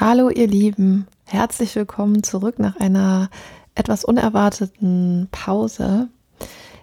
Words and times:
Hallo 0.00 0.30
ihr 0.30 0.46
Lieben, 0.46 1.06
herzlich 1.26 1.76
willkommen 1.76 2.22
zurück 2.22 2.58
nach 2.58 2.74
einer 2.76 3.28
etwas 3.74 4.02
unerwarteten 4.02 5.28
Pause. 5.30 6.08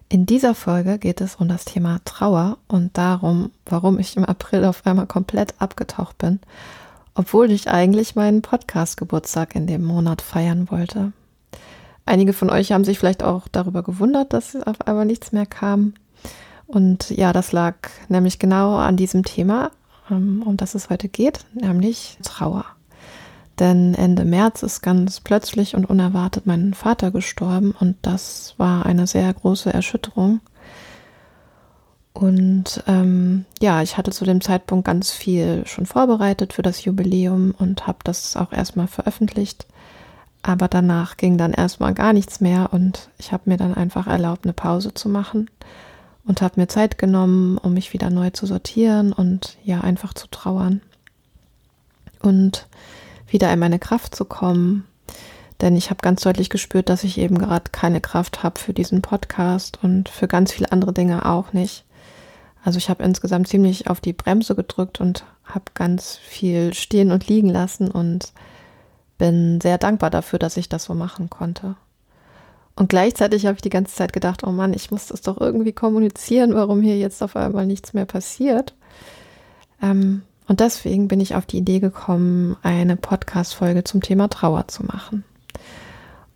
In 0.08 0.28
dieser 0.28 0.54
Folge 0.54 1.00
geht 1.00 1.20
es 1.20 1.38
um 1.38 1.48
das 1.48 1.66
Thema 1.66 2.00
Trauer 2.06 2.60
und 2.68 2.96
darum, 2.96 3.50
warum 3.66 3.98
ich 3.98 4.16
im 4.18 4.24
April 4.24 4.66
auf 4.66 4.86
einmal 4.86 5.08
komplett 5.08 5.56
abgetaucht 5.58 6.20
bin, 6.20 6.40
obwohl 7.16 7.50
ich 7.50 7.72
eigentlich 7.72 8.14
meinen 8.14 8.44
Podcast-Geburtstag 8.44 9.56
in 9.56 9.66
dem 9.66 9.84
Monat 9.84 10.22
feiern 10.22 10.70
wollte. 10.70 11.12
Einige 12.06 12.34
von 12.34 12.52
euch 12.52 12.72
haben 12.72 12.84
sich 12.84 13.00
vielleicht 13.00 13.24
auch 13.24 13.48
darüber 13.48 13.82
gewundert, 13.82 14.32
dass 14.32 14.56
auf 14.56 14.80
einmal 14.86 15.08
nichts 15.08 15.32
mehr 15.32 15.48
kam. 15.48 15.96
Und 16.68 17.10
ja, 17.10 17.34
das 17.34 17.52
lag 17.52 17.78
nämlich 18.10 18.38
genau 18.38 18.76
an 18.76 18.96
diesem 18.96 19.26
Thema, 19.26 19.72
ähm, 20.12 20.44
um 20.46 20.56
das 20.56 20.76
es 20.76 20.92
heute 20.92 21.10
geht, 21.10 21.46
nämlich 21.56 22.20
Trauer. 22.22 22.77
Denn 23.60 23.96
Ende 23.96 24.24
März 24.24 24.62
ist 24.62 24.82
ganz 24.82 25.20
plötzlich 25.20 25.76
und 25.76 25.86
unerwartet 25.86 26.46
mein 26.46 26.74
Vater 26.74 27.12
gestorben 27.12 27.74
und 27.80 27.98
das 28.04 28.54
war 28.58 28.86
eine 28.86 29.08
sehr 29.08 29.34
große 29.34 29.74
Erschütterung. 29.74 30.42
Und 32.14 32.84
ähm, 32.88 33.46
ja, 33.62 33.82
ich 33.82 33.98
hatte 33.98 34.12
zu 34.12 34.26
dem 34.26 34.42
Zeitpunkt 34.42 34.86
ganz 34.86 35.12
viel 35.12 35.66
schon 35.68 35.86
vorbereitet 35.86 36.54
für 36.54 36.64
das 36.64 36.84
Jubiläum 36.84 37.54
und 37.58 37.86
habe 37.86 38.00
das 38.04 38.36
auch 38.36 38.52
erstmal 38.52 38.88
veröffentlicht. 38.88 39.68
Aber 40.42 40.68
danach 40.68 41.18
ging 41.18 41.38
dann 41.38 41.54
erstmal 41.54 41.94
gar 41.94 42.14
nichts 42.14 42.42
mehr 42.42 42.70
und 42.72 43.10
ich 43.18 43.32
habe 43.32 43.44
mir 43.46 43.58
dann 43.58 43.74
einfach 43.74 44.08
erlaubt, 44.08 44.46
eine 44.46 44.54
Pause 44.54 44.94
zu 44.94 45.10
machen 45.10 45.50
und 46.26 46.42
habe 46.42 46.60
mir 46.60 46.68
Zeit 46.68 46.98
genommen, 46.98 47.58
um 47.58 47.74
mich 47.74 47.94
wieder 47.94 48.10
neu 48.10 48.30
zu 48.30 48.46
sortieren 48.46 49.14
und 49.14 49.58
ja, 49.64 49.82
einfach 49.82 50.14
zu 50.14 50.28
trauern. 50.28 50.82
Und 52.22 52.68
wieder 53.28 53.52
in 53.52 53.60
meine 53.60 53.80
Kraft 53.80 54.16
zu 54.16 54.26
kommen. 54.26 54.86
Denn 55.62 55.76
ich 55.76 55.90
habe 55.90 56.02
ganz 56.02 56.22
deutlich 56.22 56.50
gespürt, 56.50 56.90
dass 56.90 57.04
ich 57.04 57.18
eben 57.18 57.38
gerade 57.38 57.72
keine 57.72 58.00
Kraft 58.00 58.44
habe 58.44 58.60
für 58.60 58.74
diesen 58.74 59.02
Podcast 59.02 59.80
und 59.82 60.08
für 60.08 60.28
ganz 60.28 60.52
viele 60.52 60.72
andere 60.72 60.94
Dinge 60.94 61.26
auch 61.26 61.52
nicht. 61.54 61.84
Also 62.64 62.78
ich 62.78 62.90
habe 62.90 63.04
insgesamt 63.04 63.48
ziemlich 63.48 63.90
auf 63.90 64.00
die 64.00 64.14
Bremse 64.14 64.54
gedrückt 64.54 65.00
und 65.00 65.26
habe 65.46 65.66
ganz 65.74 66.18
viel 66.18 66.74
stehen 66.74 67.12
und 67.12 67.28
liegen 67.28 67.50
lassen 67.50 67.90
und 67.90 68.34
bin 69.18 69.60
sehr 69.62 69.78
dankbar 69.78 70.10
dafür, 70.10 70.38
dass 70.38 70.58
ich 70.58 70.70
das 70.70 70.84
so 70.84 70.94
machen 70.94 71.30
konnte. 71.30 71.76
Und 72.76 72.90
gleichzeitig 72.90 73.48
habe 73.48 73.56
ich 73.56 73.62
die 73.64 73.72
ganze 73.72 73.96
Zeit 73.96 74.14
gedacht, 74.14 74.44
oh 74.46 74.52
Mann, 74.52 74.74
ich 74.74 74.92
muss 74.92 75.08
das 75.08 75.22
doch 75.22 75.42
irgendwie 75.42 75.72
kommunizieren, 75.72 76.54
warum 76.54 76.82
hier 76.82 76.98
jetzt 76.98 77.24
auf 77.24 77.36
einmal 77.36 77.66
nichts 77.66 77.94
mehr 77.94 78.06
passiert. 78.06 78.76
Ähm, 79.82 80.22
und 80.48 80.62
deswegen 80.62 81.08
bin 81.08 81.20
ich 81.20 81.36
auf 81.36 81.46
die 81.46 81.58
Idee 81.58 81.80
gekommen, 81.80 82.56
eine 82.64 82.96
Podcast-Folge 82.96 83.84
zum 83.84 84.02
Thema 84.02 84.30
Trauer 84.30 84.68
zu 84.68 84.84
machen. 84.86 85.24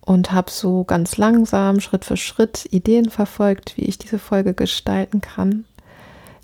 Und 0.00 0.32
habe 0.32 0.50
so 0.50 0.84
ganz 0.84 1.16
langsam, 1.16 1.80
Schritt 1.80 2.04
für 2.04 2.16
Schritt 2.16 2.66
Ideen 2.70 3.08
verfolgt, 3.08 3.76
wie 3.76 3.84
ich 3.84 3.98
diese 3.98 4.18
Folge 4.18 4.52
gestalten 4.52 5.20
kann. 5.20 5.64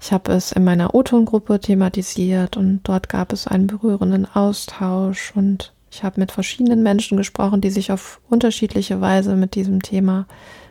Ich 0.01 0.13
habe 0.13 0.33
es 0.33 0.53
in 0.53 0.65
meiner 0.65 0.95
O-Ton-Gruppe 0.95 1.59
thematisiert 1.59 2.57
und 2.57 2.81
dort 2.85 3.09
gab 3.09 3.33
es 3.33 3.49
einen 3.49 3.67
berührenden 3.67 4.27
Austausch 4.33 5.33
und 5.35 5.73
ich 5.91 6.05
habe 6.05 6.21
mit 6.21 6.33
verschiedenen 6.33 6.83
Menschen 6.83 7.17
gesprochen, 7.17 7.61
die 7.61 7.71
sich 7.71 7.91
auf 7.91 8.21
unterschiedliche 8.31 9.01
Weise 9.01 9.35
mit 9.35 9.55
diesem 9.55 9.83
Thema 9.83 10.27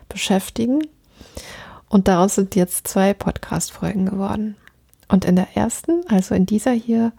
beschäftigen. 0.08 0.80
Und 1.88 2.08
daraus 2.08 2.36
sind 2.36 2.54
jetzt 2.54 2.88
zwei 2.88 3.14
Podcast-Folgen 3.14 4.06
geworden. 4.06 4.56
Und 5.08 5.24
in 5.24 5.36
der 5.36 5.56
ersten, 5.56 6.02
also 6.08 6.34
in 6.34 6.46
dieser 6.46 6.72
hier, 6.72 7.12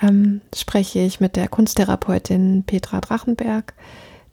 ähm, 0.00 0.40
spreche 0.54 1.00
ich 1.00 1.20
mit 1.20 1.36
der 1.36 1.48
Kunsttherapeutin 1.48 2.64
Petra 2.66 3.00
Drachenberg, 3.00 3.74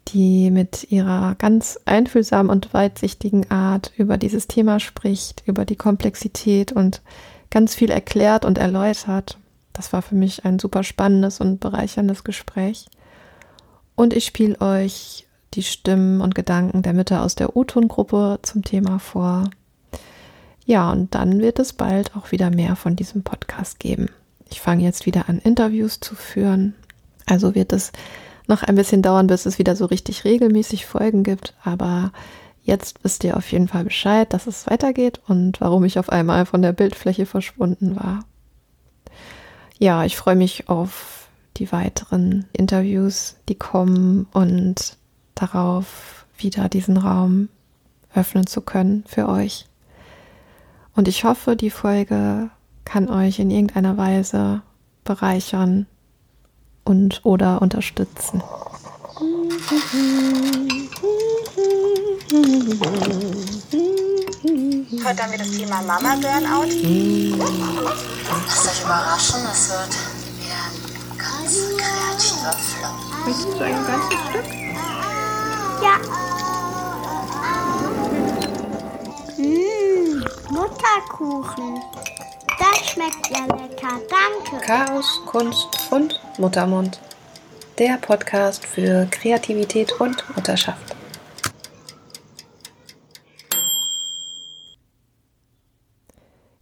die 0.08 0.50
mit 0.50 0.90
ihrer 0.90 1.34
ganz 1.36 1.78
einfühlsamen 1.84 2.50
und 2.50 2.72
weitsichtigen 2.74 3.50
Art 3.50 3.92
über 3.96 4.16
dieses 4.16 4.48
Thema 4.48 4.80
spricht, 4.80 5.42
über 5.46 5.64
die 5.64 5.76
Komplexität 5.76 6.72
und 6.72 7.02
ganz 7.50 7.74
viel 7.74 7.90
erklärt 7.90 8.44
und 8.44 8.58
erläutert. 8.58 9.38
Das 9.72 9.92
war 9.92 10.02
für 10.02 10.14
mich 10.14 10.44
ein 10.44 10.58
super 10.58 10.82
spannendes 10.82 11.40
und 11.40 11.60
bereicherndes 11.60 12.24
Gespräch. 12.24 12.86
Und 13.94 14.14
ich 14.14 14.24
spiele 14.24 14.60
euch 14.60 15.26
die 15.54 15.62
Stimmen 15.62 16.20
und 16.20 16.34
Gedanken 16.34 16.82
der 16.82 16.92
Mütter 16.92 17.22
aus 17.22 17.34
der 17.34 17.56
U-Ton-Gruppe 17.56 18.38
zum 18.42 18.62
Thema 18.62 18.98
vor. 18.98 19.50
Ja, 20.70 20.92
und 20.92 21.16
dann 21.16 21.40
wird 21.40 21.58
es 21.58 21.72
bald 21.72 22.14
auch 22.14 22.30
wieder 22.30 22.48
mehr 22.48 22.76
von 22.76 22.94
diesem 22.94 23.24
Podcast 23.24 23.80
geben. 23.80 24.06
Ich 24.52 24.60
fange 24.60 24.84
jetzt 24.84 25.04
wieder 25.04 25.28
an, 25.28 25.40
Interviews 25.40 25.98
zu 25.98 26.14
führen. 26.14 26.76
Also 27.26 27.56
wird 27.56 27.72
es 27.72 27.90
noch 28.46 28.62
ein 28.62 28.76
bisschen 28.76 29.02
dauern, 29.02 29.26
bis 29.26 29.46
es 29.46 29.58
wieder 29.58 29.74
so 29.74 29.86
richtig 29.86 30.24
regelmäßig 30.24 30.86
Folgen 30.86 31.24
gibt. 31.24 31.54
Aber 31.64 32.12
jetzt 32.62 33.02
wisst 33.02 33.24
ihr 33.24 33.36
auf 33.36 33.50
jeden 33.50 33.66
Fall 33.66 33.82
Bescheid, 33.82 34.32
dass 34.32 34.46
es 34.46 34.68
weitergeht 34.68 35.20
und 35.26 35.60
warum 35.60 35.82
ich 35.82 35.98
auf 35.98 36.08
einmal 36.08 36.46
von 36.46 36.62
der 36.62 36.70
Bildfläche 36.70 37.26
verschwunden 37.26 37.96
war. 37.96 38.20
Ja, 39.76 40.04
ich 40.04 40.16
freue 40.16 40.36
mich 40.36 40.68
auf 40.68 41.28
die 41.56 41.72
weiteren 41.72 42.44
Interviews, 42.52 43.34
die 43.48 43.56
kommen 43.56 44.28
und 44.32 44.96
darauf, 45.34 46.26
wieder 46.38 46.68
diesen 46.68 46.96
Raum 46.96 47.48
öffnen 48.14 48.46
zu 48.46 48.60
können 48.60 49.02
für 49.08 49.28
euch. 49.28 49.66
Und 50.94 51.08
ich 51.08 51.24
hoffe, 51.24 51.56
die 51.56 51.70
Folge 51.70 52.50
kann 52.84 53.08
euch 53.08 53.38
in 53.38 53.50
irgendeiner 53.50 53.96
Weise 53.96 54.62
bereichern 55.04 55.86
und 56.84 57.20
oder 57.24 57.62
unterstützen. 57.62 58.42
Heute 65.04 65.22
haben 65.22 65.32
wir 65.32 65.38
das 65.38 65.50
Thema 65.50 65.82
Mama 65.82 66.16
Burnout. 66.16 66.66
Lasst 68.46 68.68
euch 68.68 68.82
überraschen, 68.84 69.40
es 69.52 69.70
wird 69.70 69.94
wieder 70.38 70.60
ein 70.64 70.74
ganz 71.18 71.54
kreativer 71.76 72.52
Flow. 72.52 72.94
Möchtest 73.26 73.58
du 73.58 73.64
ein 73.64 73.86
ganzes 73.86 74.18
Stück? 74.28 74.48
Ja. 75.82 75.94
Mutterkuchen. 80.50 81.80
Das 82.58 82.90
schmeckt 82.90 83.30
ja 83.30 83.44
lecker, 83.56 84.00
danke. 84.10 84.66
Chaos, 84.66 85.20
Kunst 85.26 85.68
und 85.90 86.20
Muttermund. 86.38 87.00
Der 87.78 87.98
Podcast 87.98 88.66
für 88.66 89.06
Kreativität 89.10 89.92
und 90.00 90.24
Mutterschaft. 90.34 90.96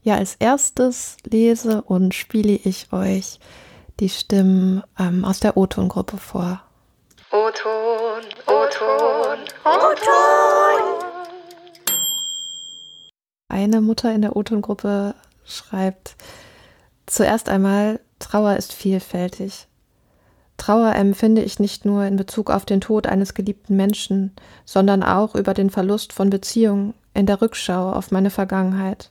Ja, 0.02 0.16
als 0.16 0.36
erstes 0.36 1.16
lese 1.24 1.82
und 1.82 2.14
spiele 2.14 2.52
ich 2.52 2.92
euch 2.92 3.40
die 4.00 4.08
Stimmen 4.08 4.82
ähm, 4.98 5.24
aus 5.24 5.40
der 5.40 5.56
O-Ton-Gruppe 5.56 6.18
vor. 6.18 6.62
O-Ton, 7.30 8.22
O-Ton, 8.46 9.38
O-Ton. 9.64 10.97
Eine 13.48 13.80
Mutter 13.80 14.14
in 14.14 14.20
der 14.20 14.36
O-Ton-Gruppe 14.36 15.14
schreibt, 15.44 16.16
zuerst 17.06 17.48
einmal, 17.48 18.00
Trauer 18.18 18.56
ist 18.56 18.74
vielfältig. 18.74 19.66
Trauer 20.58 20.94
empfinde 20.94 21.42
ich 21.42 21.58
nicht 21.58 21.84
nur 21.84 22.04
in 22.04 22.16
Bezug 22.16 22.50
auf 22.50 22.66
den 22.66 22.80
Tod 22.80 23.06
eines 23.06 23.32
geliebten 23.32 23.76
Menschen, 23.76 24.32
sondern 24.66 25.02
auch 25.02 25.34
über 25.34 25.54
den 25.54 25.70
Verlust 25.70 26.12
von 26.12 26.28
Beziehungen 26.28 26.92
in 27.14 27.26
der 27.26 27.40
Rückschau 27.40 27.92
auf 27.92 28.10
meine 28.10 28.30
Vergangenheit. 28.30 29.10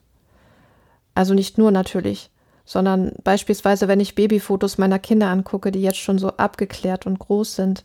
Also 1.16 1.34
nicht 1.34 1.58
nur 1.58 1.72
natürlich, 1.72 2.30
sondern 2.64 3.14
beispielsweise, 3.24 3.88
wenn 3.88 4.02
ich 4.02 4.14
Babyfotos 4.14 4.78
meiner 4.78 5.00
Kinder 5.00 5.30
angucke, 5.30 5.72
die 5.72 5.82
jetzt 5.82 5.98
schon 5.98 6.20
so 6.20 6.28
abgeklärt 6.32 7.08
und 7.08 7.18
groß 7.18 7.56
sind, 7.56 7.84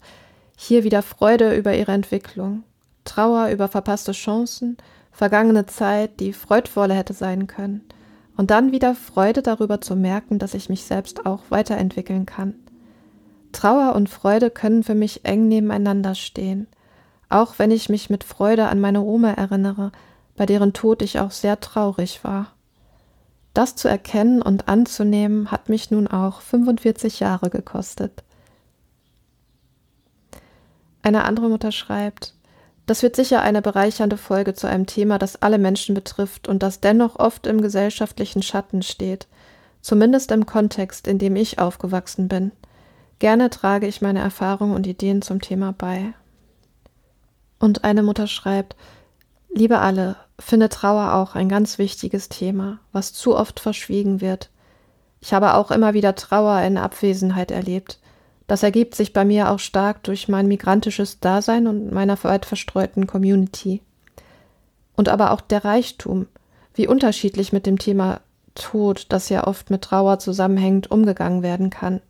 hier 0.56 0.84
wieder 0.84 1.02
Freude 1.02 1.54
über 1.56 1.74
ihre 1.74 1.92
Entwicklung, 1.92 2.64
Trauer 3.04 3.48
über 3.48 3.68
verpasste 3.68 4.12
Chancen 4.12 4.76
vergangene 5.12 5.66
Zeit, 5.66 6.18
die 6.18 6.32
freudvoller 6.32 6.94
hätte 6.94 7.12
sein 7.12 7.46
können, 7.46 7.82
und 8.36 8.50
dann 8.50 8.72
wieder 8.72 8.94
Freude 8.94 9.42
darüber 9.42 9.80
zu 9.80 9.94
merken, 9.94 10.38
dass 10.38 10.54
ich 10.54 10.68
mich 10.68 10.84
selbst 10.84 11.26
auch 11.26 11.42
weiterentwickeln 11.50 12.26
kann. 12.26 12.54
Trauer 13.52 13.94
und 13.94 14.08
Freude 14.08 14.50
können 14.50 14.82
für 14.82 14.94
mich 14.94 15.24
eng 15.24 15.48
nebeneinander 15.48 16.14
stehen, 16.14 16.66
auch 17.28 17.58
wenn 17.58 17.70
ich 17.70 17.88
mich 17.88 18.10
mit 18.10 18.24
Freude 18.24 18.68
an 18.68 18.80
meine 18.80 19.02
Oma 19.02 19.32
erinnere, 19.32 19.92
bei 20.34 20.46
deren 20.46 20.72
Tod 20.72 21.02
ich 21.02 21.20
auch 21.20 21.30
sehr 21.30 21.60
traurig 21.60 22.24
war. 22.24 22.52
Das 23.54 23.76
zu 23.76 23.86
erkennen 23.86 24.40
und 24.40 24.68
anzunehmen 24.68 25.50
hat 25.50 25.68
mich 25.68 25.90
nun 25.90 26.08
auch 26.08 26.40
45 26.40 27.20
Jahre 27.20 27.50
gekostet. 27.50 28.24
Eine 31.02 31.24
andere 31.24 31.50
Mutter 31.50 31.72
schreibt, 31.72 32.34
das 32.86 33.02
wird 33.02 33.16
sicher 33.16 33.42
eine 33.42 33.62
bereichernde 33.62 34.16
Folge 34.16 34.54
zu 34.54 34.66
einem 34.66 34.86
Thema, 34.86 35.18
das 35.18 35.40
alle 35.40 35.58
Menschen 35.58 35.94
betrifft 35.94 36.48
und 36.48 36.62
das 36.62 36.80
dennoch 36.80 37.18
oft 37.18 37.46
im 37.46 37.60
gesellschaftlichen 37.60 38.42
Schatten 38.42 38.82
steht, 38.82 39.26
zumindest 39.80 40.30
im 40.30 40.46
Kontext, 40.46 41.06
in 41.06 41.18
dem 41.18 41.36
ich 41.36 41.58
aufgewachsen 41.58 42.28
bin. 42.28 42.52
Gerne 43.18 43.50
trage 43.50 43.86
ich 43.86 44.02
meine 44.02 44.20
Erfahrungen 44.20 44.74
und 44.74 44.86
Ideen 44.86 45.22
zum 45.22 45.40
Thema 45.40 45.72
bei. 45.72 46.12
Und 47.60 47.84
eine 47.84 48.02
Mutter 48.02 48.26
schreibt, 48.26 48.74
Liebe 49.54 49.80
alle, 49.80 50.16
finde 50.38 50.70
Trauer 50.70 51.12
auch 51.14 51.34
ein 51.34 51.48
ganz 51.48 51.78
wichtiges 51.78 52.30
Thema, 52.30 52.80
was 52.90 53.12
zu 53.12 53.36
oft 53.36 53.60
verschwiegen 53.60 54.20
wird. 54.20 54.50
Ich 55.20 55.34
habe 55.34 55.54
auch 55.54 55.70
immer 55.70 55.92
wieder 55.92 56.14
Trauer 56.14 56.60
in 56.62 56.78
Abwesenheit 56.78 57.50
erlebt. 57.50 58.00
Das 58.52 58.62
ergibt 58.62 58.94
sich 58.94 59.14
bei 59.14 59.24
mir 59.24 59.50
auch 59.50 59.58
stark 59.58 60.02
durch 60.02 60.28
mein 60.28 60.46
migrantisches 60.46 61.20
Dasein 61.20 61.66
und 61.66 61.90
meiner 61.90 62.22
weit 62.22 62.44
verstreuten 62.44 63.06
Community. 63.06 63.80
Und 64.94 65.08
aber 65.08 65.30
auch 65.30 65.40
der 65.40 65.64
Reichtum, 65.64 66.26
wie 66.74 66.86
unterschiedlich 66.86 67.54
mit 67.54 67.64
dem 67.64 67.78
Thema 67.78 68.20
Tod, 68.54 69.06
das 69.08 69.30
ja 69.30 69.46
oft 69.46 69.70
mit 69.70 69.80
Trauer 69.80 70.18
zusammenhängt, 70.18 70.90
umgegangen 70.90 71.42
werden 71.42 71.70
kann. 71.70 72.02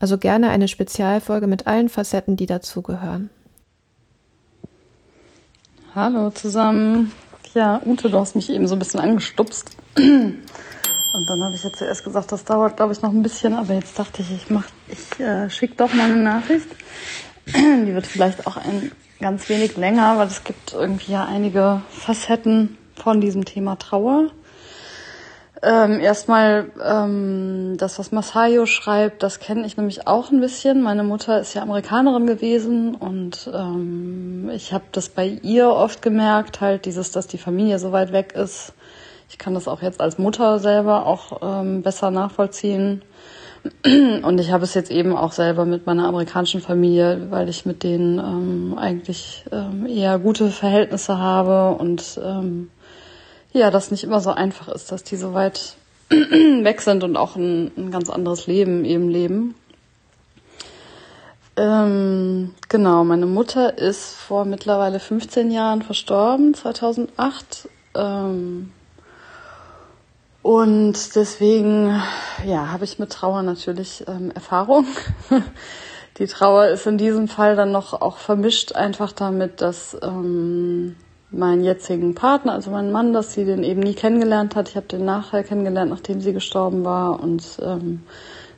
Also 0.00 0.18
gerne 0.18 0.50
eine 0.50 0.66
Spezialfolge 0.66 1.46
mit 1.46 1.68
allen 1.68 1.88
Facetten, 1.88 2.36
die 2.36 2.46
dazugehören. 2.46 3.30
Hallo 5.94 6.30
zusammen. 6.30 7.12
Ja, 7.54 7.80
Ute, 7.86 8.10
du 8.10 8.18
hast 8.18 8.34
mich 8.34 8.50
eben 8.50 8.66
so 8.66 8.74
ein 8.74 8.80
bisschen 8.80 8.98
angestupst. 8.98 9.76
Und 11.12 11.28
dann 11.28 11.44
habe 11.44 11.54
ich 11.54 11.62
ja 11.62 11.72
zuerst 11.72 12.04
gesagt, 12.04 12.32
das 12.32 12.44
dauert, 12.44 12.76
glaube 12.76 12.92
ich, 12.92 13.02
noch 13.02 13.10
ein 13.10 13.22
bisschen, 13.22 13.54
aber 13.54 13.74
jetzt 13.74 13.98
dachte 13.98 14.22
ich, 14.22 14.30
ich 14.32 14.50
mach, 14.50 14.64
ich 14.88 15.20
äh, 15.20 15.50
schicke 15.50 15.74
doch 15.76 15.92
mal 15.92 16.10
eine 16.10 16.16
Nachricht. 16.16 16.68
Die 17.46 17.94
wird 17.94 18.06
vielleicht 18.06 18.46
auch 18.46 18.56
ein 18.56 18.92
ganz 19.20 19.48
wenig 19.48 19.76
länger, 19.76 20.16
weil 20.18 20.26
es 20.26 20.42
gibt 20.42 20.72
irgendwie 20.72 21.12
ja 21.12 21.26
einige 21.26 21.82
Facetten 21.90 22.78
von 22.96 23.20
diesem 23.20 23.44
Thema 23.44 23.76
Trauer. 23.76 24.30
Ähm, 25.64 26.00
erstmal 26.00 26.72
ähm, 26.84 27.76
das, 27.78 27.98
was 28.00 28.10
Masayo 28.10 28.66
schreibt, 28.66 29.22
das 29.22 29.38
kenne 29.38 29.64
ich 29.64 29.76
nämlich 29.76 30.08
auch 30.08 30.32
ein 30.32 30.40
bisschen. 30.40 30.82
Meine 30.82 31.04
Mutter 31.04 31.40
ist 31.40 31.54
ja 31.54 31.62
Amerikanerin 31.62 32.26
gewesen 32.26 32.96
und 32.96 33.48
ähm, 33.54 34.50
ich 34.52 34.72
habe 34.72 34.84
das 34.90 35.08
bei 35.08 35.28
ihr 35.42 35.68
oft 35.68 36.02
gemerkt, 36.02 36.60
halt 36.60 36.84
dieses, 36.84 37.12
dass 37.12 37.28
die 37.28 37.38
Familie 37.38 37.78
so 37.78 37.92
weit 37.92 38.12
weg 38.12 38.32
ist. 38.32 38.72
Ich 39.32 39.38
kann 39.38 39.54
das 39.54 39.66
auch 39.66 39.80
jetzt 39.80 40.02
als 40.02 40.18
Mutter 40.18 40.58
selber 40.58 41.06
auch 41.06 41.40
ähm, 41.40 41.80
besser 41.80 42.10
nachvollziehen. 42.10 43.00
Und 43.82 44.38
ich 44.38 44.52
habe 44.52 44.64
es 44.64 44.74
jetzt 44.74 44.90
eben 44.90 45.16
auch 45.16 45.32
selber 45.32 45.64
mit 45.64 45.86
meiner 45.86 46.06
amerikanischen 46.06 46.60
Familie, 46.60 47.28
weil 47.30 47.48
ich 47.48 47.64
mit 47.64 47.82
denen 47.82 48.18
ähm, 48.18 48.78
eigentlich 48.78 49.46
ähm, 49.50 49.86
eher 49.86 50.18
gute 50.18 50.50
Verhältnisse 50.50 51.16
habe 51.16 51.78
und 51.78 52.20
ähm, 52.22 52.70
ja, 53.52 53.70
das 53.70 53.90
nicht 53.90 54.04
immer 54.04 54.20
so 54.20 54.30
einfach 54.32 54.68
ist, 54.68 54.92
dass 54.92 55.02
die 55.02 55.16
so 55.16 55.32
weit 55.32 55.76
weg 56.10 56.82
sind 56.82 57.02
und 57.02 57.16
auch 57.16 57.34
ein, 57.34 57.70
ein 57.76 57.90
ganz 57.90 58.10
anderes 58.10 58.46
Leben 58.46 58.84
eben 58.84 59.08
leben. 59.08 59.54
Ähm, 61.56 62.54
genau, 62.68 63.04
meine 63.04 63.26
Mutter 63.26 63.78
ist 63.78 64.14
vor 64.14 64.44
mittlerweile 64.44 65.00
15 65.00 65.50
Jahren 65.50 65.80
verstorben, 65.80 66.52
2008. 66.52 67.68
Ähm, 67.94 68.72
und 70.42 71.14
deswegen, 71.14 72.02
ja, 72.44 72.72
habe 72.72 72.84
ich 72.84 72.98
mit 72.98 73.10
Trauer 73.10 73.42
natürlich 73.42 74.04
ähm, 74.08 74.30
Erfahrung. 74.32 74.86
Die 76.18 76.26
Trauer 76.26 76.66
ist 76.66 76.86
in 76.86 76.98
diesem 76.98 77.26
Fall 77.26 77.56
dann 77.56 77.72
noch 77.72 78.00
auch 78.00 78.18
vermischt 78.18 78.74
einfach 78.74 79.12
damit, 79.12 79.60
dass 79.60 79.96
ähm, 80.02 80.96
meinen 81.30 81.64
jetzigen 81.64 82.14
Partner, 82.14 82.52
also 82.52 82.70
meinen 82.70 82.92
Mann, 82.92 83.12
dass 83.12 83.32
sie 83.32 83.44
den 83.44 83.64
eben 83.64 83.80
nie 83.80 83.94
kennengelernt 83.94 84.54
hat. 84.54 84.68
Ich 84.68 84.76
habe 84.76 84.86
den 84.86 85.04
nachher 85.04 85.42
kennengelernt, 85.42 85.90
nachdem 85.90 86.20
sie 86.20 86.32
gestorben 86.32 86.84
war. 86.84 87.20
Und 87.20 87.58
ähm, 87.62 88.02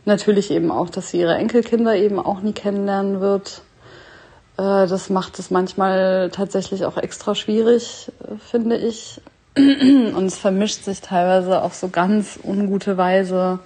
natürlich 0.04 0.50
eben 0.50 0.70
auch, 0.70 0.90
dass 0.90 1.10
sie 1.10 1.20
ihre 1.20 1.36
Enkelkinder 1.36 1.94
eben 1.96 2.18
auch 2.18 2.40
nie 2.40 2.52
kennenlernen 2.52 3.20
wird. 3.20 3.62
Äh, 4.56 4.86
das 4.86 5.10
macht 5.10 5.38
es 5.38 5.50
manchmal 5.50 6.30
tatsächlich 6.30 6.84
auch 6.84 6.96
extra 6.96 7.34
schwierig, 7.34 8.10
äh, 8.22 8.36
finde 8.38 8.76
ich. 8.76 9.20
Und 9.56 10.26
es 10.26 10.36
vermischt 10.36 10.82
sich 10.82 11.00
teilweise 11.00 11.62
auf 11.62 11.74
so 11.74 11.88
ganz 11.88 12.38
ungute 12.42 12.96
Weise 12.96 13.60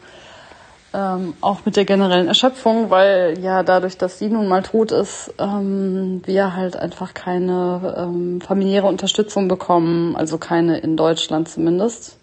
ähm, 0.93 1.35
auch 1.41 1.65
mit 1.65 1.77
der 1.77 1.85
generellen 1.85 2.29
Erschöpfung, 2.29 2.91
weil 2.91 3.39
ja 3.41 3.63
dadurch, 3.63 3.99
dass 3.99 4.19
sie 4.19 4.29
nun 4.29 4.49
mal 4.49 4.63
tot 4.63 4.93
ist, 4.93 5.33
ähm, 5.39 6.23
wir 6.25 6.55
halt 6.57 6.77
einfach 6.77 7.15
keine 7.15 7.95
ähm, 7.97 8.41
familiäre 8.41 8.87
Unterstützung 8.87 9.49
bekommen, 9.49 10.17
also 10.17 10.39
keine 10.39 10.79
in 10.79 10.97
Deutschland 10.97 11.49
zumindest. 11.49 12.19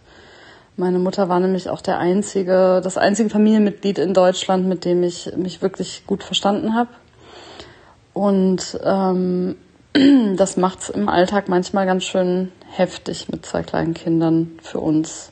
Meine 0.77 0.99
Mutter 0.99 1.29
war 1.29 1.39
nämlich 1.39 1.69
auch 1.69 1.81
der 1.81 1.99
einzige, 1.99 2.81
das 2.83 2.97
einzige 2.97 3.29
Familienmitglied 3.29 3.97
in 3.97 4.13
Deutschland, 4.13 4.67
mit 4.67 4.83
dem 4.83 5.03
ich 5.03 5.31
mich 5.37 5.61
wirklich 5.61 6.03
gut 6.05 6.23
verstanden 6.23 6.75
habe. 6.75 6.89
Und 8.13 8.79
ähm, 8.83 9.55
das 10.35 10.57
macht's 10.57 10.89
im 10.89 11.07
Alltag 11.07 11.47
manchmal 11.47 11.85
ganz 11.85 12.03
schön 12.03 12.51
heftig 12.69 13.29
mit 13.29 13.45
zwei 13.45 13.63
kleinen 13.63 13.93
Kindern 13.93 14.59
für 14.61 14.79
uns. 14.79 15.31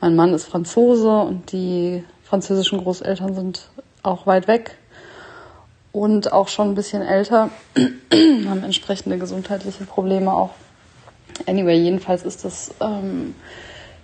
Mein 0.00 0.14
Mann 0.14 0.32
ist 0.34 0.44
Franzose 0.44 1.10
und 1.10 1.50
die 1.50 2.04
französischen 2.22 2.78
Großeltern 2.78 3.34
sind 3.34 3.68
auch 4.02 4.26
weit 4.26 4.46
weg 4.46 4.76
und 5.90 6.32
auch 6.32 6.48
schon 6.48 6.70
ein 6.70 6.74
bisschen 6.74 7.02
älter, 7.02 7.50
haben 8.12 8.62
entsprechende 8.62 9.18
gesundheitliche 9.18 9.84
Probleme 9.84 10.32
auch. 10.32 10.50
Anyway, 11.46 11.76
jedenfalls 11.76 12.22
ist 12.22 12.44
das, 12.44 12.72
ähm, 12.80 13.34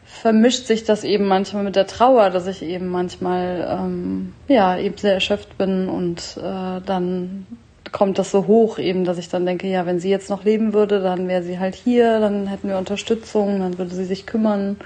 vermischt 0.04 0.66
sich 0.66 0.82
das 0.82 1.04
eben 1.04 1.26
manchmal 1.26 1.62
mit 1.62 1.76
der 1.76 1.86
Trauer, 1.86 2.30
dass 2.30 2.48
ich 2.48 2.62
eben 2.62 2.88
manchmal, 2.88 3.78
ähm, 3.78 4.34
ja, 4.48 4.76
eben 4.76 4.96
sehr 4.96 5.14
erschöpft 5.14 5.56
bin 5.56 5.88
und 5.88 6.36
äh, 6.36 6.80
dann 6.84 7.46
kommt 7.92 8.19
das 8.19 8.31
so 8.31 8.46
hoch 8.46 8.78
eben, 8.78 9.04
dass 9.04 9.19
ich 9.19 9.28
dann 9.28 9.46
denke, 9.46 9.66
ja, 9.66 9.87
wenn 9.87 10.00
sie 10.00 10.10
jetzt 10.10 10.31
noch 10.31 10.44
leben 10.44 10.72
würde, 10.72 11.00
dann 11.00 11.28
wäre 11.28 11.42
sie 11.42 11.58
halt 11.58 11.75
hier, 11.75 12.20
dann 12.20 12.46
hätten 12.46 12.69
wir 12.69 12.78
Unterstützung, 12.78 13.60
dann 13.60 13.78
würde 13.78 13.94
sie 13.94 14.04
sich 14.04 14.26
kümmern 14.26 14.76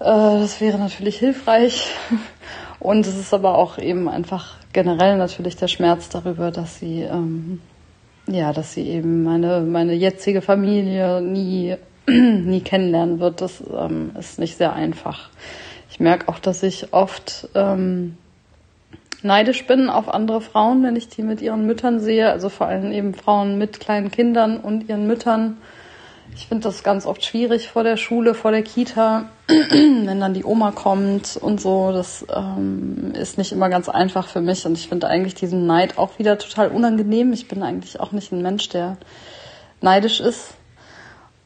äh, 0.00 0.04
das 0.04 0.60
wäre 0.60 0.78
natürlich 0.78 1.18
hilfreich. 1.18 1.90
Und 2.80 3.06
es 3.06 3.16
ist 3.16 3.34
aber 3.34 3.58
auch 3.58 3.78
eben 3.78 4.08
einfach 4.08 4.56
generell 4.72 5.16
natürlich 5.16 5.56
der 5.56 5.68
Schmerz 5.68 6.08
darüber, 6.08 6.50
dass 6.50 6.78
sie, 6.78 7.02
ähm, 7.02 7.60
ja, 8.28 8.52
dass 8.52 8.74
sie 8.74 8.88
eben 8.88 9.24
meine, 9.24 9.60
meine 9.62 9.94
jetzige 9.94 10.42
Familie 10.42 11.20
nie, 11.20 11.76
nie 12.06 12.60
kennenlernen 12.60 13.18
wird. 13.18 13.40
Das 13.40 13.62
ähm, 13.76 14.12
ist 14.18 14.38
nicht 14.38 14.56
sehr 14.56 14.74
einfach. 14.74 15.30
Ich 15.90 15.98
merke 15.98 16.28
auch, 16.28 16.38
dass 16.38 16.62
ich 16.62 16.92
oft 16.92 17.48
ähm, 17.54 18.16
neidisch 19.22 19.66
bin 19.66 19.90
auf 19.90 20.12
andere 20.12 20.40
Frauen, 20.40 20.82
wenn 20.82 20.96
ich 20.96 21.08
die 21.08 21.22
mit 21.22 21.40
ihren 21.40 21.66
Müttern 21.66 22.00
sehe. 22.00 22.30
Also 22.30 22.48
vor 22.48 22.66
allem 22.66 22.92
eben 22.92 23.14
Frauen 23.14 23.58
mit 23.58 23.80
kleinen 23.80 24.10
Kindern 24.10 24.58
und 24.58 24.88
ihren 24.88 25.06
Müttern 25.06 25.58
ich 26.34 26.46
finde 26.46 26.64
das 26.64 26.82
ganz 26.82 27.06
oft 27.06 27.24
schwierig 27.24 27.68
vor 27.68 27.82
der 27.82 27.96
Schule, 27.96 28.34
vor 28.34 28.52
der 28.52 28.62
Kita, 28.62 29.28
wenn 29.48 30.20
dann 30.20 30.34
die 30.34 30.44
Oma 30.44 30.70
kommt 30.70 31.36
und 31.36 31.60
so. 31.60 31.92
Das 31.92 32.26
ähm, 32.34 33.12
ist 33.14 33.38
nicht 33.38 33.52
immer 33.52 33.68
ganz 33.68 33.88
einfach 33.88 34.28
für 34.28 34.40
mich 34.40 34.64
und 34.66 34.78
ich 34.78 34.88
finde 34.88 35.08
eigentlich 35.08 35.34
diesen 35.34 35.66
Neid 35.66 35.98
auch 35.98 36.18
wieder 36.18 36.38
total 36.38 36.68
unangenehm. 36.68 37.32
Ich 37.32 37.48
bin 37.48 37.62
eigentlich 37.62 37.98
auch 38.00 38.12
nicht 38.12 38.32
ein 38.32 38.42
Mensch, 38.42 38.68
der 38.68 38.98
neidisch 39.80 40.20
ist. 40.20 40.54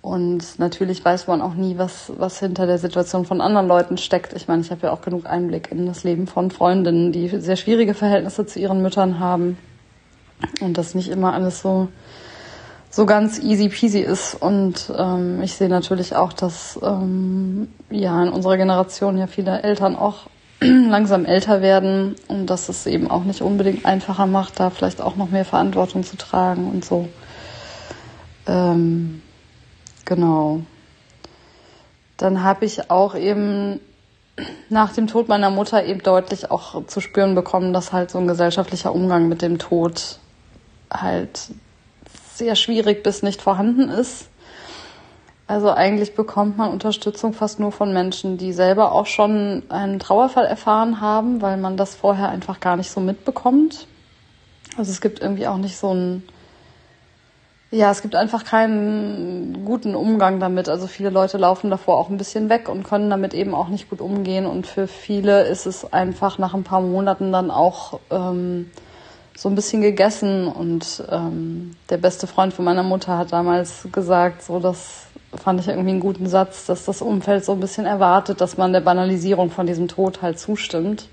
Und 0.03 0.59
natürlich 0.59 1.05
weiß 1.05 1.29
man 1.29 1.41
auch 1.41 1.55
nie, 1.55 1.79
was, 1.79 2.13
was 2.19 2.41
hinter 2.41 2.67
der 2.67 2.79
Situation 2.79 3.25
von 3.25 3.41
anderen 3.41 3.69
Leuten 3.69 3.97
steckt. 3.97 4.33
Ich 4.33 4.49
meine, 4.49 4.63
ich 4.63 4.71
habe 4.73 4.89
ja 4.89 4.93
auch 4.93 5.01
genug 5.01 5.27
Einblick 5.27 5.71
in 5.71 5.87
das 5.87 6.03
Leben 6.03 6.27
von 6.27 6.51
Freundinnen, 6.51 7.13
die 7.13 7.29
sehr 7.29 7.57
schwierige 7.57 7.95
Verhältnisse 7.95 8.45
zu 8.45 8.59
ihren 8.59 8.83
Müttern 8.83 9.21
haben. 9.21 9.57
Und 10.61 10.77
das 10.77 10.97
nicht 10.97 11.09
immer 11.09 11.33
alles 11.33 11.63
so 11.63 11.89
so 12.91 13.07
ganz 13.07 13.39
easy 13.39 13.69
peasy 13.69 14.01
ist. 14.01 14.35
Und 14.35 14.93
ähm, 14.97 15.41
ich 15.41 15.55
sehe 15.55 15.69
natürlich 15.69 16.15
auch, 16.15 16.33
dass 16.33 16.79
ähm, 16.83 17.69
ja 17.89 18.23
in 18.23 18.29
unserer 18.29 18.59
Generation 18.59 19.17
ja 19.17 19.27
viele 19.27 19.63
Eltern 19.63 19.97
auch 19.97 20.27
langsam 20.61 21.25
älter 21.25 21.63
werden 21.63 22.17
und 22.29 22.47
dass 22.47 22.69
es 22.69 22.87
eben 22.87 23.11
auch 23.11 23.25
nicht 23.25 23.41
unbedingt 23.41 23.87
einfacher 23.87 24.27
macht, 24.27 24.61
da 24.61 24.69
vielleicht 24.69 25.01
auch 25.01 25.17
noch 25.17 25.31
mehr 25.31 25.47
Verantwortung 25.47 26.05
zu 26.05 26.17
tragen 26.17 26.69
und 26.71 26.85
so. 26.85 27.09
Ähm, 28.47 29.23
genau. 30.05 30.63
Dann 32.17 32.43
habe 32.43 32.65
ich 32.65 32.91
auch 32.91 33.15
eben 33.15 33.81
nach 34.69 34.93
dem 34.93 35.07
Tod 35.07 35.29
meiner 35.29 35.51
Mutter 35.51 35.85
eben 35.85 36.03
deutlich 36.03 36.51
auch 36.51 36.87
zu 36.87 37.01
spüren 37.01 37.35
bekommen, 37.35 37.73
dass 37.73 37.93
halt 37.93 38.11
so 38.11 38.19
ein 38.19 38.27
gesellschaftlicher 38.27 38.95
Umgang 38.95 39.29
mit 39.29 39.43
dem 39.43 39.59
Tod 39.59 40.19
halt 40.93 41.49
sehr 42.35 42.57
schwierig 42.57 43.03
bis 43.03 43.23
nicht 43.23 43.43
vorhanden 43.43 43.89
ist. 43.89 44.29
Also 45.47 45.71
eigentlich 45.71 46.15
bekommt 46.15 46.57
man 46.57 46.71
Unterstützung 46.71 47.35
fast 47.35 47.61
nur 47.61 47.73
von 47.73 47.93
Menschen, 47.93 48.39
die 48.39 48.53
selber 48.53 48.93
auch 48.93 49.07
schon 49.07 49.65
einen 49.69 49.99
Trauerfall 49.99 50.47
erfahren 50.47 51.01
haben, 51.01 51.43
weil 51.43 51.59
man 51.59 51.77
das 51.77 51.95
vorher 51.95 52.31
einfach 52.31 52.61
gar 52.61 52.77
nicht 52.77 52.91
so 52.91 53.01
mitbekommt. 53.01 53.87
Also 54.79 54.91
es 54.91 55.01
gibt 55.01 55.21
irgendwie 55.21 55.47
auch 55.47 55.59
nicht 55.59 55.77
so 55.77 55.93
ein 55.93 56.23
ja, 57.73 57.91
es 57.91 58.03
gibt 58.03 58.15
einfach 58.15 58.45
keinen 58.45 59.65
guten 59.65 59.95
Umgang 59.95 60.41
damit. 60.41 60.69
Also 60.69 60.87
viele 60.87 61.09
Leute 61.09 61.39
laufen 61.39 61.71
davor 61.71 61.97
auch 61.97 62.11
ein 62.11 62.19
bisschen 62.19 62.51
weg 62.51 62.69
und 62.69 62.85
können 62.85 63.09
damit 63.09 63.33
eben 63.33 63.55
auch 63.55 63.69
nicht 63.69 63.89
gut 63.89 64.03
umgehen. 64.03 64.45
Und 64.45 64.67
für 64.67 64.87
viele 64.87 65.47
ist 65.47 65.65
es 65.65 65.91
einfach 65.91 66.37
nach 66.37 66.53
ein 66.53 66.65
paar 66.65 66.83
Monaten 66.83 67.33
dann 67.33 67.51
auch 67.51 67.99
ähm, 68.11 68.71
so 69.35 69.49
ein 69.49 69.55
bisschen 69.55 69.81
gegessen. 69.81 70.49
Und 70.49 71.03
ähm, 71.11 71.75
der 71.89 71.97
beste 71.97 72.27
Freund 72.27 72.53
von 72.53 72.67
meiner 72.67 72.83
Mutter 72.83 73.17
hat 73.17 73.33
damals 73.33 73.89
gesagt, 73.91 74.43
so 74.43 74.61
das 74.61 75.07
fand 75.35 75.59
ich 75.61 75.69
irgendwie 75.69 75.93
einen 75.93 76.01
guten 76.01 76.27
Satz, 76.27 76.67
dass 76.67 76.85
das 76.85 77.01
Umfeld 77.01 77.43
so 77.43 77.53
ein 77.53 77.61
bisschen 77.61 77.87
erwartet, 77.87 78.43
dass 78.43 78.59
man 78.59 78.75
der 78.75 78.83
Banalisierung 78.83 79.51
von 79.51 79.67
diesem 79.67 79.89
Tod 79.89 80.21
halt 80.21 80.39
zustimmt. 80.39 81.09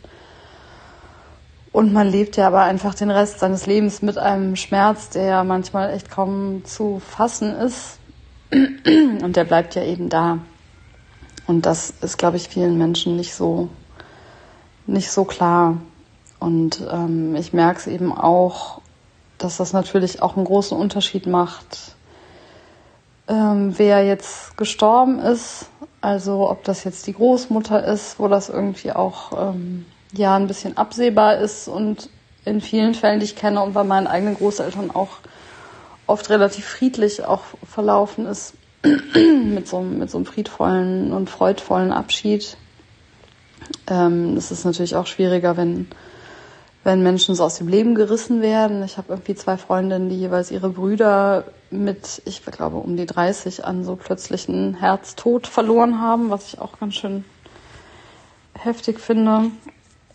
Und 1.80 1.94
man 1.94 2.10
lebt 2.10 2.36
ja 2.36 2.46
aber 2.46 2.64
einfach 2.64 2.94
den 2.94 3.10
Rest 3.10 3.40
seines 3.40 3.66
Lebens 3.66 4.02
mit 4.02 4.18
einem 4.18 4.58
Schmerz, 4.58 5.12
der 5.12 5.46
manchmal 5.46 5.94
echt 5.94 6.12
kaum 6.12 6.66
zu 6.66 7.00
fassen 7.00 7.56
ist. 7.56 8.00
Und 8.52 9.38
der 9.38 9.46
bleibt 9.46 9.76
ja 9.76 9.84
eben 9.84 10.10
da. 10.10 10.40
Und 11.48 11.66
das 11.66 11.94
ist, 12.02 12.18
glaube 12.18 12.36
ich, 12.36 12.50
vielen 12.50 12.78
Menschen 12.78 13.16
nicht 13.16 13.34
so, 13.34 13.70
nicht 14.88 15.10
so 15.10 15.24
klar. 15.24 15.78
Und 16.42 16.86
ähm, 16.92 17.34
ich 17.36 17.54
merke 17.54 17.80
es 17.80 17.88
eben 17.88 18.12
auch, 18.12 18.82
dass 19.38 19.56
das 19.56 19.72
natürlich 19.72 20.22
auch 20.22 20.36
einen 20.36 20.44
großen 20.44 20.78
Unterschied 20.78 21.28
macht, 21.28 21.96
ähm, 23.30 23.74
wer 23.78 24.06
jetzt 24.06 24.58
gestorben 24.58 25.20
ist. 25.20 25.68
Also 26.02 26.50
ob 26.50 26.66
das 26.66 26.84
jetzt 26.84 27.08
die 27.08 27.14
Großmutter 27.14 27.82
ist, 27.86 28.20
wo 28.20 28.28
das 28.28 28.50
irgendwie 28.50 28.92
auch 28.92 29.54
ähm, 29.54 29.86
ja 30.14 30.36
ein 30.36 30.48
bisschen 30.48 30.78
absehbar 30.78 31.38
ist 31.38 31.68
und 31.68 32.10
in 32.46 32.62
vielen 32.62 32.96
Fällen, 32.96 33.20
die 33.20 33.26
ich 33.26 33.36
kenne 33.36 33.62
und 33.62 33.74
bei 33.74 33.84
meinen 33.84 34.08
eigenen 34.08 34.36
Großeltern 34.36 34.92
auch 34.92 35.18
oft 36.08 36.30
relativ 36.30 36.66
friedlich 36.66 37.24
auch 37.24 37.44
verlaufen 37.68 38.26
ist 38.26 38.54
mit 38.84 39.68
so, 39.68 39.82
mit 39.82 40.10
so 40.10 40.18
einem 40.18 40.26
friedvollen 40.26 41.14
und 41.14 41.30
freudvollen 41.30 41.92
Abschied. 41.92 42.58
Ähm, 43.88 44.36
es 44.36 44.52
ist 44.52 44.66
natürlich 44.66 44.96
auch 44.96 45.06
schwieriger, 45.06 45.58
wenn, 45.58 45.88
wenn 46.84 47.04
Menschen 47.04 47.36
so 47.36 47.44
aus 47.44 47.58
dem 47.58 47.68
Leben 47.68 47.94
gerissen 47.94 48.42
werden. 48.42 48.84
Ich 48.84 48.98
habe 48.98 49.10
irgendwie 49.10 49.36
zwei 49.36 49.58
Freundinnen, 49.58 50.10
die 50.10 50.18
jeweils 50.18 50.50
ihre 50.50 50.70
Brüder 50.70 51.44
mit, 51.70 52.22
ich 52.26 52.44
glaube, 52.44 52.78
um 52.78 52.98
die 52.98 53.06
30 53.06 53.66
an 53.66 53.84
so 53.84 53.96
plötzlichen 53.96 54.76
Herztod 54.76 55.46
verloren 55.46 56.00
haben, 56.02 56.32
was 56.32 56.48
ich 56.48 56.60
auch 56.60 56.80
ganz 56.80 56.96
schön 56.96 57.26
heftig 58.54 59.00
finde. 59.00 59.52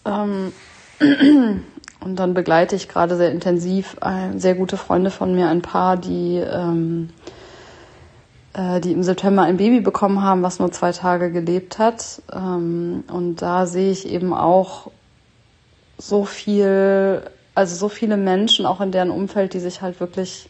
Ähm, 0.04 0.52
und 2.00 2.16
dann 2.16 2.34
begleite 2.34 2.76
ich 2.76 2.88
gerade 2.88 3.16
sehr 3.16 3.30
intensiv 3.30 3.96
äh, 4.00 4.38
sehr 4.38 4.54
gute 4.54 4.76
Freunde 4.76 5.10
von 5.10 5.34
mir, 5.34 5.48
ein 5.48 5.62
Paar, 5.62 5.96
die, 5.96 6.36
ähm, 6.36 7.10
äh, 8.52 8.80
die 8.80 8.92
im 8.92 9.02
September 9.02 9.42
ein 9.42 9.56
Baby 9.56 9.80
bekommen 9.80 10.22
haben, 10.22 10.42
was 10.42 10.58
nur 10.58 10.72
zwei 10.72 10.92
Tage 10.92 11.30
gelebt 11.32 11.78
hat. 11.78 12.22
Ähm, 12.32 13.04
und 13.10 13.42
da 13.42 13.66
sehe 13.66 13.90
ich 13.90 14.08
eben 14.08 14.32
auch 14.34 14.90
so 15.98 16.24
viel, 16.24 17.22
also 17.54 17.76
so 17.76 17.88
viele 17.88 18.16
Menschen 18.16 18.66
auch 18.66 18.80
in 18.80 18.92
deren 18.92 19.10
Umfeld, 19.10 19.54
die 19.54 19.60
sich 19.60 19.80
halt 19.80 20.00
wirklich 20.00 20.48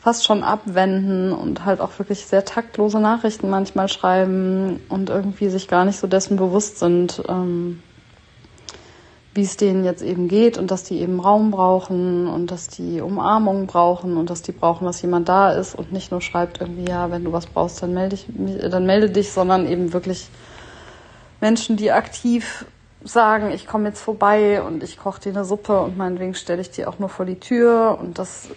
fast 0.00 0.24
schon 0.24 0.42
abwenden 0.42 1.32
und 1.32 1.64
halt 1.64 1.80
auch 1.80 1.98
wirklich 1.98 2.26
sehr 2.26 2.44
taktlose 2.44 3.00
Nachrichten 3.00 3.50
manchmal 3.50 3.88
schreiben 3.88 4.80
und 4.88 5.10
irgendwie 5.10 5.48
sich 5.48 5.68
gar 5.68 5.84
nicht 5.84 5.98
so 5.98 6.06
dessen 6.06 6.36
bewusst 6.36 6.78
sind, 6.78 7.22
ähm, 7.28 7.82
wie 9.38 9.42
es 9.42 9.56
denen 9.56 9.84
jetzt 9.84 10.02
eben 10.02 10.26
geht 10.26 10.58
und 10.58 10.72
dass 10.72 10.82
die 10.82 11.00
eben 11.00 11.20
Raum 11.20 11.52
brauchen 11.52 12.26
und 12.26 12.50
dass 12.50 12.66
die 12.66 13.00
Umarmung 13.00 13.68
brauchen 13.68 14.16
und 14.16 14.30
dass 14.30 14.42
die 14.42 14.50
brauchen, 14.50 14.84
dass 14.84 15.00
jemand 15.00 15.28
da 15.28 15.52
ist 15.52 15.76
und 15.76 15.92
nicht 15.92 16.10
nur 16.10 16.20
schreibt 16.20 16.60
irgendwie, 16.60 16.90
ja, 16.90 17.12
wenn 17.12 17.22
du 17.22 17.30
was 17.30 17.46
brauchst, 17.46 17.80
dann 17.80 17.94
melde, 17.94 18.16
ich, 18.16 18.26
dann 18.68 18.84
melde 18.84 19.10
dich, 19.10 19.30
sondern 19.30 19.68
eben 19.68 19.92
wirklich 19.92 20.28
Menschen, 21.40 21.76
die 21.76 21.92
aktiv 21.92 22.66
sagen, 23.04 23.52
ich 23.52 23.68
komme 23.68 23.90
jetzt 23.90 24.00
vorbei 24.00 24.60
und 24.60 24.82
ich 24.82 24.98
koche 24.98 25.20
dir 25.20 25.30
eine 25.30 25.44
Suppe 25.44 25.82
und 25.82 25.96
meinetwegen 25.96 26.34
stelle 26.34 26.60
ich 26.60 26.72
dir 26.72 26.88
auch 26.88 26.98
nur 26.98 27.08
vor 27.08 27.24
die 27.24 27.38
Tür 27.38 27.96
und 28.02 28.18
dass, 28.18 28.48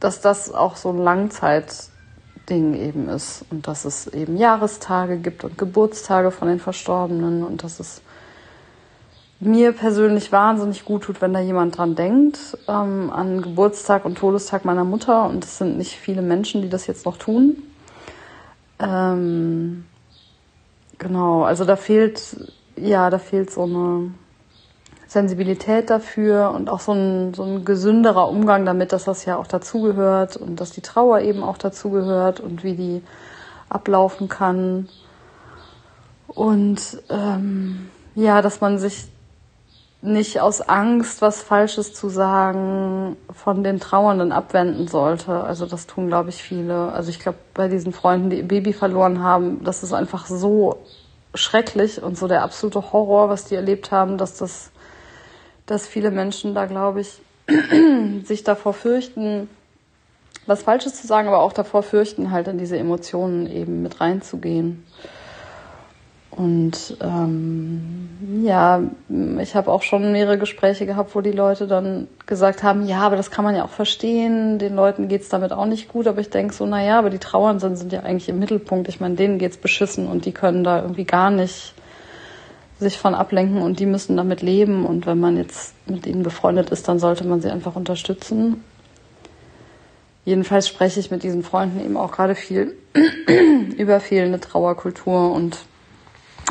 dass 0.00 0.20
das 0.20 0.52
auch 0.52 0.74
so 0.74 0.88
ein 0.88 0.98
Langzeitding 0.98 2.74
eben 2.74 3.08
ist 3.08 3.44
und 3.52 3.68
dass 3.68 3.84
es 3.84 4.08
eben 4.08 4.36
Jahrestage 4.36 5.18
gibt 5.18 5.44
und 5.44 5.56
Geburtstage 5.56 6.32
von 6.32 6.48
den 6.48 6.58
Verstorbenen 6.58 7.44
und 7.44 7.62
dass 7.62 7.78
es 7.78 8.02
mir 9.40 9.72
persönlich 9.72 10.30
wahnsinnig 10.32 10.84
gut 10.84 11.04
tut, 11.04 11.22
wenn 11.22 11.32
da 11.32 11.40
jemand 11.40 11.78
dran 11.78 11.94
denkt, 11.94 12.58
ähm, 12.68 13.10
an 13.10 13.40
Geburtstag 13.40 14.04
und 14.04 14.18
Todestag 14.18 14.66
meiner 14.66 14.84
Mutter. 14.84 15.24
Und 15.24 15.44
es 15.44 15.58
sind 15.58 15.78
nicht 15.78 15.96
viele 15.96 16.20
Menschen, 16.20 16.60
die 16.60 16.68
das 16.68 16.86
jetzt 16.86 17.06
noch 17.06 17.16
tun. 17.16 17.56
Ähm, 18.78 19.86
genau, 20.98 21.42
also 21.42 21.64
da 21.64 21.76
fehlt, 21.76 22.50
ja, 22.76 23.08
da 23.08 23.18
fehlt 23.18 23.50
so 23.50 23.62
eine 23.62 24.12
Sensibilität 25.06 25.88
dafür 25.90 26.52
und 26.54 26.68
auch 26.68 26.80
so 26.80 26.92
ein, 26.92 27.34
so 27.34 27.42
ein 27.42 27.64
gesünderer 27.64 28.28
Umgang 28.28 28.66
damit, 28.66 28.92
dass 28.92 29.04
das 29.04 29.24
ja 29.24 29.36
auch 29.36 29.46
dazugehört 29.46 30.36
und 30.36 30.60
dass 30.60 30.70
die 30.70 30.82
Trauer 30.82 31.20
eben 31.20 31.42
auch 31.42 31.58
dazugehört 31.58 32.40
und 32.40 32.62
wie 32.62 32.74
die 32.74 33.02
ablaufen 33.70 34.28
kann. 34.28 34.88
Und 36.28 37.02
ähm, 37.08 37.88
ja, 38.14 38.42
dass 38.42 38.60
man 38.60 38.78
sich 38.78 39.09
nicht 40.02 40.40
aus 40.40 40.62
Angst, 40.62 41.20
was 41.20 41.42
Falsches 41.42 41.92
zu 41.92 42.08
sagen, 42.08 43.16
von 43.30 43.62
den 43.62 43.80
Trauernden 43.80 44.32
abwenden 44.32 44.88
sollte. 44.88 45.32
Also 45.44 45.66
das 45.66 45.86
tun, 45.86 46.08
glaube 46.08 46.30
ich, 46.30 46.42
viele. 46.42 46.92
Also 46.92 47.10
ich 47.10 47.20
glaube, 47.20 47.38
bei 47.52 47.68
diesen 47.68 47.92
Freunden, 47.92 48.30
die 48.30 48.38
ihr 48.38 48.48
Baby 48.48 48.72
verloren 48.72 49.22
haben, 49.22 49.62
das 49.62 49.82
ist 49.82 49.92
einfach 49.92 50.26
so 50.26 50.78
schrecklich 51.34 52.02
und 52.02 52.16
so 52.16 52.28
der 52.28 52.42
absolute 52.42 52.92
Horror, 52.92 53.28
was 53.28 53.44
die 53.44 53.54
erlebt 53.54 53.92
haben, 53.92 54.16
dass 54.16 54.38
das, 54.38 54.70
dass 55.66 55.86
viele 55.86 56.10
Menschen 56.10 56.54
da, 56.54 56.64
glaube 56.64 57.02
ich, 57.02 57.20
sich 58.24 58.42
davor 58.42 58.72
fürchten, 58.72 59.50
was 60.46 60.62
Falsches 60.62 61.00
zu 61.00 61.06
sagen, 61.06 61.28
aber 61.28 61.40
auch 61.40 61.52
davor 61.52 61.82
fürchten, 61.82 62.30
halt 62.30 62.48
in 62.48 62.58
diese 62.58 62.78
Emotionen 62.78 63.46
eben 63.46 63.82
mit 63.82 64.00
reinzugehen. 64.00 64.84
Und 66.30 66.96
ähm, 67.00 68.08
ja, 68.44 68.80
ich 69.40 69.56
habe 69.56 69.70
auch 69.70 69.82
schon 69.82 70.12
mehrere 70.12 70.38
Gespräche 70.38 70.86
gehabt, 70.86 71.14
wo 71.14 71.20
die 71.20 71.32
Leute 71.32 71.66
dann 71.66 72.06
gesagt 72.26 72.62
haben, 72.62 72.86
ja, 72.86 73.00
aber 73.00 73.16
das 73.16 73.32
kann 73.32 73.44
man 73.44 73.56
ja 73.56 73.64
auch 73.64 73.70
verstehen, 73.70 74.58
den 74.60 74.76
Leuten 74.76 75.08
geht's 75.08 75.28
damit 75.28 75.52
auch 75.52 75.66
nicht 75.66 75.88
gut, 75.88 76.06
aber 76.06 76.20
ich 76.20 76.30
denke 76.30 76.54
so, 76.54 76.66
na 76.66 76.84
ja, 76.84 76.98
aber 76.98 77.10
die 77.10 77.18
Trauernden 77.18 77.74
sind 77.74 77.92
ja 77.92 78.00
eigentlich 78.00 78.28
im 78.28 78.38
Mittelpunkt. 78.38 78.88
Ich 78.88 79.00
meine, 79.00 79.16
denen 79.16 79.38
geht's 79.38 79.56
beschissen 79.56 80.06
und 80.06 80.24
die 80.24 80.32
können 80.32 80.62
da 80.62 80.80
irgendwie 80.80 81.04
gar 81.04 81.30
nicht 81.30 81.74
sich 82.78 82.96
von 82.96 83.14
ablenken 83.14 83.60
und 83.60 83.80
die 83.80 83.86
müssen 83.86 84.16
damit 84.16 84.40
leben. 84.40 84.86
Und 84.86 85.06
wenn 85.06 85.18
man 85.18 85.36
jetzt 85.36 85.74
mit 85.86 86.06
ihnen 86.06 86.22
befreundet 86.22 86.70
ist, 86.70 86.86
dann 86.88 87.00
sollte 87.00 87.26
man 87.26 87.40
sie 87.40 87.50
einfach 87.50 87.74
unterstützen. 87.74 88.64
Jedenfalls 90.24 90.68
spreche 90.68 91.00
ich 91.00 91.10
mit 91.10 91.24
diesen 91.24 91.42
Freunden 91.42 91.84
eben 91.84 91.96
auch 91.96 92.12
gerade 92.12 92.34
viel 92.34 92.76
über 93.76 94.00
fehlende 94.00 94.38
Trauerkultur 94.38 95.32
und 95.32 95.58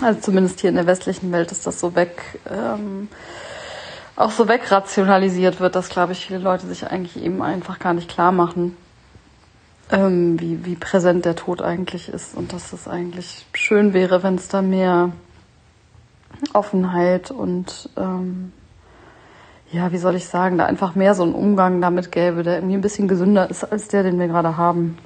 also 0.01 0.19
zumindest 0.21 0.59
hier 0.61 0.69
in 0.69 0.75
der 0.75 0.87
westlichen 0.87 1.31
Welt 1.31 1.51
ist 1.51 1.67
das 1.67 1.79
so 1.79 1.95
weg, 1.95 2.39
ähm, 2.49 3.09
auch 4.15 4.31
so 4.31 4.47
wegrationalisiert 4.47 5.59
wird, 5.59 5.75
dass, 5.75 5.89
glaube 5.89 6.13
ich, 6.13 6.25
viele 6.25 6.39
Leute 6.39 6.67
sich 6.67 6.87
eigentlich 6.87 7.21
eben 7.23 7.41
einfach 7.41 7.79
gar 7.79 7.93
nicht 7.93 8.09
klar 8.09 8.31
machen, 8.31 8.75
ähm, 9.91 10.39
wie, 10.39 10.65
wie 10.65 10.75
präsent 10.75 11.25
der 11.25 11.35
Tod 11.35 11.61
eigentlich 11.61 12.09
ist 12.09 12.35
und 12.35 12.53
dass 12.53 12.73
es 12.73 12.87
eigentlich 12.87 13.45
schön 13.53 13.93
wäre, 13.93 14.23
wenn 14.23 14.35
es 14.35 14.47
da 14.47 14.61
mehr 14.61 15.11
Offenheit 16.53 17.31
und 17.31 17.89
ähm, 17.97 18.53
ja, 19.71 19.91
wie 19.91 19.97
soll 19.97 20.15
ich 20.15 20.27
sagen, 20.27 20.57
da 20.57 20.65
einfach 20.65 20.95
mehr 20.95 21.13
so 21.13 21.23
einen 21.23 21.33
Umgang 21.33 21.81
damit 21.81 22.11
gäbe, 22.11 22.43
der 22.43 22.55
irgendwie 22.55 22.75
ein 22.75 22.81
bisschen 22.81 23.07
gesünder 23.07 23.49
ist 23.49 23.63
als 23.63 23.87
der, 23.87 24.03
den 24.03 24.19
wir 24.19 24.27
gerade 24.27 24.57
haben. 24.57 24.97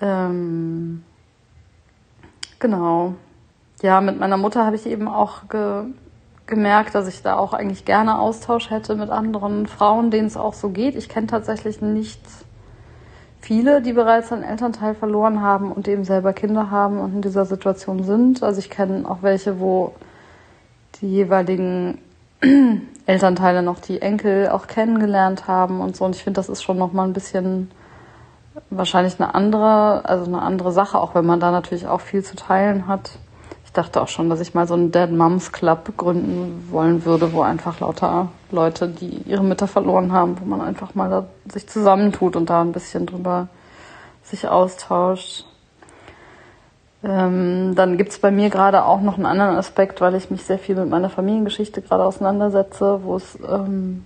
Ähm, 0.00 1.02
genau 2.58 3.14
ja, 3.82 4.00
mit 4.00 4.18
meiner 4.18 4.36
Mutter 4.36 4.64
habe 4.64 4.76
ich 4.76 4.86
eben 4.86 5.08
auch 5.08 5.48
ge 5.48 5.84
gemerkt, 6.46 6.94
dass 6.94 7.08
ich 7.08 7.22
da 7.22 7.36
auch 7.36 7.52
eigentlich 7.52 7.84
gerne 7.84 8.18
Austausch 8.18 8.70
hätte 8.70 8.94
mit 8.94 9.10
anderen 9.10 9.66
Frauen, 9.66 10.12
denen 10.12 10.28
es 10.28 10.36
auch 10.36 10.54
so 10.54 10.68
geht. 10.68 10.94
Ich 10.94 11.08
kenne 11.08 11.26
tatsächlich 11.26 11.82
nicht 11.82 12.20
viele, 13.40 13.82
die 13.82 13.92
bereits 13.92 14.32
einen 14.32 14.44
Elternteil 14.44 14.94
verloren 14.94 15.42
haben 15.42 15.72
und 15.72 15.88
eben 15.88 16.04
selber 16.04 16.32
Kinder 16.32 16.70
haben 16.70 17.00
und 17.00 17.14
in 17.14 17.22
dieser 17.22 17.46
Situation 17.46 18.04
sind. 18.04 18.44
Also 18.44 18.60
ich 18.60 18.70
kenne 18.70 19.10
auch 19.10 19.22
welche, 19.22 19.58
wo 19.58 19.92
die 21.00 21.08
jeweiligen 21.08 21.98
Elternteile 23.06 23.62
noch 23.62 23.80
die 23.80 24.00
Enkel 24.00 24.48
auch 24.48 24.68
kennengelernt 24.68 25.48
haben 25.48 25.80
und 25.80 25.96
so. 25.96 26.04
Und 26.04 26.14
ich 26.14 26.22
finde, 26.22 26.38
das 26.38 26.48
ist 26.48 26.62
schon 26.62 26.78
noch 26.78 26.92
mal 26.92 27.04
ein 27.04 27.12
bisschen 27.12 27.72
wahrscheinlich 28.70 29.20
eine 29.20 29.34
andere, 29.34 30.08
also 30.08 30.26
eine 30.26 30.42
andere 30.42 30.70
Sache, 30.70 30.98
auch 31.00 31.16
wenn 31.16 31.26
man 31.26 31.40
da 31.40 31.50
natürlich 31.50 31.88
auch 31.88 32.00
viel 32.00 32.22
zu 32.22 32.36
teilen 32.36 32.86
hat 32.86 33.18
dachte 33.76 34.00
auch 34.00 34.08
schon, 34.08 34.30
dass 34.30 34.40
ich 34.40 34.54
mal 34.54 34.66
so 34.66 34.74
einen 34.74 34.92
Dead 34.92 35.10
Moms 35.10 35.52
Club 35.52 35.96
gründen 35.96 36.68
wollen 36.70 37.04
würde, 37.04 37.32
wo 37.32 37.42
einfach 37.42 37.80
lauter 37.80 38.28
Leute, 38.50 38.88
die 38.88 39.22
ihre 39.26 39.44
Mütter 39.44 39.66
verloren 39.66 40.12
haben, 40.12 40.40
wo 40.40 40.44
man 40.44 40.60
einfach 40.60 40.94
mal 40.94 41.10
da 41.10 41.26
sich 41.52 41.68
zusammentut 41.68 42.36
und 42.36 42.50
da 42.50 42.60
ein 42.60 42.72
bisschen 42.72 43.06
drüber 43.06 43.48
sich 44.22 44.48
austauscht. 44.48 45.44
Ähm, 47.04 47.74
dann 47.74 47.98
gibt's 47.98 48.18
bei 48.18 48.30
mir 48.30 48.50
gerade 48.50 48.84
auch 48.84 49.00
noch 49.00 49.16
einen 49.16 49.26
anderen 49.26 49.56
Aspekt, 49.56 50.00
weil 50.00 50.14
ich 50.14 50.30
mich 50.30 50.44
sehr 50.44 50.58
viel 50.58 50.74
mit 50.74 50.88
meiner 50.88 51.10
Familiengeschichte 51.10 51.82
gerade 51.82 52.04
auseinandersetze, 52.04 53.00
wo 53.04 53.16
es 53.16 53.38
ähm, 53.48 54.04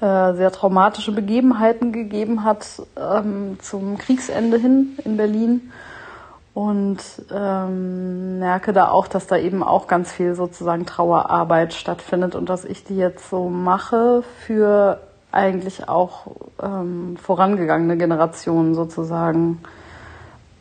äh, 0.00 0.34
sehr 0.34 0.50
traumatische 0.50 1.12
Begebenheiten 1.12 1.92
gegeben 1.92 2.44
hat 2.44 2.82
ähm, 2.96 3.58
zum 3.60 3.98
Kriegsende 3.98 4.58
hin 4.58 4.98
in 5.04 5.16
Berlin 5.16 5.72
und 6.54 6.98
ähm, 7.32 8.38
merke 8.38 8.72
da 8.72 8.88
auch, 8.88 9.08
dass 9.08 9.26
da 9.26 9.36
eben 9.36 9.64
auch 9.64 9.88
ganz 9.88 10.12
viel 10.12 10.36
sozusagen 10.36 10.86
Trauerarbeit 10.86 11.74
stattfindet 11.74 12.36
und 12.36 12.48
dass 12.48 12.64
ich 12.64 12.84
die 12.84 12.96
jetzt 12.96 13.28
so 13.28 13.48
mache 13.48 14.22
für 14.46 15.00
eigentlich 15.32 15.88
auch 15.88 16.28
ähm, 16.62 17.16
vorangegangene 17.20 17.96
Generationen 17.96 18.76
sozusagen. 18.76 19.58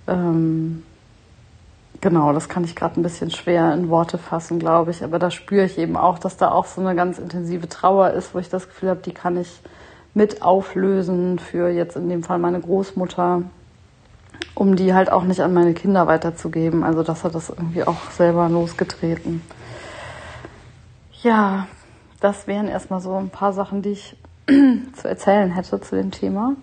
Ähm, 0.08 0.82
genau, 2.02 2.34
das 2.34 2.50
kann 2.50 2.64
ich 2.64 2.76
gerade 2.76 3.00
ein 3.00 3.04
bisschen 3.04 3.30
schwer 3.30 3.72
in 3.76 3.90
Worte 3.90 4.18
fassen, 4.18 4.58
glaube 4.58 4.90
ich, 4.90 5.04
aber 5.04 5.20
da 5.20 5.30
spüre 5.30 5.66
ich 5.66 5.78
eben 5.78 5.96
auch, 5.96 6.18
dass 6.18 6.38
da 6.38 6.52
auch 6.52 6.66
so 6.66 6.82
eine 6.82 6.96
ganz 6.96 7.20
intensive 7.20 7.70
Trauer 7.70 8.10
ist, 8.12 8.34
wo 8.34 8.40
ich 8.40 8.50
das 8.50 8.68
Gefühl 8.68 8.90
habe, 8.90 9.02
die 9.02 9.14
kann 9.14 9.38
ich 9.38 9.62
mit 10.16 10.42
auflösen 10.42 11.38
für 11.38 11.70
jetzt 11.70 11.96
in 11.96 12.10
dem 12.10 12.24
Fall 12.24 12.40
meine 12.40 12.60
Großmutter 12.60 13.44
um 14.56 14.76
die 14.76 14.94
halt 14.94 15.12
auch 15.12 15.24
nicht 15.24 15.42
an 15.42 15.54
meine 15.54 15.74
Kinder 15.74 16.08
weiterzugeben. 16.08 16.84
Also 16.84 17.04
das 17.04 17.24
hat 17.24 17.36
das 17.36 17.50
irgendwie 17.50 17.84
auch 17.84 18.12
selber 18.12 18.50
losgetreten. 18.50 19.42
Ja, 21.22 21.68
das 22.20 22.48
wären 22.48 22.68
erstmal 22.68 23.02
so 23.02 23.16
ein 23.16 23.30
paar 23.30 23.54
Sachen, 23.54 23.82
die 23.82 23.92
ich 23.92 24.16
zu 24.48 25.08
erzählen 25.08 25.52
hätte 25.52 25.80
zu 25.82 25.96
dem 25.96 26.12
Thema. 26.12 26.56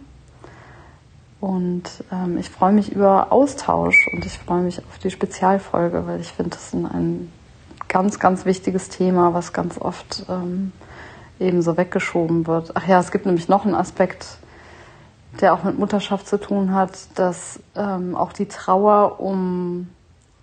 Und 1.40 1.84
ähm, 2.12 2.36
ich 2.38 2.50
freue 2.50 2.72
mich 2.72 2.92
über 2.92 3.32
Austausch 3.32 4.08
und 4.12 4.26
ich 4.26 4.38
freue 4.38 4.60
mich 4.60 4.78
auf 4.78 4.98
die 4.98 5.10
Spezialfolge, 5.10 6.06
weil 6.06 6.20
ich 6.20 6.32
finde, 6.32 6.50
das 6.50 6.66
ist 6.66 6.74
ein 6.74 7.32
ganz, 7.88 8.18
ganz 8.18 8.44
wichtiges 8.44 8.90
Thema, 8.90 9.32
was 9.32 9.52
ganz 9.54 9.78
oft 9.78 10.26
ähm, 10.28 10.72
eben 11.40 11.62
so 11.62 11.78
weggeschoben 11.78 12.46
wird. 12.46 12.72
Ach 12.74 12.86
ja, 12.86 13.00
es 13.00 13.10
gibt 13.10 13.24
nämlich 13.24 13.48
noch 13.48 13.64
einen 13.64 13.74
Aspekt, 13.74 14.38
der 15.40 15.54
auch 15.54 15.62
mit 15.62 15.78
Mutterschaft 15.78 16.26
zu 16.26 16.38
tun 16.38 16.74
hat, 16.74 16.92
dass 17.14 17.60
ähm, 17.76 18.16
auch 18.16 18.32
die 18.32 18.46
Trauer 18.46 19.20
um, 19.20 19.88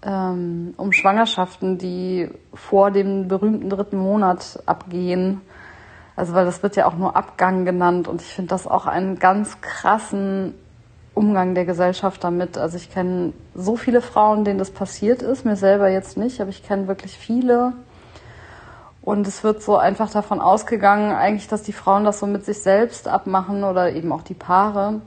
ähm, 0.01 0.73
um 0.77 0.93
Schwangerschaften, 0.93 1.77
die 1.77 2.29
vor 2.53 2.91
dem 2.91 3.27
berühmten 3.27 3.69
dritten 3.69 3.97
Monat 3.97 4.61
abgehen, 4.65 5.41
also 6.15 6.33
weil 6.33 6.45
das 6.45 6.63
wird 6.63 6.75
ja 6.75 6.87
auch 6.87 6.95
nur 6.95 7.15
Abgang 7.15 7.65
genannt 7.65 8.07
und 8.07 8.21
ich 8.21 8.33
finde 8.33 8.49
das 8.49 8.65
auch 8.65 8.87
einen 8.87 9.19
ganz 9.19 9.61
krassen 9.61 10.55
Umgang 11.13 11.55
der 11.55 11.65
Gesellschaft 11.65 12.23
damit. 12.23 12.57
Also 12.57 12.77
ich 12.77 12.91
kenne 12.91 13.33
so 13.53 13.75
viele 13.75 14.01
Frauen, 14.01 14.43
denen 14.45 14.59
das 14.59 14.71
passiert 14.71 15.21
ist, 15.21 15.45
mir 15.45 15.55
selber 15.55 15.89
jetzt 15.89 16.17
nicht, 16.17 16.39
aber 16.41 16.49
ich 16.49 16.63
kenne 16.63 16.87
wirklich 16.87 17.17
viele, 17.17 17.73
und 19.07 19.25
es 19.25 19.41
wird 19.41 19.63
so 19.63 19.77
einfach 19.77 20.11
davon 20.11 20.41
ausgegangen, 20.41 21.13
eigentlich, 21.13 21.47
dass 21.47 21.63
die 21.63 21.71
Frauen 21.71 22.03
das 22.03 22.19
so 22.19 22.27
mit 22.27 22.43
sich 22.43 22.61
selbst 22.61 23.07
abmachen 23.07 23.63
oder 23.63 23.93
eben 23.93 24.11
auch 24.11 24.21
die 24.21 24.33
Paare. 24.33 24.99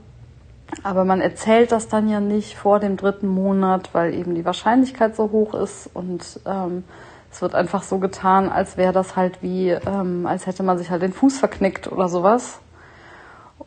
Aber 0.81 1.05
man 1.05 1.21
erzählt 1.21 1.71
das 1.71 1.87
dann 1.87 2.09
ja 2.09 2.19
nicht 2.19 2.57
vor 2.57 2.79
dem 2.79 2.97
dritten 2.97 3.27
Monat, 3.27 3.91
weil 3.93 4.15
eben 4.15 4.33
die 4.33 4.43
Wahrscheinlichkeit 4.43 5.15
so 5.15 5.29
hoch 5.29 5.53
ist 5.53 5.87
und 5.93 6.39
ähm, 6.47 6.83
es 7.31 7.43
wird 7.43 7.53
einfach 7.53 7.83
so 7.83 7.99
getan, 7.99 8.49
als 8.49 8.75
wäre 8.75 8.91
das 8.91 9.15
halt 9.15 9.43
wie, 9.43 9.69
ähm, 9.69 10.25
als 10.25 10.47
hätte 10.47 10.63
man 10.63 10.79
sich 10.79 10.89
halt 10.89 11.03
den 11.03 11.13
Fuß 11.13 11.37
verknickt 11.37 11.91
oder 11.91 12.09
sowas. 12.09 12.59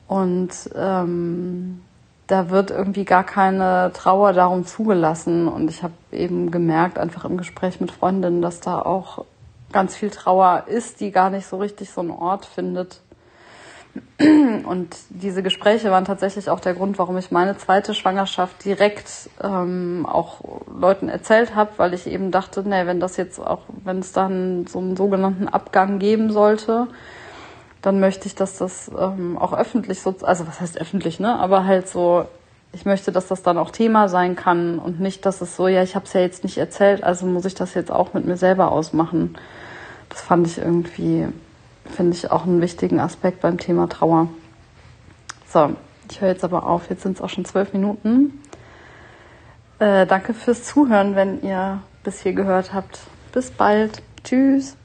Und 0.08 0.50
ähm, 0.74 1.80
da 2.26 2.50
wird 2.50 2.72
irgendwie 2.72 3.04
gar 3.04 3.22
keine 3.22 3.92
Trauer 3.94 4.32
darum 4.32 4.66
zugelassen. 4.66 5.46
Und 5.46 5.70
ich 5.70 5.84
habe 5.84 5.94
eben 6.10 6.50
gemerkt, 6.50 6.98
einfach 6.98 7.24
im 7.24 7.36
Gespräch 7.36 7.80
mit 7.80 7.92
Freundinnen, 7.92 8.42
dass 8.42 8.58
da 8.58 8.82
auch 8.82 9.24
ganz 9.74 9.94
viel 9.94 10.08
Trauer 10.08 10.64
ist, 10.68 11.00
die 11.00 11.10
gar 11.10 11.28
nicht 11.28 11.46
so 11.46 11.58
richtig 11.58 11.90
so 11.90 12.00
einen 12.00 12.10
Ort 12.10 12.46
findet. 12.46 13.00
Und 14.18 14.96
diese 15.10 15.42
Gespräche 15.42 15.90
waren 15.90 16.04
tatsächlich 16.04 16.48
auch 16.50 16.60
der 16.60 16.74
Grund, 16.74 16.98
warum 16.98 17.16
ich 17.18 17.30
meine 17.30 17.56
zweite 17.58 17.94
Schwangerschaft 17.94 18.64
direkt 18.64 19.28
ähm, 19.42 20.06
auch 20.10 20.40
Leuten 20.66 21.08
erzählt 21.08 21.54
habe, 21.54 21.72
weil 21.76 21.94
ich 21.94 22.06
eben 22.06 22.30
dachte, 22.30 22.66
nee, 22.66 22.86
wenn 22.86 22.98
das 22.98 23.16
jetzt 23.16 23.38
auch, 23.38 23.60
wenn 23.84 23.98
es 23.98 24.12
dann 24.12 24.66
so 24.66 24.78
einen 24.78 24.96
sogenannten 24.96 25.46
Abgang 25.46 25.98
geben 25.98 26.32
sollte, 26.32 26.88
dann 27.82 28.00
möchte 28.00 28.26
ich, 28.26 28.34
dass 28.34 28.56
das 28.56 28.90
ähm, 28.98 29.36
auch 29.36 29.52
öffentlich 29.52 30.00
so, 30.00 30.14
also 30.22 30.46
was 30.48 30.60
heißt 30.60 30.80
öffentlich, 30.80 31.20
ne? 31.20 31.38
Aber 31.38 31.64
halt 31.64 31.86
so, 31.86 32.26
ich 32.72 32.84
möchte, 32.84 33.12
dass 33.12 33.28
das 33.28 33.42
dann 33.42 33.58
auch 33.58 33.70
Thema 33.70 34.08
sein 34.08 34.34
kann 34.34 34.78
und 34.78 35.00
nicht, 35.00 35.24
dass 35.26 35.40
es 35.40 35.54
so, 35.54 35.68
ja, 35.68 35.82
ich 35.82 35.94
habe 35.94 36.06
es 36.06 36.12
ja 36.12 36.20
jetzt 36.20 36.42
nicht 36.42 36.58
erzählt, 36.58 37.04
also 37.04 37.26
muss 37.26 37.44
ich 37.44 37.54
das 37.54 37.74
jetzt 37.74 37.92
auch 37.92 38.14
mit 38.14 38.24
mir 38.24 38.36
selber 38.36 38.72
ausmachen. 38.72 39.36
Das 40.14 40.22
fand 40.22 40.46
ich 40.46 40.58
irgendwie, 40.58 41.26
finde 41.90 42.16
ich 42.16 42.30
auch 42.30 42.44
einen 42.46 42.60
wichtigen 42.60 43.00
Aspekt 43.00 43.40
beim 43.40 43.58
Thema 43.58 43.88
Trauer. 43.88 44.28
So, 45.48 45.74
ich 46.08 46.20
höre 46.20 46.28
jetzt 46.28 46.44
aber 46.44 46.68
auf. 46.68 46.88
Jetzt 46.88 47.02
sind 47.02 47.16
es 47.16 47.20
auch 47.20 47.28
schon 47.28 47.44
zwölf 47.44 47.72
Minuten. 47.72 48.40
Äh, 49.80 50.06
danke 50.06 50.32
fürs 50.32 50.62
Zuhören, 50.62 51.16
wenn 51.16 51.42
ihr 51.42 51.82
bis 52.04 52.20
hier 52.20 52.32
gehört 52.32 52.72
habt. 52.72 53.00
Bis 53.32 53.50
bald. 53.50 54.02
Tschüss. 54.22 54.76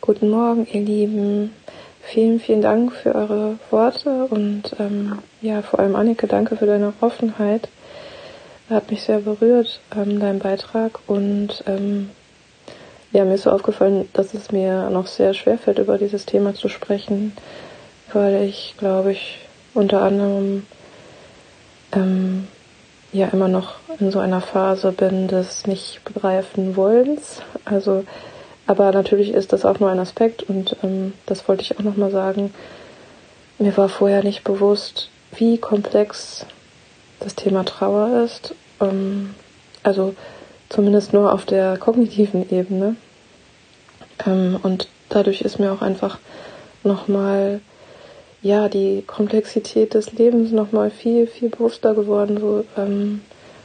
Guten 0.00 0.28
Morgen, 0.28 0.66
ihr 0.72 0.80
Lieben. 0.80 1.52
Vielen, 2.02 2.40
vielen 2.40 2.62
Dank 2.62 2.92
für 2.94 3.14
eure 3.14 3.60
Worte 3.70 4.24
und 4.24 4.74
ähm, 4.80 5.20
ja, 5.40 5.62
vor 5.62 5.78
allem 5.78 5.94
Annike, 5.94 6.26
danke 6.26 6.56
für 6.56 6.66
deine 6.66 6.94
Offenheit. 7.00 7.68
Hat 8.68 8.90
mich 8.90 9.04
sehr 9.04 9.20
berührt, 9.20 9.80
ähm, 9.96 10.18
dein 10.18 10.40
Beitrag 10.40 10.98
und 11.06 11.62
ähm, 11.68 12.10
ja, 13.16 13.24
mir 13.24 13.36
ist 13.36 13.44
so 13.44 13.50
aufgefallen, 13.50 14.10
dass 14.12 14.34
es 14.34 14.52
mir 14.52 14.90
noch 14.90 15.06
sehr 15.06 15.32
schwer 15.32 15.56
fällt, 15.56 15.78
über 15.78 15.96
dieses 15.96 16.26
Thema 16.26 16.52
zu 16.52 16.68
sprechen, 16.68 17.32
weil 18.12 18.42
ich, 18.42 18.74
glaube 18.76 19.12
ich, 19.12 19.38
unter 19.72 20.02
anderem 20.02 20.66
ähm, 21.92 22.46
ja 23.12 23.28
immer 23.28 23.48
noch 23.48 23.76
in 23.98 24.10
so 24.10 24.18
einer 24.18 24.42
Phase 24.42 24.92
bin 24.92 25.28
des 25.28 25.66
nicht 25.66 26.02
begreifen 26.04 26.76
Wollens. 26.76 27.40
Also, 27.64 28.04
aber 28.66 28.92
natürlich 28.92 29.32
ist 29.32 29.54
das 29.54 29.64
auch 29.64 29.80
nur 29.80 29.88
ein 29.88 29.98
Aspekt 29.98 30.42
und 30.42 30.76
ähm, 30.82 31.14
das 31.24 31.48
wollte 31.48 31.62
ich 31.62 31.78
auch 31.78 31.84
nochmal 31.84 32.10
sagen. 32.10 32.52
Mir 33.58 33.74
war 33.78 33.88
vorher 33.88 34.22
nicht 34.24 34.44
bewusst, 34.44 35.08
wie 35.34 35.56
komplex 35.56 36.44
das 37.20 37.34
Thema 37.34 37.64
Trauer 37.64 38.24
ist. 38.24 38.54
Ähm, 38.78 39.34
also 39.82 40.14
zumindest 40.68 41.14
nur 41.14 41.32
auf 41.32 41.46
der 41.46 41.78
kognitiven 41.78 42.50
Ebene. 42.50 42.96
Ähm, 44.24 44.58
und 44.62 44.88
dadurch 45.08 45.42
ist 45.42 45.58
mir 45.58 45.72
auch 45.72 45.82
einfach 45.82 46.18
nochmal, 46.84 47.60
ja, 48.42 48.68
die 48.68 49.02
Komplexität 49.06 49.94
des 49.94 50.12
Lebens 50.12 50.52
nochmal 50.52 50.90
viel, 50.90 51.26
viel 51.26 51.48
bewusster 51.48 51.94
geworden, 51.94 52.38
so 52.38 52.64
ähm, 52.76 53.22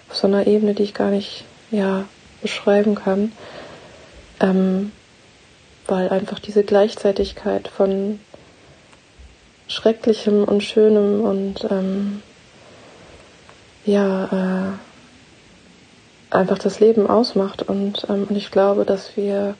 auf 0.09 0.17
so 0.17 0.27
einer 0.27 0.47
Ebene, 0.47 0.73
die 0.73 0.83
ich 0.83 0.93
gar 0.93 1.11
nicht, 1.11 1.45
ja, 1.69 2.05
beschreiben 2.41 2.95
kann. 2.95 3.31
Ähm, 4.39 4.91
weil 5.87 6.09
einfach 6.09 6.39
diese 6.39 6.63
Gleichzeitigkeit 6.63 7.67
von 7.67 8.19
Schrecklichem 9.67 10.43
und 10.43 10.63
Schönem 10.63 11.21
und 11.21 11.67
ähm, 11.69 12.21
ja, 13.85 14.77
äh, 16.31 16.35
einfach 16.35 16.57
das 16.57 16.79
Leben 16.79 17.07
ausmacht. 17.07 17.63
Und, 17.63 18.05
ähm, 18.09 18.27
und 18.29 18.35
ich 18.35 18.51
glaube, 18.51 18.85
dass 18.85 19.15
wir 19.17 19.55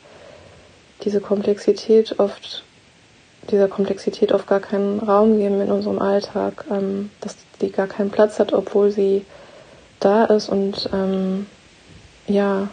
diese 1.04 1.22
Komplexität 1.22 2.20
oft, 2.20 2.64
dieser 3.50 3.68
Komplexität 3.68 4.32
oft 4.32 4.48
gar 4.48 4.60
keinen 4.60 5.00
Raum 5.00 5.38
geben 5.38 5.62
in 5.62 5.72
unserem 5.72 6.00
Alltag, 6.00 6.66
ähm, 6.72 7.10
dass 7.22 7.36
die 7.62 7.72
gar 7.72 7.88
keinen 7.88 8.12
Platz 8.12 8.40
hat, 8.40 8.54
obwohl 8.54 8.92
sie 8.92 9.26
da 10.00 10.26
ist 10.26 10.50
und 10.50 10.90
ähm, 10.94 11.46
ja, 12.28 12.70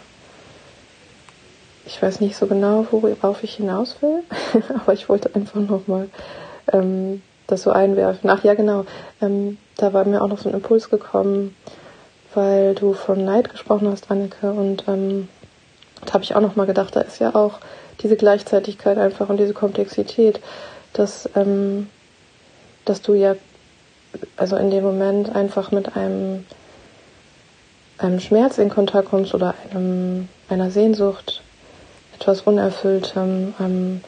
ich 1.85 2.01
weiß 2.01 2.19
nicht 2.21 2.35
so 2.35 2.45
genau, 2.45 2.85
worauf 2.91 3.43
ich 3.43 3.55
hinaus 3.55 3.97
will, 4.01 4.23
aber 4.81 4.93
ich 4.93 5.09
wollte 5.09 5.33
einfach 5.35 5.59
nochmal 5.59 6.09
ähm, 6.71 7.21
das 7.47 7.63
so 7.63 7.71
einwerfen. 7.71 8.29
Ach 8.29 8.43
ja, 8.43 8.53
genau, 8.53 8.85
ähm, 9.21 9.57
da 9.77 9.91
war 9.93 10.05
mir 10.05 10.21
auch 10.21 10.27
noch 10.27 10.37
so 10.37 10.49
ein 10.49 10.55
Impuls 10.55 10.89
gekommen, 10.89 11.55
weil 12.33 12.75
du 12.75 12.93
von 12.93 13.25
Neid 13.25 13.49
gesprochen 13.49 13.87
hast, 13.89 14.11
Anneke, 14.11 14.51
und 14.51 14.83
ähm, 14.87 15.29
da 16.05 16.13
habe 16.13 16.23
ich 16.23 16.35
auch 16.35 16.41
nochmal 16.41 16.67
gedacht, 16.67 16.95
da 16.95 17.01
ist 17.01 17.19
ja 17.19 17.33
auch 17.35 17.59
diese 18.01 18.15
Gleichzeitigkeit 18.15 18.97
einfach 18.97 19.29
und 19.29 19.37
diese 19.37 19.53
Komplexität, 19.53 20.39
dass, 20.93 21.29
ähm, 21.35 21.89
dass 22.85 23.01
du 23.01 23.13
ja 23.13 23.35
also 24.37 24.55
in 24.55 24.71
dem 24.71 24.83
Moment 24.83 25.35
einfach 25.35 25.71
mit 25.71 25.95
einem 25.95 26.45
einem 27.99 28.19
Schmerz 28.19 28.57
in 28.57 28.69
Kontakt 28.69 29.09
kommst 29.09 29.33
oder 29.33 29.53
einem, 29.71 30.29
einer 30.47 30.71
Sehnsucht, 30.71 31.41
etwas 32.17 32.41
Unerfülltem. 32.41 33.53
Ähm, 33.59 34.01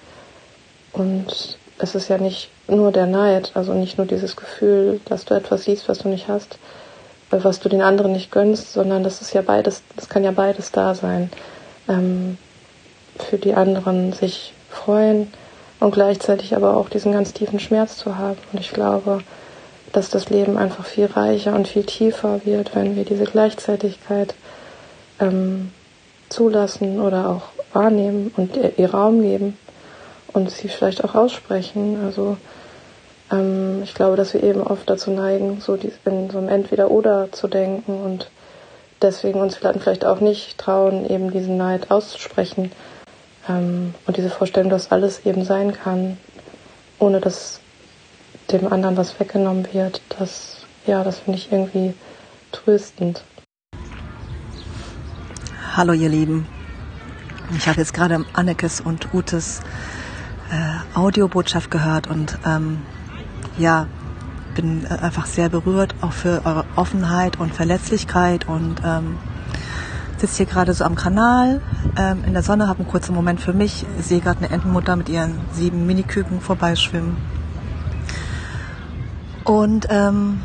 und 0.94 1.58
es 1.78 1.96
ist 1.96 2.08
ja 2.08 2.18
nicht 2.18 2.50
nur 2.68 2.92
der 2.92 3.06
Neid, 3.06 3.52
also 3.54 3.74
nicht 3.74 3.98
nur 3.98 4.08
dieses 4.08 4.36
Gefühl, 4.36 5.00
dass 5.06 5.26
du 5.26 5.34
etwas 5.34 5.66
siehst, 5.66 5.90
was 5.90 6.00
du 6.00 6.10
nicht 6.10 6.28
hast, 6.28 6.58
äh, 7.32 7.38
was 7.42 7.60
du 7.60 7.70
den 7.70 7.82
anderen 7.82 8.14
nicht 8.14 8.32
gönnst, 8.32 8.74
sondern 8.74 9.04
das 9.04 9.22
ist 9.22 9.34
ja 9.34 9.42
beides, 9.42 9.84
das 9.96 10.10
kann 10.10 10.24
ja 10.24 10.32
beides 10.32 10.72
da 10.72 10.96
sein. 10.96 11.30
Ähm, 11.90 12.38
für 13.18 13.38
die 13.38 13.54
anderen 13.54 14.14
sich 14.14 14.54
freuen 14.70 15.32
und 15.80 15.92
gleichzeitig 15.92 16.56
aber 16.56 16.78
auch 16.78 16.90
diesen 16.90 17.12
ganz 17.12 17.34
tiefen 17.34 17.60
Schmerz 17.60 17.98
zu 17.98 18.18
haben. 18.18 18.38
Und 18.54 18.60
ich 18.60 18.72
glaube, 18.72 19.22
dass 19.92 20.10
das 20.10 20.30
Leben 20.30 20.58
einfach 20.58 20.86
viel 20.86 21.06
reicher 21.06 21.54
und 21.54 21.68
viel 21.68 21.84
tiefer 21.84 22.42
wird, 22.46 22.76
wenn 22.76 22.96
wir 22.96 23.04
diese 23.04 23.26
Gleichzeitigkeit 23.26 24.36
ähm, 25.20 25.72
zulassen 26.30 27.02
oder 27.02 27.30
auch 27.30 27.42
wahrnehmen 27.74 28.32
und 28.38 28.58
ihr 28.78 28.92
Raum 28.94 29.22
geben 29.22 29.58
und 30.34 30.50
sie 30.50 30.70
vielleicht 30.70 31.04
auch 31.04 31.16
aussprechen. 31.16 31.98
Also 32.06 32.38
ähm, 33.32 33.82
ich 33.84 33.94
glaube, 33.94 34.16
dass 34.16 34.34
wir 34.34 34.44
eben 34.44 34.62
oft 34.62 34.90
dazu 34.90 35.12
neigen, 35.12 35.60
so 35.62 35.78
in 36.06 36.30
so 36.30 36.38
einem 36.38 36.48
Entweder-Oder 36.48 37.32
zu 37.32 37.48
denken 37.48 38.02
und 38.04 38.30
deswegen 39.02 39.42
uns 39.42 39.58
vielleicht 39.58 40.06
auch 40.06 40.20
nicht 40.20 40.58
trauen, 40.58 41.10
eben 41.10 41.32
diesen 41.32 41.58
Neid 41.58 41.92
auszusprechen 41.92 42.72
und 43.48 44.18
diese 44.18 44.30
Vorstellung, 44.30 44.70
dass 44.70 44.92
alles 44.92 45.26
eben 45.26 45.44
sein 45.44 45.74
kann, 45.74 46.18
ohne 47.00 47.20
dass 47.20 47.60
dem 48.52 48.72
anderen 48.72 48.98
was 48.98 49.20
weggenommen 49.20 49.68
wird. 49.74 50.02
Das, 50.18 50.66
ja, 50.86 51.04
das 51.04 51.20
finde 51.20 51.40
ich 51.40 51.52
irgendwie 51.52 51.94
tröstend. 52.52 53.24
Hallo 55.76 55.94
ihr 55.94 56.10
Lieben. 56.10 56.48
Ich 57.58 57.68
habe 57.68 57.80
jetzt 57.80 57.94
gerade 57.94 58.26
Annekes 58.34 58.82
und 58.82 59.14
Utes 59.14 59.62
äh, 60.52 60.98
Audiobotschaft 60.98 61.72
gehört 61.72 62.08
und 62.08 62.38
ähm, 62.46 62.82
ja, 63.58 63.88
bin 64.56 64.86
äh, 64.86 64.90
einfach 64.90 65.26
sehr 65.26 65.50
berührt, 65.50 65.96
auch 66.02 66.14
für 66.14 66.42
eure 66.46 66.66
Offenheit 66.76 67.40
und 67.40 67.54
Verletzlichkeit 67.54 68.48
und 68.48 68.82
ähm, 68.86 69.18
sitze 70.22 70.38
hier 70.38 70.46
gerade 70.46 70.74
so 70.74 70.86
am 70.86 70.96
Kanal 70.96 71.62
ähm, 71.98 72.24
in 72.26 72.34
der 72.34 72.44
Sonne, 72.44 72.68
habe 72.68 72.80
einen 72.80 72.88
kurzen 72.88 73.14
Moment 73.14 73.42
für 73.42 73.54
mich, 73.54 73.86
sehe 74.00 74.22
gerade 74.22 74.40
eine 74.40 74.50
Entenmutter 74.50 74.96
mit 74.96 75.10
ihren 75.10 75.40
sieben 75.52 75.86
Miniküken 75.86 76.40
vorbeischwimmen 76.42 77.18
und 79.44 79.88
ähm, 79.90 80.40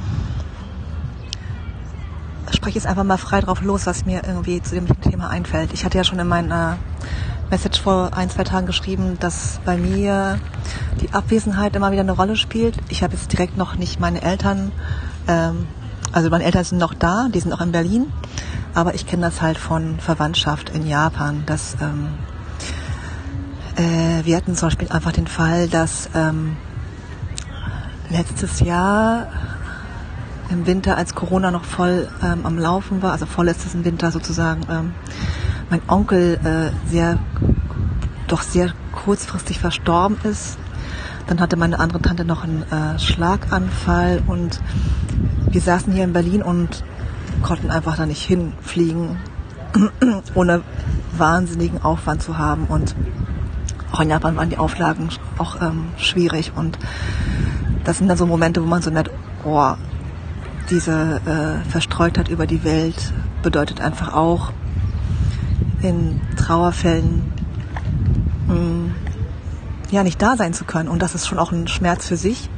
spreche 2.53 2.77
jetzt 2.77 2.87
einfach 2.87 3.05
mal 3.05 3.19
frei 3.19 3.41
drauf 3.41 3.61
los, 3.63 3.87
was 3.87 4.07
mir 4.07 4.23
irgendwie 4.27 4.63
zu 4.63 4.75
dem 4.75 4.89
Thema 5.03 5.29
einfällt. 5.29 5.73
Ich 5.75 5.85
hatte 5.85 5.99
ja 5.99 6.05
schon 6.05 6.19
in 6.19 6.27
meiner 6.27 6.79
Message 7.51 7.81
vor 7.81 8.17
ein, 8.17 8.31
zwei 8.31 8.45
Tagen 8.45 8.67
geschrieben, 8.67 9.19
dass 9.21 9.61
bei 9.65 9.77
mir 9.77 10.39
die 11.01 11.13
Abwesenheit 11.13 11.77
immer 11.77 11.93
wieder 11.93 12.01
eine 12.01 12.13
Rolle 12.13 12.37
spielt. 12.37 12.77
Ich 12.89 13.03
habe 13.03 13.15
jetzt 13.15 13.31
direkt 13.33 13.57
noch 13.57 13.77
nicht 13.77 14.01
meine 14.01 14.23
Eltern, 14.23 14.73
ähm, 15.29 15.67
also 16.13 16.31
meine 16.31 16.45
Eltern 16.45 16.65
sind 16.65 16.79
noch 16.79 16.95
da, 16.95 17.29
die 17.33 17.41
sind 17.41 17.53
auch 17.53 17.61
in 17.61 17.73
Berlin, 17.73 18.07
aber 18.77 18.95
ich 18.95 19.07
kenne 19.07 19.23
das 19.23 19.41
halt 19.41 19.57
von 19.57 19.99
Verwandtschaft 19.99 20.69
in 20.69 20.87
Japan, 20.87 21.45
dass 21.47 21.79
ähm, 21.81 22.09
äh, 23.77 24.23
wir 24.27 24.37
hatten 24.37 24.55
zum 24.55 24.67
Beispiel 24.67 24.89
einfach 24.91 25.13
den 25.13 25.27
Fall, 25.27 25.67
dass 25.67 26.11
ähm, 26.15 26.59
letztes 28.11 28.61
Jahr 28.61 29.29
im 30.51 30.67
Winter, 30.67 30.99
als 30.99 31.15
Corona 31.15 31.51
noch 31.51 31.65
voll 31.65 32.07
ähm, 32.23 32.45
am 32.45 32.59
Laufen 32.59 33.01
war, 33.01 33.13
also 33.13 33.25
vorletztes 33.25 33.83
Winter 33.83 34.13
sozusagen, 34.13 34.61
ähm, 34.71 34.93
mein 35.71 35.81
Onkel 35.89 36.39
äh, 36.45 36.91
sehr, 36.91 37.19
doch 38.29 38.43
sehr 38.43 38.75
kurzfristig 38.93 39.59
verstorben 39.59 40.19
ist. 40.25 40.59
Dann 41.29 41.41
hatte 41.41 41.57
meine 41.57 41.81
andere 41.81 42.03
Tante 42.03 42.27
noch 42.27 42.45
einen 42.45 42.63
äh, 42.71 42.99
Schlaganfall 42.99 44.23
und 44.27 44.61
wir 45.51 45.63
saßen 45.63 45.95
hier 45.95 46.05
in 46.05 46.13
Berlin 46.13 46.43
und 46.43 46.85
konnten 47.43 47.71
einfach 47.71 47.97
da 47.97 48.07
nicht 48.07 48.23
hinfliegen, 48.23 49.19
ohne 50.35 50.63
wahnsinnigen 51.17 51.83
Aufwand 51.83 52.23
zu 52.23 52.39
haben. 52.39 52.67
Und 52.67 52.95
auch 53.93 54.01
in 54.01 54.11
Japan 54.11 54.37
waren 54.37 54.51
die 54.51 54.59
Auflagen 54.59 55.09
auch 55.39 55.61
ähm, 55.61 55.87
schwierig. 55.97 56.53
Und 56.55 56.79
das 57.85 57.99
sind 57.99 58.09
dann 58.09 58.17
so 58.17 58.27
Momente, 58.27 58.63
wo 58.63 58.67
man 58.67 58.83
so 58.83 58.91
merkt, 58.91 59.11
oh, 59.45 59.75
diese 60.71 61.21
äh, 61.25 61.71
Verstreutheit 61.71 62.29
über 62.29 62.47
die 62.47 62.65
Welt 62.65 63.13
bedeutet 63.43 63.81
einfach 63.81 64.13
auch, 64.13 64.53
in 65.83 66.21
Trauerfällen 66.37 67.33
mh, 68.49 68.55
mm, 68.55 68.95
ja 69.91 70.03
nicht 70.03 70.21
da 70.21 70.37
sein 70.37 70.53
zu 70.53 70.65
können. 70.65 70.89
Und 70.89 71.03
das 71.03 71.15
ist 71.15 71.27
schon 71.27 71.39
auch 71.39 71.53
ein 71.53 71.69
Schmerz 71.69 72.07
für 72.07 72.17
sich. 72.17 72.51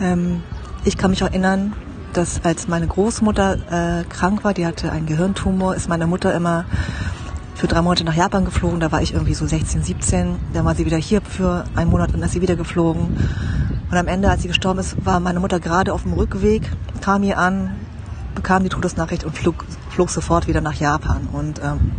Ähm, 0.00 0.42
ich 0.84 0.98
kann 0.98 1.10
mich 1.10 1.22
erinnern, 1.22 1.72
dass 2.16 2.44
als 2.44 2.68
meine 2.68 2.86
Großmutter 2.86 4.00
äh, 4.00 4.04
krank 4.04 4.44
war, 4.44 4.54
die 4.54 4.66
hatte 4.66 4.90
einen 4.92 5.06
Gehirntumor, 5.06 5.74
ist 5.74 5.88
meine 5.88 6.06
Mutter 6.06 6.34
immer 6.34 6.64
für 7.54 7.66
drei 7.66 7.82
Monate 7.82 8.04
nach 8.04 8.14
Japan 8.14 8.44
geflogen. 8.44 8.80
Da 8.80 8.92
war 8.92 9.02
ich 9.02 9.14
irgendwie 9.14 9.34
so 9.34 9.46
16, 9.46 9.82
17. 9.82 10.36
Dann 10.52 10.64
war 10.64 10.74
sie 10.74 10.84
wieder 10.84 10.98
hier 10.98 11.20
für 11.22 11.64
einen 11.74 11.90
Monat 11.90 12.08
und 12.08 12.20
dann 12.20 12.24
ist 12.24 12.32
sie 12.32 12.42
wieder 12.42 12.56
geflogen. 12.56 13.16
Und 13.90 13.96
am 13.96 14.08
Ende, 14.08 14.30
als 14.30 14.42
sie 14.42 14.48
gestorben 14.48 14.80
ist, 14.80 15.04
war 15.04 15.20
meine 15.20 15.40
Mutter 15.40 15.60
gerade 15.60 15.92
auf 15.92 16.02
dem 16.02 16.12
Rückweg, 16.12 16.70
kam 17.00 17.22
hier 17.22 17.38
an, 17.38 17.70
bekam 18.34 18.62
die 18.62 18.68
Todesnachricht 18.68 19.24
und 19.24 19.36
flog, 19.36 19.64
flog 19.90 20.10
sofort 20.10 20.46
wieder 20.46 20.60
nach 20.60 20.74
Japan. 20.74 21.28
Und 21.32 21.60
ähm, 21.62 21.92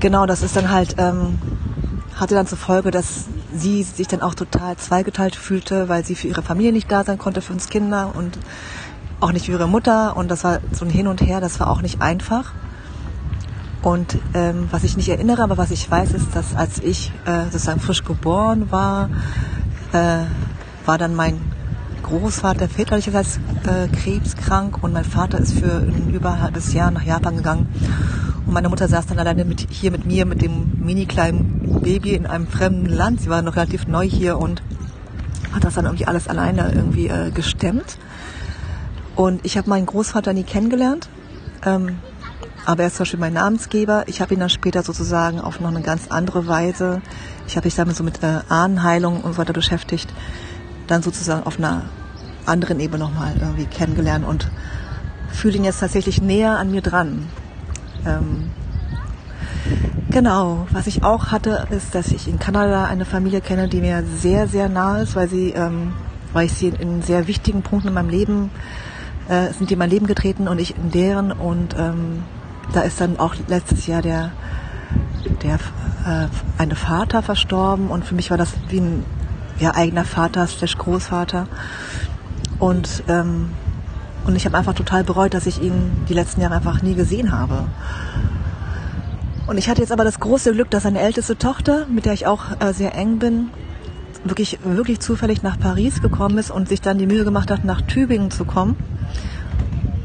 genau, 0.00 0.26
das 0.26 0.42
ist 0.42 0.56
dann 0.56 0.70
halt, 0.70 0.96
ähm, 0.98 1.38
hatte 2.16 2.34
dann 2.34 2.46
zur 2.46 2.58
Folge, 2.58 2.90
dass 2.90 3.26
sie 3.54 3.82
sich 3.82 4.08
dann 4.08 4.22
auch 4.22 4.34
total 4.34 4.76
zweigeteilt 4.76 5.36
fühlte, 5.36 5.88
weil 5.88 6.04
sie 6.04 6.14
für 6.14 6.28
ihre 6.28 6.42
Familie 6.42 6.72
nicht 6.72 6.90
da 6.90 7.04
sein 7.04 7.18
konnte, 7.18 7.40
für 7.40 7.52
uns 7.52 7.68
Kinder 7.68 8.12
und 8.14 8.38
auch 9.20 9.32
nicht 9.32 9.46
für 9.46 9.52
ihre 9.52 9.68
Mutter. 9.68 10.16
Und 10.16 10.30
das 10.30 10.44
war 10.44 10.60
so 10.72 10.84
ein 10.84 10.90
Hin 10.90 11.06
und 11.06 11.20
Her, 11.20 11.40
das 11.40 11.60
war 11.60 11.70
auch 11.70 11.82
nicht 11.82 12.02
einfach. 12.02 12.52
Und 13.82 14.18
ähm, 14.34 14.68
was 14.70 14.84
ich 14.84 14.96
nicht 14.96 15.08
erinnere, 15.08 15.42
aber 15.42 15.58
was 15.58 15.70
ich 15.70 15.90
weiß, 15.90 16.12
ist, 16.12 16.36
dass 16.36 16.54
als 16.54 16.78
ich 16.78 17.12
äh, 17.24 17.44
sozusagen 17.44 17.80
frisch 17.80 18.04
geboren 18.04 18.70
war, 18.70 19.10
äh, 19.92 20.24
war 20.86 20.98
dann 20.98 21.14
mein 21.14 21.40
Großvater 22.02 22.68
väterlicherseits 22.68 23.38
äh, 23.66 23.88
krebskrank 23.88 24.82
und 24.82 24.92
mein 24.92 25.04
Vater 25.04 25.38
ist 25.38 25.54
für 25.54 25.78
ein 25.78 26.10
über 26.12 26.34
ein 26.34 26.42
halbes 26.42 26.72
Jahr 26.72 26.90
nach 26.90 27.02
Japan 27.02 27.36
gegangen. 27.36 27.68
Und 28.46 28.52
meine 28.52 28.68
Mutter 28.68 28.88
saß 28.88 29.06
dann 29.06 29.18
alleine 29.18 29.44
mit, 29.44 29.66
hier 29.70 29.90
mit 29.90 30.04
mir, 30.04 30.26
mit 30.26 30.42
dem 30.42 30.72
mini 30.80 31.06
kleinen 31.06 31.80
Baby 31.80 32.14
in 32.14 32.26
einem 32.26 32.46
fremden 32.46 32.86
Land. 32.86 33.20
Sie 33.20 33.30
war 33.30 33.42
noch 33.42 33.56
relativ 33.56 33.86
neu 33.86 34.06
hier 34.06 34.38
und 34.38 34.62
hat 35.52 35.64
das 35.64 35.74
dann 35.74 35.84
irgendwie 35.84 36.06
alles 36.06 36.28
alleine 36.28 36.72
irgendwie 36.74 37.08
äh, 37.08 37.30
gestemmt. 37.30 37.98
Und 39.14 39.44
ich 39.44 39.56
habe 39.56 39.68
meinen 39.68 39.86
Großvater 39.86 40.32
nie 40.32 40.44
kennengelernt. 40.44 41.08
Ähm, 41.64 41.98
aber 42.64 42.82
er 42.82 42.88
ist 42.88 42.96
zum 42.96 43.04
Beispiel 43.04 43.20
mein 43.20 43.32
Namensgeber. 43.32 44.04
Ich 44.06 44.20
habe 44.20 44.34
ihn 44.34 44.40
dann 44.40 44.50
später 44.50 44.82
sozusagen 44.82 45.40
auf 45.40 45.60
noch 45.60 45.70
eine 45.70 45.82
ganz 45.82 46.08
andere 46.08 46.46
Weise, 46.46 47.02
ich 47.46 47.56
habe 47.56 47.66
mich 47.66 47.74
damit 47.74 47.96
so 47.96 48.04
mit 48.04 48.22
äh, 48.22 48.40
Ahnenheilung 48.48 49.20
und 49.20 49.32
so 49.32 49.38
weiter 49.38 49.52
beschäftigt, 49.52 50.12
dann 50.92 51.02
sozusagen 51.02 51.44
auf 51.44 51.58
einer 51.58 51.82
anderen 52.44 52.78
Ebene 52.80 53.04
nochmal 53.04 53.34
irgendwie 53.40 53.64
kennengelernt 53.64 54.26
und 54.26 54.50
fühle 55.30 55.56
ihn 55.56 55.64
jetzt 55.64 55.80
tatsächlich 55.80 56.20
näher 56.20 56.58
an 56.58 56.70
mir 56.70 56.82
dran. 56.82 57.28
Ähm, 58.06 58.50
genau, 60.10 60.66
was 60.70 60.86
ich 60.86 61.02
auch 61.02 61.28
hatte, 61.32 61.66
ist, 61.70 61.94
dass 61.94 62.08
ich 62.08 62.28
in 62.28 62.38
Kanada 62.38 62.84
eine 62.84 63.04
Familie 63.04 63.40
kenne, 63.40 63.68
die 63.68 63.80
mir 63.80 64.04
sehr, 64.18 64.48
sehr 64.48 64.68
nahe 64.68 65.02
ist, 65.02 65.16
weil 65.16 65.28
sie, 65.28 65.50
ähm, 65.50 65.94
weil 66.32 66.46
ich 66.46 66.52
sie 66.52 66.68
in 66.68 67.02
sehr 67.02 67.26
wichtigen 67.26 67.62
Punkten 67.62 67.88
in 67.88 67.94
meinem 67.94 68.10
Leben 68.10 68.50
äh, 69.28 69.52
sind 69.52 69.70
die 69.70 69.74
in 69.74 69.78
mein 69.78 69.90
Leben 69.90 70.06
getreten 70.06 70.48
und 70.48 70.58
ich 70.58 70.76
in 70.76 70.90
deren 70.90 71.32
und 71.32 71.76
ähm, 71.78 72.22
da 72.72 72.82
ist 72.82 73.00
dann 73.00 73.18
auch 73.18 73.34
letztes 73.48 73.86
Jahr 73.86 74.02
der 74.02 74.32
der 75.42 75.54
äh, 75.54 76.28
eine 76.58 76.74
Vater 76.74 77.22
verstorben 77.22 77.88
und 77.88 78.04
für 78.04 78.14
mich 78.14 78.30
war 78.30 78.38
das 78.38 78.52
wie 78.68 78.80
ein 78.80 79.04
ja, 79.62 79.74
eigener 79.74 80.04
Vater 80.04 80.46
slash 80.46 80.76
Großvater 80.76 81.46
und 82.58 83.04
ähm, 83.08 83.50
und 84.24 84.36
ich 84.36 84.44
habe 84.46 84.56
einfach 84.56 84.74
total 84.74 85.02
bereut, 85.02 85.34
dass 85.34 85.46
ich 85.46 85.60
ihn 85.60 85.90
die 86.08 86.14
letzten 86.14 86.40
Jahre 86.40 86.54
einfach 86.54 86.80
nie 86.80 86.94
gesehen 86.94 87.32
habe. 87.32 87.64
Und 89.48 89.58
ich 89.58 89.68
hatte 89.68 89.80
jetzt 89.80 89.90
aber 89.90 90.04
das 90.04 90.20
große 90.20 90.52
Glück, 90.52 90.70
dass 90.70 90.84
seine 90.84 91.00
älteste 91.00 91.36
Tochter, 91.36 91.86
mit 91.88 92.04
der 92.04 92.12
ich 92.12 92.26
auch 92.26 92.44
äh, 92.60 92.72
sehr 92.72 92.94
eng 92.94 93.18
bin, 93.18 93.50
wirklich, 94.24 94.60
wirklich 94.62 95.00
zufällig 95.00 95.42
nach 95.42 95.58
Paris 95.58 96.00
gekommen 96.00 96.38
ist 96.38 96.52
und 96.52 96.68
sich 96.68 96.80
dann 96.80 96.98
die 96.98 97.06
Mühe 97.08 97.24
gemacht 97.24 97.50
hat, 97.50 97.64
nach 97.64 97.80
Tübingen 97.82 98.30
zu 98.30 98.44
kommen, 98.44 98.76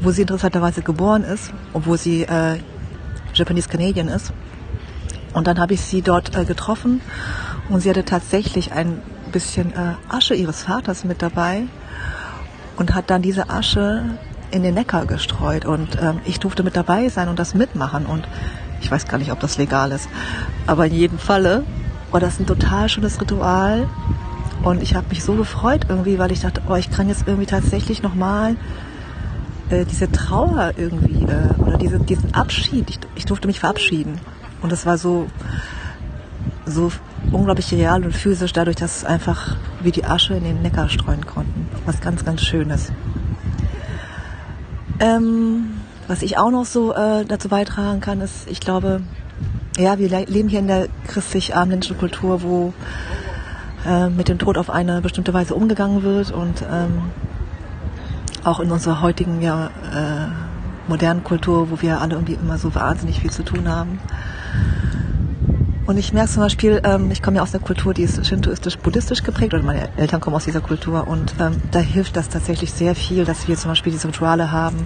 wo 0.00 0.10
sie 0.10 0.22
interessanterweise 0.22 0.82
geboren 0.82 1.22
ist, 1.22 1.52
obwohl 1.72 1.96
sie 1.96 2.22
äh, 2.22 2.58
Japanese 3.34 3.68
Canadian 3.68 4.08
ist. 4.08 4.32
Und 5.32 5.46
dann 5.46 5.60
habe 5.60 5.74
ich 5.74 5.80
sie 5.80 6.02
dort 6.02 6.36
äh, 6.36 6.44
getroffen 6.44 7.00
und 7.68 7.80
sie 7.80 7.90
hatte 7.90 8.04
tatsächlich 8.04 8.72
ein 8.72 9.00
bisschen 9.30 9.72
äh, 9.72 9.94
Asche 10.08 10.34
ihres 10.34 10.62
Vaters 10.62 11.04
mit 11.04 11.22
dabei 11.22 11.64
und 12.76 12.94
hat 12.94 13.10
dann 13.10 13.22
diese 13.22 13.50
Asche 13.50 14.04
in 14.50 14.62
den 14.62 14.74
Neckar 14.74 15.06
gestreut. 15.06 15.64
Und 15.64 16.00
ähm, 16.00 16.20
ich 16.24 16.40
durfte 16.40 16.62
mit 16.62 16.76
dabei 16.76 17.08
sein 17.08 17.28
und 17.28 17.38
das 17.38 17.54
mitmachen. 17.54 18.06
Und 18.06 18.28
ich 18.80 18.90
weiß 18.90 19.06
gar 19.06 19.18
nicht, 19.18 19.32
ob 19.32 19.40
das 19.40 19.58
legal 19.58 19.92
ist, 19.92 20.08
aber 20.66 20.86
in 20.86 20.94
jedem 20.94 21.18
Falle 21.18 21.64
war 22.10 22.20
das 22.20 22.38
ein 22.38 22.46
total 22.46 22.88
schönes 22.88 23.20
Ritual. 23.20 23.88
Und 24.62 24.82
ich 24.82 24.94
habe 24.94 25.06
mich 25.10 25.22
so 25.22 25.34
gefreut 25.34 25.86
irgendwie, 25.88 26.18
weil 26.18 26.32
ich 26.32 26.40
dachte, 26.40 26.62
oh, 26.68 26.74
ich 26.74 26.90
kann 26.90 27.08
jetzt 27.08 27.24
irgendwie 27.26 27.46
tatsächlich 27.46 28.02
nochmal 28.02 28.56
äh, 29.70 29.84
diese 29.84 30.10
Trauer 30.10 30.72
irgendwie 30.76 31.24
äh, 31.24 31.60
oder 31.60 31.78
diese, 31.78 32.00
diesen 32.00 32.34
Abschied, 32.34 32.90
ich, 32.90 32.98
ich 33.14 33.24
durfte 33.24 33.46
mich 33.46 33.60
verabschieden. 33.60 34.18
Und 34.62 34.72
das 34.72 34.86
war 34.86 34.98
so 34.98 35.28
so 36.70 36.92
unglaublich 37.32 37.72
real 37.72 38.04
und 38.04 38.12
physisch 38.12 38.52
dadurch, 38.52 38.76
dass 38.76 38.98
es 38.98 39.04
einfach 39.04 39.56
wie 39.80 39.92
die 39.92 40.04
Asche 40.04 40.34
in 40.34 40.44
den 40.44 40.62
Neckar 40.62 40.88
streuen 40.88 41.26
konnten. 41.26 41.68
Was 41.86 42.00
ganz, 42.00 42.24
ganz 42.24 42.42
Schönes. 42.42 42.92
Ähm, 45.00 45.70
was 46.08 46.22
ich 46.22 46.38
auch 46.38 46.50
noch 46.50 46.64
so 46.64 46.94
äh, 46.94 47.24
dazu 47.24 47.48
beitragen 47.48 48.00
kann, 48.00 48.20
ist, 48.20 48.48
ich 48.48 48.60
glaube, 48.60 49.02
ja, 49.78 49.98
wir 49.98 50.08
leben 50.26 50.48
hier 50.48 50.58
in 50.58 50.66
der 50.66 50.88
christlich-armländischen 51.06 51.98
Kultur, 51.98 52.42
wo 52.42 52.72
äh, 53.86 54.08
mit 54.08 54.28
dem 54.28 54.38
Tod 54.38 54.58
auf 54.58 54.70
eine 54.70 55.00
bestimmte 55.00 55.32
Weise 55.34 55.54
umgegangen 55.54 56.02
wird 56.02 56.32
und 56.32 56.64
ähm, 56.70 57.10
auch 58.42 58.60
in 58.60 58.70
unserer 58.70 59.00
heutigen 59.02 59.40
ja, 59.40 59.66
äh, 59.66 60.88
modernen 60.88 61.22
Kultur, 61.22 61.70
wo 61.70 61.80
wir 61.80 62.00
alle 62.00 62.14
irgendwie 62.14 62.34
immer 62.34 62.58
so 62.58 62.74
wahnsinnig 62.74 63.20
viel 63.20 63.30
zu 63.30 63.44
tun 63.44 63.68
haben. 63.68 64.00
Und 65.88 65.96
ich 65.96 66.12
merke 66.12 66.28
zum 66.30 66.42
Beispiel, 66.42 66.82
ähm, 66.84 67.10
ich 67.10 67.22
komme 67.22 67.38
ja 67.38 67.42
aus 67.42 67.54
einer 67.54 67.64
Kultur, 67.64 67.94
die 67.94 68.02
ist 68.02 68.26
shintoistisch-buddhistisch 68.26 69.22
geprägt, 69.22 69.54
oder 69.54 69.62
meine 69.62 69.88
Eltern 69.96 70.20
kommen 70.20 70.36
aus 70.36 70.44
dieser 70.44 70.60
Kultur. 70.60 71.08
Und 71.08 71.32
ähm, 71.40 71.62
da 71.70 71.78
hilft 71.78 72.14
das 72.14 72.28
tatsächlich 72.28 72.74
sehr 72.74 72.94
viel, 72.94 73.24
dass 73.24 73.48
wir 73.48 73.56
zum 73.56 73.70
Beispiel 73.70 73.90
diese 73.90 74.06
Rituale 74.06 74.52
haben, 74.52 74.76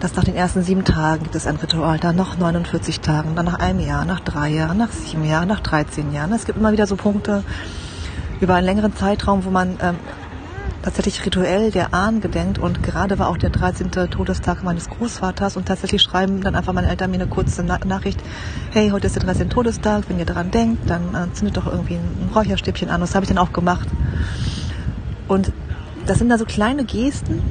dass 0.00 0.16
nach 0.16 0.24
den 0.24 0.34
ersten 0.34 0.62
sieben 0.62 0.86
Tagen 0.86 1.24
gibt 1.24 1.34
es 1.34 1.46
ein 1.46 1.56
Ritual, 1.56 1.98
dann 1.98 2.16
nach 2.16 2.38
49 2.38 3.00
Tagen, 3.00 3.34
dann 3.34 3.44
nach 3.44 3.58
einem 3.58 3.80
Jahr, 3.80 4.06
nach 4.06 4.20
drei 4.20 4.48
Jahren, 4.48 4.78
nach 4.78 4.90
sieben 4.90 5.22
Jahren, 5.22 5.48
nach 5.48 5.60
13 5.60 6.10
Jahren. 6.14 6.32
Es 6.32 6.46
gibt 6.46 6.56
immer 6.58 6.72
wieder 6.72 6.86
so 6.86 6.96
Punkte 6.96 7.44
über 8.40 8.54
einen 8.54 8.64
längeren 8.64 8.96
Zeitraum, 8.96 9.44
wo 9.44 9.50
man 9.50 9.76
ähm, 9.82 9.96
tatsächlich 10.86 11.26
rituell 11.26 11.72
der 11.72 11.92
Ahnen 11.94 12.20
gedenkt 12.20 12.60
und 12.60 12.80
gerade 12.80 13.18
war 13.18 13.28
auch 13.28 13.38
der 13.38 13.50
13. 13.50 13.90
Todestag 13.90 14.62
meines 14.62 14.88
Großvaters 14.88 15.56
und 15.56 15.66
tatsächlich 15.66 16.00
schreiben 16.00 16.42
dann 16.42 16.54
einfach 16.54 16.72
meine 16.72 16.88
Eltern 16.88 17.10
mir 17.10 17.16
eine 17.16 17.26
kurze 17.26 17.64
Na 17.64 17.80
Nachricht, 17.84 18.22
hey, 18.70 18.90
heute 18.90 19.08
ist 19.08 19.16
der 19.16 19.24
13. 19.24 19.50
Todestag, 19.50 20.04
wenn 20.06 20.20
ihr 20.20 20.24
daran 20.24 20.52
denkt, 20.52 20.88
dann 20.88 21.12
äh, 21.16 21.32
zündet 21.32 21.56
doch 21.56 21.66
irgendwie 21.66 21.94
ein 21.94 22.30
Räucherstäbchen 22.32 22.88
an. 22.88 23.00
Das 23.00 23.16
habe 23.16 23.24
ich 23.24 23.28
dann 23.28 23.38
auch 23.38 23.52
gemacht. 23.52 23.88
Und 25.26 25.52
das 26.06 26.18
sind 26.18 26.28
da 26.28 26.38
so 26.38 26.44
kleine 26.44 26.84
Gesten, 26.84 27.42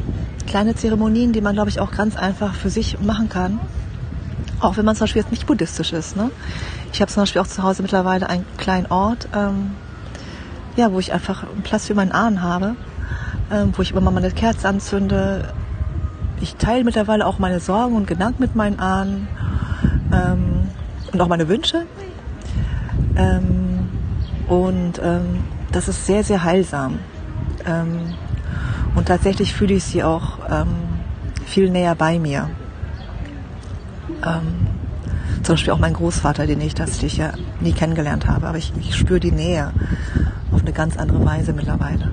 kleine 0.48 0.76
Zeremonien, 0.76 1.34
die 1.34 1.41
man, 1.41 1.56
glaube 1.56 1.69
ich, 1.69 1.82
auch 1.82 1.91
ganz 1.91 2.15
einfach 2.15 2.54
für 2.54 2.69
sich 2.69 3.02
machen 3.02 3.28
kann. 3.28 3.60
Auch 4.62 4.78
wenn 4.78 4.86
man 4.86 4.95
zum 4.95 5.04
Beispiel 5.04 5.24
jetzt 5.24 5.32
nicht 5.32 5.45
buddhistisch 5.45 5.91
ist. 5.91 6.15
Ne? 6.15 6.32
Ich 6.93 7.02
habe 7.02 7.12
zum 7.12 7.24
Beispiel 7.24 7.41
auch 7.41 7.48
zu 7.48 7.63
Hause 7.63 7.82
mittlerweile 7.82 8.30
einen 8.30 8.45
kleinen 8.56 8.86
Ort, 8.86 9.28
ähm, 9.36 9.71
ja, 10.78 10.93
wo 10.93 11.00
ich 11.00 11.12
einfach 11.12 11.43
einen 11.43 11.63
Platz 11.63 11.88
für 11.88 11.95
meinen 11.95 12.13
Ahnen 12.13 12.41
habe 12.41 12.78
ähm, 13.51 13.73
wo 13.75 13.81
ich 13.81 13.91
immer 13.91 14.01
mal 14.01 14.12
meine 14.12 14.31
Kerze 14.31 14.67
anzünde. 14.67 15.53
Ich 16.41 16.55
teile 16.55 16.84
mittlerweile 16.84 17.25
auch 17.25 17.39
meine 17.39 17.60
Sorgen 17.60 17.95
und 17.95 18.08
Gedanken 18.08 18.41
mit 18.41 18.55
meinen 18.55 18.79
Ahnen 18.79 19.27
ähm, 20.12 20.69
und 21.12 21.21
auch 21.21 21.27
meine 21.27 21.47
Wünsche. 21.47 21.86
Ähm, 23.15 23.89
und 24.47 24.99
ähm, 25.03 25.43
das 25.71 25.88
ist 25.88 26.05
sehr, 26.05 26.23
sehr 26.23 26.43
heilsam. 26.43 26.99
Ähm, 27.65 28.13
und 28.95 29.08
tatsächlich 29.08 29.53
fühle 29.53 29.73
ich 29.73 29.84
sie 29.84 30.03
auch 30.03 30.39
ähm, 30.49 30.67
viel 31.45 31.69
näher 31.69 31.95
bei 31.95 32.19
mir. 32.19 32.49
zum 35.43 35.53
Beispiel 35.53 35.73
auch 35.73 35.79
mein 35.79 35.93
Großvater, 35.93 36.47
den 36.47 36.60
ich 36.62 36.73
tatsächlich 36.73 37.17
ja 37.17 37.34
nie 37.60 37.73
kennengelernt 37.73 38.25
habe, 38.27 38.47
aber 38.47 38.58
ich, 38.58 38.73
ich 38.79 38.95
spüre 38.95 39.19
die 39.19 39.31
Nähe 39.31 39.71
auf 40.51 40.62
eine 40.62 40.73
ganz 40.73 40.97
andere 40.97 41.23
Weise 41.23 41.53
mittlerweile. 41.53 42.12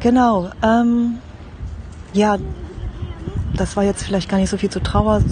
Genau. 0.00 0.50
Ähm, 0.62 1.18
ja, 2.12 2.36
das 3.54 3.76
war 3.76 3.84
jetzt 3.84 4.02
vielleicht 4.02 4.28
gar 4.28 4.38
nicht 4.38 4.50
so 4.50 4.56
viel 4.56 4.70
zu 4.70 4.80
Trauer, 4.80 5.22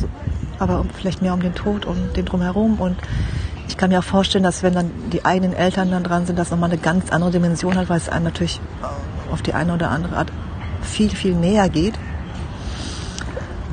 aber 0.58 0.84
vielleicht 0.94 1.22
mehr 1.22 1.32
um 1.32 1.40
den 1.40 1.54
Tod 1.54 1.86
und 1.86 2.16
den 2.16 2.26
drumherum. 2.26 2.78
Und 2.80 2.96
ich 3.66 3.76
kann 3.76 3.90
mir 3.90 3.98
auch 3.98 4.04
vorstellen, 4.04 4.44
dass 4.44 4.62
wenn 4.62 4.74
dann 4.74 4.90
die 5.10 5.24
eigenen 5.24 5.54
Eltern 5.54 5.90
dann 5.90 6.04
dran 6.04 6.26
sind, 6.26 6.38
das 6.38 6.50
nochmal 6.50 6.70
eine 6.70 6.78
ganz 6.78 7.10
andere 7.10 7.30
Dimension 7.30 7.76
hat, 7.76 7.88
weil 7.88 7.96
es 7.96 8.08
einem 8.08 8.24
natürlich 8.24 8.60
auf 9.32 9.42
die 9.42 9.54
eine 9.54 9.74
oder 9.74 9.90
andere 9.90 10.16
Art 10.16 10.32
viel, 10.82 11.10
viel 11.10 11.34
näher 11.34 11.68
geht. 11.68 11.94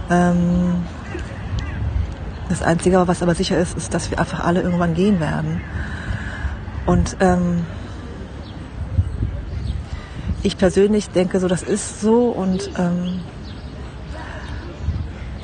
Ähm, 0.09 0.83
das 2.47 2.61
Einzige, 2.61 3.07
was 3.07 3.21
aber 3.21 3.35
sicher 3.35 3.57
ist, 3.57 3.75
ist, 3.75 3.93
dass 3.93 4.11
wir 4.11 4.19
einfach 4.19 4.45
alle 4.45 4.61
irgendwann 4.61 4.93
gehen 4.93 5.19
werden. 5.19 5.61
Und 6.85 7.17
ähm, 7.19 7.65
ich 10.45 10.57
persönlich 10.57 11.09
denke 11.09 11.39
so, 11.39 11.47
das 11.47 11.63
ist 11.63 12.01
so 12.01 12.25
und 12.25 12.69
ähm, 12.77 13.21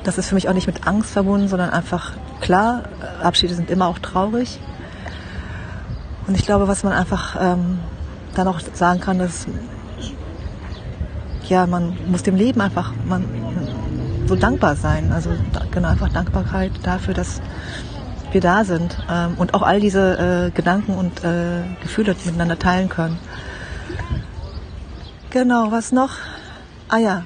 das 0.04 0.18
ist 0.20 0.30
für 0.30 0.36
mich 0.36 0.48
auch 0.48 0.54
nicht 0.54 0.68
mit 0.68 0.88
Angst 0.88 1.12
verbunden, 1.12 1.48
sondern 1.48 1.72
einfach 1.72 2.14
klar, 2.40 2.84
Abschiede 3.22 3.56
sind 3.56 3.72
immer 3.72 3.88
auch 3.88 4.00
traurig. 4.00 4.60
Und 6.28 6.38
ich 6.38 6.46
glaube, 6.46 6.68
was 6.68 6.84
man 6.84 6.94
einfach 6.94 7.36
ähm, 7.40 7.80
dann 8.36 8.48
auch 8.48 8.60
sagen 8.74 9.00
kann, 9.00 9.20
ist, 9.20 9.48
ja, 11.50 11.66
man 11.66 11.98
muss 12.08 12.22
dem 12.22 12.36
Leben 12.36 12.62
einfach 12.62 12.94
man, 13.06 13.26
so 14.28 14.36
dankbar 14.36 14.76
sein. 14.76 15.12
Also 15.12 15.32
genau, 15.72 15.90
einfach 15.90 16.10
Dankbarkeit 16.10 16.72
dafür, 16.84 17.16
dass 17.16 17.42
wir 18.32 18.40
da 18.40 18.64
sind 18.64 18.98
ähm, 19.12 19.34
und 19.38 19.56
auch 19.56 19.64
all 19.64 19.80
diese 19.80 20.48
äh, 20.48 20.52
Gedanken 20.52 20.94
und 20.94 21.24
äh, 21.24 21.64
Gefühle 21.82 22.16
miteinander 22.24 22.58
teilen 22.58 22.88
können. 22.88 23.18
Genau, 25.32 25.72
was 25.72 25.94
noch? 25.94 26.12
Ah 26.90 26.98
ja, 26.98 27.24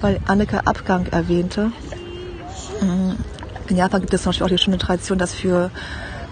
weil 0.00 0.18
Anneke 0.26 0.66
Abgang 0.66 1.06
erwähnte. 1.06 1.70
Mhm. 2.80 3.16
In 3.68 3.76
Japan 3.76 4.00
gibt 4.00 4.12
es 4.12 4.22
zum 4.22 4.30
Beispiel 4.30 4.44
auch 4.44 4.50
die 4.50 4.58
schöne 4.58 4.78
Tradition, 4.78 5.18
dass 5.18 5.32
für 5.32 5.70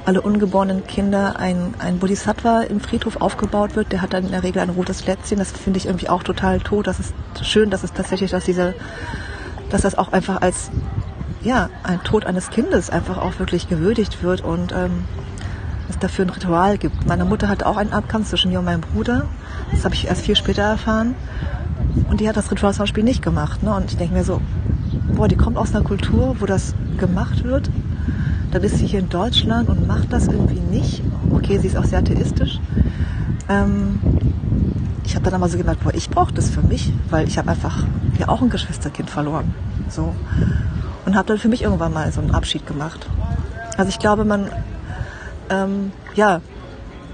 alle 0.04 0.20
ungeborenen 0.20 0.85
Kinder 0.85 1.38
ein, 1.38 1.74
ein 1.78 2.00
Bodhisattva 2.00 2.62
im 2.62 2.80
Friedhof 2.80 3.18
aufgebaut 3.20 3.76
wird. 3.76 3.92
Der 3.92 4.02
hat 4.02 4.14
dann 4.14 4.24
in 4.24 4.32
der 4.32 4.42
Regel 4.42 4.62
ein 4.62 4.70
rotes 4.70 5.06
Lätzchen. 5.06 5.38
Das 5.38 5.52
finde 5.52 5.78
ich 5.78 5.87
irgendwie 5.87 6.08
auch 6.08 6.24
total 6.24 6.58
tot. 6.58 6.88
Das 6.88 6.98
ist 6.98 7.14
schön, 7.40 7.70
dass 7.70 7.85
es 7.85 7.92
tatsächlich, 7.92 8.32
dass 8.32 8.44
diese, 8.44 8.74
dass 9.70 9.82
das 9.82 9.96
auch 9.96 10.12
einfach 10.12 10.42
als 10.42 10.72
ja, 11.42 11.70
ein 11.85 12.02
Tod 12.02 12.26
eines 12.26 12.50
Kindes 12.50 12.90
einfach 12.90 13.18
auch 13.18 13.38
wirklich 13.38 13.68
gewürdigt 13.68 14.24
wird 14.24 14.40
und 14.40 14.72
ähm, 14.72 15.04
es 15.92 15.98
dafür 15.98 16.26
ein 16.26 16.31
Ritual 16.31 16.78
gibt. 16.78 17.07
Meine 17.07 17.24
Mutter 17.24 17.48
hatte 17.48 17.66
auch 17.66 17.76
einen 17.76 17.92
Abgang 17.92 18.24
zwischen 18.24 18.50
mir 18.50 18.59
und 18.59 18.64
meinem 18.64 18.81
Bruder. 18.81 19.28
Das 19.70 19.85
habe 19.85 19.94
ich 19.94 20.07
erst 20.07 20.22
viel 20.22 20.37
später 20.37 20.62
erfahren. 20.62 21.14
Und 22.09 22.20
die 22.20 22.28
hat 22.28 22.37
das 22.37 22.50
Ritual 22.50 22.72
zum 22.72 22.83
Beispiel 22.85 23.05
nicht 23.05 23.22
gemacht. 23.22 23.62
Ne? 23.62 23.74
Und 23.74 23.90
ich 23.90 23.96
denke 23.96 24.14
mir 24.14 24.24
so, 24.24 24.40
boah, 25.14 25.28
die 25.28 25.37
kommt 25.37 25.57
aus 25.57 25.74
einer 25.74 25.85
Kultur, 25.85 26.37
wo 26.40 26.46
das 26.46 26.74
gemacht 26.98 27.44
wird. 27.44 27.70
Dann 28.50 28.62
ist 28.62 28.78
sie 28.78 28.87
hier 28.87 29.00
in 29.00 29.09
Deutschland 29.09 29.68
und 29.68 29.87
macht 29.87 30.12
das 30.12 30.28
irgendwie 30.28 30.61
nicht. 30.61 31.02
Okay, 31.31 31.59
sie 31.59 31.68
ist 31.68 31.76
auch 31.76 31.85
sehr 31.85 32.00
atheistisch. 32.00 32.61
Ähm, 33.48 33.98
ich 35.05 35.14
habe 35.14 35.24
dann 35.24 35.35
aber 35.35 35.48
so 35.48 35.59
gedacht, 35.59 35.78
boah, 35.83 35.94
ich 35.94 36.11
brauche 36.11 36.33
das 36.33 36.50
für 36.50 36.62
mich, 36.62 36.92
weil 37.11 37.26
ich 37.28 37.38
habe 37.38 37.50
einfach 37.50 37.85
ja 38.18 38.28
auch 38.28 38.42
ein 38.42 38.50
Geschwisterkind 38.50 39.11
verloren. 39.11 39.55
So. 39.88 40.14
Und 41.05 41.16
habe 41.16 41.28
dann 41.28 41.38
für 41.38 41.48
mich 41.48 41.62
irgendwann 41.62 41.92
mal 41.92 42.11
so 42.12 42.20
einen 42.20 42.31
Abschied 42.31 42.66
gemacht. 42.66 43.09
Also 43.76 43.88
ich 43.88 43.98
glaube, 43.98 44.24
man, 44.24 44.48
ähm, 45.50 45.92
ja, 46.14 46.40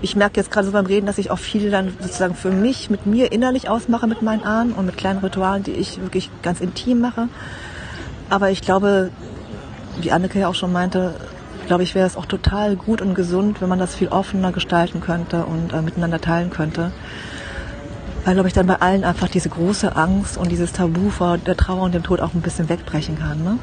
ich 0.01 0.15
merke 0.15 0.39
jetzt 0.39 0.51
gerade 0.51 0.67
so 0.67 0.73
beim 0.73 0.87
Reden, 0.87 1.07
dass 1.07 1.19
ich 1.19 1.31
auch 1.31 1.39
viel 1.39 1.71
dann 1.71 1.93
sozusagen 2.01 2.35
für 2.35 2.51
mich, 2.51 2.89
mit 2.89 3.07
mir 3.07 3.33
innerlich 3.33 3.69
ausmache 3.69 4.07
mit 4.07 4.23
meinen 4.23 4.45
Ahnen 4.45 4.73
und 4.73 4.87
mit 4.87 4.97
kleinen 4.97 5.19
Ritualen, 5.19 5.65
die 5.65 5.73
ich 5.73 6.01
wirklich 6.01 6.31
ganz 6.43 6.61
intim 6.61 7.01
mache. 7.01 7.29
Aber 8.31 8.51
ich 8.51 8.61
glaube, 8.61 9.11
wie 10.01 10.13
Anneke 10.13 10.39
ja 10.39 10.49
auch 10.49 10.55
schon 10.55 10.73
meinte, 10.73 11.15
glaube 11.67 11.83
ich, 11.83 11.95
wäre 11.95 12.07
es 12.07 12.17
auch 12.17 12.27
total 12.27 12.77
gut 12.77 13.03
und 13.03 13.15
gesund, 13.15 13.61
wenn 13.61 13.69
man 13.69 13.79
das 13.79 13.95
viel 13.95 14.09
offener 14.09 14.53
gestalten 14.53 15.01
könnte 15.01 15.45
und 15.45 15.73
äh, 15.73 15.83
miteinander 15.83 16.21
teilen 16.21 16.51
könnte. 16.51 16.93
Weil, 18.25 18.35
glaube 18.35 18.49
ich, 18.49 18.55
dann 18.55 18.67
bei 18.67 18.77
allen 18.77 19.05
einfach 19.05 19.29
diese 19.29 19.49
große 19.49 19.97
Angst 19.97 20.37
und 20.39 20.51
dieses 20.51 20.73
Tabu 20.73 21.11
vor 21.11 21.39
der 21.39 21.57
Trauer 21.57 21.83
und 21.83 21.95
dem 21.95 22.03
Tod 22.03 22.21
auch 22.21 22.35
ein 22.35 22.41
bisschen 22.41 22.69
wegbrechen 22.69 23.19
kann. 23.19 23.43
Ne? 23.43 23.59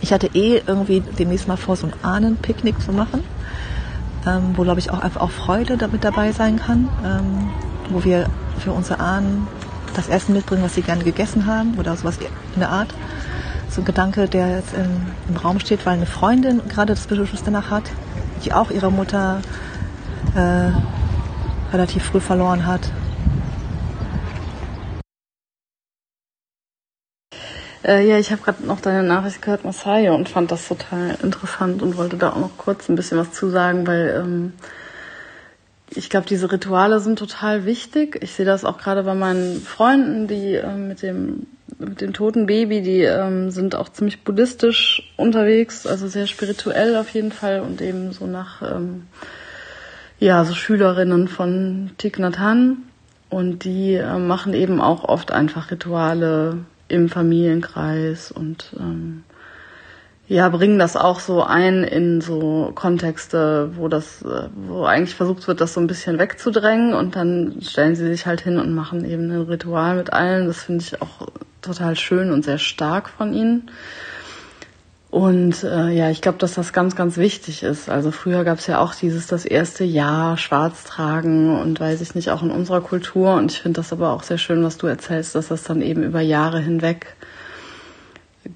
Ich 0.00 0.12
hatte 0.12 0.28
eh 0.34 0.62
irgendwie 0.66 1.00
demnächst 1.18 1.48
mal 1.48 1.56
vor, 1.56 1.76
so 1.76 1.86
ein 1.86 1.92
Ahnenpicknick 2.02 2.80
zu 2.80 2.92
machen 2.92 3.24
ähm, 4.26 4.54
wo, 4.56 4.62
glaube 4.62 4.80
ich, 4.80 4.90
auch 4.90 5.00
einfach 5.00 5.20
auch 5.20 5.30
Freude 5.30 5.76
damit 5.76 6.04
dabei 6.04 6.32
sein 6.32 6.58
kann, 6.58 6.88
ähm, 7.04 7.50
wo 7.90 8.04
wir 8.04 8.26
für 8.58 8.72
unsere 8.72 9.00
Ahnen 9.00 9.46
das 9.94 10.08
Essen 10.08 10.34
mitbringen, 10.34 10.62
was 10.62 10.74
sie 10.74 10.82
gerne 10.82 11.04
gegessen 11.04 11.46
haben 11.46 11.78
oder 11.78 11.96
sowas 11.96 12.18
in 12.54 12.60
der 12.60 12.70
Art. 12.70 12.92
So 13.70 13.82
ein 13.82 13.84
Gedanke, 13.84 14.28
der 14.28 14.56
jetzt 14.56 14.74
im, 14.74 15.06
im 15.28 15.36
Raum 15.36 15.58
steht, 15.60 15.86
weil 15.86 15.94
eine 15.94 16.06
Freundin 16.06 16.60
gerade 16.68 16.94
das 16.94 17.06
Bedürfnis 17.06 17.42
danach 17.44 17.70
hat, 17.70 17.84
die 18.44 18.52
auch 18.52 18.70
ihre 18.70 18.90
Mutter 18.90 19.40
äh, 20.34 20.70
relativ 21.72 22.04
früh 22.04 22.20
verloren 22.20 22.66
hat 22.66 22.90
Äh, 27.86 28.08
ja, 28.08 28.18
ich 28.18 28.32
habe 28.32 28.42
gerade 28.42 28.66
noch 28.66 28.80
deine 28.80 29.04
Nachricht 29.04 29.42
gehört, 29.42 29.64
Masai, 29.64 30.10
und 30.10 30.28
fand 30.28 30.50
das 30.50 30.66
total 30.66 31.16
interessant 31.22 31.82
und 31.82 31.96
wollte 31.96 32.16
da 32.16 32.32
auch 32.32 32.40
noch 32.40 32.56
kurz 32.58 32.88
ein 32.88 32.96
bisschen 32.96 33.16
was 33.16 33.32
zu 33.32 33.48
sagen, 33.48 33.86
weil 33.86 34.22
ähm, 34.24 34.52
ich 35.94 36.10
glaube, 36.10 36.26
diese 36.26 36.50
Rituale 36.50 36.98
sind 36.98 37.16
total 37.16 37.64
wichtig. 37.64 38.18
Ich 38.22 38.32
sehe 38.32 38.44
das 38.44 38.64
auch 38.64 38.78
gerade 38.78 39.04
bei 39.04 39.14
meinen 39.14 39.60
Freunden, 39.60 40.26
die 40.26 40.54
äh, 40.54 40.74
mit 40.74 41.02
dem 41.02 41.46
mit 41.78 42.00
dem 42.00 42.12
toten 42.12 42.46
Baby, 42.46 42.80
die 42.80 43.02
ähm, 43.02 43.50
sind 43.50 43.74
auch 43.74 43.90
ziemlich 43.90 44.24
buddhistisch 44.24 45.12
unterwegs, 45.16 45.86
also 45.86 46.08
sehr 46.08 46.26
spirituell 46.26 46.96
auf 46.96 47.10
jeden 47.10 47.32
Fall 47.32 47.60
und 47.60 47.82
eben 47.82 48.12
so 48.12 48.26
nach 48.26 48.62
ähm, 48.62 49.02
ja 50.18 50.44
so 50.44 50.54
Schülerinnen 50.54 51.28
von 51.28 51.90
Thich 51.98 52.18
Nhat 52.18 52.38
Hanh 52.38 52.78
und 53.28 53.64
die 53.64 53.94
äh, 53.94 54.18
machen 54.18 54.54
eben 54.54 54.80
auch 54.80 55.04
oft 55.04 55.32
einfach 55.32 55.70
Rituale 55.70 56.64
im 56.88 57.08
Familienkreis 57.08 58.30
und 58.30 58.74
ähm, 58.78 59.24
ja, 60.28 60.48
bringen 60.48 60.78
das 60.78 60.96
auch 60.96 61.20
so 61.20 61.42
ein 61.42 61.84
in 61.84 62.20
so 62.20 62.72
Kontexte, 62.74 63.70
wo 63.76 63.86
das, 63.86 64.22
äh, 64.22 64.48
wo 64.54 64.84
eigentlich 64.84 65.14
versucht 65.14 65.46
wird, 65.46 65.60
das 65.60 65.74
so 65.74 65.80
ein 65.80 65.86
bisschen 65.86 66.18
wegzudrängen 66.18 66.94
und 66.94 67.14
dann 67.14 67.58
stellen 67.62 67.94
sie 67.94 68.06
sich 68.08 68.26
halt 68.26 68.40
hin 68.40 68.58
und 68.58 68.74
machen 68.74 69.04
eben 69.04 69.30
ein 69.30 69.42
Ritual 69.42 69.96
mit 69.96 70.12
allen. 70.12 70.46
Das 70.46 70.64
finde 70.64 70.82
ich 70.82 71.00
auch 71.00 71.28
total 71.62 71.94
schön 71.94 72.32
und 72.32 72.44
sehr 72.44 72.58
stark 72.58 73.08
von 73.08 73.32
ihnen. 73.32 73.70
Und 75.16 75.64
äh, 75.64 75.88
ja, 75.92 76.10
ich 76.10 76.20
glaube, 76.20 76.36
dass 76.36 76.52
das 76.52 76.74
ganz, 76.74 76.94
ganz 76.94 77.16
wichtig 77.16 77.62
ist. 77.62 77.88
Also 77.88 78.10
früher 78.10 78.44
gab 78.44 78.58
es 78.58 78.66
ja 78.66 78.80
auch 78.80 78.94
dieses 78.94 79.26
das 79.26 79.46
erste 79.46 79.82
Jahr 79.82 80.36
schwarz 80.36 80.84
tragen 80.84 81.58
und 81.58 81.80
weiß 81.80 82.02
ich 82.02 82.14
nicht, 82.14 82.28
auch 82.28 82.42
in 82.42 82.50
unserer 82.50 82.82
Kultur. 82.82 83.32
Und 83.32 83.50
ich 83.50 83.62
finde 83.62 83.80
das 83.80 83.94
aber 83.94 84.12
auch 84.12 84.22
sehr 84.22 84.36
schön, 84.36 84.62
was 84.62 84.76
du 84.76 84.86
erzählst, 84.86 85.34
dass 85.34 85.48
das 85.48 85.62
dann 85.62 85.80
eben 85.80 86.02
über 86.02 86.20
Jahre 86.20 86.60
hinweg 86.60 87.16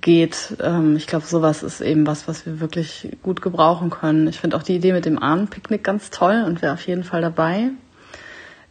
geht. 0.03 0.55
Ähm, 0.63 0.97
ich 0.97 1.07
glaube, 1.07 1.25
sowas 1.25 1.63
ist 1.63 1.81
eben 1.81 2.07
was, 2.07 2.29
was 2.29 2.45
wir 2.45 2.61
wirklich 2.61 3.09
gut 3.23 3.41
gebrauchen 3.41 3.89
können. 3.89 4.29
Ich 4.29 4.39
finde 4.39 4.59
auch 4.59 4.63
die 4.63 4.77
Idee 4.77 4.93
mit 4.93 5.07
dem 5.07 5.19
Ahnenpicknick 5.19 5.83
ganz 5.83 6.11
toll 6.11 6.45
und 6.47 6.61
wäre 6.61 6.75
auf 6.75 6.87
jeden 6.87 7.05
Fall 7.05 7.23
dabei. 7.23 7.71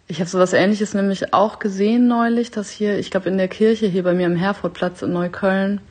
Ich 0.07 0.19
habe 0.19 0.29
sowas 0.29 0.53
ähnliches 0.53 0.93
nämlich 0.93 1.33
auch 1.33 1.57
gesehen 1.57 2.07
neulich, 2.07 2.51
dass 2.51 2.69
hier, 2.69 2.99
ich 2.99 3.09
glaube 3.09 3.29
in 3.29 3.39
der 3.39 3.47
Kirche 3.47 3.87
hier 3.87 4.03
bei 4.03 4.13
mir 4.13 4.27
am 4.27 4.35
Herfordplatz 4.35 5.01
in 5.01 5.11
Neukölln, 5.11 5.81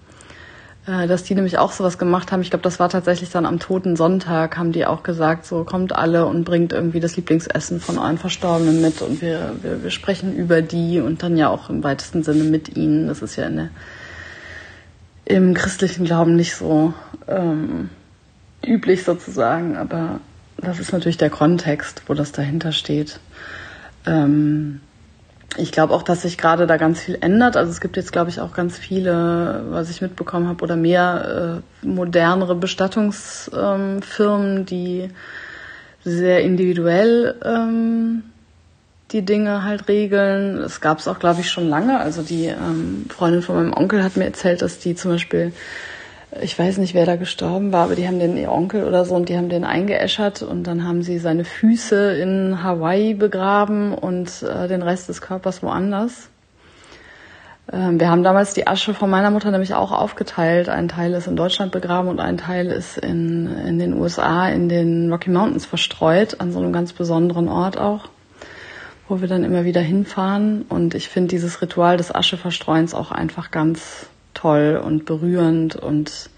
dass 0.88 1.22
die 1.22 1.35
nämlich 1.35 1.59
auch 1.59 1.72
sowas 1.72 1.98
gemacht 1.98 2.33
haben. 2.33 2.40
Ich 2.40 2.48
glaube, 2.48 2.62
das 2.62 2.81
war 2.81 2.88
tatsächlich 2.88 3.29
dann 3.29 3.44
am 3.44 3.59
Toten 3.59 3.94
Sonntag, 3.94 4.57
haben 4.57 4.72
die 4.72 4.87
auch 4.87 5.03
gesagt, 5.03 5.44
so 5.44 5.64
kommt 5.64 5.94
alle 5.94 6.24
und 6.24 6.44
bringt 6.44 6.72
irgendwie 6.72 7.01
das 7.01 7.14
Lieblingsessen 7.16 7.79
von 7.79 7.98
euren 7.98 8.16
Verstorbenen 8.16 8.81
mit 8.81 9.03
und 9.03 9.20
wir, 9.20 9.57
wir, 9.61 9.83
wir 9.83 9.90
sprechen 9.90 10.35
über 10.35 10.62
die 10.62 11.01
und 11.01 11.22
dann 11.22 11.37
ja 11.37 11.51
auch 11.51 11.68
im 11.68 11.85
weitesten 11.85 12.22
Sinne 12.22 12.44
mit 12.44 12.74
ihnen. 12.77 13.07
Das 13.07 13.20
ist 13.20 13.37
ja 13.37 13.46
in 13.46 13.57
der 13.57 13.68
im 15.27 15.53
christlichen 15.53 16.07
Glauben 16.07 16.37
nicht 16.37 16.57
so 16.57 16.94
ähm, 17.27 17.90
üblich 18.64 19.05
sozusagen, 19.05 19.77
aber 19.77 20.20
das 20.57 20.81
ist 20.81 20.90
natürlich 20.90 21.18
der 21.18 21.29
Kontext, 21.29 22.05
wo 22.07 22.14
das 22.14 22.33
dahinter 22.33 22.72
steht. 22.72 23.20
Ähm, 24.07 24.81
ich 25.57 25.73
glaube 25.73 25.95
auch, 25.95 26.03
dass 26.03 26.23
sich 26.23 26.37
gerade 26.37 26.67
da 26.67 26.77
ganz 26.77 27.01
viel 27.01 27.19
ändert. 27.21 27.57
Also 27.57 27.71
es 27.71 27.81
gibt 27.81 27.97
jetzt, 27.97 28.13
glaube 28.13 28.31
ich, 28.31 28.41
auch 28.41 28.53
ganz 28.53 28.77
viele, 28.77 29.65
was 29.71 29.91
ich 29.91 30.03
mitbekommen 30.03 30.49
habe, 30.49 30.63
oder 30.63 30.77
mehr 30.77 31.63
äh, 31.83 31.87
modernere 31.87 32.55
Bestattungsfirmen, 32.55 34.59
ähm, 34.59 34.67
die 34.67 35.09
sehr 36.05 36.43
individuell 36.43 37.35
ähm, 37.45 38.25
die 39.13 39.23
Dinge 39.23 39.65
halt 39.65 39.89
regeln. 39.89 40.59
Es 40.59 40.81
gab 40.81 40.99
es 40.99 41.09
auch, 41.09 41.19
glaube 41.19 41.41
ich, 41.41 41.51
schon 41.51 41.69
lange. 41.69 41.99
Also 41.99 42.23
die 42.23 42.47
ähm, 42.47 43.07
Freundin 43.09 43.43
von 43.43 43.57
meinem 43.57 43.73
Onkel 43.73 44.05
hat 44.05 44.17
mir 44.17 44.27
erzählt, 44.27 44.63
dass 44.63 44.79
die 44.79 44.95
zum 44.95 45.13
Beispiel, 45.13 45.53
ich 46.43 46.59
weiß 46.59 46.79
nicht, 46.79 46.95
wer 46.95 47.07
da 47.07 47.17
gestorben 47.17 47.73
war, 47.73 47.85
aber 47.85 47.95
die 47.95 48.07
haben 48.07 48.19
den 48.19 48.37
ihr 48.37 48.53
Onkel 48.53 48.85
oder 48.85 49.05
so 49.05 49.14
und 49.14 49.29
die 49.29 49.37
haben 49.37 49.49
den 49.49 49.64
eingeäschert 49.64 50.43
und 50.43 50.64
dann 50.64 50.85
haben 50.87 51.03
sie 51.03 51.19
seine 51.19 51.45
Füße 51.45 52.12
in 52.19 52.62
Hawaii 52.62 53.14
begraben 53.14 53.95
und 53.95 54.43
äh, 54.43 54.69
den 54.69 54.83
Rest 54.83 55.09
des 55.09 55.21
Körpers 55.23 55.62
woanders. 55.62 56.29
Ähm, 57.73 57.99
wir 57.99 58.11
haben 58.11 58.23
damals 58.23 58.53
die 58.53 58.67
Asche 58.67 58.93
von 58.93 59.09
meiner 59.09 59.31
Mutter 59.31 59.51
nämlich 59.51 59.73
auch 59.73 59.91
aufgeteilt. 59.91 60.69
Ein 60.69 60.88
Teil 60.88 61.14
ist 61.14 61.27
in 61.27 61.37
Deutschland 61.37 61.73
begraben 61.73 62.09
und 62.09 62.21
ein 62.21 62.37
Teil 62.37 62.67
ist 62.67 62.99
in, 62.99 63.47
in 63.67 63.79
den 63.79 63.95
USA, 63.95 64.49
in 64.49 64.69
den 64.69 65.11
Rocky 65.11 65.31
Mountains 65.31 65.64
verstreut, 65.64 66.41
an 66.41 66.53
so 66.53 66.59
einem 66.59 66.73
ganz 66.73 66.93
besonderen 66.93 67.49
Ort 67.49 67.79
auch 67.79 68.09
wo 69.09 69.23
wir 69.23 69.29
dann 69.29 69.43
immer 69.43 69.64
wieder 69.64 69.81
hinfahren. 69.81 70.67
Und 70.69 70.95
ich 70.95 71.09
finde 71.09 71.29
dieses 71.29 71.62
Ritual 71.62 71.97
des 71.97 72.14
Ascheverstreuens 72.14 72.95
auch 72.95 73.11
einfach 73.11 73.51
ganz 73.51 74.07
toll 74.35 74.81
und 74.83 75.05
berührend 75.05 75.77
und 75.77 76.31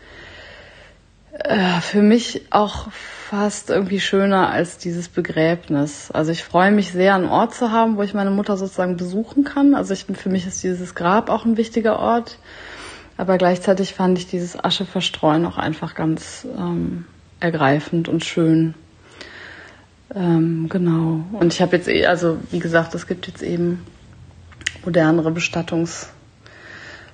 äh, 1.32 1.80
für 1.80 2.02
mich 2.02 2.42
auch 2.50 2.90
fast 2.90 3.70
irgendwie 3.70 4.00
schöner 4.00 4.50
als 4.50 4.78
dieses 4.78 5.08
Begräbnis. 5.08 6.10
Also 6.10 6.32
ich 6.32 6.42
freue 6.42 6.72
mich 6.72 6.92
sehr, 6.92 7.14
einen 7.14 7.28
Ort 7.28 7.54
zu 7.54 7.70
haben, 7.70 7.96
wo 7.96 8.02
ich 8.02 8.14
meine 8.14 8.30
Mutter 8.30 8.56
sozusagen 8.56 8.96
besuchen 8.96 9.44
kann. 9.44 9.74
Also 9.74 9.94
ich, 9.94 10.04
für 10.04 10.28
mich 10.28 10.46
ist 10.46 10.62
dieses 10.62 10.94
Grab 10.94 11.30
auch 11.30 11.44
ein 11.44 11.56
wichtiger 11.56 11.98
Ort. 11.98 12.38
Aber 13.16 13.38
gleichzeitig 13.38 13.94
fand 13.94 14.18
ich 14.18 14.26
dieses 14.26 14.58
Ascheverstreuen 14.58 15.44
auch 15.46 15.58
einfach 15.58 15.94
ganz 15.94 16.46
ähm, 16.56 17.04
ergreifend 17.38 18.08
und 18.08 18.24
schön. 18.24 18.74
Ähm, 20.14 20.68
genau. 20.68 21.24
Und 21.32 21.52
ich 21.52 21.62
habe 21.62 21.76
jetzt, 21.76 21.88
eh, 21.88 22.06
also 22.06 22.38
wie 22.50 22.58
gesagt, 22.58 22.94
es 22.94 23.06
gibt 23.06 23.26
jetzt 23.26 23.42
eben 23.42 23.84
modernere 24.84 25.30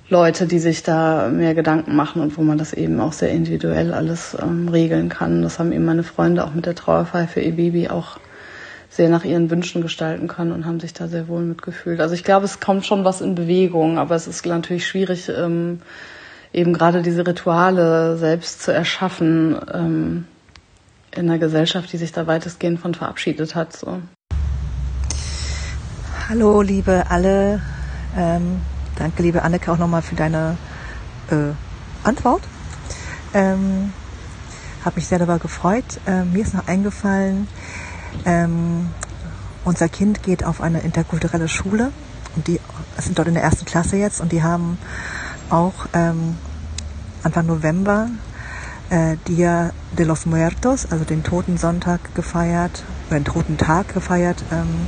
Bestattungsleute, 0.07 0.47
die 0.47 0.59
sich 0.59 0.83
da 0.83 1.27
mehr 1.29 1.53
Gedanken 1.53 1.95
machen 1.95 2.21
und 2.21 2.37
wo 2.37 2.41
man 2.41 2.57
das 2.57 2.73
eben 2.73 2.99
auch 3.01 3.11
sehr 3.11 3.29
individuell 3.29 3.93
alles 3.93 4.37
ähm, 4.41 4.69
regeln 4.69 5.09
kann. 5.09 5.41
Das 5.41 5.59
haben 5.59 5.73
eben 5.73 5.83
meine 5.83 6.03
Freunde 6.03 6.45
auch 6.45 6.53
mit 6.53 6.65
der 6.65 6.75
Trauerfeier 6.75 7.27
für 7.27 7.41
ihr 7.41 7.55
Baby 7.55 7.89
auch 7.89 8.17
sehr 8.89 9.09
nach 9.09 9.25
ihren 9.25 9.49
Wünschen 9.51 9.81
gestalten 9.81 10.27
können 10.27 10.53
und 10.53 10.65
haben 10.65 10.79
sich 10.79 10.93
da 10.93 11.07
sehr 11.07 11.27
wohl 11.27 11.41
mitgefühlt. 11.41 11.99
Also 11.99 12.15
ich 12.15 12.23
glaube, 12.23 12.45
es 12.45 12.61
kommt 12.61 12.85
schon 12.85 13.03
was 13.03 13.19
in 13.19 13.35
Bewegung, 13.35 13.97
aber 13.97 14.15
es 14.15 14.27
ist 14.27 14.45
natürlich 14.45 14.87
schwierig, 14.87 15.29
ähm, 15.29 15.81
eben 16.53 16.71
gerade 16.71 17.01
diese 17.01 17.27
Rituale 17.27 18.17
selbst 18.17 18.63
zu 18.63 18.73
erschaffen. 18.73 19.57
Ähm, 19.73 20.25
in 21.15 21.29
einer 21.29 21.39
Gesellschaft, 21.39 21.91
die 21.91 21.97
sich 21.97 22.11
da 22.11 22.27
weitestgehend 22.27 22.79
von 22.79 22.93
verabschiedet 22.93 23.55
hat. 23.55 23.73
So. 23.73 23.99
Hallo, 26.29 26.61
liebe 26.61 27.05
alle. 27.09 27.61
Ähm, 28.15 28.61
danke, 28.97 29.23
liebe 29.23 29.43
Anneke, 29.43 29.71
auch 29.71 29.77
nochmal 29.77 30.01
für 30.01 30.15
deine 30.15 30.57
äh, 31.29 31.53
Antwort. 32.03 32.41
Ähm, 33.33 33.93
habe 34.83 34.95
mich 34.95 35.07
sehr 35.07 35.19
darüber 35.19 35.39
gefreut. 35.39 35.99
Ähm, 36.05 36.33
mir 36.33 36.43
ist 36.43 36.53
noch 36.53 36.67
eingefallen, 36.67 37.47
ähm, 38.25 38.89
unser 39.65 39.89
Kind 39.89 40.23
geht 40.23 40.43
auf 40.43 40.61
eine 40.61 40.79
interkulturelle 40.79 41.47
Schule 41.47 41.91
und 42.35 42.47
die 42.47 42.59
sind 42.97 43.17
dort 43.17 43.27
in 43.27 43.33
der 43.33 43.43
ersten 43.43 43.65
Klasse 43.65 43.97
jetzt 43.97 44.21
und 44.21 44.31
die 44.31 44.41
haben 44.41 44.77
auch 45.49 45.73
ähm, 45.93 46.37
Anfang 47.23 47.47
November 47.47 48.09
äh, 48.89 49.17
Dia 49.27 49.71
de 49.97 50.05
los 50.05 50.25
Muertos, 50.25 50.85
also 50.89 51.03
den 51.03 51.23
Toten 51.23 51.57
Sonntag 51.57 52.15
gefeiert, 52.15 52.83
oder 53.07 53.19
den 53.19 53.25
Toten 53.25 53.57
Tag 53.57 53.93
gefeiert, 53.93 54.43
ähm, 54.51 54.87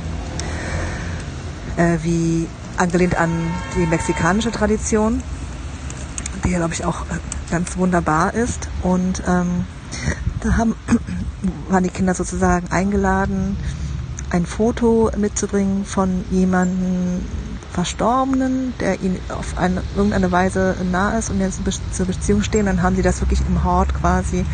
äh, 1.76 1.98
wie 2.02 2.48
angelehnt 2.80 3.16
an 3.16 3.30
die 3.76 3.86
mexikanische 3.86 4.50
Tradition, 4.50 5.22
die 6.44 6.50
ja, 6.50 6.58
glaube 6.58 6.74
ich, 6.74 6.84
auch 6.84 7.02
äh, 7.02 7.50
ganz 7.50 7.76
wunderbar 7.76 8.34
ist. 8.34 8.68
Und 8.82 9.22
ähm, 9.26 9.66
da 10.40 10.56
haben, 10.56 10.74
waren 11.68 11.84
die 11.84 11.90
Kinder 11.90 12.14
sozusagen 12.14 12.70
eingeladen, 12.70 13.56
ein 14.30 14.46
Foto 14.46 15.10
mitzubringen 15.16 15.84
von 15.84 16.24
jemandem, 16.30 17.20
Verstorbenen, 17.72 18.74
der 18.80 19.00
ihnen 19.00 19.20
auf 19.28 19.56
eine, 19.56 19.82
irgendeine 19.94 20.32
Weise 20.32 20.74
nah 20.90 21.16
ist 21.16 21.30
und 21.30 21.40
jetzt 21.40 21.60
zur 21.92 22.06
Beziehung 22.06 22.42
stehen. 22.42 22.66
Dann 22.66 22.82
haben 22.82 22.96
sie 22.96 23.02
das 23.02 23.20
wirklich 23.20 23.40
im 23.46 23.62
Hort 23.62 23.94
quasi 23.94 24.44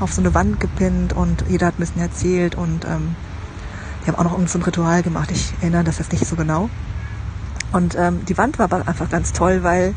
auf 0.00 0.12
so 0.12 0.22
eine 0.22 0.32
Wand 0.34 0.58
gepinnt 0.58 1.12
und 1.12 1.44
jeder 1.48 1.66
hat 1.66 1.74
ein 1.74 1.80
bisschen 1.80 2.00
erzählt 2.00 2.54
und 2.54 2.86
ähm, 2.86 3.14
die 4.02 4.10
haben 4.10 4.18
auch 4.18 4.38
noch 4.38 4.48
so 4.48 4.58
ein 4.58 4.62
Ritual 4.62 5.02
gemacht. 5.02 5.30
Ich 5.30 5.52
erinnere 5.60 5.84
das 5.84 5.98
jetzt 5.98 6.12
nicht 6.12 6.26
so 6.26 6.34
genau. 6.34 6.70
Und 7.72 7.96
ähm, 7.98 8.24
die 8.26 8.38
Wand 8.38 8.58
war 8.58 8.64
aber 8.64 8.88
einfach 8.88 9.10
ganz 9.10 9.32
toll, 9.32 9.62
weil 9.62 9.94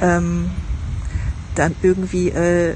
ähm, 0.00 0.50
dann 1.54 1.74
irgendwie, 1.82 2.30
äh, 2.30 2.74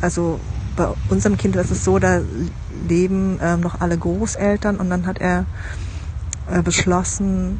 also 0.00 0.40
bei 0.76 0.88
unserem 1.08 1.36
Kind 1.36 1.56
ist 1.56 1.70
es 1.70 1.84
so, 1.84 1.98
da 1.98 2.20
leben 2.88 3.38
ähm, 3.42 3.60
noch 3.60 3.80
alle 3.80 3.98
Großeltern 3.98 4.76
und 4.76 4.90
dann 4.90 5.06
hat 5.06 5.18
er 5.18 5.46
äh, 6.50 6.62
beschlossen, 6.62 7.58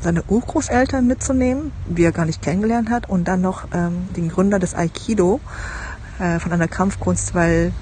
seine 0.00 0.24
Urgroßeltern 0.24 1.06
mitzunehmen, 1.06 1.70
die 1.86 2.02
er 2.02 2.12
gar 2.12 2.26
nicht 2.26 2.42
kennengelernt 2.42 2.90
hat, 2.90 3.08
und 3.08 3.28
dann 3.28 3.40
noch 3.40 3.68
ähm, 3.72 4.08
den 4.16 4.28
Gründer 4.28 4.58
des 4.58 4.74
Aikido 4.74 5.40
äh, 6.18 6.40
von 6.40 6.52
einer 6.52 6.68
Kampfkunst, 6.68 7.34
weil 7.34 7.72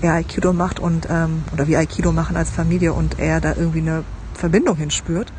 er 0.00 0.14
Aikido 0.14 0.52
macht 0.52 0.78
und 0.78 1.08
ähm, 1.10 1.42
oder 1.52 1.66
wir 1.66 1.78
Aikido 1.78 2.12
machen 2.12 2.36
als 2.36 2.50
Familie 2.50 2.92
und 2.92 3.18
er 3.18 3.40
da 3.40 3.54
irgendwie 3.54 3.80
eine 3.80 4.04
Verbindung 4.34 4.76
hinspürt. 4.76 5.32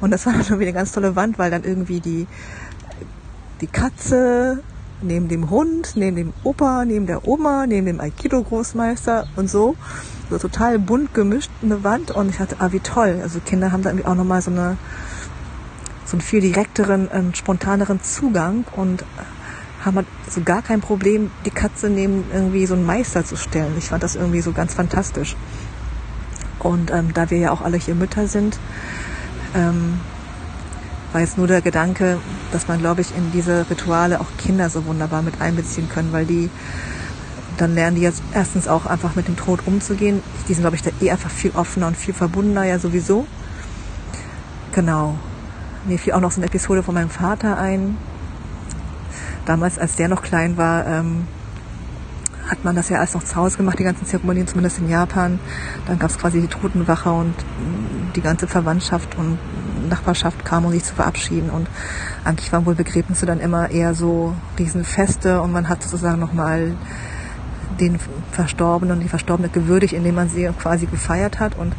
Und 0.00 0.10
das 0.10 0.26
war 0.26 0.32
dann 0.32 0.42
irgendwie 0.42 0.64
eine 0.64 0.72
ganz 0.72 0.92
tolle 0.92 1.16
Wand, 1.16 1.38
weil 1.38 1.50
dann 1.50 1.64
irgendwie 1.64 2.00
die 2.00 2.26
die 3.60 3.66
Katze, 3.66 4.62
neben 5.02 5.28
dem 5.28 5.50
Hund, 5.50 5.92
neben 5.94 6.16
dem 6.16 6.32
Opa, 6.44 6.84
neben 6.84 7.06
der 7.06 7.26
Oma, 7.26 7.66
neben 7.66 7.86
dem 7.86 8.00
Aikido-Großmeister 8.00 9.26
und 9.36 9.50
so. 9.50 9.76
So 10.30 10.38
total 10.38 10.78
bunt 10.78 11.14
gemischt 11.14 11.50
eine 11.62 11.84
Wand 11.84 12.10
und 12.10 12.30
ich 12.30 12.36
dachte, 12.36 12.56
ah, 12.58 12.72
wie 12.72 12.80
toll. 12.80 13.20
Also 13.22 13.40
Kinder 13.40 13.72
haben 13.72 13.82
da 13.82 13.90
irgendwie 13.90 14.06
auch 14.06 14.14
nochmal 14.14 14.42
so 14.42 14.50
eine, 14.50 14.76
so 16.04 16.16
einen 16.16 16.20
viel 16.20 16.40
direkteren, 16.40 17.08
ähm, 17.12 17.34
spontaneren 17.34 18.02
Zugang 18.02 18.64
und 18.74 19.04
haben 19.84 19.96
halt 19.96 20.06
so 20.28 20.40
gar 20.42 20.62
kein 20.62 20.80
Problem, 20.80 21.30
die 21.44 21.50
Katze 21.50 21.88
neben 21.88 22.24
irgendwie 22.32 22.66
so 22.66 22.74
einen 22.74 22.84
Meister 22.84 23.24
zu 23.24 23.36
stellen. 23.36 23.74
Ich 23.78 23.88
fand 23.88 24.02
das 24.02 24.16
irgendwie 24.16 24.40
so 24.40 24.52
ganz 24.52 24.74
fantastisch. 24.74 25.36
Und 26.58 26.90
ähm, 26.90 27.14
da 27.14 27.30
wir 27.30 27.38
ja 27.38 27.52
auch 27.52 27.62
alle 27.62 27.76
hier 27.76 27.94
Mütter 27.94 28.26
sind, 28.26 28.58
ähm, 29.54 30.00
war 31.12 31.20
jetzt 31.20 31.38
nur 31.38 31.46
der 31.46 31.62
Gedanke, 31.62 32.18
dass 32.52 32.68
man, 32.68 32.78
glaube 32.78 33.00
ich, 33.00 33.16
in 33.16 33.32
diese 33.32 33.66
Rituale 33.70 34.20
auch 34.20 34.26
Kinder 34.38 34.68
so 34.70 34.84
wunderbar 34.86 35.22
mit 35.22 35.40
einbeziehen 35.40 35.88
können, 35.88 36.12
weil 36.12 36.26
die 36.26 36.50
dann 37.56 37.74
lernen 37.74 37.96
die 37.96 38.02
jetzt 38.02 38.22
erstens 38.34 38.68
auch 38.68 38.86
einfach 38.86 39.14
mit 39.14 39.28
dem 39.28 39.36
Tod 39.36 39.60
umzugehen. 39.66 40.22
Die 40.48 40.54
sind, 40.54 40.62
glaube 40.62 40.76
ich, 40.76 40.82
da 40.82 40.90
eh 41.00 41.10
einfach 41.10 41.30
viel 41.30 41.52
offener 41.52 41.86
und 41.86 41.96
viel 41.96 42.12
verbundener 42.12 42.64
ja 42.64 42.78
sowieso. 42.78 43.26
Genau. 44.72 45.16
Mir 45.86 45.98
fiel 45.98 46.12
auch 46.12 46.20
noch 46.20 46.32
so 46.32 46.40
eine 46.40 46.46
Episode 46.46 46.82
von 46.82 46.94
meinem 46.94 47.10
Vater 47.10 47.56
ein. 47.56 47.96
Damals, 49.46 49.78
als 49.78 49.96
der 49.96 50.08
noch 50.08 50.22
klein 50.22 50.56
war, 50.56 50.86
ähm, 50.86 51.26
hat 52.48 52.64
man 52.64 52.76
das 52.76 52.88
ja 52.88 52.98
alles 52.98 53.14
noch 53.14 53.24
zu 53.24 53.36
Hause 53.36 53.56
gemacht, 53.56 53.78
die 53.78 53.84
ganzen 53.84 54.06
Zeremonien, 54.06 54.46
zumindest 54.46 54.78
in 54.78 54.88
Japan. 54.88 55.38
Dann 55.86 55.98
gab 55.98 56.10
es 56.10 56.18
quasi 56.18 56.40
die 56.40 56.48
Totenwache 56.48 57.10
und 57.10 57.34
die 58.16 58.22
ganze 58.22 58.46
Verwandtschaft 58.46 59.16
und 59.16 59.38
Nachbarschaft 59.88 60.44
kam, 60.44 60.64
um 60.64 60.72
sich 60.72 60.84
zu 60.84 60.94
verabschieden. 60.94 61.50
Und 61.50 61.68
eigentlich 62.24 62.52
waren 62.52 62.66
wohl 62.66 62.74
Begräbnisse 62.74 63.26
dann 63.26 63.40
immer 63.40 63.70
eher 63.70 63.94
so 63.94 64.34
Riesenfeste 64.58 65.40
und 65.42 65.52
man 65.52 65.68
hat 65.68 65.82
sozusagen 65.82 66.18
nochmal 66.18 66.74
den 67.78 67.98
Verstorbenen 68.32 68.96
und 68.96 69.02
die 69.02 69.08
Verstorbene 69.08 69.48
gewürdigt, 69.48 69.92
indem 69.92 70.14
man 70.14 70.28
sie 70.28 70.48
quasi 70.58 70.86
gefeiert 70.86 71.40
hat. 71.40 71.56
Und 71.56 71.74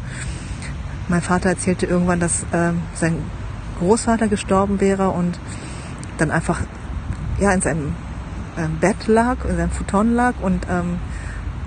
mein 1.08 1.22
Vater 1.22 1.50
erzählte 1.50 1.86
irgendwann, 1.86 2.20
dass 2.20 2.46
ähm, 2.52 2.82
sein 2.94 3.16
Großvater 3.80 4.28
gestorben 4.28 4.80
wäre 4.80 5.10
und 5.10 5.38
dann 6.18 6.30
einfach 6.30 6.60
ja 7.40 7.52
in 7.52 7.60
seinem 7.60 7.94
ähm, 8.56 8.78
Bett 8.80 9.06
lag, 9.06 9.44
in 9.48 9.56
seinem 9.56 9.70
Futon 9.70 10.14
lag 10.14 10.34
und, 10.40 10.66
ähm, 10.70 10.98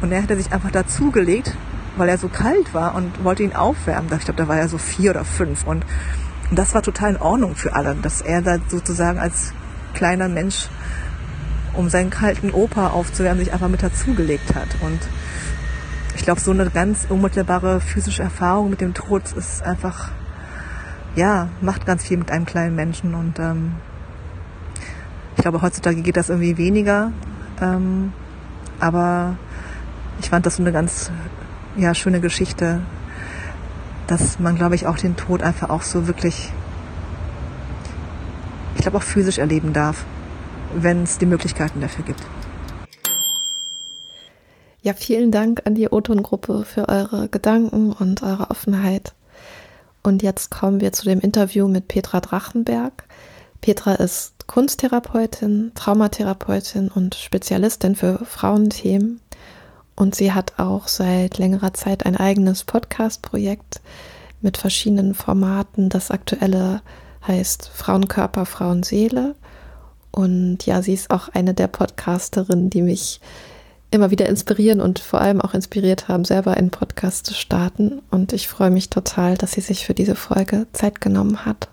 und 0.02 0.12
er 0.12 0.22
hätte 0.22 0.36
sich 0.36 0.52
einfach 0.52 0.72
dazugelegt, 0.72 1.56
weil 2.02 2.10
er 2.10 2.18
so 2.18 2.30
kalt 2.30 2.74
war 2.74 2.96
und 2.96 3.24
wollte 3.24 3.44
ihn 3.44 3.56
aufwärmen. 3.56 4.12
Ich 4.18 4.26
glaube, 4.26 4.42
da 4.42 4.48
war 4.48 4.58
er 4.58 4.68
so 4.68 4.80
vier 4.80 5.12
oder 5.12 5.24
fünf 5.24 5.66
und, 5.66 5.86
das 6.52 6.74
war 6.74 6.82
total 6.82 7.12
in 7.12 7.18
Ordnung 7.18 7.56
für 7.56 7.76
alle, 7.76 7.96
dass 7.96 8.22
er 8.22 8.42
da 8.42 8.58
sozusagen 8.68 9.20
als 9.20 9.54
kleiner 9.94 10.28
Mensch, 10.28 10.68
um 11.74 11.90
seinen 11.90 12.10
kalten 12.10 12.52
Opa 12.52 12.88
aufzuwärmen, 12.88 13.44
sich 13.44 13.54
einfach 13.54 13.70
mit 13.70 13.82
dazugelegt 13.82 14.54
hat. 14.54 14.68
Und 14.82 15.00
ich 16.16 16.24
glaube, 16.24 16.42
so 16.42 16.52
eine 16.52 16.70
ganz 16.70 17.06
unmittelbare 17.08 17.80
physische 17.80 18.24
Erfahrung 18.24 18.70
mit 18.70 18.82
dem 18.82 18.94
Tod 18.94 19.32
ist 19.32 19.64
einfach, 19.64 20.10
ja, 21.16 21.48
macht 21.62 21.86
ganz 21.86 22.04
viel 22.04 22.18
mit 22.18 22.32
einem 22.32 22.46
kleinen 22.46 22.76
Menschen 22.76 23.16
und 23.16 23.40
ähm, 23.40 23.76
ich 25.38 25.42
glaube, 25.42 25.62
heutzutage 25.62 26.02
geht 26.02 26.18
das 26.18 26.30
irgendwie 26.30 26.58
weniger. 26.58 27.14
Ähm, 27.62 28.12
aber 28.80 29.38
ich 30.20 30.30
fand 30.30 30.46
das 30.46 30.58
so 30.58 30.64
eine 30.64 30.72
ganz 30.72 31.12
ja, 31.78 31.94
schöne 31.96 32.20
Geschichte, 32.20 32.82
dass 34.08 34.40
man, 34.40 34.56
glaube 34.56 34.76
ich, 34.76 34.88
auch 34.88 34.98
den 34.98 35.16
Tod 35.16 35.42
einfach 35.42 35.70
auch 35.70 35.84
so 35.84 36.08
wirklich, 36.08 36.52
ich 38.76 38.82
glaube, 38.82 38.98
auch 38.98 39.04
physisch 39.04 39.38
erleben 39.38 39.74
darf, 39.74 40.06
wenn 40.76 41.04
es 41.04 41.18
die 41.18 41.26
Möglichkeiten 41.26 41.82
dafür 41.82 42.06
gibt. 42.06 42.22
Ja, 44.84 44.94
vielen 44.94 45.32
Dank 45.32 45.62
an 45.66 45.76
die 45.76 45.92
Oton-Gruppe 45.92 46.66
für 46.66 46.90
eure 46.90 47.30
Gedanken 47.30 47.94
und 47.94 48.24
eure 48.24 48.50
Offenheit. 48.50 49.14
Und 50.02 50.24
jetzt 50.24 50.50
kommen 50.50 50.82
wir 50.82 50.92
zu 50.92 51.06
dem 51.06 51.20
Interview 51.20 51.68
mit 51.68 51.88
Petra 51.88 52.20
Drachenberg. 52.20 53.04
Petra 53.62 53.94
ist 53.94 54.48
Kunsttherapeutin, 54.48 55.72
Traumatherapeutin 55.76 56.90
und 56.90 57.14
Spezialistin 57.14 57.96
für 57.96 58.26
Frauenthemen. 58.26 59.22
Und 59.96 60.16
sie 60.16 60.32
hat 60.34 60.54
auch 60.58 60.88
seit 60.88 61.38
längerer 61.38 61.74
Zeit 61.74 62.06
ein 62.06 62.16
eigenes 62.16 62.64
Podcast-Projekt 62.64 63.82
mit 64.42 64.58
verschiedenen 64.58 65.14
Formaten. 65.14 65.90
Das 65.90 66.12
aktuelle 66.12 66.82
heißt 67.28 67.70
Frauenkörper, 67.74 68.46
Frauenseele. 68.46 69.36
Und 70.12 70.66
ja, 70.66 70.82
sie 70.82 70.94
ist 70.94 71.12
auch 71.12 71.30
eine 71.30 71.54
der 71.54 71.68
Podcasterinnen, 71.68 72.70
die 72.70 72.82
mich 72.82 73.22
immer 73.92 74.10
wieder 74.10 74.28
inspirieren 74.28 74.82
und 74.82 75.00
vor 75.00 75.22
allem 75.22 75.42
auch 75.42 75.54
inspiriert 75.54 76.08
haben, 76.08 76.26
selber 76.26 76.56
einen 76.56 76.72
Podcast 76.72 77.26
zu 77.26 77.34
starten. 77.34 78.02
Und 78.10 78.34
ich 78.34 78.48
freue 78.48 78.72
mich 78.72 78.90
total, 78.90 79.38
dass 79.38 79.52
sie 79.52 79.62
sich 79.62 79.86
für 79.86 79.94
diese 79.94 80.16
Folge 80.16 80.68
Zeit 80.74 81.02
genommen 81.02 81.46
hat. 81.46 81.70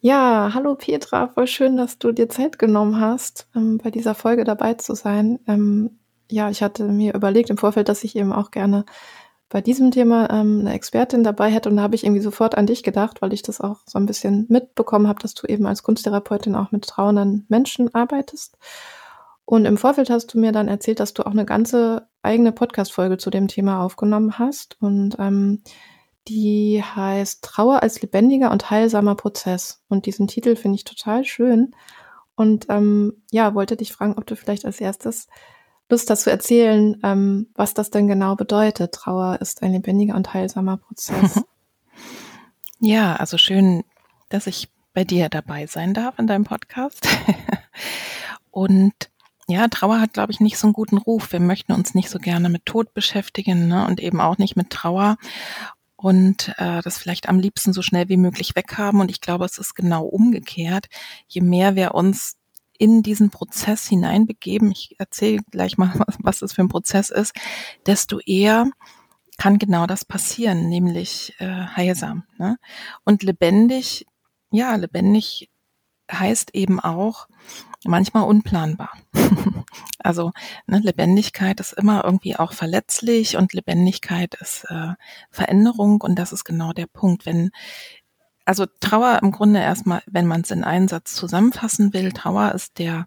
Ja, 0.00 0.50
hallo 0.54 0.74
Petra, 0.76 1.28
voll 1.28 1.46
schön, 1.46 1.76
dass 1.76 1.98
du 1.98 2.12
dir 2.12 2.28
Zeit 2.28 2.58
genommen 2.58 3.00
hast, 3.00 3.48
ähm, 3.56 3.78
bei 3.78 3.90
dieser 3.90 4.14
Folge 4.14 4.44
dabei 4.44 4.74
zu 4.74 4.94
sein. 4.94 5.40
Ähm, 5.48 5.98
ja, 6.30 6.50
ich 6.50 6.62
hatte 6.62 6.84
mir 6.84 7.14
überlegt 7.14 7.50
im 7.50 7.58
Vorfeld, 7.58 7.88
dass 7.88 8.04
ich 8.04 8.16
eben 8.16 8.32
auch 8.32 8.50
gerne 8.50 8.84
bei 9.48 9.60
diesem 9.60 9.90
Thema 9.90 10.28
ähm, 10.30 10.60
eine 10.60 10.74
Expertin 10.74 11.22
dabei 11.22 11.50
hätte 11.50 11.68
und 11.68 11.76
da 11.76 11.82
habe 11.82 11.94
ich 11.94 12.04
irgendwie 12.04 12.22
sofort 12.22 12.56
an 12.56 12.66
dich 12.66 12.82
gedacht, 12.82 13.22
weil 13.22 13.32
ich 13.32 13.42
das 13.42 13.60
auch 13.60 13.78
so 13.86 13.98
ein 13.98 14.06
bisschen 14.06 14.46
mitbekommen 14.48 15.06
habe, 15.06 15.20
dass 15.20 15.34
du 15.34 15.46
eben 15.46 15.66
als 15.66 15.82
Kunsttherapeutin 15.82 16.56
auch 16.56 16.72
mit 16.72 16.86
trauernden 16.86 17.46
Menschen 17.48 17.94
arbeitest. 17.94 18.58
Und 19.44 19.64
im 19.64 19.76
Vorfeld 19.76 20.10
hast 20.10 20.34
du 20.34 20.40
mir 20.40 20.50
dann 20.50 20.66
erzählt, 20.66 20.98
dass 20.98 21.14
du 21.14 21.24
auch 21.24 21.30
eine 21.30 21.44
ganze 21.44 22.08
eigene 22.22 22.50
Podcast-Folge 22.50 23.18
zu 23.18 23.30
dem 23.30 23.46
Thema 23.46 23.82
aufgenommen 23.82 24.40
hast 24.40 24.76
und 24.80 25.16
ähm, 25.20 25.62
die 26.28 26.82
heißt 26.82 27.44
Trauer 27.44 27.84
als 27.84 28.02
lebendiger 28.02 28.50
und 28.50 28.70
heilsamer 28.70 29.14
Prozess. 29.14 29.84
Und 29.88 30.06
diesen 30.06 30.26
Titel 30.26 30.56
finde 30.56 30.74
ich 30.74 30.84
total 30.84 31.24
schön. 31.24 31.72
Und 32.34 32.66
ähm, 32.68 33.22
ja, 33.30 33.54
wollte 33.54 33.76
dich 33.76 33.92
fragen, 33.92 34.14
ob 34.18 34.26
du 34.26 34.34
vielleicht 34.34 34.64
als 34.64 34.80
erstes 34.80 35.28
Lust 35.88 36.10
hast 36.10 36.22
zu 36.22 36.30
erzählen, 36.30 36.98
ähm, 37.02 37.48
was 37.54 37.74
das 37.74 37.90
denn 37.90 38.08
genau 38.08 38.34
bedeutet. 38.34 38.92
Trauer 38.92 39.40
ist 39.40 39.62
ein 39.62 39.72
lebendiger 39.72 40.14
und 40.14 40.32
heilsamer 40.34 40.76
Prozess. 40.76 41.42
Ja, 42.78 43.16
also 43.16 43.38
schön, 43.38 43.84
dass 44.28 44.46
ich 44.46 44.68
bei 44.92 45.04
dir 45.04 45.30
dabei 45.30 45.66
sein 45.66 45.94
darf 45.94 46.18
in 46.18 46.26
deinem 46.26 46.44
Podcast. 46.44 47.08
und 48.50 48.92
ja, 49.48 49.68
Trauer 49.68 50.00
hat, 50.00 50.12
glaube 50.12 50.32
ich, 50.32 50.40
nicht 50.40 50.58
so 50.58 50.66
einen 50.66 50.74
guten 50.74 50.98
Ruf. 50.98 51.32
Wir 51.32 51.40
möchten 51.40 51.72
uns 51.72 51.94
nicht 51.94 52.10
so 52.10 52.18
gerne 52.18 52.48
mit 52.48 52.66
Tod 52.66 52.92
beschäftigen 52.92 53.68
ne? 53.68 53.86
und 53.86 54.00
eben 54.00 54.20
auch 54.20 54.38
nicht 54.38 54.56
mit 54.56 54.70
Trauer 54.70 55.16
und 55.96 56.52
äh, 56.58 56.82
das 56.82 56.98
vielleicht 56.98 57.28
am 57.28 57.38
liebsten 57.38 57.72
so 57.72 57.80
schnell 57.80 58.08
wie 58.08 58.16
möglich 58.16 58.54
weghaben. 58.54 59.00
Und 59.00 59.10
ich 59.10 59.20
glaube, 59.20 59.44
es 59.44 59.58
ist 59.58 59.74
genau 59.74 60.04
umgekehrt. 60.04 60.86
Je 61.26 61.40
mehr 61.40 61.74
wir 61.74 61.94
uns 61.94 62.35
in 62.78 63.02
diesen 63.02 63.30
Prozess 63.30 63.86
hineinbegeben, 63.86 64.70
ich 64.70 64.96
erzähle 64.98 65.42
gleich 65.50 65.78
mal, 65.78 65.92
was, 66.06 66.16
was 66.20 66.38
das 66.40 66.52
für 66.52 66.62
ein 66.62 66.68
Prozess 66.68 67.10
ist, 67.10 67.34
desto 67.86 68.20
eher 68.20 68.70
kann 69.38 69.58
genau 69.58 69.86
das 69.86 70.04
passieren, 70.04 70.68
nämlich 70.68 71.34
äh, 71.38 71.66
heilsam. 71.66 72.24
Ne? 72.38 72.58
Und 73.04 73.22
lebendig, 73.22 74.06
ja, 74.50 74.74
lebendig 74.76 75.50
heißt 76.10 76.54
eben 76.54 76.80
auch 76.80 77.28
manchmal 77.84 78.24
unplanbar. 78.24 78.92
also 79.98 80.32
ne, 80.66 80.78
Lebendigkeit 80.78 81.60
ist 81.60 81.72
immer 81.72 82.04
irgendwie 82.04 82.36
auch 82.36 82.52
verletzlich 82.52 83.36
und 83.36 83.52
Lebendigkeit 83.52 84.34
ist 84.40 84.64
äh, 84.68 84.94
Veränderung 85.30 86.00
und 86.00 86.18
das 86.18 86.32
ist 86.32 86.44
genau 86.44 86.72
der 86.72 86.86
Punkt. 86.86 87.26
Wenn 87.26 87.50
also 88.46 88.64
Trauer 88.80 89.18
im 89.22 89.32
Grunde 89.32 89.60
erstmal, 89.60 90.02
wenn 90.06 90.26
man 90.26 90.40
es 90.40 90.50
in 90.50 90.64
einen 90.64 90.88
Satz 90.88 91.14
zusammenfassen 91.14 91.92
will, 91.92 92.12
Trauer 92.12 92.52
ist 92.52 92.78
der 92.78 93.06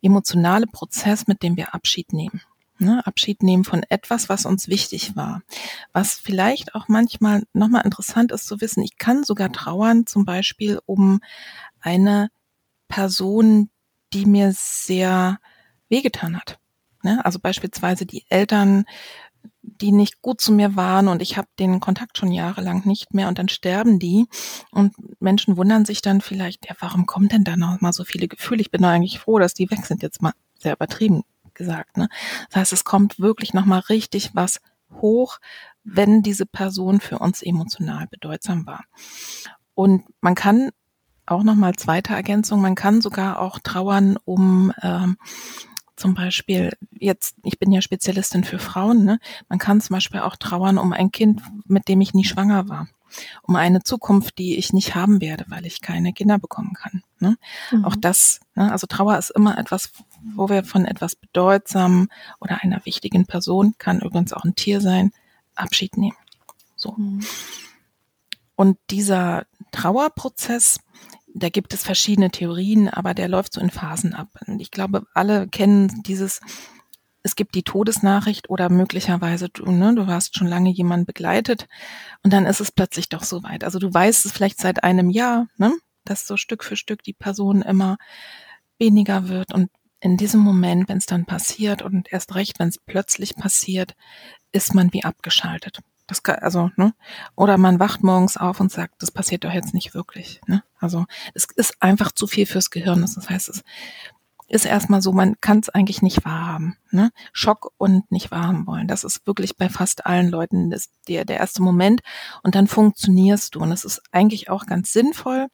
emotionale 0.00 0.66
Prozess, 0.66 1.26
mit 1.26 1.42
dem 1.42 1.56
wir 1.56 1.74
Abschied 1.74 2.12
nehmen. 2.12 2.40
Ne, 2.78 3.06
Abschied 3.06 3.42
nehmen 3.42 3.64
von 3.64 3.84
etwas, 3.90 4.28
was 4.28 4.46
uns 4.46 4.66
wichtig 4.66 5.14
war. 5.14 5.42
Was 5.92 6.14
vielleicht 6.14 6.74
auch 6.74 6.88
manchmal 6.88 7.44
nochmal 7.52 7.84
interessant 7.84 8.32
ist 8.32 8.46
zu 8.46 8.60
wissen, 8.60 8.82
ich 8.82 8.98
kann 8.98 9.22
sogar 9.22 9.52
trauern, 9.52 10.06
zum 10.06 10.24
Beispiel 10.24 10.80
um 10.86 11.20
eine 11.80 12.30
Person, 12.88 13.70
die 14.12 14.26
mir 14.26 14.52
sehr 14.52 15.38
wehgetan 15.88 16.36
hat. 16.36 16.58
Ne? 17.02 17.24
Also 17.24 17.38
beispielsweise 17.38 18.06
die 18.06 18.24
Eltern, 18.28 18.84
die 19.80 19.92
nicht 19.92 20.22
gut 20.22 20.40
zu 20.40 20.52
mir 20.52 20.76
waren 20.76 21.08
und 21.08 21.22
ich 21.22 21.36
habe 21.36 21.48
den 21.58 21.80
Kontakt 21.80 22.18
schon 22.18 22.32
jahrelang 22.32 22.82
nicht 22.84 23.14
mehr 23.14 23.28
und 23.28 23.38
dann 23.38 23.48
sterben 23.48 23.98
die 23.98 24.26
und 24.70 24.94
Menschen 25.20 25.56
wundern 25.56 25.84
sich 25.84 26.02
dann 26.02 26.20
vielleicht, 26.20 26.68
ja, 26.68 26.74
warum 26.80 27.06
kommen 27.06 27.28
denn 27.28 27.44
da 27.44 27.56
noch 27.56 27.80
mal 27.80 27.92
so 27.92 28.04
viele 28.04 28.28
Gefühle? 28.28 28.60
Ich 28.60 28.70
bin 28.70 28.82
doch 28.82 28.88
eigentlich 28.88 29.18
froh, 29.18 29.38
dass 29.38 29.54
die 29.54 29.70
weg 29.70 29.86
sind, 29.86 30.02
jetzt 30.02 30.22
mal 30.22 30.32
sehr 30.58 30.74
übertrieben 30.74 31.24
gesagt. 31.54 31.96
Ne? 31.96 32.08
Das 32.50 32.60
heißt, 32.60 32.72
es 32.72 32.84
kommt 32.84 33.18
wirklich 33.18 33.54
noch 33.54 33.64
mal 33.64 33.80
richtig 33.80 34.30
was 34.34 34.60
hoch, 35.00 35.38
wenn 35.84 36.22
diese 36.22 36.46
Person 36.46 37.00
für 37.00 37.18
uns 37.18 37.42
emotional 37.42 38.06
bedeutsam 38.06 38.66
war. 38.66 38.84
Und 39.74 40.04
man 40.20 40.34
kann 40.34 40.70
auch 41.26 41.42
nochmal 41.42 41.74
zweite 41.74 42.14
Ergänzung. 42.14 42.60
Man 42.60 42.74
kann 42.74 43.00
sogar 43.00 43.40
auch 43.40 43.58
trauern 43.58 44.18
um 44.24 44.72
ähm, 44.82 45.16
zum 46.02 46.14
Beispiel 46.14 46.72
jetzt, 46.98 47.36
ich 47.44 47.60
bin 47.60 47.70
ja 47.70 47.80
Spezialistin 47.80 48.42
für 48.42 48.58
Frauen, 48.58 49.04
ne? 49.04 49.20
man 49.48 49.60
kann 49.60 49.80
zum 49.80 49.94
Beispiel 49.94 50.18
auch 50.18 50.34
trauern 50.34 50.76
um 50.76 50.92
ein 50.92 51.12
Kind, 51.12 51.40
mit 51.66 51.86
dem 51.86 52.00
ich 52.00 52.12
nie 52.12 52.24
schwanger 52.24 52.68
war, 52.68 52.88
um 53.42 53.54
eine 53.54 53.84
Zukunft, 53.84 54.36
die 54.38 54.56
ich 54.56 54.72
nicht 54.72 54.96
haben 54.96 55.20
werde, 55.20 55.44
weil 55.46 55.64
ich 55.64 55.80
keine 55.80 56.12
Kinder 56.12 56.40
bekommen 56.40 56.72
kann. 56.74 57.04
Ne? 57.20 57.36
Mhm. 57.70 57.84
Auch 57.84 57.94
das, 57.94 58.40
ne? 58.56 58.72
also 58.72 58.88
Trauer 58.88 59.16
ist 59.16 59.30
immer 59.30 59.56
etwas, 59.58 59.92
wo 60.34 60.48
wir 60.48 60.64
von 60.64 60.86
etwas 60.86 61.14
Bedeutsamen 61.14 62.08
oder 62.40 62.64
einer 62.64 62.84
wichtigen 62.84 63.24
Person, 63.26 63.76
kann 63.78 64.00
übrigens 64.00 64.32
auch 64.32 64.42
ein 64.42 64.56
Tier 64.56 64.80
sein, 64.80 65.12
Abschied 65.54 65.96
nehmen. 65.96 66.16
So. 66.74 66.96
Mhm. 66.96 67.20
Und 68.56 68.76
dieser 68.90 69.46
Trauerprozess, 69.70 70.80
da 71.34 71.48
gibt 71.48 71.74
es 71.74 71.82
verschiedene 71.82 72.30
Theorien, 72.30 72.88
aber 72.88 73.14
der 73.14 73.28
läuft 73.28 73.54
so 73.54 73.60
in 73.60 73.70
Phasen 73.70 74.14
ab. 74.14 74.28
Und 74.46 74.60
ich 74.60 74.70
glaube, 74.70 75.06
alle 75.14 75.48
kennen 75.48 76.02
dieses, 76.02 76.40
es 77.22 77.36
gibt 77.36 77.54
die 77.54 77.62
Todesnachricht 77.62 78.50
oder 78.50 78.68
möglicherweise 78.68 79.48
du, 79.48 79.70
ne, 79.70 79.94
du 79.94 80.06
hast 80.06 80.36
schon 80.36 80.46
lange 80.46 80.70
jemanden 80.70 81.06
begleitet 81.06 81.68
und 82.22 82.32
dann 82.32 82.46
ist 82.46 82.60
es 82.60 82.72
plötzlich 82.72 83.08
doch 83.08 83.22
so 83.22 83.42
weit. 83.42 83.64
Also 83.64 83.78
du 83.78 83.92
weißt 83.92 84.26
es 84.26 84.32
vielleicht 84.32 84.58
seit 84.58 84.84
einem 84.84 85.10
Jahr, 85.10 85.48
ne, 85.56 85.72
dass 86.04 86.26
so 86.26 86.36
Stück 86.36 86.64
für 86.64 86.76
Stück 86.76 87.02
die 87.02 87.14
Person 87.14 87.62
immer 87.62 87.96
weniger 88.78 89.28
wird 89.28 89.54
und 89.54 89.70
in 90.00 90.16
diesem 90.16 90.40
Moment, 90.40 90.88
wenn 90.88 90.98
es 90.98 91.06
dann 91.06 91.26
passiert 91.26 91.80
und 91.80 92.12
erst 92.12 92.34
recht, 92.34 92.58
wenn 92.58 92.68
es 92.68 92.78
plötzlich 92.78 93.36
passiert, 93.36 93.94
ist 94.50 94.74
man 94.74 94.92
wie 94.92 95.04
abgeschaltet. 95.04 95.78
Das 96.12 96.22
kann, 96.22 96.36
also, 96.40 96.70
ne? 96.76 96.92
Oder 97.36 97.56
man 97.56 97.80
wacht 97.80 98.02
morgens 98.02 98.36
auf 98.36 98.60
und 98.60 98.70
sagt, 98.70 99.00
das 99.00 99.10
passiert 99.10 99.44
doch 99.44 99.52
jetzt 99.52 99.72
nicht 99.72 99.94
wirklich. 99.94 100.42
Ne? 100.46 100.62
Also 100.78 101.06
es 101.32 101.46
ist 101.56 101.76
einfach 101.80 102.12
zu 102.12 102.26
viel 102.26 102.44
fürs 102.44 102.68
Gehirn. 102.68 103.00
Das 103.00 103.30
heißt, 103.30 103.48
es 103.48 103.62
ist 104.46 104.66
erstmal 104.66 105.00
so, 105.00 105.12
man 105.14 105.40
kann 105.40 105.60
es 105.60 105.70
eigentlich 105.70 106.02
nicht 106.02 106.22
wahrhaben. 106.26 106.76
Ne? 106.90 107.12
Schock 107.32 107.72
und 107.78 108.12
nicht 108.12 108.30
wahrhaben 108.30 108.66
wollen. 108.66 108.88
Das 108.88 109.04
ist 109.04 109.26
wirklich 109.26 109.56
bei 109.56 109.70
fast 109.70 110.04
allen 110.04 110.28
Leuten 110.28 110.68
das, 110.68 110.90
der, 111.08 111.24
der 111.24 111.38
erste 111.38 111.62
Moment. 111.62 112.02
Und 112.42 112.56
dann 112.56 112.66
funktionierst 112.66 113.54
du. 113.54 113.60
Und 113.60 113.70
das 113.70 113.86
ist 113.86 114.02
eigentlich 114.12 114.50
auch 114.50 114.66
ganz 114.66 114.92
sinnvoll, 114.92 115.46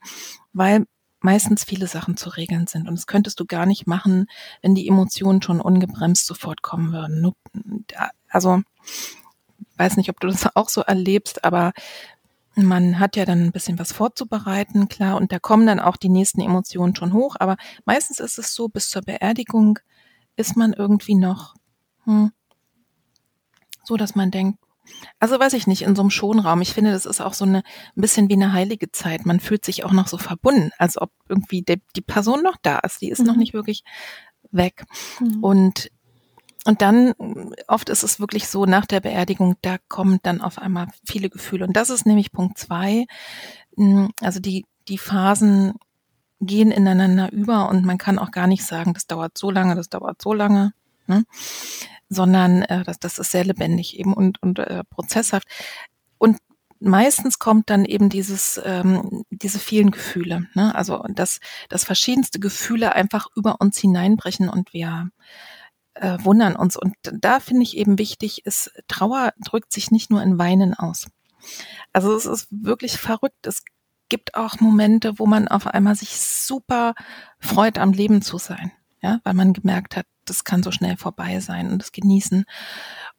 weil 0.52 0.86
meistens 1.20 1.62
viele 1.62 1.86
Sachen 1.86 2.16
zu 2.16 2.30
regeln 2.30 2.66
sind. 2.66 2.88
Und 2.88 2.96
das 2.96 3.06
könntest 3.06 3.38
du 3.38 3.44
gar 3.44 3.64
nicht 3.64 3.86
machen, 3.86 4.26
wenn 4.60 4.74
die 4.74 4.88
Emotionen 4.88 5.40
schon 5.40 5.60
ungebremst 5.60 6.26
sofort 6.26 6.62
kommen 6.62 6.90
würden. 6.90 7.32
Also 8.28 8.62
weiß 9.78 9.96
nicht, 9.96 10.10
ob 10.10 10.20
du 10.20 10.28
das 10.28 10.46
auch 10.56 10.68
so 10.68 10.82
erlebst, 10.82 11.44
aber 11.44 11.72
man 12.54 12.98
hat 12.98 13.14
ja 13.16 13.24
dann 13.24 13.44
ein 13.44 13.52
bisschen 13.52 13.78
was 13.78 13.92
vorzubereiten, 13.92 14.88
klar, 14.88 15.16
und 15.16 15.30
da 15.30 15.38
kommen 15.38 15.66
dann 15.66 15.78
auch 15.78 15.96
die 15.96 16.08
nächsten 16.08 16.40
Emotionen 16.40 16.96
schon 16.96 17.12
hoch, 17.12 17.36
aber 17.38 17.56
meistens 17.84 18.18
ist 18.18 18.38
es 18.38 18.54
so, 18.54 18.68
bis 18.68 18.88
zur 18.88 19.02
Beerdigung 19.02 19.78
ist 20.36 20.56
man 20.56 20.72
irgendwie 20.72 21.14
noch 21.14 21.54
hm, 22.04 22.32
so, 23.84 23.96
dass 23.96 24.14
man 24.14 24.30
denkt, 24.30 24.58
also 25.18 25.38
weiß 25.38 25.52
ich 25.54 25.66
nicht, 25.66 25.82
in 25.82 25.94
so 25.94 26.02
einem 26.02 26.10
Schonraum. 26.10 26.60
Ich 26.62 26.72
finde, 26.72 26.92
das 26.92 27.06
ist 27.06 27.20
auch 27.20 27.34
so 27.34 27.44
eine, 27.44 27.58
ein 27.58 28.00
bisschen 28.00 28.28
wie 28.28 28.34
eine 28.34 28.52
heilige 28.52 28.90
Zeit. 28.90 29.26
Man 29.26 29.40
fühlt 29.40 29.64
sich 29.64 29.84
auch 29.84 29.92
noch 29.92 30.08
so 30.08 30.18
verbunden, 30.18 30.70
als 30.78 31.00
ob 31.00 31.10
irgendwie 31.28 31.62
der, 31.62 31.76
die 31.96 32.00
Person 32.00 32.42
noch 32.42 32.56
da 32.62 32.78
ist. 32.80 33.00
Die 33.00 33.10
ist 33.10 33.20
mhm. 33.20 33.26
noch 33.26 33.36
nicht 33.36 33.54
wirklich 33.54 33.84
weg. 34.50 34.84
Mhm. 35.20 35.42
Und 35.42 35.90
und 36.68 36.82
dann, 36.82 37.14
oft 37.66 37.88
ist 37.88 38.02
es 38.02 38.20
wirklich 38.20 38.46
so, 38.46 38.66
nach 38.66 38.84
der 38.84 39.00
Beerdigung, 39.00 39.56
da 39.62 39.78
kommen 39.88 40.18
dann 40.22 40.42
auf 40.42 40.58
einmal 40.58 40.88
viele 41.02 41.30
Gefühle. 41.30 41.64
Und 41.64 41.74
das 41.74 41.88
ist 41.88 42.04
nämlich 42.04 42.30
Punkt 42.30 42.58
zwei. 42.58 43.06
Hm, 43.78 44.10
also 44.20 44.38
die, 44.38 44.66
die 44.86 44.98
Phasen 44.98 45.76
gehen 46.42 46.70
ineinander 46.70 47.32
über 47.32 47.70
und 47.70 47.86
man 47.86 47.96
kann 47.96 48.18
auch 48.18 48.32
gar 48.32 48.46
nicht 48.46 48.66
sagen, 48.66 48.92
das 48.92 49.06
dauert 49.06 49.38
so 49.38 49.50
lange, 49.50 49.76
das 49.76 49.88
dauert 49.88 50.20
so 50.20 50.34
lange, 50.34 50.74
ne? 51.06 51.24
sondern 52.10 52.60
äh, 52.64 52.84
das, 52.84 52.98
das 52.98 53.18
ist 53.18 53.30
sehr 53.30 53.46
lebendig 53.46 53.98
eben 53.98 54.12
und, 54.12 54.42
und 54.42 54.58
äh, 54.58 54.84
prozesshaft. 54.90 55.48
Und 56.18 56.36
meistens 56.80 57.38
kommt 57.38 57.70
dann 57.70 57.86
eben 57.86 58.10
dieses, 58.10 58.60
ähm, 58.62 59.24
diese 59.30 59.58
vielen 59.58 59.90
Gefühle, 59.90 60.48
ne? 60.52 60.74
also 60.74 61.02
dass, 61.14 61.40
dass 61.70 61.84
verschiedenste 61.84 62.40
Gefühle 62.40 62.94
einfach 62.94 63.26
über 63.34 63.58
uns 63.58 63.78
hineinbrechen 63.78 64.50
und 64.50 64.74
wir 64.74 65.08
äh, 66.00 66.18
wundern 66.22 66.56
uns. 66.56 66.76
Und 66.76 66.94
da 67.02 67.40
finde 67.40 67.62
ich 67.62 67.76
eben 67.76 67.98
wichtig, 67.98 68.44
ist, 68.46 68.70
Trauer 68.88 69.32
drückt 69.44 69.72
sich 69.72 69.90
nicht 69.90 70.10
nur 70.10 70.22
in 70.22 70.38
Weinen 70.38 70.74
aus. 70.74 71.06
Also 71.92 72.14
es 72.14 72.26
ist 72.26 72.48
wirklich 72.50 72.98
verrückt. 72.98 73.46
Es 73.46 73.62
gibt 74.08 74.34
auch 74.34 74.60
Momente, 74.60 75.18
wo 75.18 75.26
man 75.26 75.48
auf 75.48 75.66
einmal 75.66 75.94
sich 75.94 76.18
super 76.20 76.94
freut, 77.38 77.78
am 77.78 77.92
Leben 77.92 78.22
zu 78.22 78.38
sein. 78.38 78.72
Ja, 79.00 79.20
weil 79.22 79.34
man 79.34 79.52
gemerkt 79.52 79.96
hat, 79.96 80.06
das 80.24 80.42
kann 80.42 80.62
so 80.64 80.72
schnell 80.72 80.96
vorbei 80.96 81.38
sein 81.40 81.70
und 81.70 81.78
das 81.78 81.92
genießen. 81.92 82.44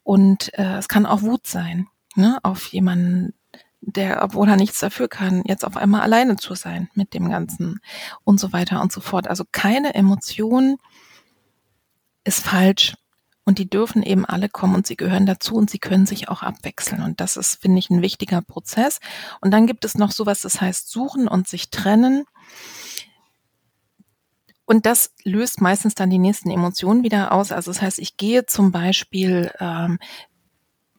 Und 0.04 0.54
äh, 0.58 0.78
es 0.78 0.90
kann 0.90 1.06
auch 1.06 1.22
Wut 1.22 1.48
sein, 1.48 1.88
ne, 2.16 2.38
auf 2.44 2.68
jemanden, 2.68 3.34
der, 3.82 4.22
obwohl 4.24 4.50
er 4.50 4.58
nichts 4.58 4.80
dafür 4.80 5.08
kann, 5.08 5.44
jetzt 5.46 5.66
auf 5.66 5.78
einmal 5.78 6.02
alleine 6.02 6.36
zu 6.36 6.54
sein 6.54 6.90
mit 6.96 7.14
dem 7.14 7.30
Ganzen 7.30 7.80
und 8.26 8.40
so 8.40 8.52
weiter 8.52 8.82
und 8.82 8.92
so 8.92 9.00
fort. 9.00 9.28
Also 9.28 9.46
keine 9.52 9.96
Emotion 9.96 10.78
ist 12.24 12.44
falsch. 12.44 12.94
Und 13.46 13.58
die 13.58 13.70
dürfen 13.70 14.04
eben 14.04 14.26
alle 14.26 14.48
kommen 14.48 14.76
und 14.76 14.86
sie 14.86 14.96
gehören 14.96 15.26
dazu 15.26 15.56
und 15.56 15.72
sie 15.72 15.80
können 15.80 16.06
sich 16.06 16.30
auch 16.30 16.44
abwechseln. 16.44 17.02
Und 17.02 17.20
das 17.20 17.36
ist, 17.36 17.60
finde 17.60 17.80
ich, 17.80 17.90
ein 17.90 18.04
wichtiger 18.04 18.44
Prozess. 18.44 19.00
Und 19.42 19.50
dann 19.52 19.66
gibt 19.66 19.86
es 19.86 19.98
noch 19.98 20.12
sowas, 20.12 20.42
das 20.42 20.62
heißt 20.62 20.88
suchen 20.92 21.28
und 21.28 21.48
sich 21.48 21.72
trennen. 21.72 22.26
Und 24.66 24.86
das 24.86 25.16
löst 25.24 25.62
meistens 25.62 25.96
dann 25.96 26.12
die 26.12 26.20
nächsten 26.20 26.52
Emotionen 26.52 27.02
wieder 27.02 27.32
aus. 27.32 27.52
Also 27.52 27.72
das 27.72 27.82
heißt, 27.82 27.98
ich 27.98 28.18
gehe 28.18 28.46
zum 28.46 28.72
Beispiel 28.72 29.52
ähm, 29.60 29.98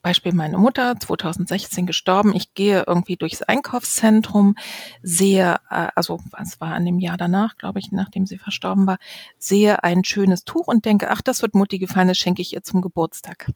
Beispiel 0.03 0.33
meine 0.33 0.59
Mutter, 0.59 0.99
2016 0.99 1.87
gestorben. 1.87 2.35
Ich 2.35 2.55
gehe 2.55 2.85
irgendwie 2.87 3.17
durchs 3.17 3.43
Einkaufszentrum, 3.43 4.57
sehe, 5.03 5.57
äh, 5.71 5.89
also 5.95 6.21
es 6.41 6.61
war 6.61 6.75
an 6.75 6.85
dem 6.85 6.99
Jahr 6.99 7.17
danach, 7.17 7.57
glaube 7.57 7.79
ich, 7.79 7.93
nachdem 7.93 8.27
sie 8.27 8.39
verstorben 8.39 8.87
war, 8.87 8.99
sehe 9.39 9.83
ein 9.85 10.05
schönes 10.05 10.45
Tuch 10.45 10.69
und 10.69 10.85
denke, 10.85 11.11
ach, 11.11 11.21
das 11.23 11.43
wird 11.43 11.55
Mutti 11.55 11.79
gefallen, 11.79 12.09
das 12.09 12.19
schenke 12.19 12.43
ich 12.43 12.53
ihr 12.53 12.63
zum 12.63 12.81
Geburtstag. 12.81 13.51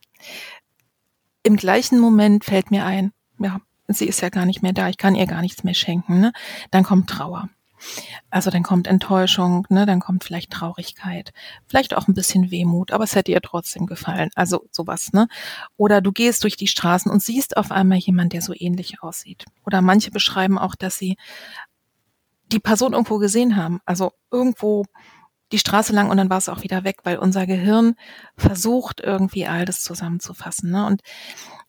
Im 1.43 1.57
gleichen 1.57 1.99
Moment 1.99 2.45
fällt 2.45 2.71
mir 2.71 2.85
ein, 2.85 3.13
ja, 3.39 3.61
sie 3.89 4.07
ist 4.07 4.21
ja 4.21 4.29
gar 4.29 4.47
nicht 4.47 4.63
mehr 4.63 4.73
da, 4.73 4.89
ich 4.89 4.99
kann 4.99 5.15
ihr 5.15 5.27
gar 5.27 5.43
nichts 5.43 5.65
mehr 5.65 5.75
schenken. 5.75 6.21
Ne? 6.21 6.33
Dann 6.71 6.85
kommt 6.85 7.09
Trauer. 7.09 7.49
Also 8.31 8.51
dann 8.51 8.63
kommt 8.63 8.87
Enttäuschung, 8.87 9.67
ne, 9.69 9.87
dann 9.87 10.01
kommt 10.01 10.25
vielleicht 10.25 10.51
Traurigkeit, 10.51 11.33
vielleicht 11.67 11.95
auch 11.95 12.09
ein 12.09 12.15
bisschen 12.15 12.51
Wehmut, 12.51 12.91
aber 12.93 13.05
es 13.05 13.15
hätte 13.15 13.33
ihr 13.33 13.41
trotzdem 13.41 13.87
gefallen. 13.87 14.31
Also 14.35 14.67
sowas, 14.71 15.13
ne? 15.13 15.29
Oder 15.77 16.01
du 16.01 16.13
gehst 16.13 16.45
durch 16.45 16.57
die 16.57 16.67
Straßen 16.67 17.11
und 17.11 17.23
siehst 17.23 17.57
auf 17.57 17.71
einmal 17.71 17.99
jemand, 17.99 18.33
der 18.33 18.43
so 18.43 18.53
ähnlich 18.55 19.03
aussieht. 19.03 19.45
Oder 19.65 19.81
manche 19.81 20.11
beschreiben 20.11 20.59
auch, 20.59 20.75
dass 20.75 20.99
sie 20.99 21.17
die 22.53 22.61
Person 22.61 22.93
irgendwo 22.93 23.19
gesehen 23.19 23.57
haben. 23.57 23.81
Also 23.85 24.13
irgendwo 24.31 24.85
die 25.53 25.59
Straße 25.59 25.93
lang 25.93 26.11
und 26.11 26.17
dann 26.17 26.31
war 26.31 26.39
es 26.39 26.49
auch 26.49 26.63
wieder 26.63 26.85
weg, 26.85 26.99
weil 27.05 27.19
unser 27.19 27.47
Gehirn 27.47 27.95
versucht 28.37 29.01
irgendwie 29.01 29.47
all 29.47 29.65
das 29.65 29.83
zusammenzufassen. 29.83 30.71
Ne? 30.71 30.87
Und, 30.87 31.03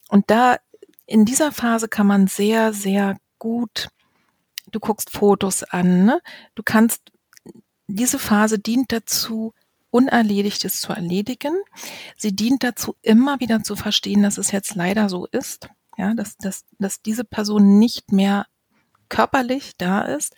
und 0.09 0.29
da 0.29 0.57
in 1.05 1.25
dieser 1.25 1.51
Phase 1.51 1.87
kann 1.87 2.07
man 2.07 2.27
sehr, 2.27 2.73
sehr 2.73 3.17
gut 3.37 3.89
du 4.75 4.79
guckst 4.79 5.09
Fotos 5.09 5.63
an, 5.63 6.05
ne? 6.05 6.21
Du 6.53 6.63
kannst, 6.63 7.01
diese 7.87 8.19
Phase 8.19 8.59
dient 8.59 8.91
dazu, 8.91 9.53
Unerledigtes 9.89 10.81
zu 10.81 10.91
erledigen. 10.91 11.53
Sie 12.17 12.35
dient 12.35 12.63
dazu, 12.63 12.97
immer 13.01 13.39
wieder 13.39 13.63
zu 13.63 13.77
verstehen, 13.77 14.23
dass 14.23 14.37
es 14.37 14.51
jetzt 14.51 14.75
leider 14.75 15.07
so 15.07 15.25
ist, 15.27 15.69
ja, 15.97 16.13
dass, 16.13 16.35
dass, 16.35 16.65
dass 16.79 17.01
diese 17.01 17.23
Person 17.23 17.79
nicht 17.79 18.11
mehr 18.11 18.45
körperlich 19.07 19.77
da 19.77 20.01
ist. 20.01 20.35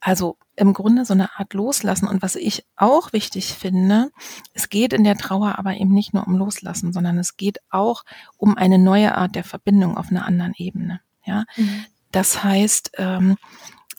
Also 0.00 0.38
im 0.54 0.72
Grunde 0.72 1.04
so 1.04 1.12
eine 1.12 1.38
Art 1.38 1.52
Loslassen. 1.52 2.08
Und 2.08 2.22
was 2.22 2.36
ich 2.36 2.64
auch 2.76 3.12
wichtig 3.12 3.52
finde, 3.52 4.10
es 4.54 4.70
geht 4.70 4.94
in 4.94 5.04
der 5.04 5.18
Trauer 5.18 5.58
aber 5.58 5.74
eben 5.74 5.92
nicht 5.92 6.14
nur 6.14 6.26
um 6.26 6.38
Loslassen, 6.38 6.94
sondern 6.94 7.18
es 7.18 7.36
geht 7.36 7.58
auch 7.68 8.04
um 8.38 8.56
eine 8.56 8.78
neue 8.78 9.14
Art 9.14 9.34
der 9.34 9.44
Verbindung 9.44 9.98
auf 9.98 10.08
einer 10.08 10.24
anderen 10.24 10.54
Ebene. 10.56 11.00
Ja, 11.26 11.44
mhm. 11.56 11.84
Das 12.16 12.42
heißt, 12.42 12.92
ähm, 12.96 13.36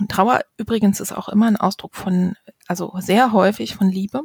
Trauer 0.10 0.42
übrigens 0.58 1.00
ist 1.00 1.12
auch 1.12 1.30
immer 1.30 1.46
ein 1.46 1.56
Ausdruck 1.56 1.94
von, 1.96 2.34
also 2.66 2.92
sehr 2.98 3.32
häufig 3.32 3.76
von 3.76 3.92
Liebe. 3.92 4.24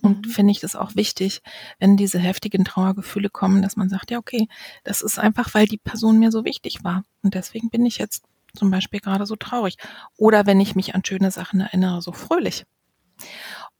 Und 0.00 0.24
mhm. 0.24 0.30
finde 0.30 0.52
ich 0.52 0.60
das 0.60 0.74
auch 0.74 0.96
wichtig, 0.96 1.42
wenn 1.78 1.98
diese 1.98 2.18
heftigen 2.18 2.64
Trauergefühle 2.64 3.28
kommen, 3.28 3.60
dass 3.60 3.76
man 3.76 3.90
sagt, 3.90 4.10
ja, 4.10 4.16
okay, 4.16 4.48
das 4.82 5.02
ist 5.02 5.18
einfach, 5.18 5.52
weil 5.52 5.66
die 5.66 5.76
Person 5.76 6.18
mir 6.18 6.32
so 6.32 6.46
wichtig 6.46 6.84
war. 6.84 7.04
Und 7.22 7.34
deswegen 7.34 7.68
bin 7.68 7.84
ich 7.84 7.98
jetzt 7.98 8.24
zum 8.56 8.70
Beispiel 8.70 9.00
gerade 9.00 9.26
so 9.26 9.36
traurig. 9.36 9.76
Oder 10.16 10.46
wenn 10.46 10.58
ich 10.58 10.74
mich 10.74 10.94
an 10.94 11.04
schöne 11.04 11.30
Sachen 11.30 11.60
erinnere, 11.60 12.00
so 12.00 12.12
fröhlich. 12.12 12.64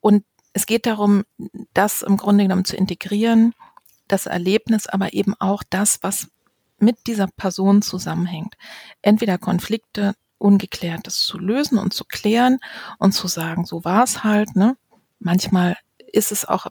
Und 0.01 0.27
es 0.53 0.67
geht 0.67 0.85
darum, 0.85 1.25
das 1.73 2.03
im 2.03 2.19
Grunde 2.19 2.45
genommen 2.45 2.67
zu 2.67 2.77
integrieren, 2.77 3.55
das 4.09 4.27
Erlebnis, 4.27 4.89
aber 4.89 5.15
eben 5.15 5.35
auch 5.39 5.63
das, 5.71 6.03
was 6.03 6.29
mit 6.79 7.07
dieser 7.07 7.27
Person 7.27 7.83
zusammenhängt. 7.83 8.55
Entweder 9.03 9.39
Konflikte, 9.39 10.15
Ungeklärtes 10.39 11.21
zu 11.25 11.39
lösen 11.39 11.79
und 11.79 11.93
zu 11.93 12.05
klären 12.05 12.59
und 12.99 13.13
zu 13.13 13.27
sagen, 13.27 13.65
so 13.65 13.85
war 13.85 14.05
es 14.05 14.23
halt, 14.23 14.55
ne? 14.55 14.77
Manchmal 15.19 15.77
ist 16.13 16.31
es 16.33 16.45
auch, 16.45 16.69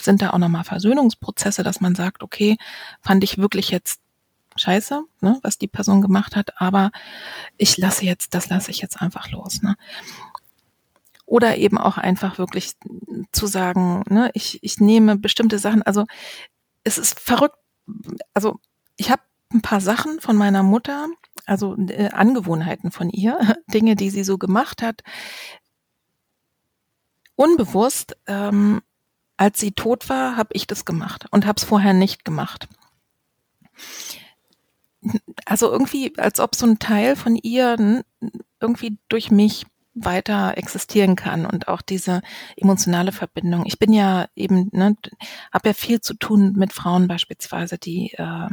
sind 0.00 0.22
da 0.22 0.30
auch 0.30 0.38
nochmal 0.38 0.64
Versöhnungsprozesse, 0.64 1.62
dass 1.62 1.80
man 1.80 1.94
sagt, 1.94 2.22
okay, 2.22 2.56
fand 3.00 3.24
ich 3.24 3.38
wirklich 3.38 3.70
jetzt 3.70 4.00
scheiße, 4.56 5.02
ne, 5.20 5.38
was 5.42 5.58
die 5.58 5.68
Person 5.68 6.02
gemacht 6.02 6.36
hat, 6.36 6.60
aber 6.60 6.90
ich 7.56 7.76
lasse 7.78 8.04
jetzt, 8.04 8.34
das 8.34 8.48
lasse 8.48 8.70
ich 8.70 8.80
jetzt 8.80 9.00
einfach 9.00 9.30
los. 9.30 9.62
Ne? 9.62 9.76
Oder 11.24 11.56
eben 11.56 11.78
auch 11.78 11.98
einfach 11.98 12.38
wirklich 12.38 12.72
zu 13.32 13.46
sagen, 13.46 14.04
ne, 14.08 14.30
ich, 14.34 14.58
ich 14.62 14.78
nehme 14.78 15.16
bestimmte 15.16 15.58
Sachen, 15.58 15.82
also 15.82 16.06
es 16.84 16.98
ist 16.98 17.18
verrückt, 17.18 17.56
also 18.34 18.58
ich 18.96 19.10
habe 19.10 19.22
ein 19.52 19.62
paar 19.62 19.80
Sachen 19.80 20.20
von 20.20 20.36
meiner 20.36 20.62
Mutter, 20.62 21.08
also 21.46 21.76
äh, 21.76 22.10
Angewohnheiten 22.10 22.90
von 22.90 23.10
ihr, 23.10 23.38
Dinge, 23.66 23.96
die 23.96 24.10
sie 24.10 24.24
so 24.24 24.38
gemacht 24.38 24.82
hat, 24.82 25.02
unbewusst, 27.34 28.16
ähm, 28.26 28.82
als 29.36 29.58
sie 29.58 29.72
tot 29.72 30.08
war, 30.08 30.36
habe 30.36 30.50
ich 30.52 30.66
das 30.66 30.84
gemacht 30.84 31.26
und 31.30 31.46
habe 31.46 31.56
es 31.56 31.64
vorher 31.64 31.94
nicht 31.94 32.24
gemacht. 32.24 32.68
Also 35.46 35.72
irgendwie, 35.72 36.12
als 36.18 36.40
ob 36.40 36.54
so 36.54 36.66
ein 36.66 36.78
Teil 36.78 37.16
von 37.16 37.36
ihr 37.36 38.04
irgendwie 38.60 38.98
durch 39.08 39.30
mich 39.30 39.64
weiter 39.94 40.56
existieren 40.56 41.16
kann 41.16 41.46
und 41.46 41.68
auch 41.68 41.82
diese 41.82 42.22
emotionale 42.56 43.12
Verbindung. 43.12 43.64
Ich 43.66 43.78
bin 43.78 43.92
ja 43.92 44.26
eben, 44.36 44.68
ne, 44.72 44.96
habe 45.52 45.70
ja 45.70 45.74
viel 45.74 46.00
zu 46.00 46.14
tun 46.14 46.52
mit 46.56 46.72
Frauen 46.72 47.08
beispielsweise, 47.08 47.78
die 47.78 48.12
äh, 48.12 48.48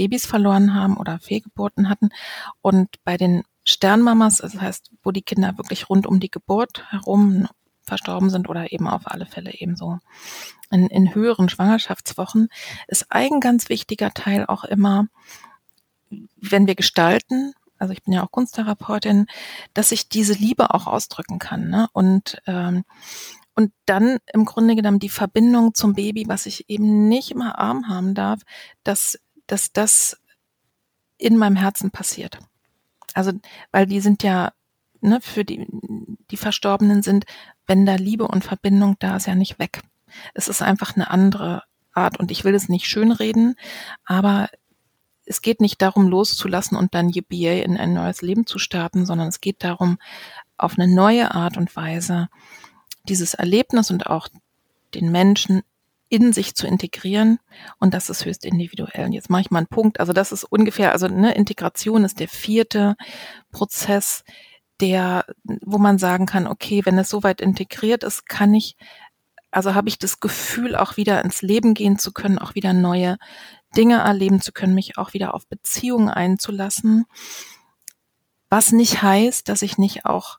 Babys 0.00 0.24
verloren 0.24 0.72
haben 0.72 0.96
oder 0.96 1.18
Fehlgeburten 1.18 1.90
hatten. 1.90 2.08
Und 2.62 2.88
bei 3.04 3.18
den 3.18 3.42
Sternmamas, 3.64 4.38
das 4.38 4.58
heißt, 4.58 4.92
wo 5.02 5.10
die 5.10 5.20
Kinder 5.20 5.58
wirklich 5.58 5.90
rund 5.90 6.06
um 6.06 6.20
die 6.20 6.30
Geburt 6.30 6.90
herum 6.90 7.48
verstorben 7.82 8.30
sind 8.30 8.48
oder 8.48 8.72
eben 8.72 8.88
auf 8.88 9.02
alle 9.04 9.26
Fälle 9.26 9.52
eben 9.52 9.76
so 9.76 9.98
in, 10.70 10.86
in 10.86 11.14
höheren 11.14 11.50
Schwangerschaftswochen, 11.50 12.48
ist 12.88 13.06
ein 13.10 13.40
ganz 13.40 13.68
wichtiger 13.68 14.14
Teil 14.14 14.46
auch 14.46 14.64
immer, 14.64 15.06
wenn 16.36 16.66
wir 16.66 16.76
gestalten, 16.76 17.52
also 17.76 17.92
ich 17.92 18.02
bin 18.02 18.14
ja 18.14 18.24
auch 18.24 18.30
Kunsttherapeutin, 18.30 19.26
dass 19.74 19.92
ich 19.92 20.08
diese 20.08 20.32
Liebe 20.32 20.72
auch 20.72 20.86
ausdrücken 20.86 21.38
kann. 21.38 21.68
Ne? 21.68 21.88
Und, 21.92 22.40
ähm, 22.46 22.84
und 23.54 23.72
dann 23.84 24.16
im 24.32 24.46
Grunde 24.46 24.76
genommen 24.76 24.98
die 24.98 25.10
Verbindung 25.10 25.74
zum 25.74 25.92
Baby, 25.92 26.24
was 26.26 26.46
ich 26.46 26.70
eben 26.70 27.08
nicht 27.08 27.30
immer 27.30 27.58
arm 27.58 27.88
haben 27.88 28.14
darf, 28.14 28.40
dass, 28.82 29.18
dass 29.50 29.72
das 29.72 30.20
in 31.18 31.36
meinem 31.36 31.56
Herzen 31.56 31.90
passiert. 31.90 32.38
Also, 33.14 33.32
weil 33.72 33.86
die 33.86 34.00
sind 34.00 34.22
ja, 34.22 34.52
ne, 35.00 35.20
für 35.20 35.44
die, 35.44 35.66
die 36.30 36.36
Verstorbenen 36.36 37.02
sind, 37.02 37.24
wenn 37.66 37.86
da 37.86 37.96
Liebe 37.96 38.28
und 38.28 38.44
Verbindung 38.44 38.96
da 38.98 39.16
ist, 39.16 39.26
ja 39.26 39.34
nicht 39.34 39.58
weg. 39.58 39.82
Es 40.34 40.48
ist 40.48 40.62
einfach 40.62 40.94
eine 40.94 41.10
andere 41.10 41.62
Art 41.92 42.18
und 42.18 42.30
ich 42.30 42.44
will 42.44 42.54
es 42.54 42.68
nicht 42.68 42.86
schönreden, 42.86 43.56
aber 44.04 44.48
es 45.24 45.42
geht 45.42 45.60
nicht 45.60 45.80
darum, 45.82 46.08
loszulassen 46.08 46.76
und 46.76 46.94
dann 46.94 47.08
yippie 47.08 47.60
in 47.60 47.76
ein 47.76 47.92
neues 47.92 48.22
Leben 48.22 48.46
zu 48.46 48.58
starten, 48.58 49.06
sondern 49.06 49.28
es 49.28 49.40
geht 49.40 49.62
darum, 49.62 49.98
auf 50.56 50.78
eine 50.78 50.92
neue 50.92 51.34
Art 51.34 51.56
und 51.56 51.74
Weise 51.76 52.28
dieses 53.08 53.34
Erlebnis 53.34 53.90
und 53.90 54.06
auch 54.06 54.28
den 54.94 55.10
Menschen 55.12 55.62
in 56.10 56.32
sich 56.32 56.54
zu 56.54 56.66
integrieren 56.66 57.38
und 57.78 57.94
das 57.94 58.10
ist 58.10 58.24
höchst 58.24 58.44
individuell. 58.44 59.06
Und 59.06 59.12
jetzt 59.12 59.30
mache 59.30 59.42
ich 59.42 59.50
mal 59.50 59.60
einen 59.60 59.68
Punkt. 59.68 60.00
Also 60.00 60.12
das 60.12 60.32
ist 60.32 60.44
ungefähr, 60.44 60.92
also 60.92 61.06
eine 61.06 61.34
Integration 61.34 62.04
ist 62.04 62.20
der 62.20 62.28
vierte 62.28 62.96
Prozess, 63.52 64.24
der, 64.80 65.24
wo 65.44 65.78
man 65.78 65.98
sagen 65.98 66.26
kann, 66.26 66.46
okay, 66.46 66.84
wenn 66.84 66.98
es 66.98 67.08
soweit 67.08 67.40
integriert 67.40 68.02
ist, 68.02 68.28
kann 68.28 68.52
ich, 68.54 68.76
also 69.52 69.74
habe 69.74 69.88
ich 69.88 69.98
das 69.98 70.20
Gefühl, 70.20 70.74
auch 70.74 70.96
wieder 70.96 71.24
ins 71.24 71.42
Leben 71.42 71.74
gehen 71.74 71.96
zu 71.98 72.12
können, 72.12 72.38
auch 72.38 72.56
wieder 72.56 72.72
neue 72.72 73.16
Dinge 73.76 73.98
erleben 73.98 74.40
zu 74.40 74.52
können, 74.52 74.74
mich 74.74 74.98
auch 74.98 75.12
wieder 75.12 75.32
auf 75.34 75.46
Beziehungen 75.46 76.08
einzulassen. 76.08 77.06
Was 78.48 78.72
nicht 78.72 79.00
heißt, 79.00 79.48
dass 79.48 79.62
ich 79.62 79.78
nicht 79.78 80.06
auch 80.06 80.38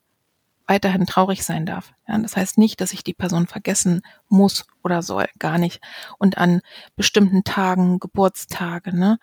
weiterhin 0.68 1.06
traurig 1.06 1.44
sein 1.46 1.66
darf. 1.66 1.94
Ja, 2.12 2.18
das 2.18 2.36
heißt 2.36 2.58
nicht, 2.58 2.82
dass 2.82 2.94
ich 2.94 3.04
die 3.04 3.14
Person 3.14 3.48
vergessen 3.48 4.02
muss 4.28 4.66
oder 4.84 5.02
soll, 5.02 5.28
gar 5.40 5.58
nicht. 5.58 5.82
Und 6.18 6.38
an 6.38 6.62
bestimmten 6.98 7.44
Tagen, 7.46 8.00
Geburtstage, 8.00 8.96
ne, 8.96 9.18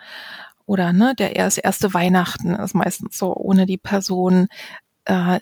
oder 0.66 0.92
ne, 0.92 1.14
der 1.14 1.36
erste, 1.36 1.62
erste 1.62 1.92
Weihnachten 1.94 2.54
ist 2.54 2.74
meistens 2.74 3.18
so 3.18 3.34
ohne 3.36 3.66
die 3.66 3.78
Person. 3.78 4.48
Äh, 5.04 5.40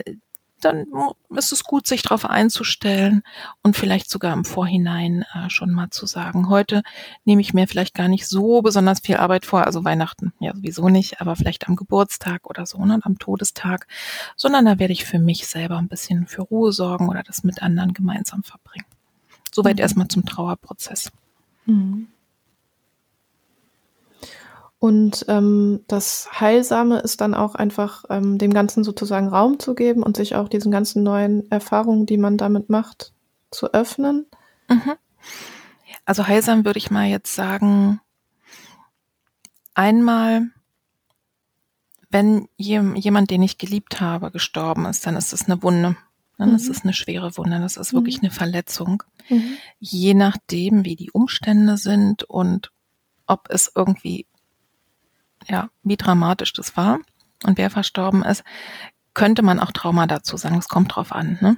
dann 0.60 0.86
ist 1.30 1.52
es 1.52 1.64
gut, 1.64 1.86
sich 1.86 2.02
darauf 2.02 2.24
einzustellen 2.24 3.22
und 3.62 3.76
vielleicht 3.76 4.10
sogar 4.10 4.32
im 4.32 4.44
Vorhinein 4.44 5.24
äh, 5.34 5.50
schon 5.50 5.70
mal 5.70 5.90
zu 5.90 6.06
sagen, 6.06 6.48
heute 6.48 6.82
nehme 7.24 7.40
ich 7.40 7.52
mir 7.52 7.68
vielleicht 7.68 7.94
gar 7.94 8.08
nicht 8.08 8.26
so 8.26 8.62
besonders 8.62 9.00
viel 9.00 9.16
Arbeit 9.16 9.44
vor, 9.44 9.64
also 9.64 9.84
Weihnachten 9.84 10.32
ja 10.40 10.54
sowieso 10.54 10.88
nicht, 10.88 11.20
aber 11.20 11.36
vielleicht 11.36 11.68
am 11.68 11.76
Geburtstag 11.76 12.46
oder 12.48 12.66
so, 12.66 12.84
ne, 12.84 12.98
am 13.02 13.18
Todestag, 13.18 13.86
sondern 14.34 14.64
da 14.64 14.78
werde 14.78 14.92
ich 14.92 15.04
für 15.04 15.18
mich 15.18 15.46
selber 15.46 15.76
ein 15.76 15.88
bisschen 15.88 16.26
für 16.26 16.42
Ruhe 16.42 16.72
sorgen 16.72 17.08
oder 17.08 17.22
das 17.22 17.44
mit 17.44 17.62
anderen 17.62 17.92
gemeinsam 17.92 18.42
verbringen. 18.42 18.86
Soweit 19.52 19.76
mhm. 19.76 19.82
erstmal 19.82 20.08
zum 20.08 20.24
Trauerprozess. 20.24 21.10
Mhm. 21.66 22.08
Und 24.78 25.24
ähm, 25.28 25.80
das 25.88 26.28
Heilsame 26.38 26.98
ist 26.98 27.20
dann 27.20 27.34
auch 27.34 27.54
einfach 27.54 28.04
ähm, 28.10 28.36
dem 28.38 28.52
Ganzen 28.52 28.84
sozusagen 28.84 29.28
Raum 29.28 29.58
zu 29.58 29.74
geben 29.74 30.02
und 30.02 30.16
sich 30.16 30.34
auch 30.34 30.48
diesen 30.48 30.70
ganzen 30.70 31.02
neuen 31.02 31.50
Erfahrungen, 31.50 32.04
die 32.04 32.18
man 32.18 32.36
damit 32.36 32.68
macht, 32.68 33.12
zu 33.50 33.72
öffnen. 33.72 34.26
Mhm. 34.68 34.92
Also 36.04 36.26
heilsam 36.26 36.64
würde 36.64 36.78
ich 36.78 36.90
mal 36.90 37.06
jetzt 37.06 37.34
sagen, 37.34 38.00
einmal, 39.74 40.50
wenn 42.10 42.48
jemand, 42.56 43.30
den 43.30 43.42
ich 43.42 43.58
geliebt 43.58 44.00
habe, 44.00 44.30
gestorben 44.30 44.84
ist, 44.86 45.06
dann 45.06 45.16
ist 45.16 45.32
es 45.32 45.46
eine 45.46 45.62
Wunde. 45.62 45.96
Dann 46.38 46.50
mhm. 46.50 46.56
ist 46.56 46.68
es 46.68 46.82
eine 46.82 46.92
schwere 46.92 47.36
Wunde. 47.38 47.60
Das 47.60 47.78
ist 47.78 47.94
wirklich 47.94 48.18
mhm. 48.18 48.26
eine 48.26 48.30
Verletzung. 48.30 49.02
Mhm. 49.30 49.56
Je 49.78 50.14
nachdem, 50.14 50.84
wie 50.84 50.96
die 50.96 51.10
Umstände 51.10 51.78
sind 51.78 52.24
und 52.24 52.72
ob 53.26 53.48
es 53.50 53.72
irgendwie 53.74 54.26
ja, 55.48 55.70
wie 55.82 55.96
dramatisch 55.96 56.52
das 56.52 56.76
war 56.76 56.98
und 57.44 57.58
wer 57.58 57.70
verstorben 57.70 58.22
ist, 58.22 58.44
könnte 59.16 59.42
man 59.42 59.58
auch 59.58 59.72
Trauma 59.72 60.06
dazu 60.06 60.36
sagen. 60.36 60.58
Es 60.58 60.68
kommt 60.68 60.94
drauf 60.94 61.10
an. 61.10 61.38
Ne? 61.40 61.56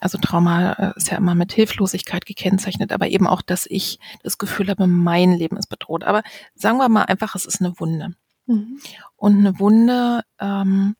Also 0.00 0.16
Trauma 0.16 0.72
äh, 0.72 0.92
ist 0.96 1.10
ja 1.10 1.18
immer 1.18 1.34
mit 1.34 1.52
Hilflosigkeit 1.52 2.24
gekennzeichnet, 2.24 2.92
aber 2.92 3.08
eben 3.08 3.26
auch, 3.26 3.42
dass 3.42 3.66
ich 3.66 3.98
das 4.22 4.38
Gefühl 4.38 4.68
habe, 4.68 4.86
mein 4.86 5.34
Leben 5.34 5.58
ist 5.58 5.68
bedroht. 5.68 6.02
Aber 6.02 6.22
sagen 6.54 6.78
wir 6.78 6.88
mal 6.88 7.02
einfach, 7.02 7.34
es 7.34 7.44
ist 7.44 7.60
eine 7.60 7.78
Wunde. 7.78 8.14
Mhm. 8.46 8.80
Und 9.16 9.38
eine 9.38 9.58
Wunde, 9.58 10.22
ähm, 10.40 10.96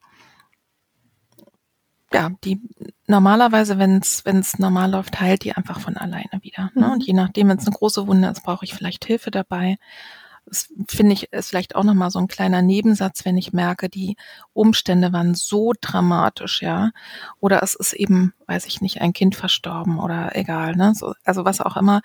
ja, 2.13 2.31
die 2.45 2.61
normalerweise, 3.07 3.79
wenn 3.79 3.99
es 3.99 4.27
wenn 4.27 4.39
es 4.39 4.59
normal 4.59 4.91
läuft, 4.91 5.21
heilt 5.21 5.45
die 5.45 5.55
einfach 5.55 5.81
von 5.81 5.97
alleine 5.97 6.41
wieder. 6.43 6.71
Ne? 6.75 6.87
Mhm. 6.87 6.93
Und 6.93 7.07
je 7.07 7.15
nachdem, 7.15 7.49
wenn 7.49 7.59
es 7.59 7.67
eine 7.67 7.77
große 7.77 8.07
Wunde 8.07 8.29
ist, 8.29 8.43
brauche 8.43 8.67
ich 8.67 8.75
vielleicht 8.75 9.07
Hilfe 9.07 9.31
dabei 9.31 9.79
das 10.49 10.73
finde 10.89 11.13
ich 11.13 11.33
ist 11.33 11.51
vielleicht 11.51 11.77
auch 11.77 11.85
nochmal 11.85 12.11
so 12.11 12.19
ein 12.19 12.29
kleiner 12.29 12.63
Nebensatz, 12.63 13.25
wenn 13.25 13.37
ich 13.37 13.53
merke, 13.53 13.89
die 13.89 14.17
Umstände 14.53 15.13
waren 15.13 15.35
so 15.35 15.73
dramatisch, 15.81 16.63
ja. 16.63 16.91
Oder 17.41 17.63
es 17.63 17.75
ist 17.75 17.93
eben, 17.93 18.33
weiß 18.47 18.67
ich 18.67 18.81
nicht, 18.81 19.01
ein 19.01 19.13
Kind 19.13 19.37
verstorben 19.37 19.99
oder 19.99 20.35
egal, 20.37 20.77
ne? 20.77 20.95
So, 20.95 21.15
also 21.25 21.45
was 21.45 21.61
auch 21.61 21.77
immer, 21.77 22.01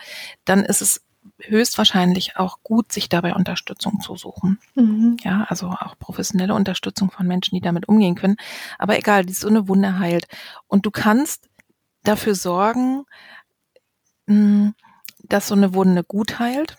dann 0.46 0.64
ist 0.64 0.82
es 0.82 1.02
höchstwahrscheinlich 1.39 2.38
auch 2.38 2.60
gut, 2.64 2.91
sich 2.91 3.08
dabei 3.08 3.34
Unterstützung 3.34 4.02
zu 4.02 4.16
suchen. 4.18 4.60
Mhm. 4.76 5.18
Ja, 5.24 5.46
also 5.48 5.68
auch 5.68 5.98
professionelle 5.98 6.54
Unterstützung 6.54 7.12
von 7.12 7.28
Menschen, 7.28 7.56
die 7.56 7.62
damit 7.62 7.88
umgehen 7.88 8.16
können. 8.16 8.36
Aber 8.78 8.98
egal, 8.98 9.26
die 9.26 9.34
so 9.34 9.48
eine 9.48 9.68
Wunde 9.70 10.00
heilt. 10.00 10.28
Und 10.68 10.86
du 10.86 10.91
kannst 10.91 11.50
dafür 12.04 12.36
sorgen, 12.36 13.06
hm, 14.28 14.76
dass 15.24 15.48
so 15.48 15.56
eine 15.56 15.74
Wunde 15.74 16.04
gut 16.04 16.39
heilt 16.39 16.78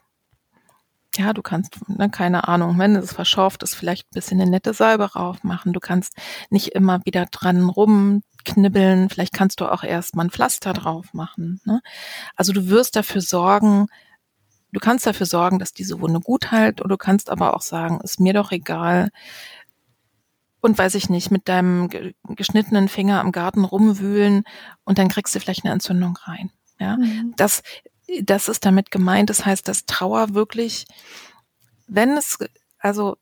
ja, 1.17 1.33
du 1.33 1.43
kannst, 1.43 1.89
ne, 1.89 2.11
keine 2.11 2.49
Ahnung, 2.49 2.79
wenn 2.79 2.97
es 2.97 3.13
verschorft 3.13 3.63
ist, 3.63 3.75
vielleicht 3.75 4.07
ein 4.07 4.15
bisschen 4.15 4.41
eine 4.41 4.51
nette 4.51 4.75
Salbe 4.75 5.09
drauf 5.09 5.43
machen. 5.45 5.73
Du 5.73 5.81
kannst 5.81 6.15
nicht 6.51 6.69
immer 6.69 7.01
wieder 7.05 7.27
dran 7.27 7.69
rumknibbeln. 7.69 9.11
Vielleicht 9.11 9.33
kannst 9.33 9.61
du 9.61 9.71
auch 9.71 9.85
erst 9.85 10.17
mal 10.17 10.25
ein 10.25 10.31
Pflaster 10.31 10.73
drauf 10.73 11.13
machen. 11.13 11.61
Ne? 11.65 11.81
Also 12.37 12.53
du 12.53 12.69
wirst 12.69 12.97
dafür 12.97 13.21
sorgen, 13.21 13.87
du 14.73 14.81
kannst 14.81 15.07
dafür 15.07 15.27
sorgen, 15.27 15.59
dass 15.59 15.73
diese 15.73 16.01
Wunde 16.01 16.21
gut 16.21 16.51
heilt. 16.51 16.81
Und 16.81 16.91
du 16.91 16.97
kannst 16.97 17.31
aber 17.31 17.55
auch 17.55 17.63
sagen, 17.63 18.01
ist 18.03 18.21
mir 18.21 18.33
doch 18.33 18.53
egal. 18.53 19.11
Und 20.61 20.79
weiß 20.79 20.95
ich 20.95 21.11
nicht, 21.11 21.31
mit 21.31 21.49
deinem 21.49 21.89
geschnittenen 22.29 22.89
Finger 22.89 23.21
am 23.21 23.33
Garten 23.33 23.65
rumwühlen 23.65 24.45
und 24.85 24.99
dann 24.99 25.09
kriegst 25.09 25.35
du 25.35 25.41
vielleicht 25.41 25.65
eine 25.65 25.75
Entzündung 25.75 26.17
rein. 26.17 26.51
Ja, 26.81 26.97
mhm. 26.97 27.35
das 27.37 27.63
das 28.23 28.49
ist 28.49 28.65
damit 28.65 28.91
gemeint. 28.91 29.31
Das 29.31 29.45
heißt, 29.47 29.67
dass 29.69 29.87
Trauer 29.87 30.35
wirklich, 30.35 30.87
wenn 31.87 32.17
es, 32.17 32.39
also 32.79 33.17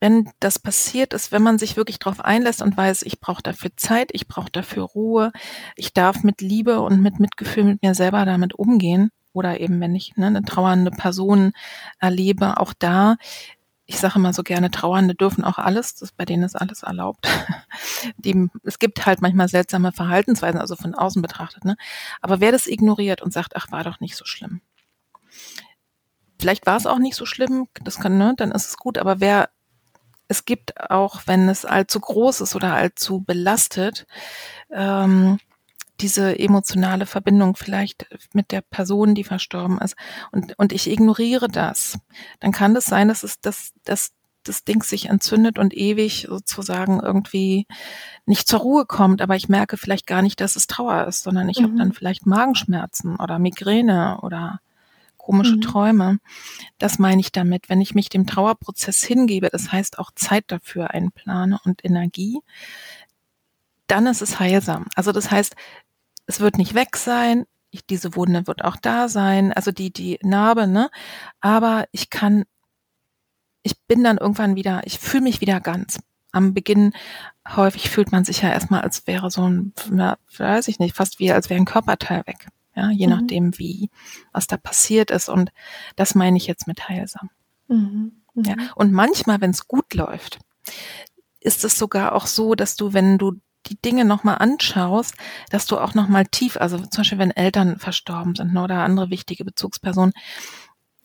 wenn 0.00 0.28
das 0.40 0.58
passiert 0.58 1.12
ist, 1.12 1.30
wenn 1.30 1.42
man 1.42 1.58
sich 1.58 1.76
wirklich 1.76 2.00
darauf 2.00 2.20
einlässt 2.20 2.60
und 2.60 2.76
weiß, 2.76 3.02
ich 3.02 3.20
brauche 3.20 3.42
dafür 3.42 3.70
Zeit, 3.76 4.10
ich 4.12 4.26
brauche 4.26 4.50
dafür 4.50 4.82
Ruhe, 4.82 5.32
ich 5.76 5.92
darf 5.92 6.24
mit 6.24 6.40
Liebe 6.40 6.80
und 6.80 7.00
mit 7.00 7.20
Mitgefühl 7.20 7.64
mit 7.64 7.82
mir 7.82 7.94
selber 7.94 8.24
damit 8.24 8.52
umgehen 8.54 9.10
oder 9.32 9.60
eben 9.60 9.80
wenn 9.80 9.94
ich 9.94 10.16
ne, 10.16 10.26
eine 10.26 10.42
trauernde 10.42 10.90
Person 10.90 11.52
erlebe, 12.00 12.58
auch 12.58 12.72
da 12.76 13.16
ich 13.92 14.00
sage 14.00 14.14
immer 14.16 14.32
so 14.32 14.42
gerne, 14.42 14.70
Trauernde 14.70 15.14
dürfen 15.14 15.44
auch 15.44 15.58
alles, 15.58 15.94
das, 15.94 16.12
bei 16.12 16.24
denen 16.24 16.42
ist 16.42 16.56
alles 16.56 16.82
erlaubt. 16.82 17.28
Die, 18.16 18.48
es 18.64 18.78
gibt 18.78 19.04
halt 19.04 19.20
manchmal 19.20 19.48
seltsame 19.48 19.92
Verhaltensweisen, 19.92 20.60
also 20.60 20.76
von 20.76 20.94
außen 20.94 21.20
betrachtet. 21.20 21.64
Ne? 21.64 21.76
Aber 22.22 22.40
wer 22.40 22.52
das 22.52 22.66
ignoriert 22.66 23.20
und 23.20 23.32
sagt, 23.32 23.54
ach, 23.54 23.70
war 23.70 23.84
doch 23.84 24.00
nicht 24.00 24.16
so 24.16 24.24
schlimm. 24.24 24.62
Vielleicht 26.40 26.66
war 26.66 26.76
es 26.76 26.86
auch 26.86 26.98
nicht 26.98 27.16
so 27.16 27.26
schlimm, 27.26 27.68
das 27.84 28.00
kann, 28.00 28.18
ne, 28.18 28.34
dann 28.36 28.50
ist 28.50 28.66
es 28.66 28.76
gut, 28.76 28.98
aber 28.98 29.20
wer 29.20 29.50
es 30.26 30.44
gibt 30.44 30.80
auch, 30.90 31.22
wenn 31.26 31.48
es 31.48 31.64
allzu 31.64 32.00
groß 32.00 32.40
ist 32.40 32.56
oder 32.56 32.72
allzu 32.72 33.20
belastet, 33.20 34.06
ähm, 34.70 35.38
diese 36.02 36.38
emotionale 36.38 37.06
Verbindung 37.06 37.56
vielleicht 37.56 38.06
mit 38.32 38.50
der 38.50 38.60
Person, 38.60 39.14
die 39.14 39.24
verstorben 39.24 39.78
ist. 39.78 39.96
Und, 40.32 40.58
und 40.58 40.72
ich 40.72 40.90
ignoriere 40.90 41.48
das. 41.48 41.98
Dann 42.40 42.52
kann 42.52 42.76
es 42.76 42.84
sein, 42.84 43.08
dass 43.08 43.22
es, 43.22 43.40
dass, 43.40 43.72
dass 43.84 44.12
das 44.44 44.64
Ding 44.64 44.82
sich 44.82 45.06
entzündet 45.06 45.58
und 45.58 45.74
ewig 45.74 46.26
sozusagen 46.28 47.00
irgendwie 47.00 47.66
nicht 48.26 48.48
zur 48.48 48.60
Ruhe 48.60 48.86
kommt, 48.86 49.22
aber 49.22 49.36
ich 49.36 49.48
merke 49.48 49.76
vielleicht 49.76 50.06
gar 50.06 50.22
nicht, 50.22 50.40
dass 50.40 50.56
es 50.56 50.66
Trauer 50.66 51.06
ist, 51.06 51.22
sondern 51.22 51.48
ich 51.48 51.60
mhm. 51.60 51.64
habe 51.64 51.76
dann 51.76 51.92
vielleicht 51.92 52.26
Magenschmerzen 52.26 53.16
oder 53.16 53.38
Migräne 53.38 54.18
oder 54.22 54.60
komische 55.16 55.56
mhm. 55.56 55.60
Träume. 55.60 56.18
Das 56.78 56.98
meine 56.98 57.20
ich 57.20 57.30
damit, 57.30 57.68
wenn 57.68 57.80
ich 57.80 57.94
mich 57.94 58.08
dem 58.08 58.26
Trauerprozess 58.26 59.02
hingebe, 59.04 59.48
das 59.50 59.70
heißt 59.70 59.98
auch 59.98 60.10
Zeit 60.14 60.44
dafür 60.48 60.90
einplane 60.90 61.58
und 61.64 61.84
Energie, 61.84 62.40
dann 63.86 64.06
ist 64.06 64.22
es 64.22 64.40
heilsam. 64.40 64.86
Also 64.96 65.12
das 65.12 65.30
heißt, 65.30 65.54
es 66.26 66.40
wird 66.40 66.58
nicht 66.58 66.74
weg 66.74 66.96
sein, 66.96 67.44
ich, 67.70 67.86
diese 67.86 68.14
Wunde 68.16 68.46
wird 68.46 68.64
auch 68.64 68.76
da 68.76 69.08
sein, 69.08 69.52
also 69.52 69.72
die, 69.72 69.92
die 69.92 70.18
Narbe, 70.22 70.66
ne? 70.66 70.90
Aber 71.40 71.86
ich 71.90 72.10
kann, 72.10 72.44
ich 73.62 73.80
bin 73.86 74.04
dann 74.04 74.18
irgendwann 74.18 74.56
wieder, 74.56 74.82
ich 74.84 74.98
fühle 74.98 75.24
mich 75.24 75.40
wieder 75.40 75.60
ganz. 75.60 76.00
Am 76.32 76.54
Beginn 76.54 76.92
häufig 77.48 77.90
fühlt 77.90 78.12
man 78.12 78.24
sich 78.24 78.42
ja 78.42 78.50
erstmal, 78.50 78.82
als 78.82 79.06
wäre 79.06 79.30
so 79.30 79.48
ein, 79.48 79.72
na, 79.90 80.18
weiß 80.36 80.68
ich 80.68 80.78
nicht, 80.78 80.96
fast 80.96 81.18
wie 81.18 81.32
als 81.32 81.50
wäre 81.50 81.60
ein 81.60 81.66
Körperteil 81.66 82.26
weg 82.26 82.48
ja, 82.74 82.90
je 82.90 83.06
mhm. 83.06 83.12
nachdem, 83.12 83.58
wie, 83.58 83.90
was 84.32 84.46
da 84.46 84.56
passiert 84.56 85.10
ist. 85.10 85.28
Und 85.28 85.52
das 85.96 86.14
meine 86.14 86.36
ich 86.36 86.46
jetzt 86.46 86.66
mit 86.66 86.88
heilsam. 86.88 87.30
Mhm. 87.68 88.12
Mhm. 88.34 88.44
Ja, 88.44 88.54
und 88.74 88.92
manchmal, 88.92 89.40
wenn 89.40 89.50
es 89.50 89.68
gut 89.68 89.94
läuft, 89.94 90.38
ist 91.40 91.64
es 91.64 91.78
sogar 91.78 92.14
auch 92.14 92.26
so, 92.26 92.54
dass 92.54 92.76
du, 92.76 92.92
wenn 92.92 93.18
du 93.18 93.34
die 93.66 93.80
Dinge 93.80 94.04
nochmal 94.04 94.38
anschaust, 94.38 95.14
dass 95.50 95.66
du 95.66 95.78
auch 95.78 95.94
nochmal 95.94 96.26
tief, 96.26 96.56
also 96.56 96.78
zum 96.78 97.02
Beispiel, 97.02 97.18
wenn 97.18 97.30
Eltern 97.30 97.78
verstorben 97.78 98.34
sind 98.34 98.52
ne, 98.52 98.62
oder 98.62 98.82
andere 98.82 99.10
wichtige 99.10 99.44
Bezugspersonen, 99.44 100.12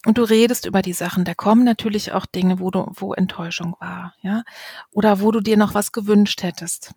und 0.06 0.18
du 0.18 0.24
redest 0.24 0.66
über 0.66 0.82
die 0.82 0.94
Sachen, 0.94 1.26
da 1.26 1.34
kommen 1.34 1.64
natürlich 1.64 2.14
auch 2.14 2.26
Dinge, 2.26 2.60
wo 2.60 2.72
du, 2.72 2.90
wo 2.94 3.14
Enttäuschung 3.14 3.76
war, 3.80 4.14
ja, 4.22 4.44
oder 4.92 5.20
wo 5.20 5.32
du 5.32 5.42
dir 5.42 5.58
noch 5.58 5.74
was 5.74 5.92
gewünscht 5.92 6.44
hättest, 6.44 6.94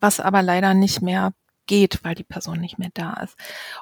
was 0.00 0.20
aber 0.20 0.42
leider 0.42 0.72
nicht 0.72 1.02
mehr 1.02 1.32
geht, 1.66 2.02
weil 2.02 2.14
die 2.14 2.24
Person 2.24 2.60
nicht 2.60 2.78
mehr 2.78 2.90
da 2.94 3.14
ist. 3.14 3.36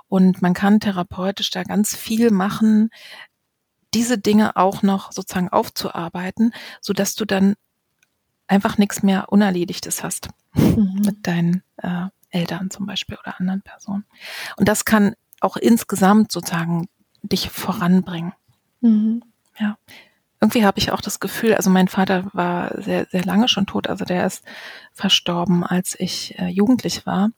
Und 0.09 0.43
man 0.43 0.55
kann 0.55 0.81
therapeutisch 0.81 1.51
da 1.51 1.63
ganz 1.63 1.97
viel 1.97 2.31
machen, 2.31 2.91
diese 3.95 4.19
Dinge 4.19 4.57
auch 4.57 4.83
noch 4.83 5.13
sozusagen 5.13 5.49
aufzuarbeiten, 5.49 6.53
so 6.81 6.93
dass 6.93 7.15
du 7.15 7.25
dann 7.25 7.55
einfach 8.47 8.77
nichts 8.77 9.03
mehr 9.03 9.31
Unerledigtes 9.31 10.03
hast 10.03 10.29
mhm. 10.55 11.03
mit 11.05 11.27
deinen 11.27 11.63
äh, 11.79 12.07
Eltern 12.31 12.71
zum 12.71 12.87
Beispiel 12.87 13.17
oder 13.17 13.41
anderen 13.41 13.63
Personen. 13.63 14.05
Und 14.57 14.69
das 14.69 14.85
kann 14.85 15.15
auch 15.41 15.57
insgesamt 15.57 16.33
sozusagen 16.33 16.89
dich 17.23 17.51
voranbringen. 17.51 18.33
Mhm. 18.81 19.23
Ja 19.59 19.77
irgendwie 20.41 20.65
habe 20.65 20.79
ich 20.79 20.93
auch 20.93 21.01
das 21.01 21.19
Gefühl, 21.19 21.55
also 21.55 21.69
mein 21.69 21.89
Vater 21.89 22.27
war 22.33 22.81
sehr, 22.81 23.07
sehr 23.11 23.25
lange 23.25 23.49
schon 23.49 23.67
tot, 23.67 23.89
also 23.89 24.05
der 24.05 24.25
ist 24.25 24.45
verstorben, 24.93 25.65
als 25.65 25.99
ich 25.99 26.39
äh, 26.39 26.47
jugendlich 26.47 27.07
war. 27.07 27.31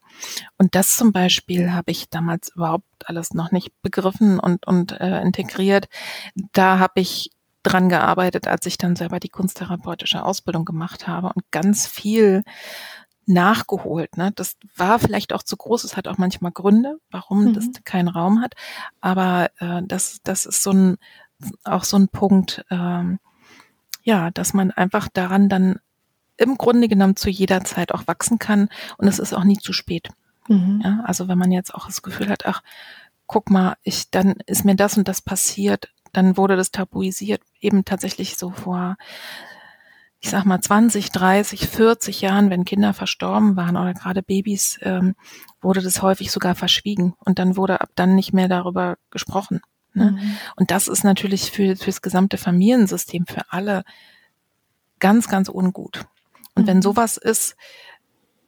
Und 0.58 0.74
das 0.74 0.96
zum 0.96 1.12
Beispiel 1.12 1.72
habe 1.72 1.90
ich 1.90 2.10
damals 2.10 2.50
überhaupt 2.54 2.84
alles 3.06 3.32
noch 3.32 3.52
nicht 3.52 3.70
begriffen 3.82 4.38
und, 4.38 4.66
und 4.66 4.92
äh, 5.00 5.22
integriert. 5.22 5.88
Da 6.52 6.78
habe 6.78 7.00
ich 7.00 7.30
dran 7.62 7.88
gearbeitet, 7.88 8.46
als 8.46 8.66
ich 8.66 8.76
dann 8.76 8.96
selber 8.96 9.18
die 9.18 9.28
kunsttherapeutische 9.28 10.22
Ausbildung 10.22 10.64
gemacht 10.64 11.06
habe 11.06 11.32
und 11.34 11.50
ganz 11.50 11.86
viel 11.86 12.42
nachgeholt. 13.30 14.16
Ne? 14.16 14.32
Das 14.34 14.56
war 14.76 14.98
vielleicht 14.98 15.32
auch 15.32 15.42
zu 15.42 15.56
groß. 15.56 15.84
Es 15.84 15.96
hat 15.96 16.08
auch 16.08 16.18
manchmal 16.18 16.52
Gründe, 16.52 16.98
warum 17.10 17.46
mhm. 17.46 17.54
das 17.54 17.66
keinen 17.84 18.08
Raum 18.08 18.42
hat. 18.42 18.54
Aber 19.00 19.50
äh, 19.58 19.82
das, 19.84 20.20
das 20.22 20.46
ist 20.46 20.62
so 20.62 20.72
ein 20.72 20.98
auch 21.64 21.84
so 21.84 21.96
ein 21.96 22.08
Punkt, 22.08 22.64
ähm, 22.70 23.18
ja, 24.02 24.30
dass 24.30 24.54
man 24.54 24.70
einfach 24.70 25.08
daran 25.08 25.48
dann 25.48 25.78
im 26.36 26.56
Grunde 26.56 26.88
genommen 26.88 27.16
zu 27.16 27.28
jeder 27.28 27.64
Zeit 27.64 27.92
auch 27.92 28.06
wachsen 28.06 28.38
kann 28.38 28.68
und 28.96 29.08
es 29.08 29.18
ist 29.18 29.34
auch 29.34 29.44
nie 29.44 29.58
zu 29.58 29.72
spät. 29.72 30.08
Mhm. 30.48 30.80
Ja, 30.82 31.00
also 31.04 31.28
wenn 31.28 31.38
man 31.38 31.52
jetzt 31.52 31.74
auch 31.74 31.86
das 31.86 32.02
Gefühl 32.02 32.28
hat, 32.28 32.46
ach, 32.46 32.62
guck 33.26 33.50
mal, 33.50 33.76
ich, 33.82 34.10
dann 34.10 34.34
ist 34.46 34.64
mir 34.64 34.74
das 34.74 34.96
und 34.96 35.06
das 35.06 35.20
passiert, 35.20 35.90
dann 36.12 36.36
wurde 36.36 36.56
das 36.56 36.72
tabuisiert, 36.72 37.42
eben 37.60 37.84
tatsächlich 37.84 38.36
so 38.36 38.50
vor, 38.50 38.96
ich 40.20 40.28
sag 40.28 40.44
mal, 40.44 40.60
20, 40.60 41.10
30, 41.12 41.66
40 41.66 42.20
Jahren, 42.20 42.50
wenn 42.50 42.66
Kinder 42.66 42.92
verstorben 42.92 43.56
waren 43.56 43.76
oder 43.76 43.94
gerade 43.94 44.22
Babys, 44.22 44.78
ähm, 44.82 45.14
wurde 45.62 45.80
das 45.80 46.02
häufig 46.02 46.30
sogar 46.30 46.54
verschwiegen 46.54 47.14
und 47.24 47.38
dann 47.38 47.56
wurde 47.56 47.80
ab 47.80 47.90
dann 47.94 48.14
nicht 48.14 48.34
mehr 48.34 48.48
darüber 48.48 48.96
gesprochen. 49.10 49.60
Ne? 49.94 50.12
Mhm. 50.12 50.36
Und 50.56 50.70
das 50.70 50.88
ist 50.88 51.04
natürlich 51.04 51.50
für 51.50 51.74
fürs 51.76 52.02
gesamte 52.02 52.36
Familiensystem, 52.36 53.26
für 53.26 53.50
alle 53.50 53.82
ganz, 54.98 55.28
ganz 55.28 55.48
ungut. 55.48 56.04
Und 56.54 56.64
mhm. 56.64 56.66
wenn 56.66 56.82
sowas 56.82 57.16
ist, 57.16 57.56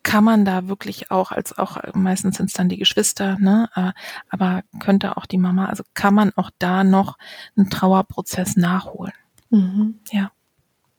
kann 0.03 0.25
man 0.25 0.45
da 0.45 0.69
wirklich 0.69 1.11
auch, 1.11 1.33
als 1.33 1.57
auch 1.57 1.79
meistens 1.95 2.37
sind 2.37 2.47
es 2.47 2.55
dann 2.55 2.69
die 2.69 2.77
Geschwister, 2.77 3.39
ne, 3.39 3.69
äh, 3.75 3.93
aber 4.29 4.63
könnte 4.81 5.17
auch 5.17 5.27
die 5.27 5.39
Mama, 5.39 5.67
also 5.67 5.85
kann 5.95 6.13
man 6.13 6.33
auch 6.35 6.51
da 6.59 6.85
noch 6.85 7.19
einen 7.57 7.71
Trauerprozess 7.71 8.57
nachholen. 8.57 9.13
Mhm. 9.51 10.01
Ja, 10.11 10.33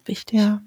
wichtig. 0.08 0.40
Ja. 0.40 0.62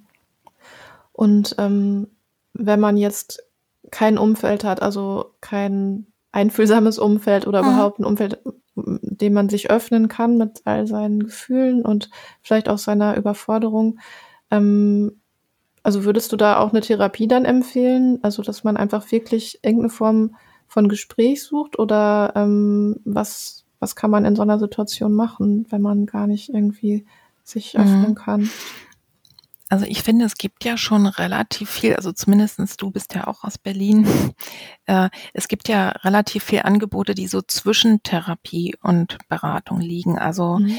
Und 1.12 1.54
ähm, 1.58 2.08
wenn 2.52 2.80
man 2.80 2.96
jetzt 2.96 3.42
kein 3.90 4.18
Umfeld 4.18 4.64
hat, 4.64 4.82
also 4.82 5.32
kein 5.40 6.06
einfühlsames 6.32 6.98
Umfeld 6.98 7.46
oder 7.46 7.62
mhm. 7.62 7.68
überhaupt 7.68 7.98
ein 7.98 8.04
Umfeld, 8.04 8.38
dem 8.74 9.32
man 9.32 9.48
sich 9.48 9.70
öffnen 9.70 10.08
kann 10.08 10.36
mit 10.36 10.62
all 10.64 10.86
seinen 10.86 11.20
Gefühlen 11.20 11.84
und 11.84 12.10
vielleicht 12.42 12.68
auch 12.68 12.78
seiner 12.78 13.16
Überforderung. 13.16 13.98
Ähm, 14.50 15.20
also 15.82 16.04
würdest 16.04 16.32
du 16.32 16.36
da 16.36 16.58
auch 16.58 16.70
eine 16.72 16.80
Therapie 16.82 17.28
dann 17.28 17.44
empfehlen? 17.44 18.18
Also 18.22 18.42
dass 18.42 18.64
man 18.64 18.76
einfach 18.76 19.10
wirklich 19.10 19.60
irgendeine 19.62 19.90
Form 19.90 20.36
von 20.66 20.88
Gespräch 20.88 21.42
sucht 21.42 21.78
oder 21.78 22.32
ähm, 22.34 22.96
was, 23.04 23.64
was 23.78 23.96
kann 23.96 24.10
man 24.10 24.24
in 24.24 24.36
so 24.36 24.42
einer 24.42 24.58
Situation 24.58 25.14
machen, 25.14 25.66
wenn 25.70 25.80
man 25.80 26.04
gar 26.04 26.26
nicht 26.26 26.50
irgendwie 26.50 27.06
sich 27.44 27.74
mhm. 27.74 27.80
öffnen 27.80 28.10
mhm. 28.10 28.14
kann? 28.14 28.50
Also 29.68 29.84
ich 29.84 30.02
finde, 30.02 30.24
es 30.24 30.36
gibt 30.36 30.64
ja 30.64 30.76
schon 30.76 31.06
relativ 31.06 31.70
viel, 31.70 31.96
also 31.96 32.12
zumindestens 32.12 32.76
du 32.76 32.90
bist 32.90 33.14
ja 33.14 33.26
auch 33.26 33.44
aus 33.44 33.58
Berlin. 33.58 34.06
Äh, 34.88 35.10
es 35.32 35.48
gibt 35.48 35.66
ja 35.66 35.88
relativ 35.88 36.44
viel 36.44 36.60
Angebote, 36.60 37.16
die 37.16 37.26
so 37.26 37.42
zwischen 37.42 38.04
Therapie 38.04 38.76
und 38.80 39.18
Beratung 39.28 39.80
liegen. 39.80 40.16
Also 40.16 40.60
mhm. 40.60 40.78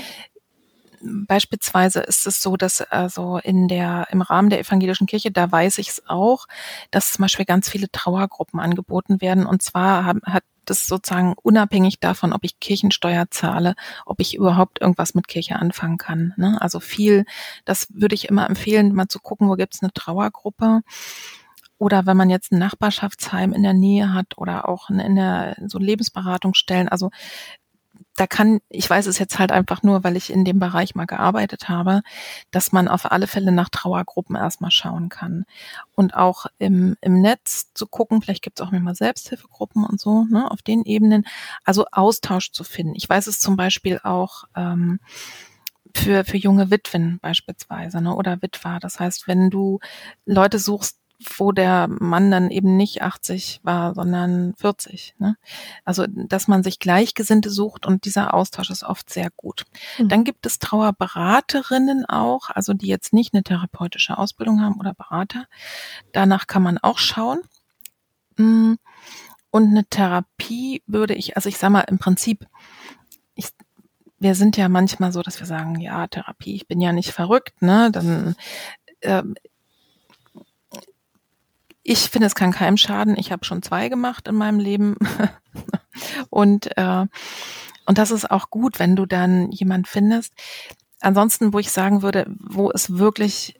Beispielsweise 1.01 1.99
ist 2.01 2.25
es 2.25 2.41
so, 2.41 2.57
dass 2.57 2.81
also 2.81 3.37
in 3.37 3.67
der, 3.67 4.07
im 4.11 4.21
Rahmen 4.21 4.49
der 4.49 4.59
evangelischen 4.59 5.07
Kirche, 5.07 5.31
da 5.31 5.51
weiß 5.51 5.77
ich 5.77 5.89
es 5.89 6.03
auch, 6.07 6.47
dass 6.91 7.11
zum 7.11 7.23
Beispiel 7.23 7.45
ganz 7.45 7.69
viele 7.69 7.91
Trauergruppen 7.91 8.59
angeboten 8.59 9.21
werden. 9.21 9.45
Und 9.45 9.61
zwar 9.61 10.05
hat, 10.05 10.17
hat 10.23 10.43
das 10.69 10.85
sozusagen 10.85 11.33
unabhängig 11.41 11.99
davon, 11.99 12.33
ob 12.33 12.43
ich 12.43 12.59
Kirchensteuer 12.59 13.25
zahle, 13.29 13.75
ob 14.05 14.19
ich 14.19 14.35
überhaupt 14.35 14.81
irgendwas 14.81 15.13
mit 15.15 15.27
Kirche 15.27 15.55
anfangen 15.57 15.97
kann. 15.97 16.33
Ne? 16.37 16.57
Also 16.61 16.79
viel, 16.79 17.25
das 17.65 17.87
würde 17.93 18.15
ich 18.15 18.27
immer 18.29 18.47
empfehlen, 18.47 18.93
mal 18.93 19.07
zu 19.07 19.19
gucken, 19.19 19.49
wo 19.49 19.55
gibt 19.55 19.75
es 19.75 19.81
eine 19.81 19.93
Trauergruppe. 19.93 20.81
Oder 21.79 22.05
wenn 22.05 22.17
man 22.17 22.29
jetzt 22.29 22.51
ein 22.51 22.59
Nachbarschaftsheim 22.59 23.53
in 23.53 23.61
der 23.61 23.73
Nähe 23.73 24.13
hat 24.13 24.37
oder 24.37 24.67
auch 24.67 24.89
in 24.89 25.15
der 25.15 25.55
so 25.67 25.77
Lebensberatungsstellen. 25.77 26.89
Also 26.89 27.11
da 28.17 28.25
kann, 28.25 28.59
ich 28.67 28.89
weiß 28.89 29.05
es 29.05 29.19
jetzt 29.19 29.37
halt 29.37 29.51
einfach 29.51 29.83
nur, 29.83 30.03
weil 30.03 30.17
ich 30.17 30.33
in 30.33 30.43
dem 30.43 30.57
Bereich 30.57 30.95
mal 30.95 31.05
gearbeitet 31.05 31.69
habe, 31.69 32.01
dass 32.49 32.71
man 32.71 32.87
auf 32.87 33.11
alle 33.11 33.27
Fälle 33.27 33.51
nach 33.51 33.69
Trauergruppen 33.69 34.35
erstmal 34.35 34.71
schauen 34.71 35.09
kann. 35.09 35.45
Und 35.93 36.15
auch 36.15 36.47
im, 36.57 36.97
im 37.01 37.21
Netz 37.21 37.71
zu 37.75 37.85
gucken, 37.85 38.21
vielleicht 38.23 38.41
gibt 38.41 38.59
es 38.59 38.65
auch 38.65 38.71
mal 38.71 38.95
Selbsthilfegruppen 38.95 39.85
und 39.85 40.01
so, 40.01 40.25
ne, 40.25 40.49
auf 40.49 40.63
den 40.63 40.83
Ebenen. 40.83 41.25
Also 41.63 41.85
Austausch 41.91 42.51
zu 42.51 42.63
finden. 42.63 42.95
Ich 42.95 43.07
weiß 43.07 43.27
es 43.27 43.39
zum 43.39 43.55
Beispiel 43.55 43.99
auch, 44.03 44.45
ähm, 44.55 44.99
für, 45.95 46.25
für 46.25 46.37
junge 46.37 46.71
Witwen 46.71 47.19
beispielsweise, 47.19 48.01
ne, 48.01 48.15
oder 48.15 48.41
Witwer. 48.41 48.79
Das 48.79 48.99
heißt, 48.99 49.27
wenn 49.27 49.51
du 49.51 49.79
Leute 50.25 50.57
suchst, 50.57 50.97
wo 51.37 51.51
der 51.51 51.87
Mann 51.87 52.29
dann 52.29 52.51
eben 52.51 52.77
nicht 52.77 53.01
80 53.01 53.61
war, 53.63 53.95
sondern 53.95 54.53
40. 54.55 55.15
Ne? 55.17 55.35
Also, 55.83 56.05
dass 56.07 56.47
man 56.47 56.61
sich 56.61 56.79
Gleichgesinnte 56.79 57.49
sucht 57.49 57.87
und 57.87 58.05
dieser 58.05 58.33
Austausch 58.35 58.69
ist 58.69 58.83
oft 58.83 59.09
sehr 59.09 59.29
gut. 59.35 59.65
Mhm. 59.97 60.09
Dann 60.09 60.23
gibt 60.23 60.45
es 60.45 60.59
Trauerberaterinnen 60.59 62.05
auch, 62.05 62.49
also 62.49 62.73
die 62.73 62.87
jetzt 62.87 63.13
nicht 63.13 63.33
eine 63.33 63.43
therapeutische 63.43 64.17
Ausbildung 64.17 64.61
haben 64.61 64.79
oder 64.79 64.93
Berater. 64.93 65.45
Danach 66.11 66.45
kann 66.45 66.61
man 66.61 66.77
auch 66.77 66.99
schauen. 66.99 67.39
Mm, 68.37 68.73
und 69.49 69.69
eine 69.69 69.85
Therapie 69.85 70.83
würde 70.85 71.15
ich, 71.15 71.35
also 71.35 71.49
ich 71.49 71.57
sag 71.57 71.71
mal, 71.71 71.81
im 71.81 71.97
Prinzip, 71.97 72.45
ich, 73.33 73.47
wir 74.19 74.35
sind 74.35 74.55
ja 74.55 74.69
manchmal 74.69 75.11
so, 75.11 75.23
dass 75.23 75.39
wir 75.39 75.47
sagen, 75.47 75.79
ja, 75.79 76.05
Therapie, 76.05 76.53
ich 76.53 76.67
bin 76.67 76.79
ja 76.79 76.91
nicht 76.91 77.11
verrückt, 77.11 77.61
ne? 77.61 77.89
Dann 77.91 78.35
äh, 79.01 79.23
ich 81.89 82.09
finde, 82.09 82.27
es 82.27 82.35
kann 82.35 82.51
keinem 82.51 82.75
schaden. 82.75 83.15
Ich 83.17 83.31
habe 83.31 83.45
schon 83.45 83.63
zwei 83.63 83.87
gemacht 83.87 84.27
in 84.27 84.35
meinem 84.35 84.59
Leben. 84.59 84.97
und, 86.29 86.75
äh, 86.77 87.05
und 87.85 87.97
das 87.97 88.11
ist 88.11 88.29
auch 88.29 88.49
gut, 88.49 88.77
wenn 88.77 88.97
du 88.97 89.05
dann 89.05 89.51
jemand 89.51 89.87
findest. 89.87 90.33
Ansonsten, 90.99 91.53
wo 91.53 91.59
ich 91.59 91.71
sagen 91.71 92.01
würde, 92.01 92.25
wo 92.39 92.69
es 92.71 92.97
wirklich 92.97 93.57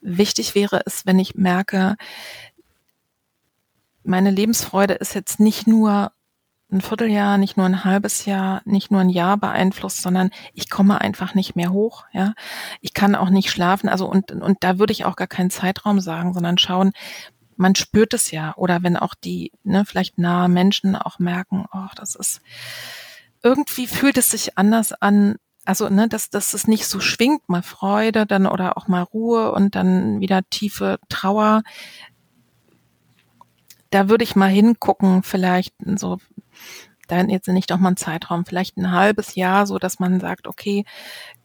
wichtig 0.00 0.54
wäre, 0.54 0.82
ist, 0.86 1.04
wenn 1.04 1.18
ich 1.18 1.34
merke, 1.34 1.96
meine 4.04 4.30
Lebensfreude 4.30 4.94
ist 4.94 5.16
jetzt 5.16 5.40
nicht 5.40 5.66
nur 5.66 6.12
ein 6.70 6.80
Vierteljahr, 6.80 7.38
nicht 7.38 7.56
nur 7.56 7.66
ein 7.66 7.84
halbes 7.84 8.24
Jahr, 8.24 8.62
nicht 8.66 8.92
nur 8.92 9.00
ein 9.00 9.08
Jahr 9.08 9.36
beeinflusst, 9.36 10.00
sondern 10.00 10.30
ich 10.52 10.70
komme 10.70 11.00
einfach 11.00 11.34
nicht 11.34 11.56
mehr 11.56 11.72
hoch, 11.72 12.04
ja. 12.12 12.34
Ich 12.82 12.94
kann 12.94 13.16
auch 13.16 13.30
nicht 13.30 13.50
schlafen, 13.50 13.88
also 13.88 14.08
und, 14.08 14.30
und 14.30 14.58
da 14.60 14.78
würde 14.78 14.92
ich 14.92 15.06
auch 15.06 15.16
gar 15.16 15.26
keinen 15.26 15.50
Zeitraum 15.50 15.98
sagen, 15.98 16.34
sondern 16.34 16.58
schauen, 16.58 16.92
man 17.58 17.74
spürt 17.74 18.14
es 18.14 18.30
ja. 18.30 18.54
Oder 18.56 18.82
wenn 18.82 18.96
auch 18.96 19.14
die, 19.14 19.52
ne, 19.64 19.84
vielleicht 19.84 20.18
nahe 20.18 20.48
Menschen 20.48 20.96
auch 20.96 21.18
merken, 21.18 21.66
oh, 21.72 21.88
das 21.96 22.14
ist, 22.14 22.40
irgendwie 23.42 23.86
fühlt 23.86 24.16
es 24.16 24.30
sich 24.30 24.56
anders 24.56 24.92
an, 24.92 25.36
also 25.64 25.88
ne, 25.88 26.08
dass, 26.08 26.30
dass 26.30 26.54
es 26.54 26.66
nicht 26.66 26.86
so 26.86 27.00
schwingt, 27.00 27.48
mal 27.48 27.62
Freude, 27.62 28.26
dann 28.26 28.46
oder 28.46 28.76
auch 28.78 28.88
mal 28.88 29.02
Ruhe 29.02 29.52
und 29.52 29.74
dann 29.74 30.20
wieder 30.20 30.42
tiefe 30.48 30.98
Trauer. 31.08 31.62
Da 33.90 34.08
würde 34.08 34.24
ich 34.24 34.36
mal 34.36 34.48
hingucken, 34.48 35.22
vielleicht 35.22 35.74
so, 35.96 36.18
da 37.08 37.22
jetzt 37.22 37.48
nicht 37.48 37.70
doch 37.70 37.78
mal 37.78 37.90
ein 37.90 37.96
Zeitraum, 37.96 38.46
vielleicht 38.46 38.76
ein 38.76 38.92
halbes 38.92 39.34
Jahr, 39.34 39.66
so 39.66 39.78
dass 39.78 39.98
man 39.98 40.20
sagt, 40.20 40.46
okay, 40.46 40.84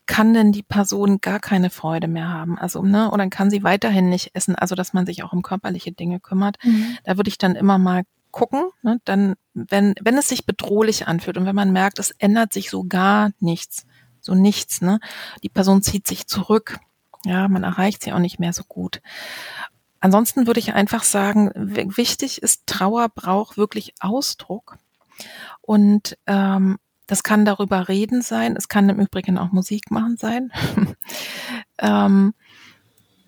kann 0.05 0.33
denn 0.33 0.51
die 0.51 0.63
Person 0.63 1.19
gar 1.21 1.39
keine 1.39 1.69
Freude 1.69 2.07
mehr 2.07 2.29
haben? 2.29 2.57
Also, 2.57 2.81
ne, 2.83 3.11
oder 3.11 3.27
kann 3.29 3.49
sie 3.49 3.63
weiterhin 3.63 4.09
nicht 4.09 4.31
essen? 4.33 4.55
Also, 4.55 4.75
dass 4.75 4.93
man 4.93 5.05
sich 5.05 5.23
auch 5.23 5.33
um 5.33 5.41
körperliche 5.41 5.91
Dinge 5.91 6.19
kümmert. 6.19 6.57
Mhm. 6.63 6.97
Da 7.03 7.17
würde 7.17 7.29
ich 7.29 7.37
dann 7.37 7.55
immer 7.55 7.77
mal 7.77 8.03
gucken, 8.31 8.69
ne, 8.81 8.99
dann, 9.05 9.35
wenn, 9.53 9.93
wenn 10.01 10.17
es 10.17 10.27
sich 10.27 10.45
bedrohlich 10.45 11.07
anfühlt 11.07 11.37
und 11.37 11.45
wenn 11.45 11.55
man 11.55 11.71
merkt, 11.71 11.99
es 11.99 12.11
ändert 12.11 12.51
sich 12.51 12.69
so 12.69 12.83
gar 12.83 13.31
nichts, 13.39 13.85
so 14.19 14.33
nichts, 14.33 14.81
ne, 14.81 14.99
die 15.43 15.49
Person 15.49 15.81
zieht 15.83 16.07
sich 16.07 16.27
zurück, 16.27 16.79
ja, 17.25 17.47
man 17.47 17.63
erreicht 17.63 18.03
sie 18.03 18.11
auch 18.11 18.19
nicht 18.19 18.39
mehr 18.39 18.51
so 18.51 18.63
gut. 18.67 19.01
Ansonsten 20.01 20.47
würde 20.47 20.59
ich 20.59 20.73
einfach 20.73 21.03
sagen, 21.03 21.51
wichtig 21.55 22.41
ist, 22.41 22.67
Trauer 22.67 23.07
braucht 23.07 23.55
wirklich 23.55 23.93
Ausdruck. 24.01 24.77
Und 25.61 26.17
ähm, 26.27 26.77
das 27.07 27.23
kann 27.23 27.45
darüber 27.45 27.87
reden 27.87 28.21
sein. 28.21 28.55
Es 28.55 28.67
kann 28.67 28.89
im 28.89 28.99
Übrigen 28.99 29.37
auch 29.37 29.51
Musik 29.51 29.91
machen 29.91 30.17
sein. 30.17 30.51
ähm, 31.79 32.33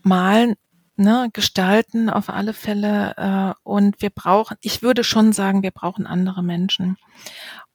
malen, 0.02 0.56
ne, 0.96 1.30
gestalten 1.34 2.10
auf 2.10 2.30
alle 2.30 2.54
Fälle. 2.54 3.14
Äh, 3.18 3.54
und 3.64 4.02
wir 4.02 4.10
brauchen, 4.10 4.58
ich 4.62 4.82
würde 4.82 5.04
schon 5.04 5.34
sagen, 5.34 5.64
wir 5.64 5.72
brauchen 5.72 6.08
andere 6.08 6.44
Menschen. 6.44 6.98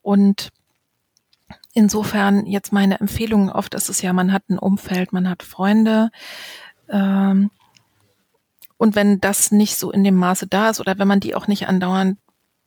Und 0.02 0.50
insofern 1.74 2.46
jetzt 2.46 2.72
meine 2.72 3.00
Empfehlung, 3.00 3.50
oft 3.50 3.74
ist 3.74 3.88
es 3.88 4.02
ja, 4.02 4.12
man 4.12 4.32
hat 4.32 4.48
ein 4.48 4.58
Umfeld, 4.58 5.12
man 5.12 5.28
hat 5.28 5.42
Freunde. 5.42 6.10
Ähm, 6.88 7.50
und 8.78 8.94
wenn 8.94 9.20
das 9.20 9.52
nicht 9.52 9.76
so 9.76 9.90
in 9.90 10.04
dem 10.04 10.14
Maße 10.14 10.46
da 10.46 10.70
ist 10.70 10.80
oder 10.80 10.98
wenn 10.98 11.08
man 11.08 11.20
die 11.20 11.34
auch 11.34 11.46
nicht 11.46 11.68
andauernd 11.68 12.18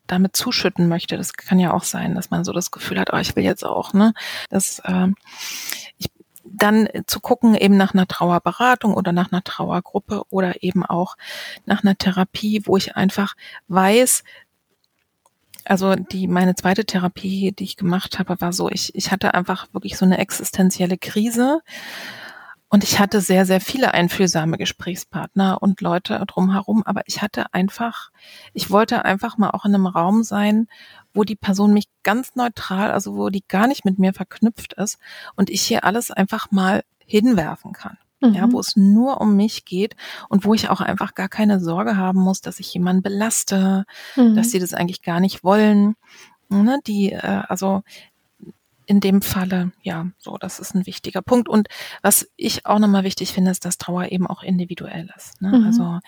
damit 0.08 0.36
zuschütten 0.36 0.88
möchte. 0.88 1.18
Das 1.18 1.34
kann 1.34 1.60
ja 1.60 1.74
auch 1.74 1.84
sein, 1.84 2.16
dass 2.16 2.30
man 2.30 2.44
so 2.44 2.52
das 2.52 2.72
Gefühl 2.72 3.00
hat, 3.00 3.14
oh, 3.14 3.18
ich 3.18 3.36
will 3.36 3.44
jetzt 3.44 3.66
auch, 3.66 3.94
ne? 3.94 4.14
Das, 4.50 4.80
äh, 4.80 5.08
ich, 5.98 6.12
dann 6.44 6.88
zu 7.08 7.20
gucken 7.20 7.56
eben 7.56 7.78
nach 7.78 7.94
einer 7.94 8.08
Trauerberatung 8.08 8.94
oder 8.94 9.12
nach 9.12 9.32
einer 9.32 9.44
Trauergruppe 9.44 10.24
oder 10.30 10.62
eben 10.62 10.86
auch 10.86 11.16
nach 11.66 11.84
einer 11.84 11.98
Therapie, 11.98 12.64
wo 12.66 12.78
ich 12.78 12.96
einfach 12.96 13.36
weiß, 13.70 14.24
also 15.66 15.96
die 15.96 16.28
meine 16.28 16.56
zweite 16.56 16.86
Therapie, 16.86 17.54
die 17.54 17.64
ich 17.64 17.78
gemacht 17.78 18.20
habe, 18.20 18.40
war 18.42 18.54
so, 18.54 18.70
ich, 18.70 18.94
ich 18.96 19.12
hatte 19.12 19.34
einfach 19.34 19.68
wirklich 19.74 19.98
so 19.98 20.06
eine 20.06 20.18
existenzielle 20.18 20.98
Krise 20.98 21.62
und 22.74 22.84
ich 22.84 22.98
hatte 22.98 23.22
sehr, 23.22 23.46
sehr 23.46 23.62
viele 23.62 23.94
einfühlsame 23.94 24.58
Gesprächspartner 24.58 25.62
und 25.62 25.80
Leute 25.82 26.24
drumherum, 26.26 26.82
aber 26.82 27.04
ich 27.06 27.22
hatte 27.22 27.54
einfach, 27.54 28.10
ich 28.52 28.72
wollte 28.72 29.06
einfach 29.06 29.38
mal 29.38 29.52
auch 29.52 29.64
in 29.66 29.76
einem 29.76 29.86
Raum 29.86 30.24
sein, 30.24 30.66
wo 31.14 31.24
die 31.24 31.36
Person 31.36 31.72
mich 31.72 31.86
ganz 32.02 32.34
neutral, 32.34 32.90
also 32.92 33.16
wo 33.16 33.30
die 33.30 33.44
gar 33.48 33.68
nicht 33.68 33.86
mit 33.86 34.00
mir 34.00 34.12
verknüpft 34.12 34.74
ist 34.74 34.98
und 35.36 35.52
ich 35.52 35.62
hier 35.62 35.84
alles 35.84 36.10
einfach 36.10 36.50
mal 36.50 36.84
hinwerfen 37.06 37.74
kann. 37.74 38.00
Mhm. 38.22 38.34
Ja, 38.34 38.52
wo 38.52 38.60
es 38.60 38.76
nur 38.76 39.22
um 39.22 39.36
mich 39.36 39.66
geht 39.66 39.96
und 40.28 40.44
wo 40.44 40.56
ich 40.56 40.70
auch 40.70 40.82
einfach 40.82 41.14
gar 41.14 41.30
keine 41.30 41.60
Sorge 41.60 41.96
haben 41.96 42.22
muss, 42.22 42.42
dass 42.42 42.60
ich 42.60 42.74
jemanden 42.74 43.04
belaste, 43.04 43.86
mhm. 44.16 44.34
dass 44.34 44.50
sie 44.50 44.58
das 44.58 44.74
eigentlich 44.74 45.04
gar 45.04 45.20
nicht 45.20 45.44
wollen. 45.44 45.96
Ne, 46.50 46.80
die, 46.88 47.12
äh, 47.12 47.44
also 47.48 47.84
in 48.86 49.00
dem 49.00 49.22
Falle, 49.22 49.72
ja, 49.82 50.08
so, 50.18 50.38
das 50.38 50.60
ist 50.60 50.76
ein 50.76 50.86
wichtiger 50.86 51.22
Punkt. 51.22 51.48
Und 51.48 51.68
was 52.02 52.28
ich 52.36 52.66
auch 52.66 52.80
nochmal 52.80 53.04
wichtig 53.04 53.34
finde, 53.34 53.52
ist, 53.52 53.66
dass 53.66 53.78
Trauer 53.78 54.12
eben 54.12 54.28
auch 54.28 54.44
individuell 54.44 55.10
ist. 55.16 55.42
Ne? 55.42 55.58
Mhm. 55.58 55.66
Also 55.66 56.00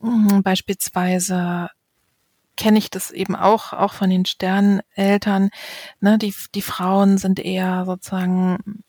mh, 0.00 0.42
beispielsweise 0.42 1.70
kenne 2.56 2.78
ich 2.78 2.90
das 2.90 3.10
eben 3.10 3.34
auch, 3.34 3.72
auch 3.72 3.92
von 3.92 4.10
den 4.10 4.24
Sterneltern. 4.24 5.50
Ne? 6.00 6.18
Die, 6.18 6.34
die 6.54 6.62
Frauen 6.62 7.18
sind 7.18 7.40
eher 7.40 7.84
sozusagen 7.84 8.82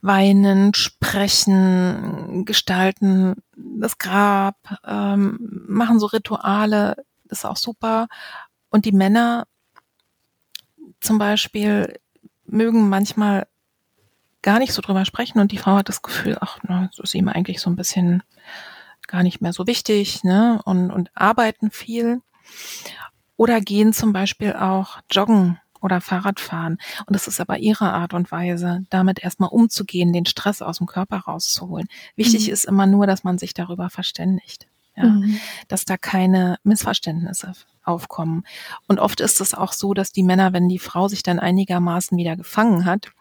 weinen, 0.00 0.74
sprechen, 0.74 2.44
gestalten 2.44 3.36
das 3.56 3.98
Grab, 3.98 4.56
ähm, 4.84 5.38
machen 5.68 6.00
so 6.00 6.06
Rituale, 6.06 6.96
das 7.24 7.40
ist 7.40 7.44
auch 7.44 7.56
super. 7.56 8.08
Und 8.68 8.84
die 8.84 8.92
Männer 8.92 9.46
zum 11.02 11.18
Beispiel 11.18 11.98
mögen 12.46 12.88
manchmal 12.88 13.46
gar 14.42 14.58
nicht 14.58 14.72
so 14.72 14.82
drüber 14.82 15.04
sprechen 15.04 15.40
und 15.40 15.52
die 15.52 15.58
Frau 15.58 15.76
hat 15.76 15.88
das 15.88 16.02
Gefühl, 16.02 16.36
ach, 16.40 16.58
na, 16.62 16.88
das 16.88 16.98
ist 16.98 17.14
ihm 17.14 17.28
eigentlich 17.28 17.60
so 17.60 17.70
ein 17.70 17.76
bisschen 17.76 18.22
gar 19.06 19.22
nicht 19.22 19.40
mehr 19.40 19.52
so 19.52 19.66
wichtig, 19.66 20.24
ne, 20.24 20.60
und, 20.64 20.90
und 20.90 21.10
arbeiten 21.14 21.70
viel. 21.70 22.20
Oder 23.36 23.60
gehen 23.60 23.92
zum 23.92 24.12
Beispiel 24.12 24.52
auch 24.52 25.00
joggen 25.10 25.58
oder 25.80 26.00
Fahrrad 26.00 26.38
fahren. 26.38 26.78
Und 27.06 27.14
das 27.14 27.26
ist 27.26 27.40
aber 27.40 27.58
ihre 27.58 27.92
Art 27.92 28.14
und 28.14 28.30
Weise, 28.30 28.84
damit 28.90 29.22
erstmal 29.22 29.50
umzugehen, 29.50 30.12
den 30.12 30.26
Stress 30.26 30.62
aus 30.62 30.78
dem 30.78 30.86
Körper 30.86 31.18
rauszuholen. 31.18 31.88
Wichtig 32.14 32.46
mhm. 32.46 32.52
ist 32.52 32.64
immer 32.64 32.86
nur, 32.86 33.06
dass 33.06 33.24
man 33.24 33.38
sich 33.38 33.54
darüber 33.54 33.90
verständigt. 33.90 34.68
Ja, 34.96 35.04
mhm. 35.04 35.40
dass 35.68 35.84
da 35.86 35.96
keine 35.96 36.58
Missverständnisse 36.64 37.54
aufkommen. 37.84 38.44
Und 38.86 39.00
oft 39.00 39.20
ist 39.20 39.40
es 39.40 39.54
auch 39.54 39.72
so, 39.72 39.94
dass 39.94 40.12
die 40.12 40.22
Männer, 40.22 40.52
wenn 40.52 40.68
die 40.68 40.78
Frau 40.78 41.08
sich 41.08 41.22
dann 41.22 41.38
einigermaßen 41.38 42.16
wieder 42.16 42.36
gefangen 42.36 42.84
hat, 42.84 43.12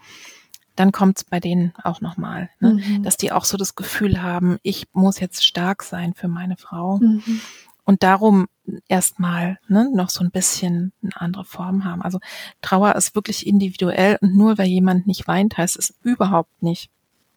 dann 0.75 0.91
kommt 0.91 1.17
es 1.17 1.23
bei 1.23 1.39
denen 1.39 1.73
auch 1.83 2.01
nochmal, 2.01 2.49
ne? 2.59 2.73
Mhm. 2.73 3.03
dass 3.03 3.17
die 3.17 3.31
auch 3.31 3.45
so 3.45 3.57
das 3.57 3.75
Gefühl 3.75 4.21
haben, 4.21 4.57
ich 4.63 4.87
muss 4.93 5.19
jetzt 5.19 5.45
stark 5.45 5.83
sein 5.83 6.13
für 6.13 6.27
meine 6.27 6.57
Frau. 6.57 6.97
Mhm. 6.97 7.41
Und 7.83 8.03
darum 8.03 8.47
erstmal 8.87 9.59
ne, 9.67 9.89
noch 9.93 10.09
so 10.09 10.23
ein 10.23 10.31
bisschen 10.31 10.93
eine 11.01 11.19
andere 11.19 11.45
Form 11.45 11.83
haben. 11.83 12.01
Also 12.01 12.19
Trauer 12.61 12.95
ist 12.95 13.15
wirklich 13.15 13.45
individuell 13.45 14.17
und 14.21 14.35
nur 14.35 14.57
weil 14.57 14.67
jemand 14.67 15.07
nicht 15.07 15.27
weint, 15.27 15.57
heißt 15.57 15.77
es 15.77 15.93
überhaupt 16.03 16.61
nicht, 16.61 16.89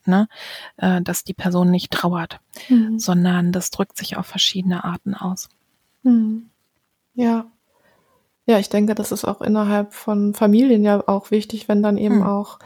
ne, 0.07 0.29
äh, 0.77 1.01
dass 1.03 1.25
die 1.25 1.35
Person 1.35 1.71
nicht 1.71 1.91
trauert, 1.91 2.41
mhm. 2.69 2.99
sondern 2.99 3.53
das 3.53 3.71
drückt 3.71 3.97
sich 3.97 4.17
auf 4.17 4.27
verschiedene 4.27 4.85
Arten 4.85 5.15
aus. 5.15 5.49
Mhm. 6.03 6.51
Ja. 7.15 7.47
Ja, 8.47 8.59
ich 8.59 8.69
denke, 8.69 8.95
das 8.95 9.11
ist 9.11 9.25
auch 9.25 9.41
innerhalb 9.41 9.95
von 9.95 10.35
Familien 10.35 10.85
ja 10.85 11.03
auch 11.09 11.31
wichtig, 11.31 11.69
wenn 11.69 11.83
dann 11.83 11.97
eben 11.97 12.17
mhm. 12.17 12.23
auch 12.25 12.59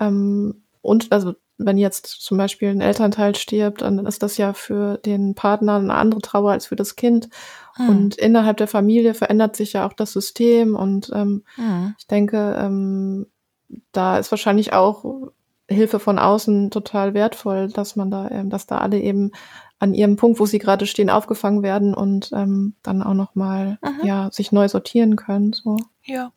ähm, 0.00 0.62
und 0.80 1.12
also 1.12 1.34
wenn 1.58 1.78
jetzt 1.78 2.06
zum 2.06 2.36
Beispiel 2.36 2.68
ein 2.68 2.80
Elternteil 2.80 3.34
stirbt, 3.34 3.80
dann 3.80 4.04
ist 4.04 4.22
das 4.22 4.36
ja 4.36 4.52
für 4.52 4.98
den 4.98 5.34
Partner 5.34 5.76
eine 5.76 5.94
andere 5.94 6.20
Trauer 6.20 6.52
als 6.52 6.66
für 6.66 6.76
das 6.76 6.96
Kind. 6.96 7.28
Mhm. 7.78 7.88
Und 7.88 8.16
innerhalb 8.16 8.58
der 8.58 8.68
Familie 8.68 9.14
verändert 9.14 9.56
sich 9.56 9.72
ja 9.72 9.86
auch 9.86 9.94
das 9.94 10.12
System. 10.12 10.76
Und 10.76 11.10
ähm, 11.14 11.44
mhm. 11.56 11.94
ich 11.98 12.06
denke, 12.06 12.56
ähm, 12.60 13.26
da 13.92 14.18
ist 14.18 14.30
wahrscheinlich 14.30 14.74
auch 14.74 15.30
Hilfe 15.68 15.98
von 15.98 16.18
außen 16.18 16.70
total 16.70 17.14
wertvoll, 17.14 17.68
dass 17.68 17.96
man 17.96 18.10
da, 18.10 18.30
ähm, 18.30 18.50
dass 18.50 18.66
da 18.66 18.78
alle 18.78 19.00
eben 19.00 19.32
an 19.78 19.94
ihrem 19.94 20.16
Punkt, 20.16 20.40
wo 20.40 20.46
sie 20.46 20.58
gerade 20.58 20.86
stehen, 20.86 21.10
aufgefangen 21.10 21.62
werden 21.62 21.94
und 21.94 22.30
ähm, 22.32 22.74
dann 22.82 23.02
auch 23.02 23.14
nochmal 23.14 23.78
Mhm. 23.82 24.06
ja, 24.06 24.30
sich 24.32 24.52
neu 24.52 24.68
sortieren 24.68 25.16
können. 25.16 25.52
So. 25.52 25.76
Ja, 26.04 26.32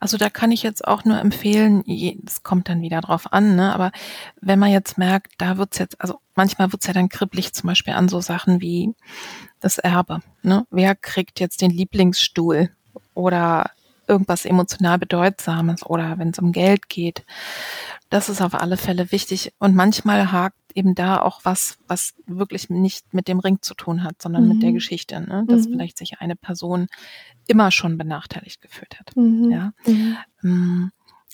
also 0.00 0.16
da 0.16 0.30
kann 0.30 0.50
ich 0.50 0.62
jetzt 0.62 0.86
auch 0.86 1.04
nur 1.04 1.18
empfehlen, 1.18 1.84
es 2.26 2.42
kommt 2.42 2.68
dann 2.68 2.80
wieder 2.80 3.00
drauf 3.00 3.32
an, 3.32 3.54
ne? 3.54 3.72
aber 3.74 3.92
wenn 4.40 4.58
man 4.58 4.70
jetzt 4.70 4.96
merkt, 4.98 5.34
da 5.38 5.58
wird's 5.58 5.78
jetzt, 5.78 6.00
also 6.00 6.20
manchmal 6.34 6.72
wird's 6.72 6.86
ja 6.86 6.94
dann 6.94 7.08
kribbelig, 7.10 7.52
zum 7.52 7.68
Beispiel 7.68 7.92
an 7.92 8.08
so 8.08 8.20
Sachen 8.20 8.60
wie 8.60 8.94
das 9.60 9.78
Erbe. 9.78 10.20
Ne? 10.42 10.66
Wer 10.70 10.94
kriegt 10.94 11.38
jetzt 11.38 11.60
den 11.60 11.70
Lieblingsstuhl 11.70 12.70
oder 13.14 13.70
irgendwas 14.10 14.44
emotional 14.44 14.98
Bedeutsames 14.98 15.86
oder 15.86 16.18
wenn 16.18 16.30
es 16.30 16.38
um 16.38 16.52
Geld 16.52 16.88
geht. 16.88 17.24
Das 18.10 18.28
ist 18.28 18.42
auf 18.42 18.54
alle 18.54 18.76
Fälle 18.76 19.12
wichtig. 19.12 19.52
Und 19.58 19.74
manchmal 19.76 20.32
hakt 20.32 20.56
eben 20.74 20.94
da 20.94 21.20
auch 21.20 21.40
was, 21.44 21.78
was 21.88 22.14
wirklich 22.26 22.70
nicht 22.70 23.14
mit 23.14 23.26
dem 23.28 23.38
Ring 23.40 23.58
zu 23.60 23.74
tun 23.74 24.04
hat, 24.04 24.20
sondern 24.22 24.48
mit 24.48 24.62
der 24.62 24.70
Mhm. 24.70 24.74
Geschichte, 24.74 25.20
ne? 25.20 25.44
dass 25.48 25.66
Mhm. 25.66 25.72
vielleicht 25.72 25.98
sich 25.98 26.20
eine 26.20 26.36
Person 26.36 26.86
immer 27.46 27.70
schon 27.70 27.96
benachteiligt 27.98 28.60
gefühlt 28.60 28.98
hat. 28.98 29.16
Mhm. 29.16 29.50
Ja. 29.50 29.72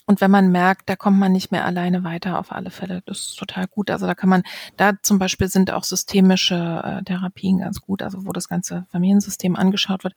Mhm. 0.07 0.13
Und 0.13 0.21
wenn 0.21 0.31
man 0.31 0.51
merkt, 0.53 0.89
da 0.89 0.97
kommt 0.97 1.19
man 1.19 1.33
nicht 1.33 1.51
mehr 1.51 1.65
alleine 1.65 2.05
weiter, 2.05 2.39
auf 2.39 2.53
alle 2.53 2.71
Fälle, 2.71 3.03
das 3.07 3.19
ist 3.19 3.37
total 3.39 3.67
gut. 3.67 3.91
Also 3.91 4.07
da 4.07 4.15
kann 4.15 4.29
man, 4.29 4.43
da 4.77 4.93
zum 5.03 5.19
Beispiel 5.19 5.49
sind 5.49 5.71
auch 5.73 5.85
systemische 5.85 6.55
äh, 6.85 7.03
Therapien 7.05 7.59
ganz 7.59 7.81
gut, 7.81 8.03
also 8.03 8.25
wo 8.27 8.33
das 8.33 8.49
ganze 8.49 8.87
Familiensystem 8.91 9.57
angeschaut 9.57 10.05
wird. 10.05 10.15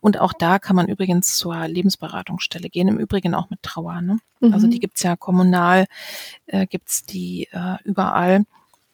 Und 0.00 0.20
auch 0.20 0.32
da 0.32 0.58
kann 0.58 0.76
man 0.76 0.88
übrigens 0.88 1.36
zur 1.36 1.66
Lebensberatungsstelle 1.68 2.68
gehen, 2.70 2.88
im 2.88 2.98
Übrigen 2.98 3.34
auch 3.34 3.50
mit 3.50 3.62
Trauer. 3.62 4.00
Ne? 4.00 4.18
Also 4.40 4.66
Mhm. 4.66 4.70
die 4.72 4.80
gibt's 4.80 5.02
ja 5.02 5.16
kommunal, 5.16 5.86
äh, 6.46 6.66
gibt's 6.66 7.04
die 7.04 7.48
äh, 7.52 7.76
überall. 7.84 8.44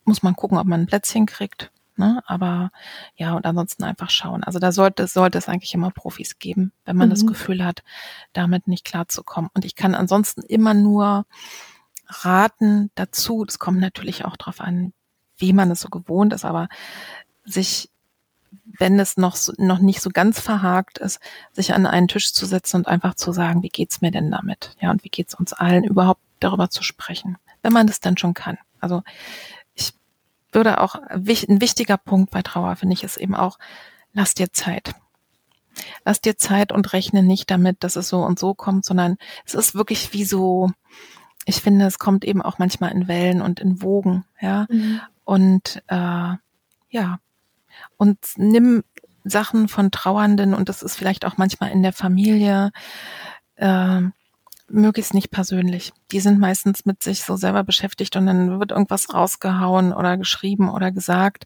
Muss 0.04 0.22
man 0.22 0.34
gucken, 0.34 0.58
ob 0.58 0.66
man 0.66 0.80
ein 0.80 0.86
Plätzchen 0.86 1.26
kriegt. 1.26 1.70
Ne? 1.98 2.22
Aber 2.26 2.70
ja, 3.16 3.34
und 3.34 3.44
ansonsten 3.44 3.82
einfach 3.84 4.08
schauen. 4.10 4.44
Also 4.44 4.60
da 4.60 4.70
sollte, 4.70 5.06
sollte 5.08 5.36
es 5.36 5.48
eigentlich 5.48 5.74
immer 5.74 5.90
Profis 5.90 6.38
geben, 6.38 6.72
wenn 6.84 6.96
man 6.96 7.10
das 7.10 7.22
Mhm. 7.24 7.28
Gefühl 7.28 7.64
hat, 7.64 7.82
damit 8.32 8.68
nicht 8.68 8.84
klarzukommen. 8.84 9.50
Und 9.52 9.64
ich 9.64 9.74
kann 9.74 9.94
ansonsten 9.96 10.42
immer 10.42 10.74
nur 10.74 11.26
raten 12.06 12.90
dazu, 12.94 13.44
das 13.44 13.58
kommt 13.58 13.80
natürlich 13.80 14.24
auch 14.24 14.36
drauf 14.36 14.60
an, 14.60 14.92
wie 15.36 15.52
man 15.52 15.70
es 15.70 15.80
so 15.80 15.88
gewohnt 15.88 16.32
ist, 16.32 16.44
aber 16.44 16.68
sich, 17.44 17.90
wenn 18.78 18.98
es 19.00 19.16
noch, 19.16 19.36
noch 19.58 19.80
nicht 19.80 20.00
so 20.00 20.10
ganz 20.10 20.40
verhakt 20.40 20.98
ist, 20.98 21.20
sich 21.52 21.74
an 21.74 21.84
einen 21.86 22.08
Tisch 22.08 22.32
zu 22.32 22.46
setzen 22.46 22.76
und 22.78 22.86
einfach 22.86 23.14
zu 23.14 23.32
sagen, 23.32 23.62
wie 23.62 23.68
geht's 23.68 24.00
mir 24.00 24.10
denn 24.10 24.30
damit? 24.30 24.76
Ja, 24.80 24.90
und 24.90 25.02
wie 25.04 25.10
geht's 25.10 25.34
uns 25.34 25.52
allen 25.52 25.84
überhaupt 25.84 26.20
darüber 26.40 26.70
zu 26.70 26.82
sprechen? 26.84 27.38
Wenn 27.62 27.72
man 27.72 27.88
das 27.88 28.00
dann 28.00 28.16
schon 28.16 28.34
kann. 28.34 28.56
Also 28.80 29.02
würde 30.58 30.80
auch, 30.80 30.96
ein 30.96 31.60
wichtiger 31.60 31.96
Punkt 31.96 32.30
bei 32.32 32.42
Trauer, 32.42 32.76
finde 32.76 32.92
ich, 32.92 33.04
ist 33.04 33.16
eben 33.16 33.34
auch, 33.34 33.58
lass 34.12 34.34
dir 34.34 34.52
Zeit. 34.52 34.94
Lass 36.04 36.20
dir 36.20 36.36
Zeit 36.36 36.72
und 36.72 36.92
rechne 36.92 37.22
nicht 37.22 37.50
damit, 37.50 37.84
dass 37.84 37.94
es 37.94 38.08
so 38.08 38.22
und 38.24 38.38
so 38.38 38.52
kommt, 38.52 38.84
sondern 38.84 39.16
es 39.46 39.54
ist 39.54 39.76
wirklich 39.76 40.12
wie 40.12 40.24
so, 40.24 40.70
ich 41.44 41.62
finde, 41.62 41.86
es 41.86 42.00
kommt 42.00 42.24
eben 42.24 42.42
auch 42.42 42.58
manchmal 42.58 42.90
in 42.90 43.06
Wellen 43.06 43.40
und 43.40 43.60
in 43.60 43.80
Wogen, 43.80 44.24
ja. 44.40 44.66
Mhm. 44.68 45.00
Und 45.24 45.82
äh, 45.86 46.34
ja, 46.90 47.20
und 47.96 48.18
nimm 48.36 48.82
Sachen 49.22 49.68
von 49.68 49.92
Trauernden 49.92 50.54
und 50.54 50.68
das 50.68 50.82
ist 50.82 50.96
vielleicht 50.96 51.24
auch 51.24 51.36
manchmal 51.36 51.70
in 51.70 51.82
der 51.82 51.92
Familie 51.92 52.72
äh, 53.56 54.02
möglichst 54.68 55.14
nicht 55.14 55.30
persönlich. 55.30 55.92
Die 56.12 56.20
sind 56.20 56.38
meistens 56.38 56.84
mit 56.84 57.02
sich 57.02 57.22
so 57.22 57.36
selber 57.36 57.64
beschäftigt 57.64 58.16
und 58.16 58.26
dann 58.26 58.60
wird 58.60 58.70
irgendwas 58.72 59.12
rausgehauen 59.14 59.92
oder 59.92 60.16
geschrieben 60.16 60.68
oder 60.70 60.90
gesagt, 60.92 61.44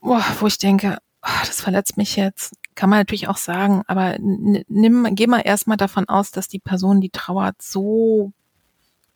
wo 0.00 0.46
ich 0.46 0.58
denke, 0.58 0.98
ah, 1.22 1.40
das 1.46 1.60
verletzt 1.60 1.96
mich 1.96 2.16
jetzt. 2.16 2.54
Kann 2.74 2.90
man 2.90 2.98
natürlich 2.98 3.28
auch 3.28 3.36
sagen, 3.36 3.82
aber 3.86 4.16
nimm, 4.18 5.06
geh 5.12 5.26
mal 5.26 5.40
erstmal 5.40 5.76
davon 5.76 6.08
aus, 6.08 6.30
dass 6.30 6.48
die 6.48 6.58
Person, 6.58 7.00
die 7.00 7.10
trauert, 7.10 7.62
so 7.62 8.32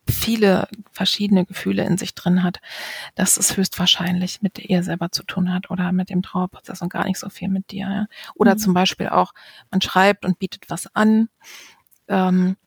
viele 0.07 0.67
verschiedene 0.91 1.45
Gefühle 1.45 1.83
in 1.83 1.97
sich 1.99 2.15
drin 2.15 2.41
hat, 2.41 2.59
dass 3.13 3.37
es 3.37 3.55
höchstwahrscheinlich 3.57 4.41
mit 4.41 4.57
ihr 4.57 4.81
selber 4.81 5.11
zu 5.11 5.21
tun 5.23 5.53
hat 5.53 5.69
oder 5.69 5.91
mit 5.91 6.09
dem 6.09 6.23
Trauerprozess 6.23 6.81
und 6.81 6.91
gar 6.91 7.05
nicht 7.05 7.19
so 7.19 7.29
viel 7.29 7.47
mit 7.49 7.69
dir. 7.71 7.87
Ja. 7.87 8.05
Oder 8.33 8.55
Mhm. 8.55 8.59
zum 8.59 8.73
Beispiel 8.73 9.09
auch, 9.09 9.33
man 9.69 9.81
schreibt 9.81 10.25
und 10.25 10.39
bietet 10.39 10.69
was 10.69 10.87
an 10.95 11.29
ähm, 12.09 12.57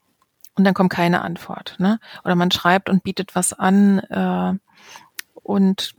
und 0.54 0.64
dann 0.64 0.74
kommt 0.74 0.90
keine 0.90 1.22
Antwort. 1.22 1.76
Ne? 1.78 1.98
Oder 2.24 2.34
man 2.34 2.50
schreibt 2.50 2.88
und 2.88 3.02
bietet 3.02 3.34
was 3.34 3.52
an 3.52 3.98
äh, 3.98 4.54
und 5.34 5.94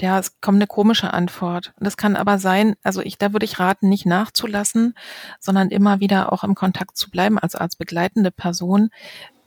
ja, 0.00 0.18
es 0.18 0.40
kommt 0.40 0.56
eine 0.56 0.66
komische 0.68 1.12
Antwort. 1.12 1.72
Und 1.76 1.84
das 1.84 1.96
kann 1.96 2.14
aber 2.14 2.38
sein, 2.38 2.76
also 2.82 3.00
ich, 3.00 3.18
da 3.18 3.32
würde 3.32 3.44
ich 3.44 3.58
raten, 3.58 3.88
nicht 3.88 4.06
nachzulassen, 4.06 4.94
sondern 5.40 5.70
immer 5.70 6.00
wieder 6.00 6.32
auch 6.32 6.44
im 6.44 6.54
Kontakt 6.54 6.96
zu 6.96 7.10
bleiben, 7.10 7.38
also 7.38 7.58
als 7.58 7.74
begleitende 7.76 8.30
Person, 8.30 8.90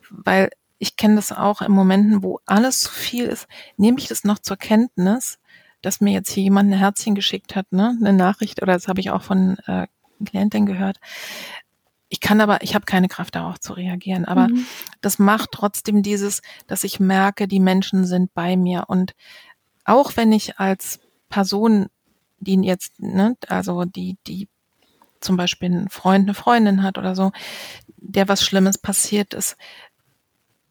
weil 0.09 0.49
ich 0.77 0.97
kenne 0.97 1.15
das 1.15 1.31
auch 1.31 1.61
in 1.61 1.71
Momenten, 1.71 2.23
wo 2.23 2.39
alles 2.45 2.81
zu 2.81 2.91
viel 2.91 3.25
ist, 3.25 3.47
nehme 3.77 3.99
ich 3.99 4.07
das 4.07 4.23
noch 4.23 4.39
zur 4.39 4.57
Kenntnis, 4.57 5.39
dass 5.81 6.01
mir 6.01 6.11
jetzt 6.11 6.31
hier 6.31 6.43
jemand 6.43 6.71
ein 6.71 6.77
Herzchen 6.77 7.15
geschickt 7.15 7.55
hat, 7.55 7.71
ne, 7.71 7.95
eine 7.99 8.13
Nachricht, 8.13 8.61
oder 8.61 8.73
das 8.73 8.87
habe 8.87 8.99
ich 8.99 9.11
auch 9.11 9.21
von 9.21 9.57
äh, 9.67 9.87
Klientin 10.25 10.65
gehört. 10.65 10.99
Ich 12.13 12.19
kann 12.19 12.41
aber, 12.41 12.61
ich 12.61 12.75
habe 12.75 12.83
keine 12.83 13.07
Kraft 13.07 13.35
darauf 13.35 13.59
zu 13.61 13.71
reagieren, 13.71 14.25
aber 14.25 14.49
Mhm. 14.49 14.65
das 14.99 15.17
macht 15.17 15.51
trotzdem 15.53 16.03
dieses, 16.03 16.41
dass 16.67 16.83
ich 16.83 16.99
merke, 16.99 17.47
die 17.47 17.61
Menschen 17.61 18.05
sind 18.05 18.33
bei 18.33 18.57
mir 18.57 18.83
und 18.89 19.13
auch 19.85 20.17
wenn 20.17 20.33
ich 20.33 20.59
als 20.59 20.99
Person, 21.29 21.87
die 22.39 22.55
jetzt, 22.55 22.99
ne, 22.99 23.37
also 23.47 23.85
die, 23.85 24.17
die 24.27 24.49
zum 25.21 25.37
Beispiel 25.37 25.71
einen 25.71 25.89
Freund, 25.89 26.25
eine 26.25 26.33
Freundin 26.33 26.83
hat 26.83 26.97
oder 26.97 27.15
so, 27.15 27.31
der 27.95 28.27
was 28.27 28.43
Schlimmes 28.43 28.77
passiert 28.77 29.33
ist, 29.33 29.55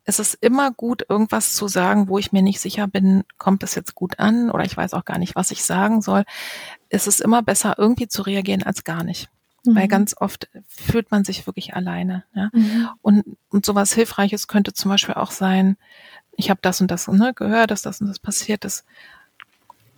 es 0.04 0.18
ist 0.18 0.34
immer 0.42 0.72
gut, 0.72 1.06
irgendwas 1.08 1.54
zu 1.54 1.68
sagen, 1.68 2.08
wo 2.08 2.18
ich 2.18 2.32
mir 2.32 2.42
nicht 2.42 2.60
sicher 2.60 2.86
bin, 2.86 3.24
kommt 3.38 3.62
es 3.62 3.74
jetzt 3.74 3.94
gut 3.94 4.18
an 4.18 4.50
oder 4.50 4.64
ich 4.64 4.76
weiß 4.76 4.92
auch 4.92 5.06
gar 5.06 5.18
nicht, 5.18 5.36
was 5.36 5.52
ich 5.52 5.64
sagen 5.64 6.02
soll. 6.02 6.24
Es 6.90 7.06
ist 7.06 7.20
immer 7.22 7.42
besser, 7.42 7.76
irgendwie 7.78 8.08
zu 8.08 8.20
reagieren 8.22 8.62
als 8.62 8.84
gar 8.84 9.04
nicht. 9.04 9.30
Weil 9.64 9.84
Mhm. 9.84 9.88
ganz 9.88 10.16
oft 10.16 10.48
fühlt 10.68 11.10
man 11.10 11.24
sich 11.24 11.46
wirklich 11.46 11.74
alleine. 11.74 12.24
Ja? 12.34 12.48
Mhm. 12.52 12.88
Und, 13.02 13.24
und 13.50 13.66
sowas 13.66 13.92
Hilfreiches 13.92 14.48
könnte 14.48 14.72
zum 14.72 14.90
Beispiel 14.90 15.14
auch 15.14 15.30
sein, 15.30 15.76
ich 16.36 16.48
habe 16.48 16.60
das 16.62 16.80
und 16.80 16.90
das 16.90 17.06
ne, 17.08 17.32
gehört, 17.34 17.70
dass 17.70 17.82
das 17.82 18.00
und 18.00 18.06
das 18.08 18.18
passiert 18.18 18.64
ist. 18.64 18.84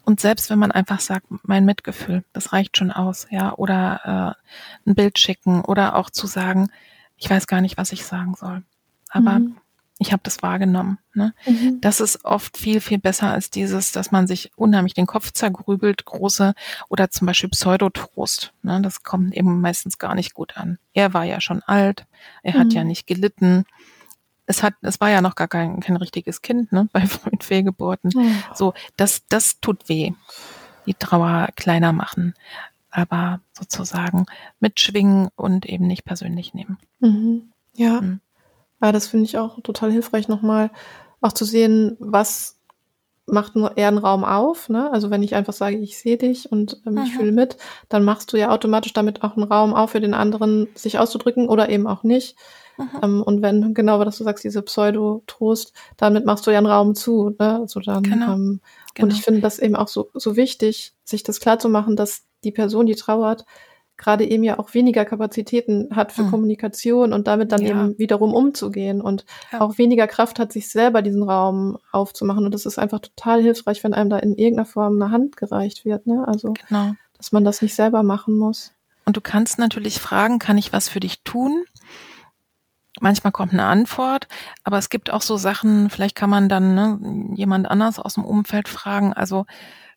Und 0.04 0.18
selbst 0.20 0.50
wenn 0.50 0.58
man 0.58 0.72
einfach 0.72 0.98
sagt, 0.98 1.26
mein 1.44 1.64
Mitgefühl, 1.64 2.24
das 2.32 2.52
reicht 2.52 2.76
schon 2.76 2.90
aus, 2.90 3.28
ja, 3.30 3.54
oder 3.54 4.36
äh, 4.84 4.90
ein 4.90 4.94
Bild 4.96 5.18
schicken 5.18 5.60
oder 5.64 5.94
auch 5.94 6.10
zu 6.10 6.26
sagen, 6.26 6.70
ich 7.16 7.30
weiß 7.30 7.46
gar 7.46 7.60
nicht, 7.60 7.76
was 7.76 7.92
ich 7.92 8.04
sagen 8.04 8.34
soll. 8.34 8.64
Aber 9.10 9.38
Mhm. 9.38 9.56
Ich 10.02 10.12
habe 10.12 10.22
das 10.24 10.42
wahrgenommen. 10.42 10.98
Ne? 11.14 11.32
Mhm. 11.46 11.80
Das 11.80 12.00
ist 12.00 12.24
oft 12.24 12.56
viel, 12.58 12.80
viel 12.80 12.98
besser 12.98 13.30
als 13.30 13.50
dieses, 13.50 13.92
dass 13.92 14.10
man 14.10 14.26
sich 14.26 14.50
unheimlich 14.56 14.94
den 14.94 15.06
Kopf 15.06 15.32
zergrübelt, 15.32 16.04
große 16.04 16.54
oder 16.88 17.10
zum 17.10 17.26
Beispiel 17.26 17.48
Pseudotrost. 17.50 18.52
Ne? 18.62 18.80
Das 18.82 19.02
kommt 19.02 19.34
eben 19.34 19.60
meistens 19.60 19.98
gar 19.98 20.14
nicht 20.14 20.34
gut 20.34 20.56
an. 20.56 20.78
Er 20.92 21.14
war 21.14 21.24
ja 21.24 21.40
schon 21.40 21.62
alt, 21.62 22.06
er 22.42 22.54
hat 22.54 22.66
Mhm. 22.68 22.72
ja 22.72 22.84
nicht 22.84 23.06
gelitten. 23.06 23.64
Es 24.46 24.62
hat, 24.62 24.74
es 24.82 25.00
war 25.00 25.08
ja 25.08 25.20
noch 25.22 25.36
gar 25.36 25.48
kein, 25.48 25.80
kein 25.80 25.96
richtiges 25.96 26.42
Kind, 26.42 26.72
ne, 26.72 26.88
bei 26.92 27.06
frühen 27.06 27.40
Fehlgeburten. 27.40 28.10
Oh. 28.16 28.54
So, 28.54 28.74
das, 28.96 29.22
das 29.28 29.60
tut 29.60 29.88
weh. 29.88 30.12
Die 30.86 30.94
Trauer 30.94 31.48
kleiner 31.56 31.92
machen. 31.92 32.34
Aber 32.90 33.40
sozusagen 33.52 34.26
mitschwingen 34.60 35.28
und 35.36 35.64
eben 35.64 35.86
nicht 35.86 36.04
persönlich 36.04 36.52
nehmen. 36.54 36.76
Mhm. 37.00 37.52
Ja. 37.74 38.02
Ja, 38.82 38.92
das 38.92 39.06
finde 39.06 39.24
ich 39.26 39.38
auch 39.38 39.60
total 39.62 39.92
hilfreich, 39.92 40.28
nochmal 40.28 40.70
auch 41.20 41.32
zu 41.32 41.44
sehen, 41.44 41.96
was 42.00 42.58
macht 43.26 43.54
nur 43.54 43.76
eher 43.76 43.88
einen 43.88 43.98
Raum 43.98 44.24
auf. 44.24 44.68
Ne? 44.68 44.90
Also 44.92 45.10
wenn 45.10 45.22
ich 45.22 45.34
einfach 45.36 45.52
sage, 45.52 45.76
ich 45.76 45.96
sehe 45.96 46.16
dich 46.18 46.50
und 46.50 46.82
ähm, 46.86 46.98
ich 46.98 47.12
Mhm. 47.14 47.16
fühle 47.18 47.32
mit, 47.32 47.56
dann 47.88 48.04
machst 48.04 48.32
du 48.32 48.36
ja 48.36 48.50
automatisch 48.50 48.92
damit 48.92 49.22
auch 49.22 49.36
einen 49.36 49.44
Raum 49.44 49.72
auf 49.74 49.90
für 49.92 50.00
den 50.00 50.14
anderen, 50.14 50.66
sich 50.74 50.98
auszudrücken 50.98 51.48
oder 51.48 51.68
eben 51.68 51.86
auch 51.86 52.02
nicht. 52.02 52.36
Mhm. 52.76 52.90
Ähm, 53.02 53.22
und 53.22 53.40
wenn, 53.42 53.74
genau, 53.74 54.00
was 54.00 54.18
du 54.18 54.24
sagst, 54.24 54.42
diese 54.42 54.62
Pseudo-Trost, 54.62 55.72
damit 55.96 56.26
machst 56.26 56.46
du 56.46 56.50
ja 56.50 56.58
einen 56.58 56.66
Raum 56.66 56.94
zu. 56.96 57.30
Ne? 57.38 57.60
Also 57.60 57.78
dann, 57.80 58.02
Genau. 58.02 58.32
ähm, 58.32 58.60
Genau. 58.94 59.06
Und 59.06 59.12
ich 59.14 59.22
finde 59.22 59.40
das 59.40 59.58
eben 59.58 59.74
auch 59.76 59.88
so, 59.88 60.10
so 60.12 60.36
wichtig, 60.36 60.92
sich 61.04 61.22
das 61.22 61.40
klar 61.40 61.58
zu 61.58 61.70
machen, 61.70 61.96
dass 61.96 62.24
die 62.44 62.52
Person, 62.52 62.84
die 62.86 62.94
trauert, 62.94 63.46
gerade 63.96 64.24
eben 64.28 64.42
ja 64.42 64.58
auch 64.58 64.74
weniger 64.74 65.04
Kapazitäten 65.04 65.88
hat 65.94 66.12
für 66.12 66.22
Mhm. 66.22 66.30
Kommunikation 66.30 67.12
und 67.12 67.26
damit 67.26 67.52
dann 67.52 67.62
Ja. 67.62 67.68
eben 67.70 67.98
wiederum 67.98 68.34
umzugehen 68.34 69.00
und 69.00 69.24
Ja. 69.52 69.60
auch 69.60 69.78
weniger 69.78 70.06
Kraft 70.06 70.38
hat, 70.38 70.52
sich 70.52 70.70
selber 70.70 71.02
diesen 71.02 71.22
Raum 71.22 71.78
aufzumachen. 71.92 72.44
Und 72.44 72.52
das 72.54 72.66
ist 72.66 72.78
einfach 72.78 73.00
total 73.00 73.42
hilfreich, 73.42 73.84
wenn 73.84 73.94
einem 73.94 74.10
da 74.10 74.18
in 74.18 74.34
irgendeiner 74.34 74.66
Form 74.66 75.00
eine 75.00 75.10
Hand 75.12 75.36
gereicht 75.36 75.84
wird. 75.84 76.06
Ne? 76.06 76.24
Also, 76.26 76.54
genau. 76.68 76.92
dass 77.16 77.32
man 77.32 77.44
das 77.44 77.62
nicht 77.62 77.74
selber 77.74 78.02
machen 78.02 78.36
muss. 78.36 78.72
Und 79.04 79.16
du 79.16 79.20
kannst 79.20 79.58
natürlich 79.58 80.00
fragen, 80.00 80.38
kann 80.38 80.58
ich 80.58 80.72
was 80.72 80.88
für 80.88 81.00
dich 81.00 81.22
tun? 81.22 81.64
manchmal 83.00 83.32
kommt 83.32 83.52
eine 83.52 83.64
Antwort, 83.64 84.28
aber 84.64 84.78
es 84.78 84.88
gibt 84.90 85.10
auch 85.10 85.22
so 85.22 85.36
Sachen, 85.36 85.90
vielleicht 85.90 86.14
kann 86.14 86.30
man 86.30 86.48
dann 86.48 86.74
ne, 86.74 87.34
jemand 87.34 87.68
anders 87.68 87.98
aus 87.98 88.14
dem 88.14 88.24
Umfeld 88.24 88.68
fragen. 88.68 89.12
Also 89.12 89.46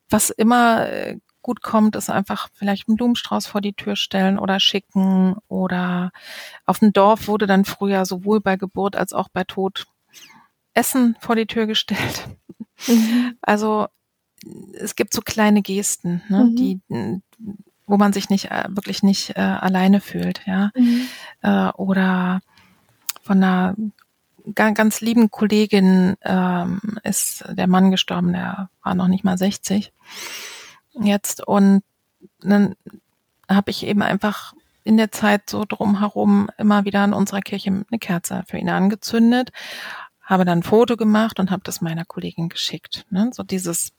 was 0.10 0.30
immer 0.30 0.88
äh, 0.90 1.18
gut 1.46 1.62
kommt, 1.62 1.96
ist 1.96 2.10
einfach 2.10 2.50
vielleicht 2.56 2.88
einen 2.88 2.98
Blumenstrauß 2.98 3.46
vor 3.46 3.62
die 3.62 3.74
Tür 3.74 3.96
stellen 3.96 4.40
oder 4.40 4.60
schicken 4.60 5.36
oder 5.48 6.12
auf 6.66 6.80
dem 6.80 6.92
Dorf 6.92 7.28
wurde 7.28 7.46
dann 7.46 7.66
früher 7.66 8.04
sowohl 8.08 8.42
bei 8.42 8.58
Geburt 8.58 8.96
als 8.96 9.14
auch 9.14 9.30
bei 9.30 9.44
Tod 9.44 9.86
Essen 10.74 11.16
vor 11.20 11.36
die 11.36 11.46
Tür 11.46 11.68
gestellt. 11.68 12.28
Mhm. 12.88 13.38
Also 13.44 13.86
es 14.74 14.96
gibt 14.96 15.14
so 15.14 15.22
kleine 15.22 15.62
Gesten, 15.62 16.24
ne, 16.30 16.46
mhm. 16.46 16.56
die 16.56 16.82
wo 17.86 17.98
man 17.98 18.12
sich 18.12 18.30
nicht 18.30 18.50
äh, 18.50 18.64
wirklich 18.70 19.04
nicht 19.04 19.38
äh, 19.38 19.42
alleine 19.42 20.02
fühlt, 20.02 20.42
ja. 20.48 20.72
Mhm. 20.76 21.02
Äh, 21.44 21.70
oder 21.74 22.42
von 23.22 23.44
einer 23.44 23.76
ganz 24.56 25.00
lieben 25.00 25.30
Kollegin 25.30 26.16
ähm, 26.24 26.82
ist 27.04 27.46
der 27.52 27.68
Mann 27.68 27.92
gestorben, 27.92 28.34
der 28.34 28.72
war 28.82 28.96
noch 28.96 29.08
nicht 29.08 29.24
mal 29.24 29.38
60 29.38 29.94
jetzt 31.02 31.46
und 31.46 31.84
dann 32.42 32.76
habe 33.50 33.72
ich 33.72 33.86
eben 33.86 34.02
einfach 34.02 34.54
in 34.84 34.98
der 34.98 35.12
Zeit 35.12 35.50
so 35.50 35.66
drumherum 35.68 36.50
immer 36.58 36.86
wieder 36.86 37.04
in 37.04 37.14
unserer 37.14 37.42
Kirche 37.42 37.70
eine 37.70 38.00
Kerze 38.00 38.44
für 38.48 38.58
ihn 38.58 38.70
angezündet, 38.70 39.52
habe 40.22 40.46
dann 40.46 40.60
ein 40.60 40.64
Foto 40.64 40.96
gemacht 40.96 41.40
und 41.40 41.52
habe 41.52 41.64
das 41.64 41.82
meiner 41.82 42.06
Kollegin 42.06 42.50
geschickt. 42.50 43.06
Ne? 43.10 43.32
So 43.34 43.44
dieses, 43.44 43.94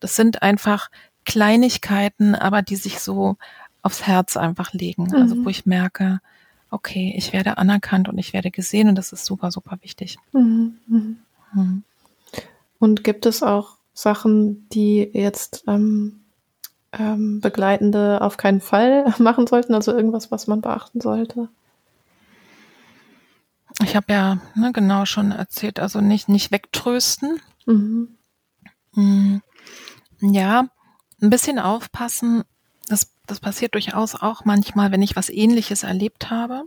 das 0.00 0.16
sind 0.16 0.42
einfach 0.42 0.90
Kleinigkeiten, 1.24 2.34
aber 2.34 2.62
die 2.62 2.76
sich 2.76 3.00
so 3.00 3.36
aufs 3.82 4.06
Herz 4.06 4.36
einfach 4.36 4.72
legen. 4.72 5.04
Also 5.04 5.16
mhm. 5.16 5.22
Also 5.22 5.44
wo 5.44 5.48
ich 5.50 5.66
merke, 5.66 6.20
okay, 6.70 7.14
ich 7.16 7.32
werde 7.32 7.58
anerkannt 7.58 8.08
und 8.08 8.18
ich 8.18 8.32
werde 8.32 8.50
gesehen 8.50 8.88
und 8.88 8.96
das 8.96 9.12
ist 9.12 9.24
super, 9.24 9.50
super 9.50 9.78
wichtig. 9.82 10.18
Mhm. 10.32 10.78
Mhm. 10.86 11.18
mhm. 11.52 11.82
Und 12.78 13.04
gibt 13.04 13.24
es 13.24 13.42
auch 13.42 13.75
Sachen, 13.96 14.68
die 14.68 15.10
jetzt 15.14 15.64
ähm, 15.66 16.20
ähm, 16.92 17.40
Begleitende 17.40 18.20
auf 18.20 18.36
keinen 18.36 18.60
Fall 18.60 19.14
machen 19.18 19.46
sollten? 19.46 19.74
Also 19.74 19.92
irgendwas, 19.92 20.30
was 20.30 20.46
man 20.46 20.60
beachten 20.60 21.00
sollte? 21.00 21.48
Ich 23.82 23.96
habe 23.96 24.12
ja 24.12 24.38
ne, 24.54 24.72
genau 24.72 25.06
schon 25.06 25.32
erzählt, 25.32 25.80
also 25.80 26.00
nicht, 26.00 26.28
nicht 26.28 26.52
wegtrösten. 26.52 27.40
Mhm. 27.64 28.16
Mm, 28.92 29.38
ja, 30.20 30.68
ein 31.22 31.30
bisschen 31.30 31.58
aufpassen. 31.58 32.44
Das, 32.88 33.12
das 33.26 33.40
passiert 33.40 33.74
durchaus 33.74 34.14
auch 34.14 34.44
manchmal, 34.44 34.92
wenn 34.92 35.02
ich 35.02 35.16
was 35.16 35.30
ähnliches 35.30 35.84
erlebt 35.84 36.30
habe. 36.30 36.64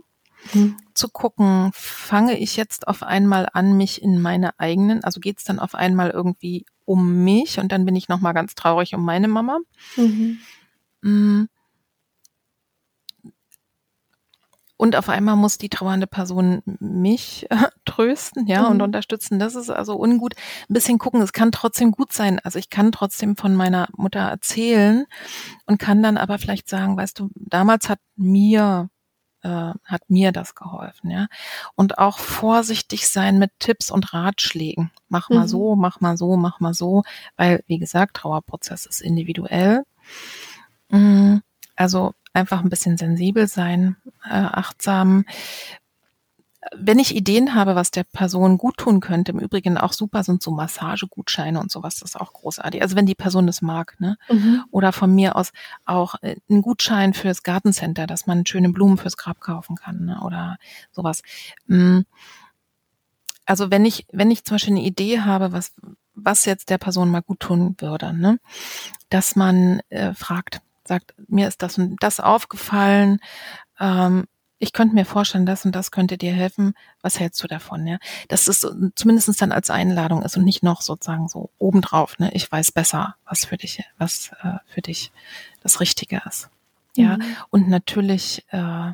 Mhm. 0.52 0.78
Zu 0.94 1.08
gucken, 1.08 1.70
fange 1.74 2.36
ich 2.38 2.56
jetzt 2.56 2.88
auf 2.88 3.04
einmal 3.04 3.48
an, 3.52 3.76
mich 3.76 4.02
in 4.02 4.20
meine 4.20 4.58
eigenen, 4.58 5.04
also 5.04 5.20
geht 5.20 5.38
es 5.38 5.44
dann 5.44 5.60
auf 5.60 5.74
einmal 5.76 6.10
irgendwie 6.10 6.64
um 6.90 7.22
mich 7.22 7.60
und 7.60 7.70
dann 7.70 7.84
bin 7.84 7.94
ich 7.94 8.08
nochmal 8.08 8.34
ganz 8.34 8.56
traurig 8.56 8.96
um 8.96 9.04
meine 9.04 9.28
Mama. 9.28 9.60
Mhm. 9.94 10.38
Mm. 11.02 11.44
Und 14.76 14.96
auf 14.96 15.08
einmal 15.08 15.36
muss 15.36 15.56
die 15.56 15.68
trauernde 15.68 16.08
Person 16.08 16.62
mich 16.80 17.46
äh, 17.50 17.68
trösten, 17.84 18.48
ja, 18.48 18.62
mhm. 18.62 18.70
und 18.70 18.82
unterstützen. 18.82 19.38
Das 19.38 19.54
ist 19.54 19.70
also 19.70 19.94
ungut. 19.94 20.34
Ein 20.68 20.74
bisschen 20.74 20.98
gucken, 20.98 21.22
es 21.22 21.32
kann 21.32 21.52
trotzdem 21.52 21.92
gut 21.92 22.12
sein. 22.12 22.40
Also 22.42 22.58
ich 22.58 22.70
kann 22.70 22.90
trotzdem 22.90 23.36
von 23.36 23.54
meiner 23.54 23.86
Mutter 23.96 24.20
erzählen 24.20 25.06
und 25.66 25.78
kann 25.78 26.02
dann 26.02 26.16
aber 26.16 26.38
vielleicht 26.38 26.68
sagen, 26.68 26.96
weißt 26.96 27.20
du, 27.20 27.30
damals 27.36 27.88
hat 27.88 28.00
mir 28.16 28.88
äh, 29.42 29.72
hat 29.84 30.02
mir 30.08 30.32
das 30.32 30.54
geholfen, 30.54 31.10
ja. 31.10 31.26
Und 31.74 31.98
auch 31.98 32.18
vorsichtig 32.18 33.08
sein 33.08 33.38
mit 33.38 33.52
Tipps 33.58 33.90
und 33.90 34.12
Ratschlägen. 34.12 34.90
Mach 35.08 35.30
mal 35.30 35.42
mhm. 35.42 35.48
so, 35.48 35.76
mach 35.76 36.00
mal 36.00 36.16
so, 36.16 36.36
mach 36.36 36.60
mal 36.60 36.74
so, 36.74 37.02
weil, 37.36 37.62
wie 37.66 37.78
gesagt, 37.78 38.16
Trauerprozess 38.16 38.86
ist 38.86 39.00
individuell. 39.00 39.84
Mhm. 40.90 41.42
Also 41.76 42.14
einfach 42.32 42.62
ein 42.62 42.70
bisschen 42.70 42.96
sensibel 42.96 43.46
sein, 43.46 43.96
äh, 44.24 44.34
achtsam. 44.34 45.24
Wenn 46.76 46.98
ich 46.98 47.16
Ideen 47.16 47.54
habe, 47.54 47.74
was 47.74 47.90
der 47.90 48.04
Person 48.04 48.58
gut 48.58 48.76
tun 48.76 49.00
könnte, 49.00 49.32
im 49.32 49.38
Übrigen 49.38 49.78
auch 49.78 49.94
super 49.94 50.22
sind 50.22 50.42
so 50.42 50.50
Massagegutscheine 50.50 51.58
und 51.58 51.70
sowas, 51.70 52.00
das 52.00 52.10
ist 52.10 52.20
auch 52.20 52.34
großartig. 52.34 52.82
Also 52.82 52.96
wenn 52.96 53.06
die 53.06 53.14
Person 53.14 53.46
das 53.46 53.62
mag, 53.62 53.98
ne? 53.98 54.18
Mhm. 54.28 54.64
Oder 54.70 54.92
von 54.92 55.14
mir 55.14 55.36
aus 55.36 55.52
auch 55.86 56.16
äh, 56.20 56.36
ein 56.50 56.60
Gutschein 56.60 57.14
fürs 57.14 57.42
Gartencenter, 57.42 58.06
dass 58.06 58.26
man 58.26 58.44
schöne 58.44 58.68
Blumen 58.68 58.98
fürs 58.98 59.16
Grab 59.16 59.40
kaufen 59.40 59.76
kann, 59.76 60.04
ne? 60.04 60.20
Oder 60.22 60.58
sowas. 60.92 61.22
Mm. 61.66 62.00
Also 63.46 63.70
wenn 63.70 63.86
ich, 63.86 64.06
wenn 64.12 64.30
ich 64.30 64.44
zum 64.44 64.56
Beispiel 64.56 64.74
eine 64.74 64.84
Idee 64.84 65.20
habe, 65.20 65.52
was, 65.52 65.72
was 66.14 66.44
jetzt 66.44 66.68
der 66.68 66.78
Person 66.78 67.10
mal 67.10 67.22
gut 67.22 67.40
tun 67.40 67.74
würde, 67.78 68.12
ne? 68.12 68.38
Dass 69.08 69.34
man 69.34 69.80
äh, 69.88 70.12
fragt, 70.12 70.60
sagt, 70.84 71.14
mir 71.26 71.48
ist 71.48 71.62
das 71.62 71.78
und 71.78 71.96
das 72.02 72.20
aufgefallen, 72.20 73.18
ähm, 73.78 74.26
ich 74.62 74.74
könnte 74.74 74.94
mir 74.94 75.06
vorstellen, 75.06 75.46
das 75.46 75.64
und 75.64 75.74
das 75.74 75.90
könnte 75.90 76.18
dir 76.18 76.32
helfen. 76.32 76.74
Was 77.00 77.18
hältst 77.18 77.42
du 77.42 77.48
davon? 77.48 77.86
Ja, 77.86 77.98
dass 78.28 78.46
es 78.46 78.60
zumindest 78.94 79.40
dann 79.40 79.52
als 79.52 79.70
Einladung 79.70 80.22
ist 80.22 80.36
und 80.36 80.44
nicht 80.44 80.62
noch 80.62 80.82
sozusagen 80.82 81.28
so 81.28 81.48
obendrauf. 81.58 82.18
Ne, 82.18 82.30
ich 82.34 82.52
weiß 82.52 82.70
besser, 82.72 83.16
was 83.24 83.46
für 83.46 83.56
dich, 83.56 83.82
was 83.96 84.30
äh, 84.42 84.58
für 84.66 84.82
dich 84.82 85.12
das 85.62 85.80
Richtige 85.80 86.20
ist. 86.28 86.50
Ja, 86.94 87.16
mhm. 87.16 87.36
und 87.48 87.68
natürlich, 87.68 88.44
äh, 88.50 88.92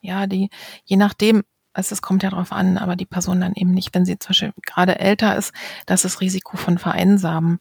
ja, 0.00 0.26
die, 0.28 0.48
je 0.84 0.96
nachdem, 0.96 1.42
also 1.72 1.92
es 1.92 2.02
kommt 2.02 2.22
ja 2.22 2.30
drauf 2.30 2.52
an, 2.52 2.78
aber 2.78 2.94
die 2.94 3.06
Person 3.06 3.40
dann 3.40 3.54
eben 3.54 3.72
nicht, 3.72 3.92
wenn 3.94 4.04
sie 4.04 4.18
zum 4.18 4.30
Beispiel 4.30 4.52
gerade 4.64 5.00
älter 5.00 5.36
ist, 5.36 5.52
dass 5.86 6.02
das 6.02 6.20
Risiko 6.20 6.56
von 6.56 6.78
Vereinsamen 6.78 7.58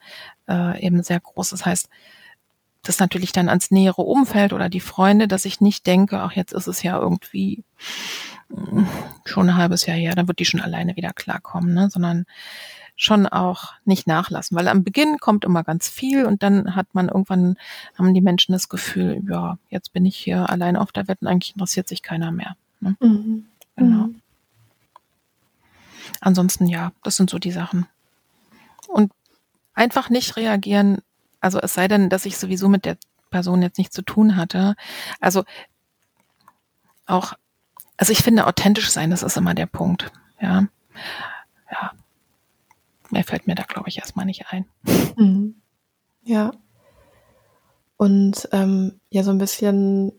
äh, 0.47 0.79
eben 0.85 1.01
sehr 1.01 1.19
groß 1.19 1.53
ist. 1.53 1.61
Das 1.61 1.65
heißt, 1.65 1.89
das 2.83 2.99
natürlich 2.99 3.31
dann 3.31 3.49
ans 3.49 3.71
nähere 3.71 4.01
Umfeld 4.01 4.53
oder 4.53 4.69
die 4.69 4.79
Freunde, 4.79 5.27
dass 5.27 5.45
ich 5.45 5.61
nicht 5.61 5.85
denke, 5.85 6.19
ach, 6.19 6.31
jetzt 6.33 6.53
ist 6.53 6.67
es 6.67 6.81
ja 6.83 6.97
irgendwie 6.97 7.63
hm, 8.49 8.87
schon 9.25 9.49
ein 9.49 9.57
halbes 9.57 9.85
Jahr 9.85 9.97
her, 9.97 10.15
dann 10.15 10.27
wird 10.27 10.39
die 10.39 10.45
schon 10.45 10.61
alleine 10.61 10.95
wieder 10.95 11.13
klarkommen, 11.13 11.73
ne? 11.73 11.89
sondern 11.89 12.25
schon 12.95 13.27
auch 13.27 13.73
nicht 13.85 14.07
nachlassen, 14.07 14.57
weil 14.57 14.67
am 14.67 14.83
Beginn 14.83 15.19
kommt 15.19 15.45
immer 15.45 15.63
ganz 15.63 15.87
viel 15.87 16.25
und 16.25 16.43
dann 16.43 16.75
hat 16.75 16.87
man 16.93 17.07
irgendwann, 17.07 17.55
haben 17.97 18.13
die 18.13 18.21
Menschen 18.21 18.51
das 18.51 18.67
Gefühl, 18.67 19.21
ja, 19.29 19.57
jetzt 19.69 19.93
bin 19.93 20.05
ich 20.05 20.17
hier 20.17 20.49
allein 20.49 20.75
auf 20.75 20.91
der 20.91 21.07
Welt 21.07 21.21
und 21.21 21.27
eigentlich 21.27 21.53
interessiert 21.53 21.87
sich 21.87 22.03
keiner 22.03 22.31
mehr. 22.31 22.57
Ne? 22.81 22.97
Mhm. 22.99 23.45
Genau. 23.77 24.07
Mhm. 24.07 24.21
Ansonsten 26.19 26.67
ja, 26.67 26.91
das 27.03 27.15
sind 27.15 27.29
so 27.29 27.39
die 27.39 27.51
Sachen. 27.51 27.85
Und 28.87 29.13
einfach 29.73 30.09
nicht 30.09 30.35
reagieren, 30.35 31.01
also 31.39 31.59
es 31.59 31.73
sei 31.73 31.87
denn, 31.87 32.09
dass 32.09 32.25
ich 32.25 32.37
sowieso 32.37 32.69
mit 32.69 32.85
der 32.85 32.97
Person 33.29 33.61
jetzt 33.61 33.77
nichts 33.77 33.95
zu 33.95 34.01
tun 34.01 34.35
hatte. 34.35 34.75
Also 35.19 35.43
auch, 37.05 37.33
also 37.97 38.11
ich 38.11 38.19
finde, 38.19 38.47
authentisch 38.47 38.89
sein, 38.89 39.11
das 39.11 39.23
ist 39.23 39.37
immer 39.37 39.53
der 39.53 39.65
Punkt. 39.65 40.11
Ja. 40.41 40.67
Ja. 41.71 41.91
Mehr 43.09 43.23
fällt 43.23 43.47
mir 43.47 43.55
da, 43.55 43.63
glaube 43.63 43.89
ich, 43.89 43.97
erstmal 43.97 44.25
nicht 44.25 44.45
ein. 44.49 44.65
Mhm. 45.15 45.55
Ja. 46.23 46.51
Und 47.97 48.47
ähm, 48.51 48.99
ja, 49.09 49.23
so 49.23 49.31
ein 49.31 49.39
bisschen 49.39 50.13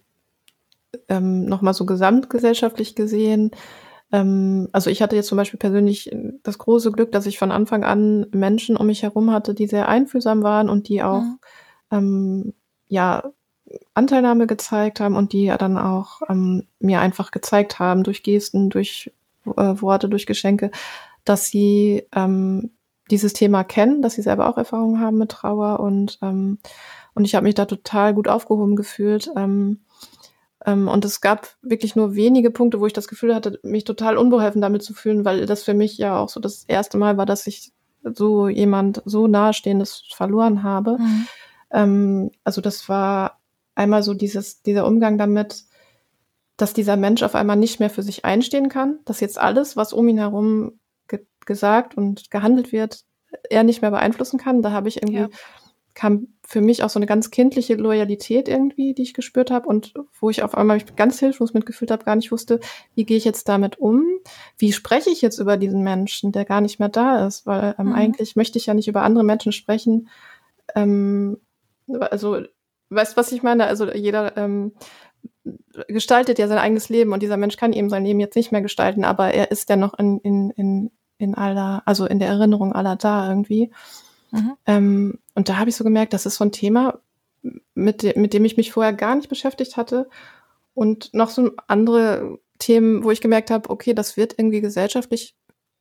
ähm, 1.09 1.47
nochmal 1.47 1.75
so 1.75 1.87
gesamtgesellschaftlich 1.87 2.95
gesehen, 2.95 3.53
ähm, 4.13 4.69
also 4.73 4.91
ich 4.91 5.03
hatte 5.03 5.17
jetzt 5.17 5.29
zum 5.29 5.37
Beispiel 5.37 5.59
persönlich 5.59 6.11
das 6.43 6.59
große 6.59 6.93
Glück, 6.93 7.13
dass 7.13 7.27
ich 7.27 7.39
von 7.39 7.53
Anfang 7.53 7.85
an 7.85 8.27
Menschen 8.33 8.77
um 8.77 8.87
mich 8.87 9.03
herum 9.03 9.31
hatte, 9.31 9.55
die 9.55 9.67
sehr 9.67 9.89
einfühlsam 9.89 10.43
waren 10.43 10.69
und 10.69 10.89
die 10.89 11.03
auch 11.03 11.23
mhm. 11.23 11.39
ähm, 11.91 12.55
ja 12.89 13.31
Anteilnahme 13.95 14.47
gezeigt 14.47 15.01
haben 15.01 15.17
und 15.17 15.33
die 15.33 15.45
ja 15.45 15.57
dann 15.57 15.79
auch 15.79 16.23
ähm, 16.29 16.67
mir 16.81 17.01
einfach 17.01 17.31
gezeigt 17.31 17.79
haben 17.79 18.03
durch 18.03 18.23
Gesten, 18.23 18.69
durch 18.69 19.13
äh, 19.47 19.75
Worte, 19.81 20.09
durch 20.09 20.27
Geschenke, 20.27 20.71
dass 21.25 21.47
sie 21.47 22.05
ähm, 22.15 22.71
dieses 23.11 23.33
Thema 23.33 23.65
kennen, 23.65 24.03
dass 24.03 24.15
sie 24.15 24.23
selber 24.23 24.49
auch 24.49 24.57
Erfahrungen 24.57 25.01
haben 25.01 25.19
mit 25.19 25.31
Trauer 25.31 25.81
und 25.81 26.19
ähm, 26.23 26.59
und 27.15 27.25
ich 27.25 27.35
habe 27.35 27.45
mich 27.45 27.55
da 27.55 27.65
total 27.65 28.15
gut 28.15 28.29
aufgehoben 28.29 28.77
gefühlt. 28.77 29.31
Ähm, 29.37 29.81
und 30.67 31.05
es 31.05 31.21
gab 31.21 31.57
wirklich 31.63 31.97
nur 31.97 32.15
wenige 32.15 32.51
Punkte, 32.51 32.81
wo 32.81 32.87
ich 32.87 32.93
das 32.93 33.09
Gefühl 33.09 33.35
hatte, 33.35 33.59
mich 33.63 33.85
total 33.85 34.19
unbeholfen 34.19 34.61
damit 34.61 34.83
zu 34.83 34.93
fühlen, 34.93 35.25
weil 35.25 35.47
das 35.47 35.63
für 35.63 35.75
mich 35.75 35.97
ja 35.97 36.19
auch 36.19 36.29
so 36.29 36.39
das 36.39 36.65
erste 36.65 36.99
Mal 36.99 37.17
war, 37.17 37.25
dass 37.25 37.47
ich 37.47 37.73
so 38.03 38.49
jemand 38.49 39.03
so 39.05 39.27
nahestehendes 39.27 40.05
verloren 40.15 40.63
habe. 40.63 40.99
Mhm. 40.99 41.27
Ähm, 41.71 42.31
also 42.45 42.61
das 42.61 42.89
war 42.89 43.41
einmal 43.75 44.03
so 44.03 44.15
dieses, 44.15 44.63
dieser 44.63 44.87
Umgang 44.87 45.17
damit, 45.17 45.65
dass 46.57 46.75
dieser 46.75 46.97
Mensch 46.97 47.23
auf 47.23 47.35
einmal 47.35 47.57
nicht 47.57 47.81
mehr 47.81 47.91
für 47.91 48.03
sich 48.03 48.25
einstehen 48.25 48.69
kann, 48.69 48.99
dass 49.07 49.21
jetzt 49.21 49.39
alles, 49.39 49.77
was 49.77 49.93
um 49.93 50.09
ihn 50.09 50.19
herum 50.19 50.79
ge 51.09 51.25
gesagt 51.47 51.97
und 51.97 52.31
gehandelt 52.31 52.73
wird, 52.73 53.05
er 53.49 53.63
nicht 53.63 53.81
mehr 53.81 53.91
beeinflussen 53.91 54.39
kann. 54.39 54.61
Da 54.61 54.73
habe 54.73 54.89
ich 54.89 55.03
irgendwie, 55.03 55.21
ja. 55.21 55.29
Kam 55.95 56.29
für 56.47 56.61
mich 56.61 56.83
auch 56.83 56.91
so 56.91 56.99
eine 56.99 57.07
ganz 57.07 57.31
kindliche 57.31 57.75
Loyalität 57.75 58.49
irgendwie, 58.49 58.95
die 58.95 59.03
ich 59.03 59.15
gespürt 59.15 59.51
habe 59.51 59.69
und 59.69 59.95
wo 60.19 60.31
ich 60.31 60.43
auf 60.43 60.57
einmal 60.57 60.79
mich 60.79 60.97
ganz 60.97 61.19
hilflos 61.19 61.55
mitgefühlt 61.55 61.91
habe, 61.91 62.05
gar 62.05 62.17
nicht 62.17 62.33
wusste, 62.33 62.59
wie 62.95 63.05
gehe 63.05 63.17
ich 63.17 63.25
jetzt 63.25 63.49
damit 63.49 63.79
um? 63.79 64.05
Wie 64.59 64.73
spreche 64.73 65.11
ich 65.11 65.23
jetzt 65.23 65.39
über 65.39 65.57
diesen 65.57 65.83
Menschen, 65.83 66.33
der 66.33 66.45
gar 66.45 66.61
nicht 66.61 66.79
mehr 66.79 66.89
da 66.89 67.27
ist? 67.27 67.47
Weil 67.47 67.75
ähm, 67.79 67.89
mhm. 67.89 67.95
eigentlich 67.95 68.35
möchte 68.35 68.59
ich 68.59 68.67
ja 68.67 68.75
nicht 68.75 68.89
über 68.89 69.03
andere 69.03 69.25
Menschen 69.25 69.53
sprechen. 69.53 70.09
Ähm, 70.75 71.39
also, 71.89 72.41
weißt 72.89 73.13
du, 73.13 73.17
was 73.17 73.33
ich 73.33 73.43
meine? 73.43 73.67
Also 73.67 73.93
jeder 73.93 74.37
ähm, 74.37 74.73
gestaltet 75.89 76.39
ja 76.39 76.49
sein 76.49 76.59
eigenes 76.59 76.89
Leben 76.89 77.13
und 77.13 77.23
dieser 77.23 77.37
Mensch 77.37 77.57
kann 77.57 77.73
eben 77.73 77.91
sein 77.91 78.05
Leben 78.05 78.21
jetzt 78.21 78.37
nicht 78.37 78.53
mehr 78.53 78.63
gestalten, 78.63 79.05
aber 79.05 79.33
er 79.33 79.51
ist 79.51 79.69
ja 79.69 79.77
noch 79.77 79.99
in, 79.99 80.19
in, 80.19 80.51
in, 80.51 80.91
in 81.19 81.35
aller, 81.35 81.83
also 81.87 82.07
in 82.07 82.19
der 82.19 82.29
Erinnerung 82.29 82.73
aller 82.73 82.97
da 82.97 83.29
irgendwie. 83.29 83.71
Mhm. 84.33 84.57
Ähm, 84.67 85.19
und 85.35 85.49
da 85.49 85.59
habe 85.59 85.71
ich 85.71 85.77
so 85.77 85.85
gemerkt, 85.85 86.13
das 86.13 86.27
ist 86.27 86.37
so 86.37 86.45
ein 86.45 86.53
Thema, 86.53 87.01
mit, 87.75 88.03
de 88.03 88.19
mit 88.19 88.35
dem 88.35 88.45
ich 88.45 88.57
mich 88.57 88.73
vorher 88.73 88.93
gar 88.93 89.15
nicht 89.15 89.29
beschäftigt 89.29 89.77
hatte. 89.77 90.09
Und 90.75 91.13
noch 91.15 91.31
so 91.31 91.51
andere 91.67 92.39
Themen, 92.59 93.05
wo 93.05 93.11
ich 93.11 93.21
gemerkt 93.21 93.51
habe, 93.51 93.71
okay, 93.71 93.95
das 93.95 94.17
wird 94.17 94.35
irgendwie 94.39 94.61
gesellschaftlich 94.61 95.35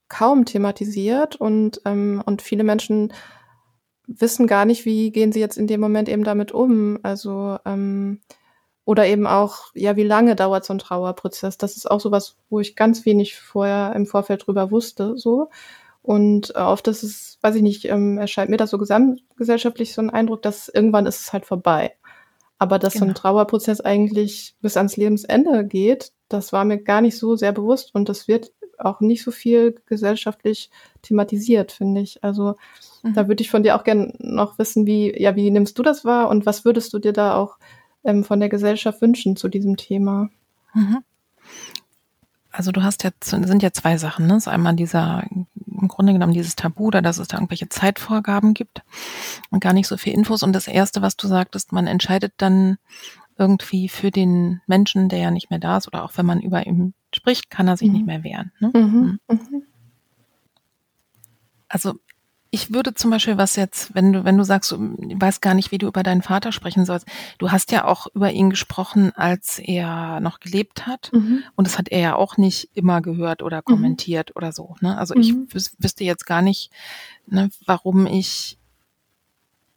kaum 0.08 0.46
thematisiert 0.46 1.36
und, 1.36 1.82
ähm, 1.86 2.22
und 2.26 2.42
viele 2.42 2.64
Menschen 2.64 3.14
wissen 4.08 4.48
gar 4.48 4.66
nicht, 4.66 4.86
wie 4.86 5.12
gehen 5.12 5.32
sie 5.32 5.40
jetzt 5.40 5.58
in 5.58 5.68
dem 5.68 5.80
Moment 5.82 6.10
eben 6.10 6.24
damit 6.24 6.52
um. 6.52 7.00
Also 7.04 7.60
ähm, 7.66 8.22
oder 8.86 9.06
eben 9.06 9.28
auch, 9.28 9.66
ja, 9.76 9.96
wie 9.98 10.04
lange 10.04 10.36
dauert 10.36 10.66
so 10.66 10.74
ein 10.74 10.80
Trauerprozess? 10.80 11.60
Das 11.60 11.78
ist 11.78 11.90
auch 11.90 12.00
sowas, 12.00 12.38
wo 12.50 12.60
ich 12.60 12.76
ganz 12.76 13.06
wenig 13.06 13.40
vorher 13.40 13.94
im 13.96 14.08
Vorfeld 14.08 14.48
drüber 14.48 14.72
wusste, 14.72 15.16
so. 15.16 15.50
Und 16.02 16.56
äh, 16.56 16.60
oft 16.60 16.88
ist 16.88 17.04
es, 17.04 17.38
weiß 17.42 17.56
ich 17.56 17.62
nicht, 17.62 17.86
ähm, 17.86 18.18
erscheint 18.18 18.50
mir 18.50 18.58
das 18.58 18.70
so 18.70 18.78
gesamtgesellschaftlich 18.78 19.94
so 19.94 20.02
ein 20.02 20.10
Eindruck, 20.10 20.42
dass 20.42 20.70
irgendwann 20.70 21.06
ist 21.06 21.20
es 21.20 21.34
halt 21.34 21.46
vorbei. 21.46 21.94
Aber 22.58 22.80
dass 22.80 22.94
genau. 22.94 23.00
so 23.00 23.06
ein 23.06 23.14
genau. 23.14 23.20
Trauerprozess 23.20 23.82
eigentlich 23.82 24.56
bis 24.62 24.78
ans 24.78 24.98
Lebensende 24.98 25.66
geht, 25.66 26.12
das 26.30 26.54
war 26.54 26.66
mir 26.66 26.78
gar 26.78 27.02
nicht 27.02 27.18
so 27.18 27.36
sehr 27.36 27.52
bewusst 27.52 27.94
und 27.96 28.10
das 28.10 28.28
wird 28.28 28.52
auch 28.78 29.02
nicht 29.02 29.24
so 29.24 29.32
viel 29.32 29.76
gesellschaftlich 29.86 30.70
thematisiert, 31.02 31.72
finde 31.72 32.02
ich. 32.02 32.24
Also 32.24 32.56
mhm. 33.04 33.14
da 33.14 33.28
würde 33.28 33.42
ich 33.42 33.50
von 33.50 33.64
dir 33.64 33.76
auch 33.76 33.84
gerne 33.84 34.14
noch 34.20 34.58
wissen, 34.58 34.86
wie, 34.86 35.14
ja, 35.22 35.36
wie 35.36 35.52
nimmst 35.52 35.78
du 35.78 35.84
das 35.84 36.06
wahr 36.06 36.30
und 36.30 36.46
was 36.46 36.66
würdest 36.66 36.94
du 36.94 37.00
dir 37.00 37.14
da 37.14 37.36
auch 37.36 37.58
ähm, 38.04 38.24
von 38.24 38.40
der 38.40 38.50
Gesellschaft 38.50 39.02
wünschen 39.02 39.36
zu 39.36 39.50
diesem 39.50 39.76
Thema? 39.78 40.30
Mhm. 40.74 41.00
Also 42.52 42.72
du 42.72 42.84
hast 42.84 43.04
jetzt, 43.04 43.30
sind 43.30 43.64
ja 43.64 43.72
zwei 43.72 43.98
Sachen, 43.98 44.26
ne? 44.26 44.34
Das 44.34 44.44
ist 44.44 44.48
einmal 44.48 44.76
dieser, 44.76 45.24
im 45.82 45.88
Grunde 45.88 46.14
genommen 46.14 46.34
dieses 46.34 46.56
Tabu, 46.56 46.92
da 46.92 47.02
dass 47.02 47.18
es 47.18 47.28
da 47.28 47.38
irgendwelche 47.38 47.70
Zeitvorgaben 47.70 48.54
gibt 48.54 48.84
und 49.50 49.62
gar 49.62 49.74
nicht 49.74 49.88
so 49.88 49.98
viel 49.98 50.14
Infos. 50.14 50.44
Und 50.44 50.54
das 50.54 50.68
erste, 50.68 51.02
was 51.02 51.18
du 51.18 51.28
sagtest, 51.28 51.72
man 51.72 51.88
entscheidet 51.88 52.34
dann 52.38 52.78
irgendwie 53.38 53.90
für 53.90 54.12
den 54.12 54.62
Menschen, 54.68 55.10
der 55.10 55.20
ja 55.20 55.32
nicht 55.32 55.50
mehr 55.50 55.60
da 55.60 55.78
ist, 55.78 55.88
oder 55.88 56.04
auch 56.04 56.12
wenn 56.16 56.26
man 56.26 56.42
über 56.42 56.66
ihn 56.68 56.94
spricht, 57.14 57.50
kann 57.50 57.68
er 57.68 57.78
sich 57.78 57.88
mhm. 57.88 57.94
nicht 57.94 58.06
mehr 58.06 58.24
wehren. 58.24 58.52
Ne? 58.60 58.72
Mhm. 58.74 58.82
Mhm. 58.82 59.20
mhm. 59.28 59.64
Also 61.70 61.96
ich 62.52 62.74
würde 62.74 62.94
zum 62.96 63.12
Beispiel 63.12 63.38
was 63.38 63.56
jetzt, 63.56 63.94
wenn 63.94 64.12
du, 64.12 64.24
wenn 64.24 64.38
du 64.38 64.44
sagst, 64.44 64.72
du 64.72 64.78
weißt 64.98 65.42
gar 65.42 65.54
nicht, 65.54 65.72
wie 65.72 65.78
du 65.78 65.88
über 65.88 66.02
deinen 66.02 66.24
Vater 66.24 66.52
sprechen 66.52 66.84
sollst. 66.84 67.08
Du 67.38 67.52
hast 67.52 67.72
ja 67.72 67.86
auch 67.86 68.08
über 68.16 68.32
ihn 68.32 68.50
gesprochen, 68.50 69.12
als 69.16 69.60
er 69.60 70.20
noch 70.20 70.40
gelebt 70.40 70.88
hat. 70.88 71.12
Mhm. 71.14 71.44
Und 71.56 71.68
das 71.68 71.78
hat 71.78 71.90
er 71.90 72.00
ja 72.00 72.16
auch 72.16 72.38
nicht 72.38 72.70
immer 72.74 73.02
gehört 73.02 73.44
oder 73.44 73.58
mhm. 73.58 73.66
kommentiert 73.66 74.30
mhm. 74.30 74.38
oder 74.38 74.52
so. 74.52 74.76
Ne? 74.82 74.98
Also 74.98 75.14
mhm. 75.14 75.22
ich 75.22 75.34
wüs 75.54 75.76
wüsste 75.78 76.04
jetzt 76.04 76.26
gar 76.26 76.42
nicht, 76.42 76.72
ne, 77.28 77.50
warum 77.66 78.08
ich 78.08 78.58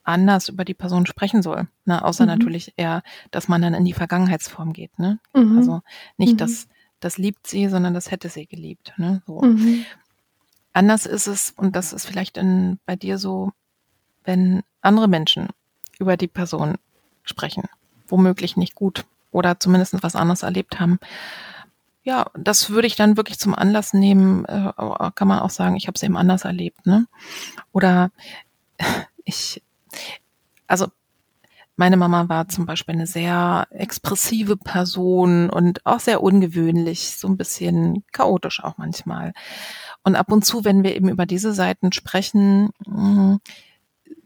anders 0.03 0.49
über 0.49 0.65
die 0.65 0.74
Person 0.74 1.05
sprechen 1.07 1.43
soll. 1.43 1.69
Ne? 1.85 2.03
Außer 2.03 2.24
mhm. 2.24 2.31
natürlich 2.31 2.73
eher, 2.77 3.03
dass 3.31 3.49
man 3.49 3.61
dann 3.61 3.74
in 3.74 3.85
die 3.85 3.93
Vergangenheitsform 3.93 4.73
geht. 4.73 4.99
Ne? 4.99 5.19
Mhm. 5.35 5.59
Also 5.59 5.82
nicht, 6.16 6.40
dass 6.40 6.69
das 7.01 7.19
liebt 7.19 7.47
sie, 7.49 7.69
sondern 7.69 7.94
das 7.94 8.11
hätte 8.11 8.28
sie 8.28 8.47
geliebt. 8.47 8.94
Ne? 8.97 9.23
So. 9.27 9.43
Anders 10.73 11.07
ist 11.07 11.27
es, 11.27 11.53
und 11.57 11.77
das 11.77 11.93
ist 11.93 12.07
vielleicht 12.07 12.39
in, 12.39 12.78
bei 12.86 12.97
dir 12.97 13.19
so, 13.19 13.53
wenn 14.24 14.62
andere 14.81 15.09
Menschen 15.09 15.49
über 15.99 16.16
die 16.16 16.28
Person 16.28 16.77
sprechen, 17.23 17.65
womöglich 18.09 18.57
nicht 18.57 18.74
gut 18.74 19.05
oder 19.31 19.61
zumindest 19.61 20.03
was 20.03 20.16
anderes 20.16 20.43
erlebt 20.43 20.81
haben. 20.81 20.99
Ja, 22.05 22.27
das 22.35 22.70
würde 22.70 22.86
ich 22.86 22.97
dann 22.97 23.16
wirklich 23.16 23.39
zum 23.39 23.55
Anlass 23.55 23.93
nehmen, 23.93 24.44
äh, 24.47 24.73
kann 25.15 25.28
man 25.28 25.39
auch 25.39 25.51
sagen, 25.51 25.77
ich 25.77 25.86
habe 25.86 25.94
es 25.94 26.03
eben 26.03 26.16
anders 26.16 26.44
erlebt. 26.44 26.85
Ne? 26.86 27.07
Oder 27.73 28.11
ich, 29.24 29.62
also 30.66 30.89
meine 31.77 31.97
Mama 31.97 32.28
war 32.28 32.49
zum 32.49 32.66
Beispiel 32.66 32.94
eine 32.94 33.07
sehr 33.07 33.66
expressive 33.70 34.57
Person 34.57 35.51
und 35.51 35.85
auch 35.86 36.01
sehr 36.01 36.23
ungewöhnlich, 36.23 37.16
so 37.16 37.28
ein 37.28 37.36
bisschen 37.36 38.05
chaotisch 38.12 38.62
auch 38.62 38.77
manchmal. 38.77 39.32
Und 40.03 40.16
ab 40.16 40.31
und 40.31 40.44
zu, 40.44 40.65
wenn 40.65 40.82
wir 40.82 40.94
eben 40.94 41.09
über 41.09 41.27
diese 41.27 41.53
Seiten 41.55 41.93
sprechen, 41.93 42.70
hm, 42.85 43.40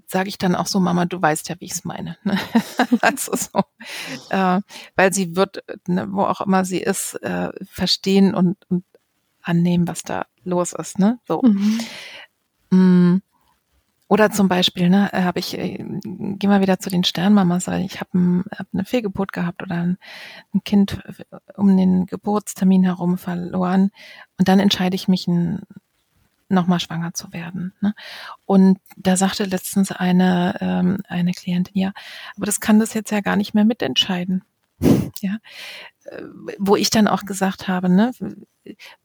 sage 0.07 0.29
ich 0.29 0.39
dann 0.39 0.55
auch 0.55 0.67
so, 0.67 0.81
Mama, 0.81 1.05
du 1.05 1.21
weißt 1.21 1.49
ja, 1.49 1.57
wie 1.59 1.67
ich 1.67 1.73
es 1.73 1.85
meine. 1.85 2.17
Ne? 2.25 2.39
also 3.01 3.33
so, 3.37 3.63
äh, 4.31 4.61
weil 4.95 5.13
sie 5.13 5.37
wird, 5.37 5.65
ne, 5.89 6.07
wo 6.11 6.23
auch 6.23 6.41
immer 6.41 6.65
sie 6.65 6.79
ist, 6.79 7.15
äh, 7.23 7.51
verstehen 7.69 8.35
und, 8.35 8.57
und 8.69 8.85
annehmen, 9.43 9.89
was 9.89 10.03
da 10.03 10.27
los 10.45 10.73
ist. 10.73 10.99
Ne? 10.99 11.19
So. 11.27 11.43
Mhm. 11.43 11.81
Mm. 12.71 13.23
Oder 14.09 14.31
zum 14.31 14.49
Beispiel, 14.49 14.89
ne, 14.89 15.13
äh, 15.13 15.23
habe 15.23 15.41
ich, 15.41 15.59
äh, 15.59 15.85
geh 16.05 16.47
mal 16.47 16.61
wieder 16.61 16.79
zu 16.79 16.91
den 16.91 17.03
Sternmamas, 17.03 17.67
weil 17.67 17.85
ich 17.85 18.01
habe 18.01 18.45
hab 18.57 18.67
eine 18.73 18.85
Fehlgeburt 18.85 19.33
gehabt 19.33 19.63
oder 19.63 19.75
ein, 19.75 19.99
ein, 20.55 20.63
Kind 20.65 21.03
um 21.57 21.77
den 21.77 22.07
Geburtstermin 22.07 22.85
herum 22.85 23.19
verloren 23.19 23.91
und 24.39 24.49
dann 24.49 24.61
entscheide 24.61 24.95
ich 24.95 25.09
mich, 25.09 25.27
nochmal 26.49 26.81
schwanger 26.81 27.13
zu 27.15 27.33
werden. 27.33 27.73
Ne? 27.81 27.95
Und 28.45 28.79
da 28.97 29.17
sagte 29.17 29.45
letztens 29.45 29.93
eine, 29.93 30.57
ähm, 30.61 30.99
eine 31.09 31.33
Klientin, 31.33 31.77
ja, 31.77 31.93
aber 32.37 32.47
das 32.47 32.61
kann 32.61 32.79
das 32.79 32.95
jetzt 32.95 33.11
ja 33.11 33.21
gar 33.21 33.37
nicht 33.37 33.55
mehr 33.55 33.65
mitentscheiden. 33.65 34.45
Ja, 35.21 35.39
äh, 36.05 36.23
wo 36.59 36.77
ich 36.77 36.91
dann 36.91 37.09
auch 37.09 37.25
gesagt 37.25 37.69
habe, 37.69 37.89
ne, 37.89 38.13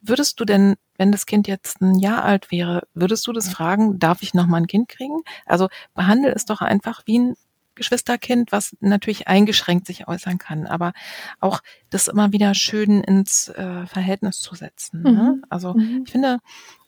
würdest 0.01 0.39
du 0.39 0.45
denn, 0.45 0.75
wenn 0.97 1.11
das 1.11 1.25
Kind 1.25 1.47
jetzt 1.47 1.81
ein 1.81 1.99
Jahr 1.99 2.23
alt 2.23 2.51
wäre, 2.51 2.87
würdest 2.93 3.25
du 3.27 3.33
das 3.33 3.49
fragen, 3.49 3.99
darf 3.99 4.21
ich 4.21 4.33
noch 4.33 4.47
mal 4.47 4.57
ein 4.57 4.67
Kind 4.67 4.89
kriegen? 4.89 5.21
Also 5.45 5.69
behandle 5.93 6.33
es 6.33 6.45
doch 6.45 6.61
einfach 6.61 7.03
wie 7.05 7.19
ein 7.19 7.35
Geschwisterkind, 7.75 8.51
was 8.51 8.75
natürlich 8.79 9.27
eingeschränkt 9.27 9.87
sich 9.87 10.07
äußern 10.07 10.37
kann, 10.37 10.67
aber 10.67 10.93
auch 11.39 11.61
das 11.89 12.09
immer 12.09 12.33
wieder 12.33 12.53
schön 12.53 13.01
ins 13.01 13.47
äh, 13.47 13.85
Verhältnis 13.87 14.39
zu 14.39 14.55
setzen. 14.55 15.03
Ne? 15.03 15.11
Mhm. 15.11 15.17
Ne? 15.17 15.41
Also 15.49 15.73
mhm. 15.73 16.03
ich 16.05 16.11
finde, 16.11 16.39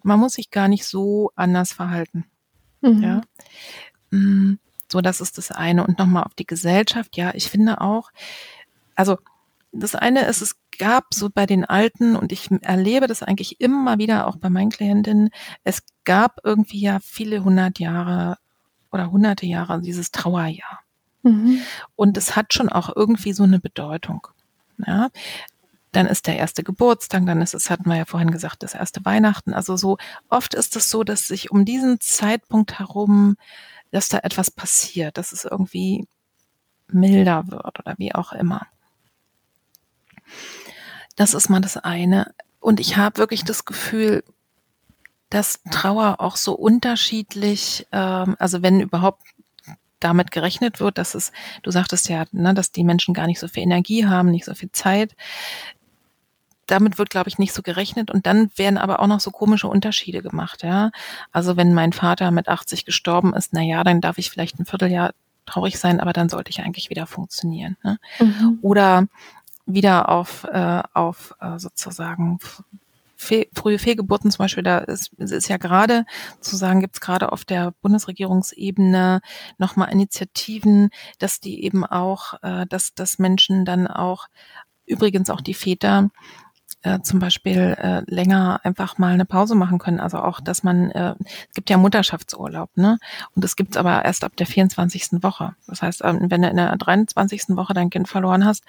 man 0.04 0.20
muss 0.20 0.34
sich 0.34 0.52
gar 0.52 0.68
nicht 0.68 0.86
so 0.86 1.32
anders 1.36 1.72
verhalten. 1.72 2.26
Mhm. 2.82 3.02
Ja. 3.02 3.22
Mm, 4.12 4.60
so, 4.92 5.02
das 5.02 5.22
ist 5.22 5.38
das 5.38 5.52
eine. 5.52 5.88
Und 5.88 5.98
nochmal 5.98 6.24
auf 6.24 6.36
die 6.36 6.46
Gesellschaft. 6.46 7.18
Ja, 7.18 7.32
ich 7.34 7.50
finde 7.50 7.82
auch, 7.82 8.12
also 8.96 9.18
das 9.72 9.96
eine 9.96 10.26
ist, 10.26 10.42
es 10.42 10.56
gab 10.78 11.14
so 11.14 11.30
bei 11.34 11.46
den 11.46 11.66
Alten, 11.66 12.16
und 12.16 12.32
ich 12.32 12.50
erlebe 12.62 13.08
das 13.08 13.24
eigentlich 13.24 13.60
immer 13.60 13.98
wieder 13.98 14.28
auch 14.28 14.38
bei 14.38 14.50
meinen 14.50 14.70
Klientinnen, 14.70 15.30
es 15.64 15.82
gab 16.04 16.40
irgendwie 16.44 16.82
ja 16.82 17.00
viele 17.02 17.44
hundert 17.44 17.80
Jahre 17.80 18.38
oder 18.92 19.12
hunderte 19.12 19.48
Jahre 19.48 19.82
dieses 19.82 20.12
Trauerjahr. 20.12 20.80
Mhm. 21.24 21.62
Und 21.96 22.18
es 22.18 22.36
hat 22.36 22.54
schon 22.54 22.70
auch 22.70 22.96
irgendwie 22.96 23.34
so 23.34 23.44
eine 23.44 23.60
Bedeutung. 23.60 24.28
Ja, 24.86 25.10
dann 25.92 26.08
ist 26.08 26.28
der 26.28 26.38
erste 26.38 26.64
Geburtstag, 26.64 27.26
dann 27.26 27.42
ist 27.42 27.54
es, 27.54 27.70
hatten 27.70 27.90
wir 27.90 27.96
ja 27.96 28.06
vorhin 28.06 28.32
gesagt, 28.32 28.64
das 28.64 28.74
erste 28.74 29.06
Weihnachten. 29.06 29.54
Also 29.54 29.78
so 29.78 29.98
oft 30.30 30.54
ist 30.54 30.76
es 30.76 30.90
so, 30.90 31.04
dass 31.04 31.28
sich 31.28 31.52
um 31.52 31.66
diesen 31.66 32.00
Zeitpunkt 32.00 32.80
herum, 32.80 33.38
dass 33.92 34.10
da 34.10 34.20
etwas 34.20 34.52
passiert, 34.52 35.18
dass 35.18 35.32
es 35.32 35.46
irgendwie 35.46 36.08
milder 36.88 37.48
wird 37.48 37.80
oder 37.80 37.96
wie 37.98 38.14
auch 38.14 38.34
immer. 38.34 38.68
Das 41.16 41.34
ist 41.34 41.50
mal 41.50 41.62
das 41.62 41.78
eine. 41.78 42.34
Und 42.60 42.80
ich 42.80 42.98
habe 42.98 43.18
wirklich 43.18 43.44
das 43.44 43.66
Gefühl, 43.66 44.24
dass 45.30 45.62
Trauer 45.72 46.18
auch 46.20 46.36
so 46.36 46.54
unterschiedlich, 46.54 47.88
ähm, 47.92 48.36
also 48.40 48.62
wenn 48.62 48.80
überhaupt 48.80 49.22
damit 50.00 50.32
gerechnet 50.32 50.80
wird, 50.80 50.98
dass 50.98 51.16
es, 51.16 51.32
du 51.64 51.72
sagtest 51.72 52.10
ja, 52.10 52.26
ne, 52.32 52.54
dass 52.54 52.72
die 52.72 52.84
Menschen 52.84 53.14
gar 53.14 53.26
nicht 53.26 53.40
so 53.40 53.48
viel 53.48 53.64
Energie 53.64 54.06
haben, 54.06 54.30
nicht 54.30 54.46
so 54.46 54.54
viel 54.54 54.72
Zeit. 54.72 55.16
Damit 56.68 56.98
wird, 56.98 57.10
glaube 57.10 57.30
ich, 57.30 57.40
nicht 57.40 57.54
so 57.54 57.62
gerechnet. 57.62 58.12
Und 58.12 58.26
dann 58.26 58.50
werden 58.56 58.78
aber 58.78 59.00
auch 59.00 59.08
noch 59.08 59.20
so 59.20 59.32
komische 59.32 59.68
Unterschiede 59.68 60.22
gemacht, 60.22 60.64
ja. 60.64 60.92
Also 61.32 61.58
wenn 61.58 61.74
mein 61.74 61.94
Vater 61.94 62.32
mit 62.32 62.48
80 62.48 62.86
gestorben 62.86 63.34
ist, 63.34 63.54
na 63.54 63.62
ja, 63.62 63.84
dann 63.84 64.02
darf 64.02 64.18
ich 64.18 64.30
vielleicht 64.30 64.60
ein 64.60 64.66
Vierteljahr 64.66 65.14
traurig 65.46 65.78
sein, 65.80 66.00
aber 66.00 66.14
dann 66.14 66.30
sollte 66.30 66.52
ich 66.52 66.62
eigentlich 66.62 66.90
wieder 66.90 67.06
funktionieren. 67.06 67.78
Ne? 67.84 68.00
Mhm. 68.20 68.60
Oder 68.62 69.08
wieder 69.66 70.10
auf, 70.10 70.44
äh, 70.46 70.82
auf 70.94 71.36
äh, 71.40 71.58
sozusagen 71.60 72.40
Fe 73.16 73.48
frühe 73.54 73.80
Fehlgeburten 73.80 74.32
zum 74.32 74.44
Beispiel, 74.44 74.64
da 74.64 74.80
ist, 74.80 75.14
ist 75.18 75.48
ja 75.48 75.58
gerade 75.58 76.06
zu 76.42 76.58
sagen, 76.58 76.82
gibt 76.82 76.96
es 76.96 77.02
gerade 77.02 77.32
auf 77.32 77.46
der 77.46 77.74
Bundesregierungsebene 77.82 79.22
nochmal 79.58 79.92
Initiativen, 79.92 80.90
dass 81.20 81.40
die 81.40 81.64
eben 81.64 81.86
auch, 81.86 82.34
äh, 82.42 82.66
dass, 82.68 82.94
dass 82.94 83.20
Menschen 83.20 83.64
dann 83.66 83.88
auch, 83.88 84.28
übrigens 84.86 85.30
auch 85.30 85.40
die 85.40 85.54
Väter, 85.54 86.10
äh, 86.84 87.00
zum 87.02 87.20
Beispiel 87.20 87.78
äh, 87.80 88.02
länger 88.08 88.60
einfach 88.64 88.98
mal 88.98 89.14
eine 89.14 89.26
Pause 89.26 89.56
machen 89.56 89.80
können. 89.80 90.02
Also 90.02 90.18
auch, 90.18 90.42
dass 90.42 90.64
man, 90.64 90.92
äh, 90.92 91.16
es 91.22 91.54
gibt 91.56 91.70
ja 91.70 91.78
Mutterschaftsurlaub, 91.78 92.76
ne? 92.76 92.98
Und 93.36 93.46
es 93.46 93.56
gibt 93.56 93.78
aber 93.78 94.04
erst 94.04 94.26
ab 94.26 94.36
der 94.36 94.48
24. 94.48 95.24
Woche. 95.24 95.56
Das 95.68 95.82
heißt, 95.82 96.02
ähm, 96.04 96.30
wenn 96.30 96.42
du 96.42 96.50
in 96.50 96.58
der 96.58 96.76
23. 96.76 97.56
Woche 97.56 97.74
dein 97.74 97.90
Kind 97.90 98.10
verloren 98.10 98.46
hast, 98.46 98.66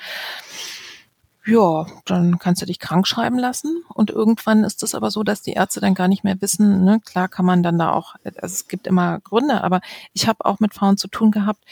ja, 1.47 1.87
dann 2.07 2.39
kannst 2.39 2.63
du 2.63 2.67
dich 2.67 2.79
krank 2.79 3.07
schreiben 3.07 3.39
lassen. 3.39 3.83
Und 3.93 4.11
irgendwann 4.11 4.65
ist 4.65 4.83
es 4.83 4.95
aber 4.95 5.11
so, 5.11 5.23
dass 5.23 5.43
die 5.43 5.53
Ärzte 5.53 5.81
dann 5.81 5.95
gar 5.95 6.09
nicht 6.09 6.25
mehr 6.25 6.41
wissen. 6.41 6.85
Ne? 6.85 7.01
Klar 7.05 7.29
kann 7.29 7.45
man 7.45 7.63
dann 7.63 7.79
da 7.79 7.93
auch, 7.93 8.15
also 8.25 8.39
es 8.41 8.69
gibt 8.69 8.87
immer 8.87 9.21
Gründe, 9.21 9.63
aber 9.63 9.81
ich 10.13 10.27
habe 10.27 10.45
auch 10.45 10.61
mit 10.61 10.75
Frauen 10.75 10.97
zu 10.97 11.09
tun 11.09 11.31
gehabt, 11.31 11.65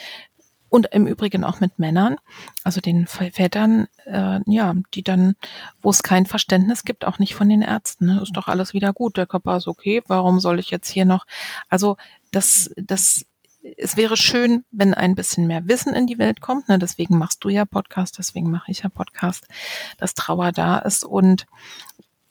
und 0.73 0.87
im 0.93 1.07
Übrigen 1.07 1.45
auch 1.45 1.61
mit 1.61 1.79
Männern, 1.79 2.17
also 2.65 2.81
den 2.81 3.07
Vätern, 3.07 3.89
äh, 4.07 4.41
ja, 4.47 4.75
die 4.95 5.03
dann, 5.03 5.37
wo 5.83 5.91
es 5.91 6.03
kein 6.03 6.25
Verständnis 6.25 6.85
gibt, 6.85 7.05
auch 7.05 7.19
nicht 7.19 7.35
von 7.35 7.51
den 7.51 7.61
Ärzten. 7.61 8.07
Ne? 8.07 8.21
Ist 8.23 8.35
doch 8.35 8.49
alles 8.49 8.73
wieder 8.73 8.95
gut, 8.95 9.19
der 9.19 9.27
Körper 9.27 9.59
ist 9.59 9.69
okay, 9.69 10.03
warum 10.07 10.41
soll 10.41 10.59
ich 10.59 10.71
jetzt 10.71 10.89
hier 10.89 11.05
noch? 11.05 11.27
Also 11.69 11.99
das, 12.31 12.71
das, 12.79 13.27
es 13.77 13.97
wäre 13.97 14.17
schön, 14.17 14.65
wenn 14.71 14.95
ein 14.95 15.15
bisschen 15.15 15.47
mehr 15.47 15.67
Wissen 15.69 15.95
in 15.95 16.07
die 16.07 16.19
Welt 16.19 16.41
kommt. 16.41 16.69
Ne? 16.69 16.79
Deswegen 16.79 17.19
machst 17.19 17.45
du 17.45 17.49
ja 17.49 17.65
Podcast, 17.65 18.19
deswegen 18.19 18.51
mache 18.51 18.71
ich 18.71 18.81
ja 18.81 18.89
Podcast, 18.89 19.47
dass 19.99 20.15
Trauer 20.15 20.53
da 20.53 20.79
ist 20.79 21.05
und 21.05 21.47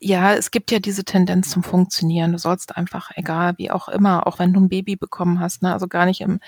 ja, 0.04 0.34
es 0.34 0.50
gibt 0.50 0.72
ja 0.72 0.80
diese 0.80 1.06
Tendenz 1.06 1.52
zum 1.52 1.62
Funktionieren. 1.62 2.32
Du 2.32 2.40
sollst 2.40 2.76
einfach, 2.76 3.12
egal 3.16 3.54
wie 3.58 3.70
auch 3.70 3.88
immer, 3.88 4.26
auch 4.26 4.40
wenn 4.40 4.52
du 4.52 4.60
ein 4.60 4.70
Baby 4.70 4.96
bekommen 4.96 5.40
hast, 5.40 5.62
ne, 5.62 5.72
also 5.72 5.88
gar 5.88 6.08
nicht 6.08 6.22
im, 6.22 6.40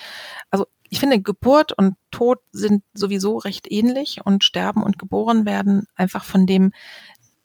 also 0.50 0.66
ich 0.90 1.00
finde, 1.00 1.22
Geburt 1.22 1.72
und 1.72 1.96
Tod 2.10 2.40
sind 2.52 2.84
sowieso 2.94 3.38
recht 3.38 3.72
ähnlich 3.72 4.22
und 4.26 4.44
Sterben 4.44 4.82
und 4.82 4.98
geboren 4.98 5.46
werden 5.46 5.86
einfach 5.96 6.24
von 6.24 6.48
dem, 6.48 6.72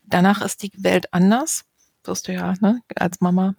danach 0.04 0.40
ist 0.40 0.62
die 0.62 0.72
Welt 0.78 1.12
anders. 1.12 1.64
Wirst 2.04 2.28
du 2.28 2.32
ja, 2.32 2.54
ne, 2.60 2.80
als 2.96 3.20
Mama. 3.20 3.54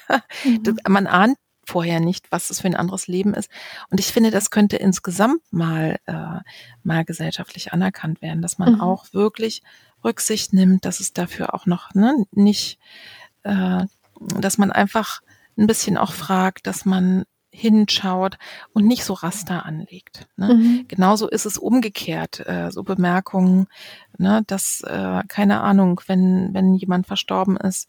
mhm. 0.44 0.78
Man 0.88 1.06
ahnt 1.06 1.36
vorher 1.70 2.00
nicht, 2.00 2.30
was 2.32 2.48
das 2.48 2.60
für 2.60 2.66
ein 2.66 2.76
anderes 2.76 3.06
Leben 3.06 3.32
ist. 3.32 3.48
Und 3.90 4.00
ich 4.00 4.06
finde, 4.06 4.30
das 4.30 4.50
könnte 4.50 4.76
insgesamt 4.76 5.40
mal, 5.52 5.98
äh, 6.06 6.40
mal 6.82 7.04
gesellschaftlich 7.04 7.72
anerkannt 7.72 8.20
werden, 8.22 8.42
dass 8.42 8.58
man 8.58 8.74
mhm. 8.74 8.80
auch 8.80 9.06
wirklich 9.12 9.62
Rücksicht 10.04 10.52
nimmt, 10.52 10.84
dass 10.84 10.98
es 10.98 11.12
dafür 11.12 11.54
auch 11.54 11.66
noch 11.66 11.94
ne, 11.94 12.26
nicht, 12.32 12.78
äh, 13.44 13.84
dass 14.38 14.58
man 14.58 14.72
einfach 14.72 15.20
ein 15.56 15.68
bisschen 15.68 15.96
auch 15.96 16.12
fragt, 16.12 16.66
dass 16.66 16.84
man 16.84 17.24
hinschaut 17.52 18.38
und 18.72 18.86
nicht 18.86 19.04
so 19.04 19.12
Raster 19.12 19.64
anlegt. 19.64 20.26
Ne? 20.36 20.54
Mhm. 20.54 20.84
Genauso 20.88 21.28
ist 21.28 21.46
es 21.46 21.58
umgekehrt, 21.58 22.46
äh, 22.46 22.70
so 22.70 22.82
Bemerkungen, 22.82 23.66
ne, 24.18 24.42
dass, 24.46 24.82
äh, 24.82 25.22
keine 25.28 25.60
Ahnung, 25.60 26.00
wenn, 26.06 26.52
wenn 26.52 26.74
jemand 26.74 27.06
verstorben 27.06 27.56
ist 27.56 27.88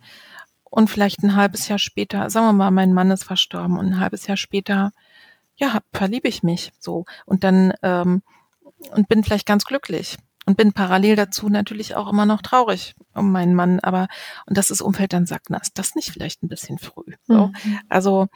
und 0.72 0.90
vielleicht 0.90 1.22
ein 1.22 1.36
halbes 1.36 1.68
Jahr 1.68 1.78
später, 1.78 2.30
sagen 2.30 2.48
wir 2.48 2.54
mal, 2.54 2.72
mein 2.72 2.94
Mann 2.94 3.12
ist 3.12 3.26
verstorben 3.26 3.78
und 3.78 3.88
ein 3.88 4.00
halbes 4.00 4.26
Jahr 4.26 4.38
später, 4.38 4.92
ja, 5.58 5.80
verliebe 5.94 6.28
ich 6.28 6.42
mich 6.42 6.72
so 6.80 7.06
und 7.26 7.44
dann 7.44 7.74
ähm, 7.84 8.24
und 8.92 9.08
bin 9.08 9.24
vielleicht 9.24 9.46
ganz 9.46 9.66
glücklich 9.66 10.18
und 10.46 10.58
bin 10.58 10.74
parallel 10.74 11.18
dazu 11.18 11.50
natürlich 11.50 11.96
auch 11.96 12.10
immer 12.10 12.26
noch 12.26 12.42
traurig 12.42 12.96
um 13.14 13.32
meinen 13.32 13.54
Mann, 13.54 13.80
aber 13.82 14.08
und 14.48 14.58
das 14.58 14.72
ist 14.72 14.82
Umfeld 14.82 15.14
dann 15.14 15.28
sagt, 15.28 15.50
na, 15.50 15.58
ist 15.58 15.78
das 15.78 15.94
nicht 15.94 16.10
vielleicht 16.10 16.42
ein 16.42 16.48
bisschen 16.48 16.80
früh? 16.80 17.14
So? 17.28 17.48
Mhm. 17.48 17.80
Also 17.90 18.28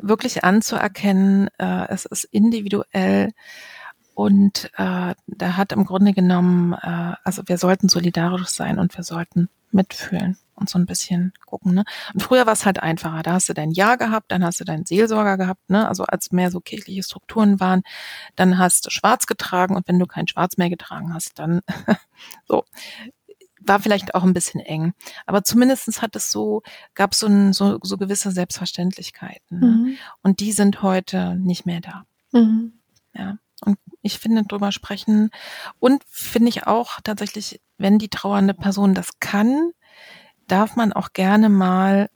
wirklich 0.00 0.44
anzuerkennen, 0.44 1.48
äh, 1.58 1.86
es 1.88 2.06
ist 2.06 2.24
individuell 2.24 3.32
und 4.14 4.70
äh, 4.76 5.14
da 5.26 5.56
hat 5.56 5.72
im 5.72 5.84
Grunde 5.84 6.12
genommen, 6.12 6.74
äh, 6.74 7.14
also 7.24 7.42
wir 7.46 7.58
sollten 7.58 7.88
solidarisch 7.88 8.48
sein 8.48 8.78
und 8.78 8.96
wir 8.96 9.04
sollten 9.04 9.48
mitfühlen 9.70 10.36
und 10.54 10.68
so 10.68 10.78
ein 10.78 10.86
bisschen 10.86 11.32
gucken. 11.46 11.74
Ne? 11.74 11.84
Und 12.12 12.22
früher 12.22 12.46
war 12.46 12.52
es 12.52 12.66
halt 12.66 12.82
einfacher. 12.82 13.22
Da 13.22 13.32
hast 13.32 13.48
du 13.48 13.54
dein 13.54 13.70
Jahr 13.70 13.96
gehabt, 13.96 14.30
dann 14.30 14.44
hast 14.44 14.60
du 14.60 14.64
deinen 14.64 14.84
Seelsorger 14.84 15.38
gehabt, 15.38 15.70
ne? 15.70 15.88
Also 15.88 16.04
als 16.04 16.30
mehr 16.30 16.50
so 16.50 16.60
kirchliche 16.60 17.02
Strukturen 17.02 17.58
waren, 17.58 17.82
dann 18.36 18.58
hast 18.58 18.86
du 18.86 18.90
Schwarz 18.90 19.26
getragen 19.26 19.74
und 19.74 19.88
wenn 19.88 19.98
du 19.98 20.06
kein 20.06 20.28
Schwarz 20.28 20.58
mehr 20.58 20.68
getragen 20.68 21.14
hast, 21.14 21.38
dann 21.38 21.62
so 22.46 22.64
war 23.64 23.80
vielleicht 23.80 24.14
auch 24.14 24.24
ein 24.24 24.34
bisschen 24.34 24.60
eng. 24.60 24.92
Aber 25.26 25.44
zumindestens 25.44 26.02
hat 26.02 26.16
es 26.16 26.30
so, 26.30 26.62
gab 26.94 27.14
so, 27.14 27.26
ein, 27.26 27.52
so, 27.52 27.78
so 27.82 27.96
gewisse 27.96 28.30
Selbstverständlichkeiten. 28.32 29.60
Ne? 29.60 29.66
Mhm. 29.66 29.96
Und 30.22 30.40
die 30.40 30.52
sind 30.52 30.82
heute 30.82 31.36
nicht 31.36 31.64
mehr 31.64 31.80
da. 31.80 32.04
Mhm. 32.32 32.72
Ja. 33.14 33.38
Und 33.64 33.78
ich 34.02 34.18
finde, 34.18 34.42
drüber 34.44 34.72
sprechen 34.72 35.30
und 35.78 36.02
finde 36.08 36.48
ich 36.48 36.66
auch 36.66 37.00
tatsächlich, 37.02 37.60
wenn 37.78 37.98
die 37.98 38.08
trauernde 38.08 38.54
Person 38.54 38.94
das 38.94 39.20
kann, 39.20 39.70
darf 40.48 40.76
man 40.76 40.92
auch 40.92 41.12
gerne 41.12 41.48
mal 41.48 42.10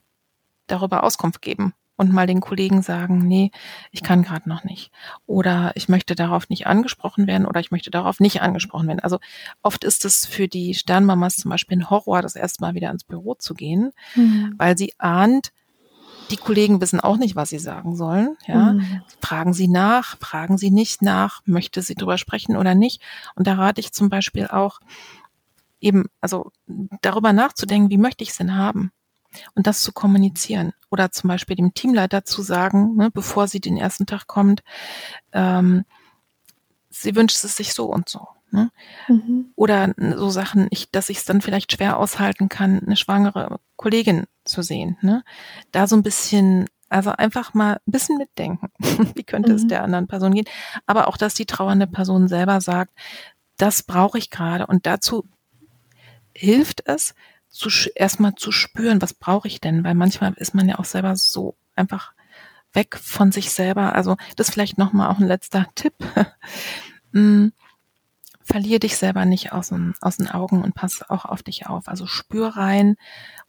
darüber 0.66 1.04
Auskunft 1.04 1.42
geben 1.42 1.72
und 1.96 2.12
mal 2.12 2.26
den 2.26 2.40
Kollegen 2.40 2.82
sagen, 2.82 3.18
nee, 3.18 3.50
ich 3.90 4.02
kann 4.02 4.22
gerade 4.22 4.48
noch 4.48 4.64
nicht. 4.64 4.90
Oder 5.24 5.72
ich 5.74 5.88
möchte 5.88 6.14
darauf 6.14 6.48
nicht 6.48 6.66
angesprochen 6.66 7.26
werden 7.26 7.46
oder 7.46 7.60
ich 7.60 7.70
möchte 7.70 7.90
darauf 7.90 8.20
nicht 8.20 8.42
angesprochen 8.42 8.88
werden. 8.88 9.00
Also 9.00 9.18
oft 9.62 9.84
ist 9.84 10.04
es 10.04 10.26
für 10.26 10.48
die 10.48 10.74
Sternmamas 10.74 11.36
zum 11.36 11.50
Beispiel 11.50 11.78
ein 11.78 11.90
Horror, 11.90 12.22
das 12.22 12.36
erste 12.36 12.62
Mal 12.62 12.74
wieder 12.74 12.90
ins 12.90 13.04
Büro 13.04 13.34
zu 13.34 13.54
gehen, 13.54 13.92
mhm. 14.14 14.54
weil 14.58 14.76
sie 14.76 14.94
ahnt, 14.98 15.52
die 16.30 16.36
Kollegen 16.36 16.80
wissen 16.80 17.00
auch 17.00 17.16
nicht, 17.16 17.36
was 17.36 17.50
sie 17.50 17.58
sagen 17.58 17.96
sollen. 17.96 18.36
Ja, 18.46 18.72
mhm. 18.72 19.02
fragen 19.20 19.52
sie 19.52 19.68
nach, 19.68 20.18
fragen 20.18 20.58
sie 20.58 20.70
nicht 20.70 21.02
nach, 21.02 21.40
möchte 21.44 21.82
sie 21.82 21.94
drüber 21.94 22.18
sprechen 22.18 22.56
oder 22.56 22.74
nicht. 22.74 23.02
Und 23.34 23.46
da 23.46 23.54
rate 23.54 23.80
ich 23.80 23.92
zum 23.92 24.08
Beispiel 24.08 24.48
auch 24.48 24.80
eben, 25.80 26.06
also 26.20 26.50
darüber 27.00 27.32
nachzudenken, 27.32 27.90
wie 27.90 27.98
möchte 27.98 28.24
ich 28.24 28.30
es 28.30 28.36
denn 28.36 28.56
haben? 28.56 28.92
und 29.54 29.66
das 29.66 29.82
zu 29.82 29.92
kommunizieren 29.92 30.72
oder 30.90 31.10
zum 31.10 31.28
Beispiel 31.28 31.56
dem 31.56 31.74
Teamleiter 31.74 32.24
zu 32.24 32.42
sagen, 32.42 32.96
ne, 32.96 33.10
bevor 33.10 33.48
sie 33.48 33.60
den 33.60 33.76
ersten 33.76 34.06
Tag 34.06 34.26
kommt, 34.26 34.62
ähm, 35.32 35.84
sie 36.90 37.14
wünscht 37.14 37.42
es 37.44 37.56
sich 37.56 37.74
so 37.74 37.86
und 37.86 38.08
so. 38.08 38.26
Ne? 38.50 38.70
Mhm. 39.08 39.52
Oder 39.56 39.94
so 39.96 40.30
Sachen, 40.30 40.68
ich, 40.70 40.90
dass 40.90 41.10
ich 41.10 41.18
es 41.18 41.24
dann 41.24 41.40
vielleicht 41.40 41.72
schwer 41.72 41.98
aushalten 41.98 42.48
kann, 42.48 42.80
eine 42.80 42.96
schwangere 42.96 43.58
Kollegin 43.76 44.26
zu 44.44 44.62
sehen. 44.62 44.96
Ne? 45.02 45.24
Da 45.72 45.86
so 45.86 45.96
ein 45.96 46.02
bisschen, 46.02 46.66
also 46.88 47.10
einfach 47.10 47.54
mal 47.54 47.80
ein 47.86 47.92
bisschen 47.92 48.18
mitdenken. 48.18 48.70
Wie 49.14 49.24
könnte 49.24 49.50
mhm. 49.50 49.56
es 49.56 49.66
der 49.66 49.82
anderen 49.82 50.06
Person 50.06 50.34
gehen? 50.34 50.46
Aber 50.86 51.08
auch, 51.08 51.16
dass 51.16 51.34
die 51.34 51.46
trauernde 51.46 51.86
Person 51.86 52.28
selber 52.28 52.60
sagt, 52.60 52.92
das 53.56 53.82
brauche 53.82 54.18
ich 54.18 54.30
gerade. 54.30 54.66
Und 54.66 54.86
dazu 54.86 55.26
hilft 56.34 56.86
es, 56.86 57.14
zu, 57.48 57.70
erstmal 57.94 58.34
zu 58.34 58.52
spüren, 58.52 59.00
was 59.00 59.14
brauche 59.14 59.48
ich 59.48 59.60
denn? 59.60 59.82
Weil 59.82 59.94
manchmal 59.94 60.34
ist 60.34 60.54
man 60.54 60.68
ja 60.68 60.78
auch 60.78 60.84
selber 60.84 61.16
so 61.16 61.56
einfach 61.74 62.12
weg 62.72 62.96
von 62.96 63.32
sich 63.32 63.50
selber. 63.50 63.94
Also 63.94 64.16
das 64.36 64.50
vielleicht 64.50 64.78
nochmal 64.78 65.10
auch 65.10 65.18
ein 65.18 65.26
letzter 65.26 65.66
Tipp. 65.74 65.94
mm, 68.46 68.52
verlier 68.52 68.78
dich 68.78 68.96
selber 68.96 69.24
nicht 69.24 69.52
aus, 69.52 69.72
aus 70.00 70.16
den 70.16 70.28
Augen 70.28 70.62
und 70.62 70.74
pass 70.74 71.08
auch 71.08 71.24
auf 71.24 71.42
dich 71.42 71.66
auf. 71.66 71.88
Also 71.88 72.06
spür 72.06 72.48
rein 72.48 72.96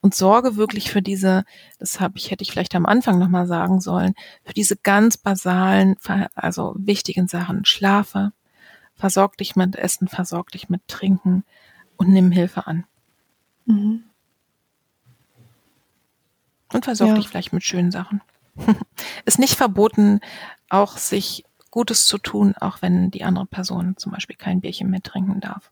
und 0.02 0.15
sorge 0.15 0.56
wirklich 0.56 0.91
für 0.91 1.02
diese, 1.02 1.45
das 1.80 1.99
habe 1.99 2.18
ich, 2.18 2.32
hätte 2.32 2.44
ich 2.44 2.52
vielleicht 2.52 2.76
am 2.76 2.86
Anfang 2.86 3.19
nochmal 3.19 3.48
sagen 3.48 3.80
sollen, 3.80 4.14
für 4.44 4.53
diese 4.53 4.78
ganz 4.78 5.18
basalen, 5.18 5.95
also 6.36 6.76
wichtigen 6.78 7.28
Sachen. 7.28 7.65
Schlafe, 7.65 8.32
versorg 8.95 9.38
dich 9.38 9.56
mit 9.56 9.76
Essen, 9.76 10.07
versorg 10.07 10.52
dich 10.52 10.69
mit 10.69 10.88
Trinken 10.88 11.44
und 11.98 12.10
nimm 12.10 12.32
Hilfe 12.32 12.68
an. 12.68 12.86
Mhm. 13.65 14.03
Und 16.74 16.86
versorg 16.86 17.10
ja. 17.10 17.15
dich 17.15 17.28
vielleicht 17.28 17.53
mit 17.53 17.64
schönen 17.64 17.91
Sachen. 17.91 18.22
Ist 19.26 19.40
nicht 19.40 19.56
verboten, 19.56 20.19
auch 20.69 20.98
sich 20.98 21.45
Gutes 21.77 22.07
zu 22.07 22.17
tun, 22.17 22.55
auch 22.59 22.81
wenn 22.81 23.11
die 23.11 23.23
andere 23.23 23.45
Person 23.45 23.97
zum 23.97 24.11
Beispiel 24.11 24.35
kein 24.35 24.61
Bierchen 24.61 24.89
mehr 24.89 25.03
trinken 25.03 25.41
darf. 25.41 25.71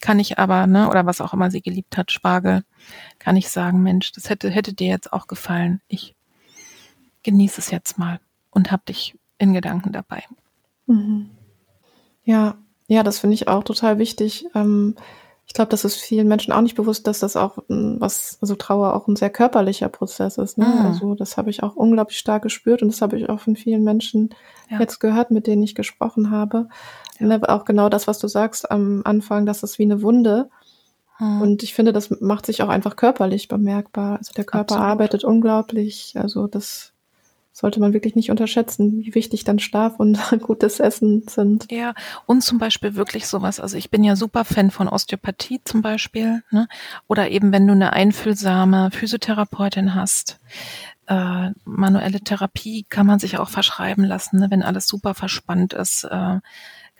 Kann 0.00 0.18
ich 0.18 0.40
aber, 0.40 0.66
ne, 0.66 0.90
oder 0.90 1.06
was 1.06 1.20
auch 1.20 1.32
immer 1.32 1.52
sie 1.52 1.62
geliebt 1.62 1.96
hat, 1.96 2.10
Spargel, 2.10 2.64
kann 3.20 3.36
ich 3.36 3.48
sagen, 3.48 3.80
Mensch, 3.80 4.10
das 4.10 4.28
hätte, 4.28 4.50
hätte 4.50 4.72
dir 4.74 4.88
jetzt 4.88 5.12
auch 5.12 5.28
gefallen. 5.28 5.80
Ich 5.86 6.16
genieße 7.22 7.60
es 7.60 7.70
jetzt 7.70 7.96
mal 7.96 8.18
und 8.50 8.72
hab 8.72 8.86
dich 8.86 9.16
in 9.38 9.52
Gedanken 9.52 9.92
dabei. 9.92 10.24
Mhm. 10.86 11.30
Ja, 12.24 12.58
ja, 12.88 13.04
das 13.04 13.20
finde 13.20 13.34
ich 13.34 13.46
auch 13.46 13.62
total 13.62 14.00
wichtig. 14.00 14.46
Ähm, 14.56 14.96
ich 15.48 15.54
glaube, 15.54 15.70
das 15.70 15.84
ist 15.84 15.96
vielen 15.96 16.28
Menschen 16.28 16.52
auch 16.52 16.60
nicht 16.60 16.76
bewusst, 16.76 17.06
dass 17.06 17.20
das 17.20 17.34
auch 17.34 17.58
was, 17.66 18.38
also 18.40 18.54
Trauer 18.54 18.94
auch 18.94 19.08
ein 19.08 19.16
sehr 19.16 19.30
körperlicher 19.30 19.88
Prozess 19.88 20.36
ist. 20.38 20.58
Ne? 20.58 20.66
Mhm. 20.66 20.86
Also 20.86 21.14
das 21.14 21.36
habe 21.36 21.50
ich 21.50 21.62
auch 21.62 21.74
unglaublich 21.74 22.18
stark 22.18 22.42
gespürt 22.42 22.82
und 22.82 22.92
das 22.92 23.00
habe 23.00 23.16
ich 23.18 23.28
auch 23.28 23.40
von 23.40 23.56
vielen 23.56 23.82
Menschen 23.82 24.30
ja. 24.70 24.78
jetzt 24.78 25.00
gehört, 25.00 25.30
mit 25.30 25.46
denen 25.46 25.62
ich 25.62 25.74
gesprochen 25.74 26.30
habe. 26.30 26.68
Ja. 27.18 27.26
Und 27.26 27.48
auch 27.48 27.64
genau 27.64 27.88
das, 27.88 28.06
was 28.06 28.18
du 28.18 28.28
sagst 28.28 28.70
am 28.70 29.00
Anfang, 29.04 29.46
dass 29.46 29.62
es 29.62 29.78
wie 29.78 29.84
eine 29.84 30.02
Wunde 30.02 30.50
Hm. 31.18 31.42
Und 31.42 31.62
ich 31.62 31.74
finde, 31.74 31.92
das 31.92 32.10
macht 32.20 32.46
sich 32.46 32.62
auch 32.62 32.68
einfach 32.68 32.96
körperlich 32.96 33.48
bemerkbar. 33.48 34.18
Also 34.18 34.32
der 34.34 34.44
Körper 34.44 34.74
Absolut. 34.74 34.84
arbeitet 34.84 35.24
unglaublich. 35.24 36.14
Also 36.16 36.46
das 36.46 36.92
sollte 37.58 37.80
man 37.80 37.92
wirklich 37.92 38.14
nicht 38.14 38.30
unterschätzen, 38.30 39.00
wie 39.00 39.16
wichtig 39.16 39.42
dann 39.42 39.58
Schlaf 39.58 39.98
und 39.98 40.16
gutes 40.42 40.78
Essen 40.78 41.26
sind. 41.28 41.66
Ja, 41.72 41.92
und 42.24 42.42
zum 42.42 42.58
Beispiel 42.58 42.94
wirklich 42.94 43.26
sowas. 43.26 43.58
Also 43.58 43.76
ich 43.76 43.90
bin 43.90 44.04
ja 44.04 44.14
super 44.14 44.44
Fan 44.44 44.70
von 44.70 44.86
Osteopathie 44.88 45.60
zum 45.64 45.82
Beispiel. 45.82 46.44
Ne? 46.52 46.68
Oder 47.08 47.30
eben, 47.30 47.50
wenn 47.52 47.66
du 47.66 47.72
eine 47.72 47.92
einfühlsame 47.94 48.92
Physiotherapeutin 48.92 49.96
hast. 49.96 50.38
Äh, 51.06 51.50
manuelle 51.64 52.20
Therapie 52.20 52.86
kann 52.88 53.06
man 53.08 53.18
sich 53.18 53.38
auch 53.38 53.48
verschreiben 53.48 54.04
lassen, 54.04 54.38
ne? 54.38 54.46
wenn 54.50 54.62
alles 54.62 54.86
super 54.86 55.14
verspannt 55.14 55.72
ist. 55.72 56.04
Äh, 56.04 56.38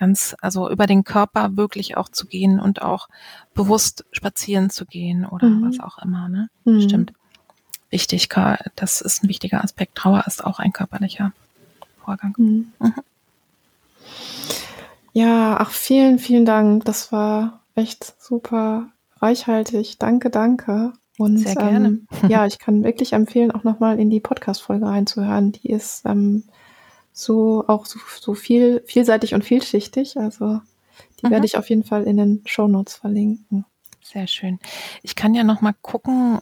ganz, 0.01 0.35
also 0.40 0.68
über 0.70 0.86
den 0.86 1.05
Körper 1.05 1.56
wirklich 1.56 1.97
auch 1.97 2.09
zu 2.09 2.26
gehen 2.26 2.59
und 2.59 2.82
auch 2.82 3.09
bewusst 3.55 4.06
spazieren 4.10 4.70
zu 4.70 4.86
gehen 4.86 5.24
oder 5.24 5.48
Mhm. 5.48 5.68
was 5.68 5.78
auch 5.80 5.98
immer. 6.02 6.28
Ne? 6.28 6.48
Mhm. 6.64 6.80
Stimmt. 6.80 7.12
Wichtig, 7.90 8.28
das 8.77 9.01
ist 9.01 9.23
ein 9.24 9.28
wichtiger 9.28 9.65
Aspekt. 9.65 9.94
Trauer 9.94 10.24
ist 10.27 10.44
auch 10.44 10.59
ein 10.59 10.73
körperlicher 10.73 11.32
Vorgang. 12.05 12.35
Mhm. 12.36 12.73
Mhm. 12.78 12.94
Ja, 15.12 15.56
ach, 15.59 15.70
vielen, 15.70 16.19
vielen 16.19 16.44
Dank. 16.44 16.85
Das 16.85 17.12
war 17.12 17.60
echt 17.74 18.15
super 18.20 18.89
reichhaltig. 19.20 19.98
Danke, 19.98 20.31
danke. 20.31 20.93
Und 21.16 21.39
Sehr 21.39 21.55
gerne. 21.55 21.89
Ähm, 21.89 22.06
ja, 22.28 22.47
ich 22.47 22.59
kann 22.59 22.85
wirklich 22.85 23.12
empfehlen, 23.12 23.51
auch 23.51 23.65
nochmal 23.65 23.98
in 23.98 24.10
die 24.10 24.20
Podcast-Folge 24.20 24.86
reinzuhören. 24.86 25.52
Die 25.52 25.70
ist 25.70 26.05
ähm, 26.05 26.44
so 27.12 27.65
auch 27.66 27.86
so, 27.86 27.98
so 28.20 28.35
viel, 28.35 28.82
vielseitig 28.86 29.35
und 29.35 29.44
vielschichtig. 29.44 30.16
Also 30.19 30.60
die 31.20 31.27
Mhm. 31.27 31.31
werde 31.31 31.47
ich 31.47 31.56
auf 31.56 31.69
jeden 31.69 31.85
Fall 31.85 32.05
in 32.05 32.16
den 32.16 32.43
Shownotes 32.47 32.94
verlinken. 32.94 33.65
Sehr 34.05 34.27
schön. 34.28 34.60
Ich 35.02 35.16
kann 35.16 35.35
ja 35.35 35.43
noch 35.43 35.60
mal 35.60 35.74
gucken. 35.82 36.40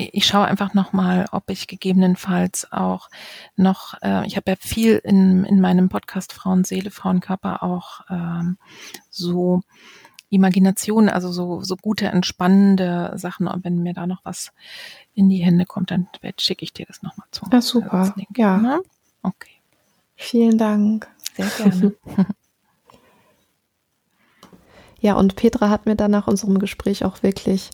Ich 0.00 0.26
schaue 0.26 0.44
einfach 0.44 0.74
noch 0.74 0.92
mal, 0.92 1.26
ob 1.32 1.50
ich 1.50 1.66
gegebenenfalls 1.66 2.70
auch 2.70 3.10
noch, 3.56 3.94
äh, 4.00 4.24
ich 4.26 4.36
habe 4.36 4.52
ja 4.52 4.56
viel 4.60 4.96
in, 5.02 5.44
in 5.44 5.60
meinem 5.60 5.88
Podcast 5.88 6.32
Frauen 6.32 6.62
Seele, 6.62 6.92
Frauenkörper 6.92 7.64
auch 7.64 8.02
ähm, 8.08 8.58
so 9.10 9.62
Imagination, 10.30 11.08
also 11.08 11.32
so, 11.32 11.62
so 11.62 11.74
gute, 11.76 12.06
entspannende 12.06 13.12
Sachen. 13.16 13.48
Und 13.48 13.64
wenn 13.64 13.82
mir 13.82 13.92
da 13.92 14.06
noch 14.06 14.20
was 14.24 14.52
in 15.14 15.28
die 15.28 15.38
Hände 15.38 15.66
kommt, 15.66 15.90
dann 15.90 16.06
schicke 16.38 16.62
ich 16.64 16.72
dir 16.72 16.86
das 16.86 17.02
noch 17.02 17.16
mal 17.16 17.26
zu. 17.32 17.46
Ah, 17.50 17.60
super. 17.60 18.12
Link, 18.16 18.38
Ja. 18.38 18.56
ne? 18.58 18.80
Okay, 19.22 19.50
Vielen 20.14 20.58
Dank. 20.58 21.08
sehr 21.34 21.46
gerne. 21.46 21.94
Ja, 25.00 25.14
und 25.14 25.36
Petra 25.36 25.70
hat 25.70 25.86
mir 25.86 25.94
dann 25.94 26.10
nach 26.10 26.26
unserem 26.26 26.58
Gespräch 26.58 27.04
auch 27.04 27.22
wirklich 27.22 27.70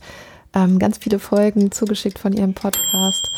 ähm, 0.55 0.79
ganz 0.79 0.99
viele 0.99 1.19
Folgen 1.19 1.73
zugeschickt 1.73 2.19
von 2.19 2.33
ihrem 2.33 2.55
Podcast, 2.55 3.31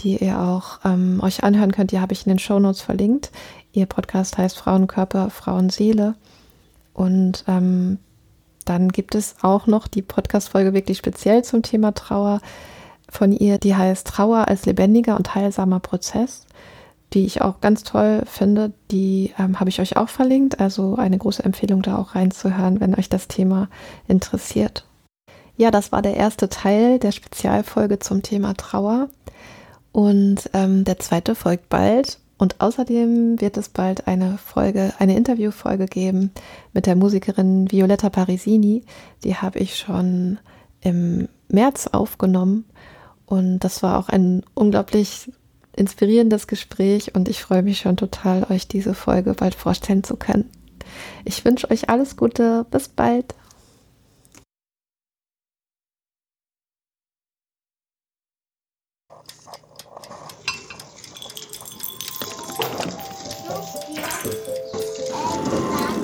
die 0.00 0.16
ihr 0.16 0.38
auch 0.38 0.80
ähm, 0.84 1.20
euch 1.22 1.42
anhören 1.44 1.72
könnt. 1.72 1.92
Die 1.92 2.00
habe 2.00 2.12
ich 2.12 2.26
in 2.26 2.30
den 2.30 2.38
Shownotes 2.38 2.82
verlinkt. 2.82 3.30
Ihr 3.72 3.86
Podcast 3.86 4.38
heißt 4.38 4.58
Frauenkörper, 4.58 5.30
Frauenseele. 5.30 6.14
Und 6.94 7.44
ähm, 7.46 7.98
dann 8.64 8.90
gibt 8.90 9.14
es 9.14 9.36
auch 9.42 9.66
noch 9.66 9.88
die 9.88 10.02
Podcast-Folge 10.02 10.74
wirklich 10.74 10.98
speziell 10.98 11.42
zum 11.44 11.62
Thema 11.62 11.92
Trauer 11.92 12.40
von 13.08 13.32
ihr, 13.32 13.58
die 13.58 13.74
heißt 13.74 14.06
Trauer 14.06 14.48
als 14.48 14.66
lebendiger 14.66 15.16
und 15.16 15.34
heilsamer 15.34 15.80
Prozess, 15.80 16.46
die 17.12 17.24
ich 17.26 17.42
auch 17.42 17.60
ganz 17.60 17.82
toll 17.82 18.22
finde. 18.26 18.72
Die 18.90 19.34
ähm, 19.38 19.58
habe 19.58 19.70
ich 19.70 19.80
euch 19.80 19.96
auch 19.96 20.08
verlinkt, 20.08 20.60
also 20.60 20.96
eine 20.96 21.18
große 21.18 21.44
Empfehlung 21.44 21.82
da 21.82 21.98
auch 21.98 22.14
reinzuhören, 22.14 22.80
wenn 22.80 22.94
euch 22.94 23.08
das 23.08 23.28
Thema 23.28 23.68
interessiert. 24.06 24.84
Ja, 25.60 25.70
das 25.70 25.92
war 25.92 26.00
der 26.00 26.16
erste 26.16 26.48
Teil 26.48 26.98
der 26.98 27.12
Spezialfolge 27.12 27.98
zum 27.98 28.22
Thema 28.22 28.54
Trauer 28.54 29.10
und 29.92 30.48
ähm, 30.54 30.84
der 30.84 30.98
zweite 30.98 31.34
folgt 31.34 31.68
bald. 31.68 32.18
Und 32.38 32.62
außerdem 32.62 33.42
wird 33.42 33.58
es 33.58 33.68
bald 33.68 34.06
eine 34.06 34.38
Folge, 34.38 34.94
eine 34.98 35.18
Interviewfolge 35.18 35.84
geben 35.84 36.30
mit 36.72 36.86
der 36.86 36.96
Musikerin 36.96 37.70
Violetta 37.70 38.08
Parisini. 38.08 38.84
Die 39.22 39.36
habe 39.36 39.58
ich 39.58 39.76
schon 39.76 40.38
im 40.80 41.28
März 41.48 41.88
aufgenommen. 41.88 42.64
Und 43.26 43.58
das 43.58 43.82
war 43.82 43.98
auch 43.98 44.08
ein 44.08 44.42
unglaublich 44.54 45.30
inspirierendes 45.76 46.46
Gespräch 46.46 47.14
und 47.14 47.28
ich 47.28 47.42
freue 47.42 47.62
mich 47.62 47.80
schon 47.80 47.98
total, 47.98 48.46
euch 48.48 48.66
diese 48.66 48.94
Folge 48.94 49.34
bald 49.34 49.54
vorstellen 49.54 50.04
zu 50.04 50.16
können. 50.16 50.48
Ich 51.26 51.44
wünsche 51.44 51.70
euch 51.70 51.90
alles 51.90 52.16
Gute. 52.16 52.64
Bis 52.70 52.88
bald. 52.88 53.34